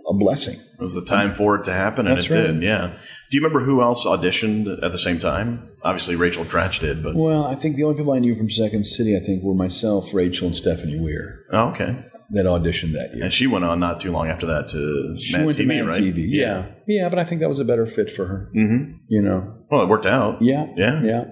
a 0.08 0.12
blessing. 0.12 0.54
It 0.58 0.80
was 0.82 0.92
the 0.94 1.04
time 1.04 1.32
for 1.32 1.54
it 1.54 1.62
to 1.66 1.72
happen, 1.72 2.08
and 2.08 2.16
That's 2.16 2.28
it 2.28 2.34
right. 2.34 2.46
did. 2.48 2.62
Yeah. 2.64 2.88
Do 3.30 3.36
you 3.38 3.44
remember 3.44 3.64
who 3.64 3.80
else 3.80 4.04
auditioned 4.04 4.82
at 4.82 4.90
the 4.90 4.98
same 4.98 5.20
time? 5.20 5.68
Obviously, 5.84 6.16
Rachel 6.16 6.44
Dratch 6.44 6.80
did, 6.80 7.00
but 7.00 7.14
Well, 7.14 7.44
I 7.44 7.54
think 7.54 7.76
the 7.76 7.84
only 7.84 7.96
people 7.96 8.12
I 8.12 8.18
knew 8.18 8.34
from 8.34 8.50
Second 8.50 8.86
City, 8.86 9.16
I 9.16 9.20
think, 9.20 9.44
were 9.44 9.54
myself, 9.54 10.12
Rachel, 10.12 10.48
and 10.48 10.56
Stephanie 10.56 10.98
Weir 10.98 11.38
oh, 11.52 11.68
okay. 11.68 11.96
That 12.30 12.46
auditioned 12.46 12.92
that 12.92 13.14
year. 13.14 13.24
And 13.24 13.32
she 13.32 13.46
went 13.46 13.64
on 13.64 13.80
not 13.80 14.00
too 14.00 14.10
long 14.12 14.28
after 14.28 14.46
that 14.46 14.68
to 14.68 15.16
She 15.18 15.36
Mad 15.36 15.46
went 15.46 15.56
TV, 15.58 15.60
to 15.60 15.66
Mad 15.66 15.86
right? 15.86 16.00
TV, 16.02 16.24
yeah. 16.28 16.66
yeah, 16.86 17.08
But 17.08 17.18
I 17.18 17.24
think 17.24 17.40
that 17.40 17.48
was 17.48 17.58
a 17.60 17.64
better 17.64 17.86
fit 17.86 18.10
for 18.10 18.26
her. 18.26 18.50
Mm-hmm. 18.56 18.92
You 19.08 19.22
know, 19.22 19.54
Well, 19.70 19.82
it 19.82 19.88
worked 19.88 20.06
out. 20.06 20.40
yeah, 20.42 20.66
Yeah. 20.76 21.02
yeah. 21.02 21.24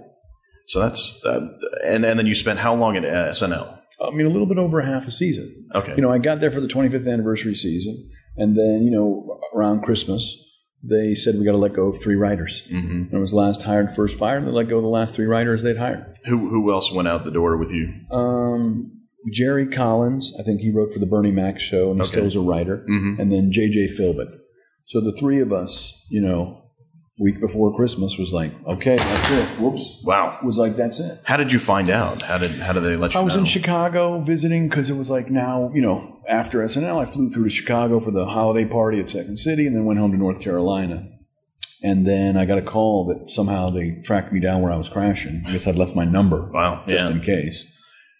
So 0.64 0.78
that's 0.80 1.20
that. 1.22 1.58
And 1.84 2.04
and 2.04 2.16
then 2.18 2.26
you 2.26 2.34
spent 2.36 2.60
how 2.60 2.74
long 2.74 2.96
at 2.96 3.02
SNL? 3.02 3.78
I 4.00 4.10
mean, 4.10 4.26
a 4.26 4.30
little 4.30 4.46
bit 4.46 4.58
over 4.58 4.78
a 4.80 4.86
half 4.86 5.06
a 5.08 5.10
season. 5.10 5.66
Okay. 5.74 5.94
You 5.96 6.02
know, 6.02 6.10
I 6.12 6.18
got 6.18 6.40
there 6.40 6.50
for 6.52 6.60
the 6.60 6.68
25th 6.68 7.10
anniversary 7.12 7.54
season, 7.56 8.08
and 8.36 8.56
then 8.56 8.82
you 8.84 8.90
know, 8.92 9.40
around 9.54 9.82
Christmas, 9.82 10.36
they 10.82 11.14
said 11.16 11.34
we 11.36 11.44
got 11.44 11.52
to 11.52 11.58
let 11.58 11.72
go 11.72 11.86
of 11.88 12.00
three 12.00 12.14
writers. 12.14 12.62
hmm 12.68 12.76
And 12.76 13.12
it 13.12 13.18
was 13.18 13.34
last 13.34 13.62
hired, 13.62 13.94
first 13.96 14.16
fired, 14.18 14.46
they 14.46 14.50
let 14.52 14.68
go 14.68 14.76
of 14.76 14.82
the 14.82 14.88
last 14.88 15.14
three 15.16 15.26
writers 15.26 15.62
they'd 15.64 15.76
hired. 15.76 16.14
Who 16.26 16.48
who 16.48 16.72
else 16.72 16.92
went 16.92 17.08
out 17.08 17.24
the 17.24 17.30
door 17.32 17.56
with 17.56 17.72
you? 17.72 17.92
Um, 18.12 19.01
Jerry 19.30 19.66
Collins, 19.66 20.34
I 20.38 20.42
think 20.42 20.60
he 20.60 20.70
wrote 20.70 20.90
for 20.92 20.98
the 20.98 21.06
Bernie 21.06 21.30
Mac 21.30 21.60
show 21.60 21.90
and 21.90 21.96
he 22.00 22.02
Okay. 22.02 22.10
still 22.12 22.26
is 22.26 22.36
a 22.36 22.40
writer. 22.40 22.84
Mhm. 22.88 23.18
And 23.18 23.32
then 23.32 23.50
J.J. 23.52 23.88
Philbin. 23.98 24.28
So 24.86 25.00
the 25.00 25.12
three 25.18 25.40
of 25.40 25.52
us, 25.52 26.04
you 26.10 26.20
know, 26.20 26.58
week 27.20 27.40
before 27.40 27.74
Christmas 27.76 28.18
was 28.18 28.32
like, 28.32 28.52
okay, 28.66 28.96
that's 28.96 29.30
it. 29.58 29.62
Whoops. 29.62 30.02
Wow. 30.04 30.38
Was 30.42 30.58
like, 30.58 30.74
that's 30.76 30.98
it. 30.98 31.18
How 31.24 31.36
did 31.36 31.52
you 31.52 31.58
find 31.60 31.88
out? 31.88 32.22
How 32.22 32.38
did 32.38 32.50
how 32.52 32.72
did 32.72 32.80
they 32.82 32.96
let 32.96 33.14
you 33.14 33.20
I 33.20 33.22
was 33.22 33.34
know? 33.34 33.40
in 33.40 33.44
Chicago 33.46 34.20
visiting 34.20 34.68
because 34.68 34.90
it 34.90 34.96
was 34.96 35.08
like 35.08 35.30
now, 35.30 35.70
you 35.74 35.82
know, 35.82 36.18
after 36.28 36.62
SNL, 36.64 36.98
I 36.98 37.04
flew 37.04 37.30
through 37.30 37.44
to 37.44 37.50
Chicago 37.50 38.00
for 38.00 38.10
the 38.10 38.26
holiday 38.26 38.64
party 38.68 38.98
at 38.98 39.08
Second 39.08 39.38
City 39.38 39.66
and 39.66 39.76
then 39.76 39.84
went 39.84 40.00
home 40.00 40.10
to 40.12 40.18
North 40.18 40.40
Carolina. 40.40 41.06
And 41.84 42.06
then 42.06 42.36
I 42.36 42.44
got 42.44 42.58
a 42.58 42.62
call 42.62 43.06
that 43.06 43.28
somehow 43.30 43.66
they 43.68 44.00
tracked 44.04 44.32
me 44.32 44.38
down 44.40 44.62
where 44.62 44.72
I 44.72 44.76
was 44.76 44.88
crashing. 44.88 45.42
I 45.46 45.52
guess 45.52 45.66
I'd 45.66 45.76
left 45.76 45.96
my 45.96 46.04
number 46.04 46.48
Wow. 46.52 46.82
just 46.86 47.08
Yeah. 47.08 47.10
in 47.10 47.20
case. 47.20 47.71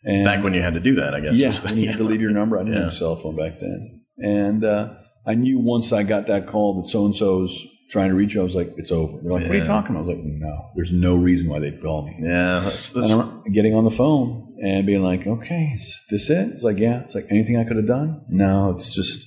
And 0.04 0.24
Back 0.24 0.42
when 0.42 0.52
you 0.54 0.62
had 0.62 0.74
to 0.74 0.80
do 0.80 0.96
that, 0.96 1.14
I 1.14 1.20
guess. 1.20 1.38
yeah, 1.38 1.52
when 1.64 1.76
you 1.78 1.88
had 1.88 1.98
to 1.98 2.04
leave 2.04 2.20
your 2.20 2.30
number. 2.32 2.58
I 2.58 2.62
didn't 2.62 2.74
Yeah. 2.74 2.80
have 2.84 2.92
a 2.92 2.96
cell 2.96 3.16
phone 3.16 3.36
back 3.36 3.60
then. 3.60 4.00
And 4.18 4.64
uh, 4.64 4.94
I 5.26 5.34
knew 5.34 5.60
once 5.60 5.92
I 5.92 6.02
got 6.02 6.26
that 6.26 6.46
call 6.46 6.82
that 6.82 6.88
so 6.88 7.06
and 7.06 7.14
so's 7.14 7.56
trying 7.90 8.08
to 8.08 8.14
reach 8.16 8.34
you, 8.34 8.40
I 8.40 8.44
was 8.44 8.56
like, 8.56 8.72
it's 8.78 8.90
over. 8.90 9.20
They're 9.22 9.32
like, 9.32 9.42
what 9.42 9.52
are 9.52 9.56
you 9.58 9.64
talking 9.64 9.90
about? 9.90 10.04
I 10.04 10.06
was 10.08 10.16
like, 10.16 10.24
no, 10.24 10.70
there's 10.74 10.92
no 10.92 11.14
reason 11.16 11.48
why 11.48 11.58
they'd 11.60 11.80
call 11.80 12.06
me. 12.06 12.16
Yeah. 12.20 12.60
That's, 12.60 12.90
that's, 12.90 13.18
getting 13.52 13.74
on 13.74 13.84
the 13.84 13.90
phone 13.90 14.56
and 14.64 14.86
being 14.86 15.02
like, 15.02 15.26
okay, 15.26 15.72
is 15.74 16.02
this 16.10 16.30
it? 16.30 16.48
It's 16.54 16.64
like, 16.64 16.78
yeah. 16.78 17.02
It's 17.02 17.14
like, 17.14 17.26
anything 17.30 17.58
I 17.58 17.64
could 17.64 17.76
have 17.76 17.86
done? 17.86 18.24
No, 18.28 18.70
it's 18.70 18.94
just, 18.94 19.26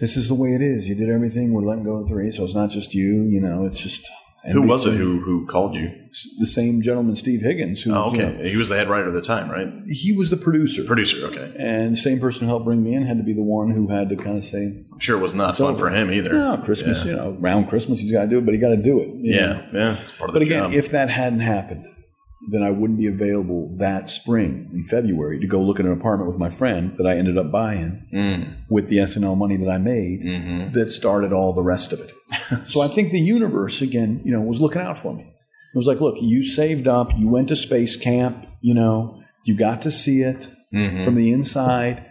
this 0.00 0.16
is 0.16 0.28
the 0.28 0.34
way 0.34 0.50
it 0.50 0.60
is. 0.62 0.88
You 0.88 0.94
did 0.94 1.08
everything. 1.08 1.52
We're 1.52 1.62
letting 1.62 1.84
go 1.84 1.96
of 2.02 2.08
three. 2.08 2.30
So 2.30 2.44
it's 2.44 2.54
not 2.54 2.70
just 2.70 2.92
you, 2.92 3.22
you 3.22 3.40
know, 3.40 3.64
it's 3.64 3.80
just. 3.82 4.06
Who 4.52 4.62
was 4.62 4.86
it 4.86 4.94
who 4.96 5.20
who 5.20 5.46
called 5.46 5.74
you? 5.74 5.92
The 6.38 6.46
same 6.46 6.80
gentleman, 6.80 7.14
Steve 7.16 7.42
Higgins. 7.42 7.82
Who, 7.82 7.94
Oh, 7.94 8.12
you 8.14 8.22
okay. 8.22 8.38
know, 8.38 8.48
He 8.48 8.56
was 8.56 8.68
the 8.70 8.76
head 8.76 8.88
writer 8.88 9.08
at 9.08 9.12
the 9.12 9.20
time, 9.20 9.50
right? 9.50 9.68
he 9.88 10.12
was 10.12 10.30
the 10.30 10.36
producer. 10.36 10.82
Producer. 10.84 11.26
Okay. 11.26 11.52
And 11.58 11.92
the 11.92 11.96
same 11.96 12.20
person 12.20 12.42
who 12.42 12.46
helped 12.48 12.64
bring 12.64 12.82
me 12.82 12.94
in 12.94 13.02
had 13.04 13.18
to 13.18 13.22
be 13.24 13.34
the 13.34 13.42
one 13.42 13.70
who 13.70 13.88
had 13.88 14.08
to 14.08 14.16
kind 14.16 14.36
of 14.38 14.44
say, 14.44 14.82
I'm 14.92 14.98
sure 14.98 15.18
it 15.18 15.20
was 15.20 15.34
not 15.34 15.56
fun 15.56 15.72
over. 15.72 15.78
for 15.78 15.90
him 15.90 16.10
either. 16.10 16.32
no, 16.32 16.56
Christmas, 16.64 17.04
you 17.04 17.14
know, 17.14 17.36
around 17.40 17.66
Christmas, 17.68 18.00
he's 18.00 18.12
got 18.12 18.22
to 18.22 18.28
do 18.28 18.38
it, 18.38 18.44
but 18.46 18.54
he 18.54 18.60
got 18.60 18.70
to 18.70 18.76
do 18.82 19.00
it. 19.00 19.08
you 19.16 19.34
know. 19.38 19.62
Yeah. 19.72 19.78
Yeah. 19.78 19.96
It's 20.00 20.12
part 20.12 20.30
of 20.30 20.34
the 20.34 20.40
But 20.40 20.46
again, 20.46 20.62
job. 20.64 20.72
if 20.72 20.90
that 20.92 21.10
hadn't 21.10 21.40
happened, 21.40 21.86
then 22.48 22.62
I 22.62 22.70
wouldn't 22.70 22.98
be 22.98 23.06
available 23.06 23.74
that 23.78 24.08
spring 24.08 24.70
in 24.72 24.82
February 24.82 25.40
to 25.40 25.46
go 25.46 25.60
look 25.60 25.80
at 25.80 25.86
an 25.86 25.92
apartment 25.92 26.30
with 26.30 26.38
my 26.38 26.50
friend 26.50 26.96
that 26.96 27.06
I 27.06 27.16
ended 27.16 27.36
up 27.38 27.50
buying 27.50 28.06
Mm. 28.12 28.54
with 28.70 28.88
the 28.88 28.98
SNL 28.98 29.36
money 29.36 29.56
that 29.56 29.68
I 29.68 29.78
made 29.78 30.22
Mm-hmm. 30.22 30.72
that 30.72 30.90
started 30.90 31.32
all 31.32 31.52
the 31.52 31.62
rest 31.62 31.92
of 31.92 32.00
it. 32.00 32.12
so 32.68 32.82
I 32.82 32.88
think 32.88 33.10
the 33.10 33.20
universe, 33.20 33.82
again, 33.82 34.20
you 34.24 34.32
know, 34.32 34.40
was 34.40 34.60
looking 34.60 34.82
out 34.82 34.96
for 34.96 35.12
me. 35.14 35.22
It 35.24 35.76
was 35.78 35.86
like, 35.86 36.00
look, 36.00 36.16
you 36.20 36.42
saved 36.42 36.86
up, 36.88 37.08
you 37.16 37.28
went 37.28 37.48
to 37.48 37.56
space 37.56 37.96
camp, 37.96 38.46
you 38.62 38.74
know, 38.74 39.22
you 39.44 39.54
got 39.54 39.82
to 39.82 39.90
see 39.90 40.22
it 40.22 40.48
Mm-hmm. 40.74 41.04
from 41.04 41.14
the 41.14 41.30
inside. 41.32 42.04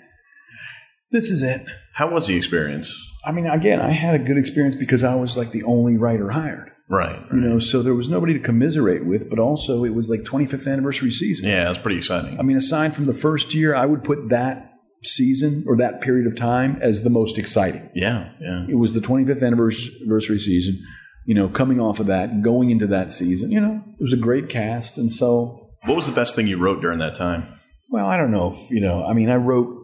This 1.11 1.29
is 1.29 1.43
it. 1.43 1.61
How 1.93 2.09
was 2.09 2.27
the 2.27 2.35
experience? 2.35 2.89
I 3.25 3.31
mean, 3.31 3.45
again, 3.47 3.79
I 3.81 3.91
had 3.91 4.15
a 4.15 4.19
good 4.19 4.37
experience 4.37 4.75
because 4.75 5.03
I 5.03 5.15
was 5.15 5.37
like 5.37 5.51
the 5.51 5.63
only 5.63 5.97
writer 5.97 6.29
hired. 6.31 6.71
Right. 6.87 7.19
You 7.31 7.39
know, 7.39 7.59
so 7.59 7.81
there 7.81 7.95
was 7.95 8.09
nobody 8.09 8.33
to 8.33 8.39
commiserate 8.39 9.05
with, 9.05 9.29
but 9.29 9.39
also 9.39 9.83
it 9.83 9.93
was 9.95 10.09
like 10.09 10.19
25th 10.21 10.71
anniversary 10.71 11.09
season. 11.11 11.47
Yeah, 11.47 11.63
that's 11.65 11.79
pretty 11.79 11.97
exciting. 11.97 12.39
I 12.39 12.43
mean, 12.43 12.57
aside 12.57 12.93
from 12.95 13.05
the 13.07 13.13
first 13.13 13.53
year, 13.55 13.73
I 13.75 13.85
would 13.87 14.03
put 14.03 14.29
that 14.29 14.71
season 15.03 15.63
or 15.67 15.77
that 15.77 16.01
period 16.01 16.27
of 16.27 16.35
time 16.35 16.77
as 16.81 17.03
the 17.03 17.09
most 17.09 17.37
exciting. 17.39 17.89
Yeah, 17.95 18.29
yeah. 18.39 18.65
It 18.69 18.75
was 18.75 18.93
the 18.93 18.99
25th 18.99 19.43
anniversary 19.45 20.37
season. 20.39 20.79
You 21.25 21.33
know, 21.33 21.47
coming 21.49 21.79
off 21.79 21.99
of 21.99 22.05
that, 22.05 22.43
going 22.43 22.69
into 22.69 22.85
that 22.87 23.09
season, 23.09 23.51
you 23.51 23.59
know, 23.59 23.81
it 23.97 24.01
was 24.01 24.13
a 24.13 24.17
great 24.17 24.47
cast. 24.47 24.97
And 24.99 25.11
so, 25.11 25.69
What 25.85 25.95
was 25.95 26.05
the 26.07 26.13
best 26.15 26.35
thing 26.35 26.45
you 26.45 26.57
wrote 26.57 26.81
during 26.81 26.99
that 26.99 27.15
time? 27.15 27.47
well, 27.89 28.05
I 28.07 28.15
don't 28.17 28.31
know 28.31 28.51
if, 28.53 28.69
you 28.71 28.81
know, 28.81 29.03
I 29.05 29.13
mean, 29.13 29.29
I 29.31 29.35
wrote 29.37 29.75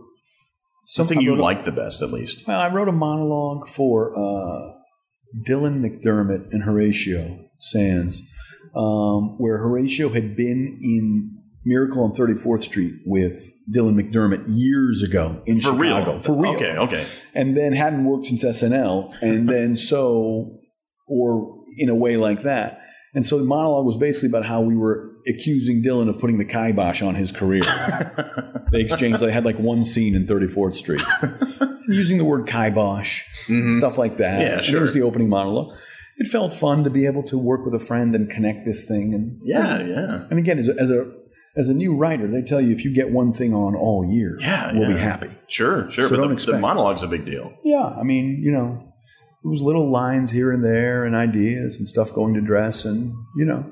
Something 0.85 1.19
I 1.19 1.21
you 1.21 1.31
wrote 1.31 1.39
a- 1.39 1.43
liked 1.43 1.65
the 1.65 1.71
best, 1.71 2.01
at 2.03 2.11
least. 2.11 2.47
Well, 2.47 2.59
I 2.59 2.67
wrote 2.71 2.89
a 2.89 2.91
monologue 2.91 3.67
for 3.69 4.11
uh, 4.17 4.73
Dylan 5.47 5.81
McDermott 5.81 6.51
and 6.51 6.63
Horatio 6.63 7.45
Sanz, 7.59 8.21
um, 8.75 9.35
where 9.37 9.57
Horatio 9.57 10.09
had 10.09 10.35
been 10.35 10.77
in 10.81 11.37
Miracle 11.63 12.03
on 12.03 12.13
34th 12.15 12.63
Street 12.63 12.95
with 13.05 13.35
Dylan 13.73 13.93
McDermott 13.93 14.43
years 14.47 15.03
ago 15.03 15.41
in 15.45 15.57
For 15.57 15.73
Chicago. 15.77 16.11
real. 16.13 16.19
For 16.19 16.35
real. 16.35 16.55
Okay, 16.55 16.77
okay. 16.77 17.05
And 17.35 17.55
then 17.55 17.73
hadn't 17.73 18.03
worked 18.05 18.25
since 18.25 18.43
SNL. 18.43 19.13
And 19.21 19.47
then 19.47 19.75
so, 19.75 20.59
or 21.07 21.59
in 21.77 21.89
a 21.89 21.95
way 21.95 22.17
like 22.17 22.43
that. 22.43 22.80
And 23.13 23.25
so 23.25 23.37
the 23.37 23.43
monologue 23.43 23.85
was 23.85 23.97
basically 23.97 24.29
about 24.29 24.45
how 24.45 24.61
we 24.61 24.75
were 24.75 25.09
accusing 25.27 25.83
Dylan 25.83 26.07
of 26.09 26.19
putting 26.19 26.37
the 26.37 26.45
kibosh 26.45 27.01
on 27.01 27.15
his 27.15 27.31
career. 27.31 27.61
they 28.71 28.81
exchanged, 28.81 29.19
they 29.19 29.31
had 29.31 29.45
like 29.45 29.59
one 29.59 29.83
scene 29.83 30.15
in 30.15 30.25
34th 30.25 30.75
Street. 30.75 31.03
Using 31.89 32.17
the 32.17 32.25
word 32.25 32.47
kibosh, 32.47 33.23
stuff 33.77 33.97
like 33.97 34.17
that. 34.17 34.39
Mm-hmm. 34.41 34.55
Yeah, 34.55 34.61
sure. 34.61 34.79
It 34.79 34.83
was 34.83 34.93
the 34.93 35.01
opening 35.01 35.29
monologue. 35.29 35.75
It 36.17 36.27
felt 36.27 36.53
fun 36.53 36.83
to 36.85 36.89
be 36.89 37.05
able 37.05 37.23
to 37.23 37.37
work 37.37 37.65
with 37.65 37.73
a 37.73 37.79
friend 37.79 38.13
and 38.15 38.29
connect 38.29 38.65
this 38.65 38.85
thing. 38.87 39.13
And 39.13 39.39
Yeah, 39.43 39.81
yeah. 39.81 40.27
and 40.29 40.39
again, 40.39 40.59
as 40.59 40.69
a, 40.69 40.75
as 40.79 40.89
a 40.89 41.11
as 41.57 41.67
a 41.67 41.73
new 41.73 41.95
writer, 41.95 42.27
they 42.27 42.41
tell 42.43 42.61
you 42.61 42.71
if 42.71 42.85
you 42.85 42.93
get 42.93 43.09
one 43.11 43.33
thing 43.33 43.53
on 43.53 43.75
all 43.75 44.05
year, 44.09 44.37
Yeah, 44.39 44.71
we'll 44.71 44.89
yeah. 44.89 44.95
be 44.95 44.99
happy. 45.01 45.29
Sure, 45.49 45.89
sure. 45.91 46.07
So 46.07 46.15
but 46.15 46.37
the, 46.39 46.51
the 46.53 46.59
monologue's 46.59 47.03
a 47.03 47.07
big 47.07 47.25
deal. 47.25 47.51
Yeah, 47.65 47.83
I 47.99 48.03
mean, 48.03 48.41
you 48.41 48.51
know, 48.51 48.90
it 49.43 49.47
was 49.47 49.61
little 49.61 49.89
lines 49.89 50.31
here 50.31 50.51
and 50.51 50.63
there 50.63 51.05
and 51.05 51.15
ideas 51.15 51.77
and 51.77 51.87
stuff 51.87 52.13
going 52.13 52.33
to 52.35 52.41
dress, 52.41 52.85
and 52.85 53.13
you 53.35 53.45
know, 53.45 53.65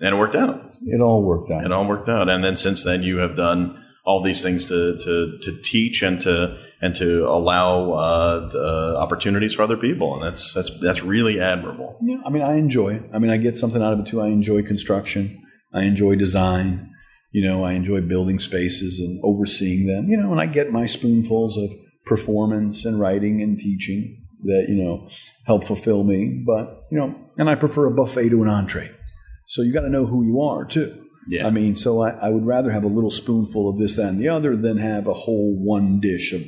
And 0.00 0.14
it 0.14 0.18
worked 0.18 0.36
out. 0.36 0.74
it 0.86 1.00
all 1.00 1.22
worked 1.22 1.50
out. 1.50 1.64
It 1.64 1.72
all 1.72 1.86
worked 1.86 2.08
out. 2.08 2.28
And 2.28 2.44
then 2.44 2.56
since 2.56 2.84
then, 2.84 3.02
you 3.02 3.18
have 3.18 3.34
done 3.34 3.82
all 4.04 4.22
these 4.22 4.42
things 4.42 4.68
to 4.68 4.96
to, 4.98 5.38
to 5.42 5.62
teach 5.62 6.02
and 6.02 6.20
to 6.22 6.58
and 6.82 6.94
to 6.94 7.26
allow 7.26 7.92
uh, 7.92 8.48
the 8.50 8.96
opportunities 8.98 9.54
for 9.54 9.62
other 9.62 9.78
people, 9.78 10.14
and 10.14 10.22
that's 10.22 10.52
that's 10.52 10.70
that's 10.80 11.02
really 11.02 11.40
admirable. 11.40 11.98
Yeah, 12.02 12.18
I 12.26 12.30
mean, 12.30 12.42
I 12.42 12.56
enjoy 12.56 12.94
it. 12.96 13.02
I 13.14 13.18
mean, 13.18 13.30
I 13.30 13.38
get 13.38 13.56
something 13.56 13.82
out 13.82 13.94
of 13.94 14.00
it 14.00 14.06
too. 14.06 14.20
I 14.20 14.26
enjoy 14.28 14.62
construction. 14.62 15.42
I 15.72 15.84
enjoy 15.84 16.16
design. 16.16 16.90
You 17.32 17.42
know, 17.44 17.64
I 17.64 17.72
enjoy 17.72 18.00
building 18.02 18.38
spaces 18.38 18.98
and 18.98 19.18
overseeing 19.24 19.86
them. 19.86 20.08
You 20.08 20.16
know, 20.18 20.30
and 20.32 20.40
I 20.40 20.46
get 20.46 20.70
my 20.70 20.86
spoonfuls 20.86 21.56
of 21.56 21.70
performance 22.04 22.84
and 22.84 23.00
writing 23.00 23.42
and 23.42 23.58
teaching 23.58 24.22
that 24.46 24.66
you 24.68 24.82
know 24.82 25.08
help 25.46 25.64
fulfill 25.64 26.04
me. 26.04 26.42
But 26.46 26.84
you 26.90 26.98
know, 26.98 27.14
and 27.36 27.48
I 27.48 27.54
prefer 27.54 27.86
a 27.86 27.90
buffet 27.90 28.30
to 28.30 28.42
an 28.42 28.48
entree. 28.48 28.90
So 29.46 29.62
you 29.62 29.72
got 29.72 29.82
to 29.82 29.90
know 29.90 30.06
who 30.06 30.24
you 30.24 30.40
are 30.40 30.64
too. 30.64 31.04
Yeah. 31.28 31.46
I 31.46 31.50
mean, 31.50 31.74
so 31.74 32.02
I, 32.02 32.10
I 32.10 32.30
would 32.30 32.46
rather 32.46 32.70
have 32.70 32.84
a 32.84 32.88
little 32.88 33.10
spoonful 33.10 33.68
of 33.68 33.78
this, 33.78 33.96
that, 33.96 34.08
and 34.08 34.20
the 34.20 34.28
other 34.28 34.56
than 34.56 34.78
have 34.78 35.06
a 35.06 35.12
whole 35.12 35.56
one 35.56 36.00
dish 36.00 36.32
of 36.32 36.42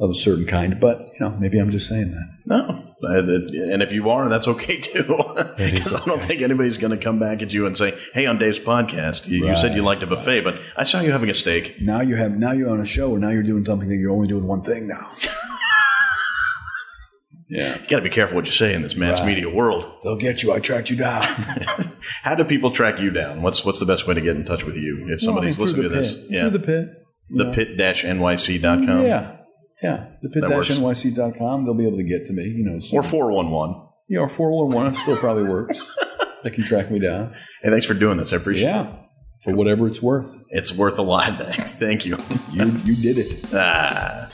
of 0.00 0.10
a 0.10 0.14
certain 0.14 0.46
kind. 0.46 0.78
But 0.80 0.98
you 0.98 1.20
know, 1.20 1.30
maybe 1.30 1.58
I'm 1.58 1.70
just 1.70 1.88
saying 1.88 2.12
that. 2.12 2.28
No, 2.46 2.84
uh, 3.02 3.72
and 3.72 3.82
if 3.82 3.92
you 3.92 4.10
are, 4.10 4.28
that's 4.28 4.48
okay 4.48 4.80
too. 4.80 5.04
Because 5.58 5.96
I 5.96 6.04
don't 6.04 6.22
think 6.22 6.40
anybody's 6.40 6.78
going 6.78 6.96
to 6.96 7.02
come 7.02 7.18
back 7.18 7.42
at 7.42 7.52
you 7.52 7.66
and 7.66 7.76
say, 7.76 7.98
"Hey, 8.14 8.26
on 8.26 8.38
Dave's 8.38 8.60
podcast, 8.60 9.28
you, 9.28 9.48
you 9.48 9.56
said 9.56 9.74
you 9.74 9.82
liked 9.82 10.04
a 10.04 10.06
buffet, 10.06 10.42
but 10.42 10.60
I 10.76 10.84
saw 10.84 11.00
you 11.00 11.10
having 11.10 11.30
a 11.30 11.34
steak." 11.34 11.80
Now 11.80 12.00
you 12.00 12.14
have 12.14 12.38
now 12.38 12.52
you're 12.52 12.70
on 12.70 12.80
a 12.80 12.86
show, 12.86 13.12
and 13.12 13.20
now 13.20 13.30
you're 13.30 13.42
doing 13.42 13.64
something 13.64 13.88
that 13.88 13.96
you're 13.96 14.12
only 14.12 14.28
doing 14.28 14.46
one 14.46 14.62
thing 14.62 14.86
now. 14.86 15.10
yeah, 17.48 17.80
You 17.80 17.86
got 17.88 17.96
to 17.96 18.02
be 18.02 18.10
careful 18.10 18.36
what 18.36 18.46
you 18.46 18.52
say 18.52 18.74
in 18.74 18.82
this 18.82 18.94
mass 18.96 19.22
media 19.22 19.48
world. 19.48 19.90
they'll 20.04 20.16
get 20.16 20.42
you. 20.42 20.52
I 20.52 20.60
tracked 20.60 20.90
you 20.90 20.96
down. 20.96 21.22
How 22.22 22.34
do 22.34 22.44
people 22.44 22.70
track 22.70 22.98
you 23.00 23.10
down? 23.10 23.42
What's 23.42 23.64
what's 23.64 23.78
the 23.80 23.86
best 23.86 24.06
way 24.06 24.14
to 24.14 24.20
get 24.20 24.36
in 24.36 24.44
touch 24.44 24.64
with 24.64 24.76
you 24.76 25.06
if 25.08 25.20
somebody's 25.20 25.58
Well, 25.58 25.68
I 25.68 25.72
mean, 25.72 25.82
listening 25.82 25.82
to 25.84 25.88
through 25.88 25.98
this? 25.98 26.16
the 26.16 26.28
pit. 26.28 26.40
through 26.40 26.50
the 26.50 26.58
pit. 26.60 26.88
you 27.30 27.38
the 27.38 27.44
know. 27.44 27.52
pit-nyc.com 27.52 29.02
Yeah, 29.04 29.36
yeah. 29.82 30.06
The 30.22 30.28
pit-nyc.com. 30.30 31.64
They'll 31.64 31.74
be 31.74 31.86
able 31.86 31.98
to 31.98 32.04
get 32.04 32.26
to 32.26 32.32
me. 32.32 32.44
You 32.44 32.64
know, 32.64 32.80
so, 32.80 32.96
or 32.98 33.02
411. 33.02 33.82
yeah, 34.08 34.20
or 34.20 34.28
four 34.28 34.50
one 34.66 34.74
one. 34.74 34.94
Still 34.94 35.16
probably 35.16 35.44
works. 35.44 35.80
they 36.44 36.50
can 36.50 36.64
track 36.64 36.90
me 36.90 36.98
down. 36.98 37.34
Hey, 37.62 37.70
thanks 37.70 37.86
for 37.86 37.94
doing 37.94 38.16
this. 38.18 38.32
I 38.32 38.36
appreciate 38.36 38.68
it. 38.68 38.72
Yeah, 38.72 38.92
for 39.44 39.54
whatever 39.54 39.86
it's 39.86 40.02
worth. 40.02 40.36
It's 40.50 40.74
worth 40.76 40.98
a 40.98 41.02
lot. 41.02 41.38
Thanks. 41.40 41.72
Thank 41.84 42.04
you. 42.06 42.16
You 42.52 42.66
you 42.84 42.94
did 42.96 43.18
it. 43.18 43.44
Ah. 43.54 44.28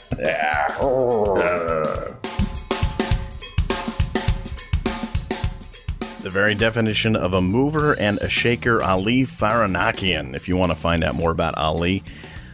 The 6.25 6.31
very 6.31 6.55
definition 6.55 7.15
of 7.15 7.33
a 7.33 7.41
mover 7.41 7.93
and 7.99 8.17
a 8.17 8.29
shaker, 8.29 8.81
Ali 8.81 9.27
Farahnakian. 9.27 10.35
If 10.35 10.47
you 10.47 10.57
want 10.57 10.71
to 10.71 10.75
find 10.75 11.03
out 11.03 11.13
more 11.13 11.29
about 11.29 11.55
Ali, 11.55 12.01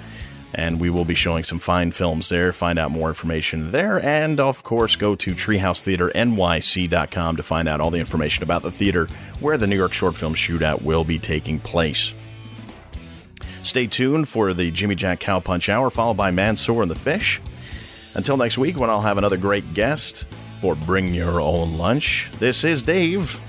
And 0.53 0.79
we 0.79 0.89
will 0.89 1.03
be 1.03 1.15
showing 1.15 1.43
some 1.43 1.59
fine 1.59 1.91
films 1.91 2.29
there. 2.29 2.53
Find 2.53 2.79
out 2.79 2.91
more 2.91 3.09
information 3.09 3.71
there. 3.71 4.01
And 4.01 4.39
of 4.39 4.63
course, 4.63 4.95
go 4.95 5.15
to 5.15 5.35
treehousetheaternyc.com 5.35 7.35
to 7.35 7.43
find 7.43 7.67
out 7.67 7.81
all 7.81 7.91
the 7.91 7.99
information 7.99 8.43
about 8.43 8.61
the 8.61 8.71
theater 8.71 9.09
where 9.41 9.57
the 9.57 9.67
New 9.67 9.75
York 9.75 9.91
Short 9.91 10.15
Film 10.15 10.33
Shootout 10.33 10.83
will 10.83 11.03
be 11.03 11.19
taking 11.19 11.59
place. 11.59 12.13
Stay 13.67 13.85
tuned 13.85 14.29
for 14.29 14.53
the 14.53 14.71
Jimmy 14.71 14.95
Jack 14.95 15.19
Cowpunch 15.19 15.67
Hour, 15.67 15.89
followed 15.89 16.15
by 16.15 16.31
Mansoor 16.31 16.83
and 16.83 16.89
the 16.89 16.95
Fish. 16.95 17.41
Until 18.13 18.37
next 18.37 18.57
week, 18.57 18.79
when 18.79 18.89
I'll 18.89 19.01
have 19.01 19.17
another 19.17 19.35
great 19.35 19.73
guest 19.73 20.25
for 20.61 20.73
Bring 20.73 21.13
Your 21.13 21.41
Own 21.41 21.77
Lunch, 21.77 22.29
this 22.39 22.63
is 22.63 22.81
Dave. 22.81 23.41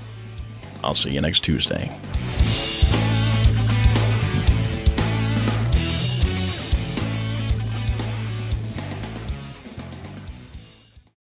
I'll 0.83 0.93
see 0.93 1.11
you 1.11 1.21
next 1.21 1.39
Tuesday. 1.39 1.89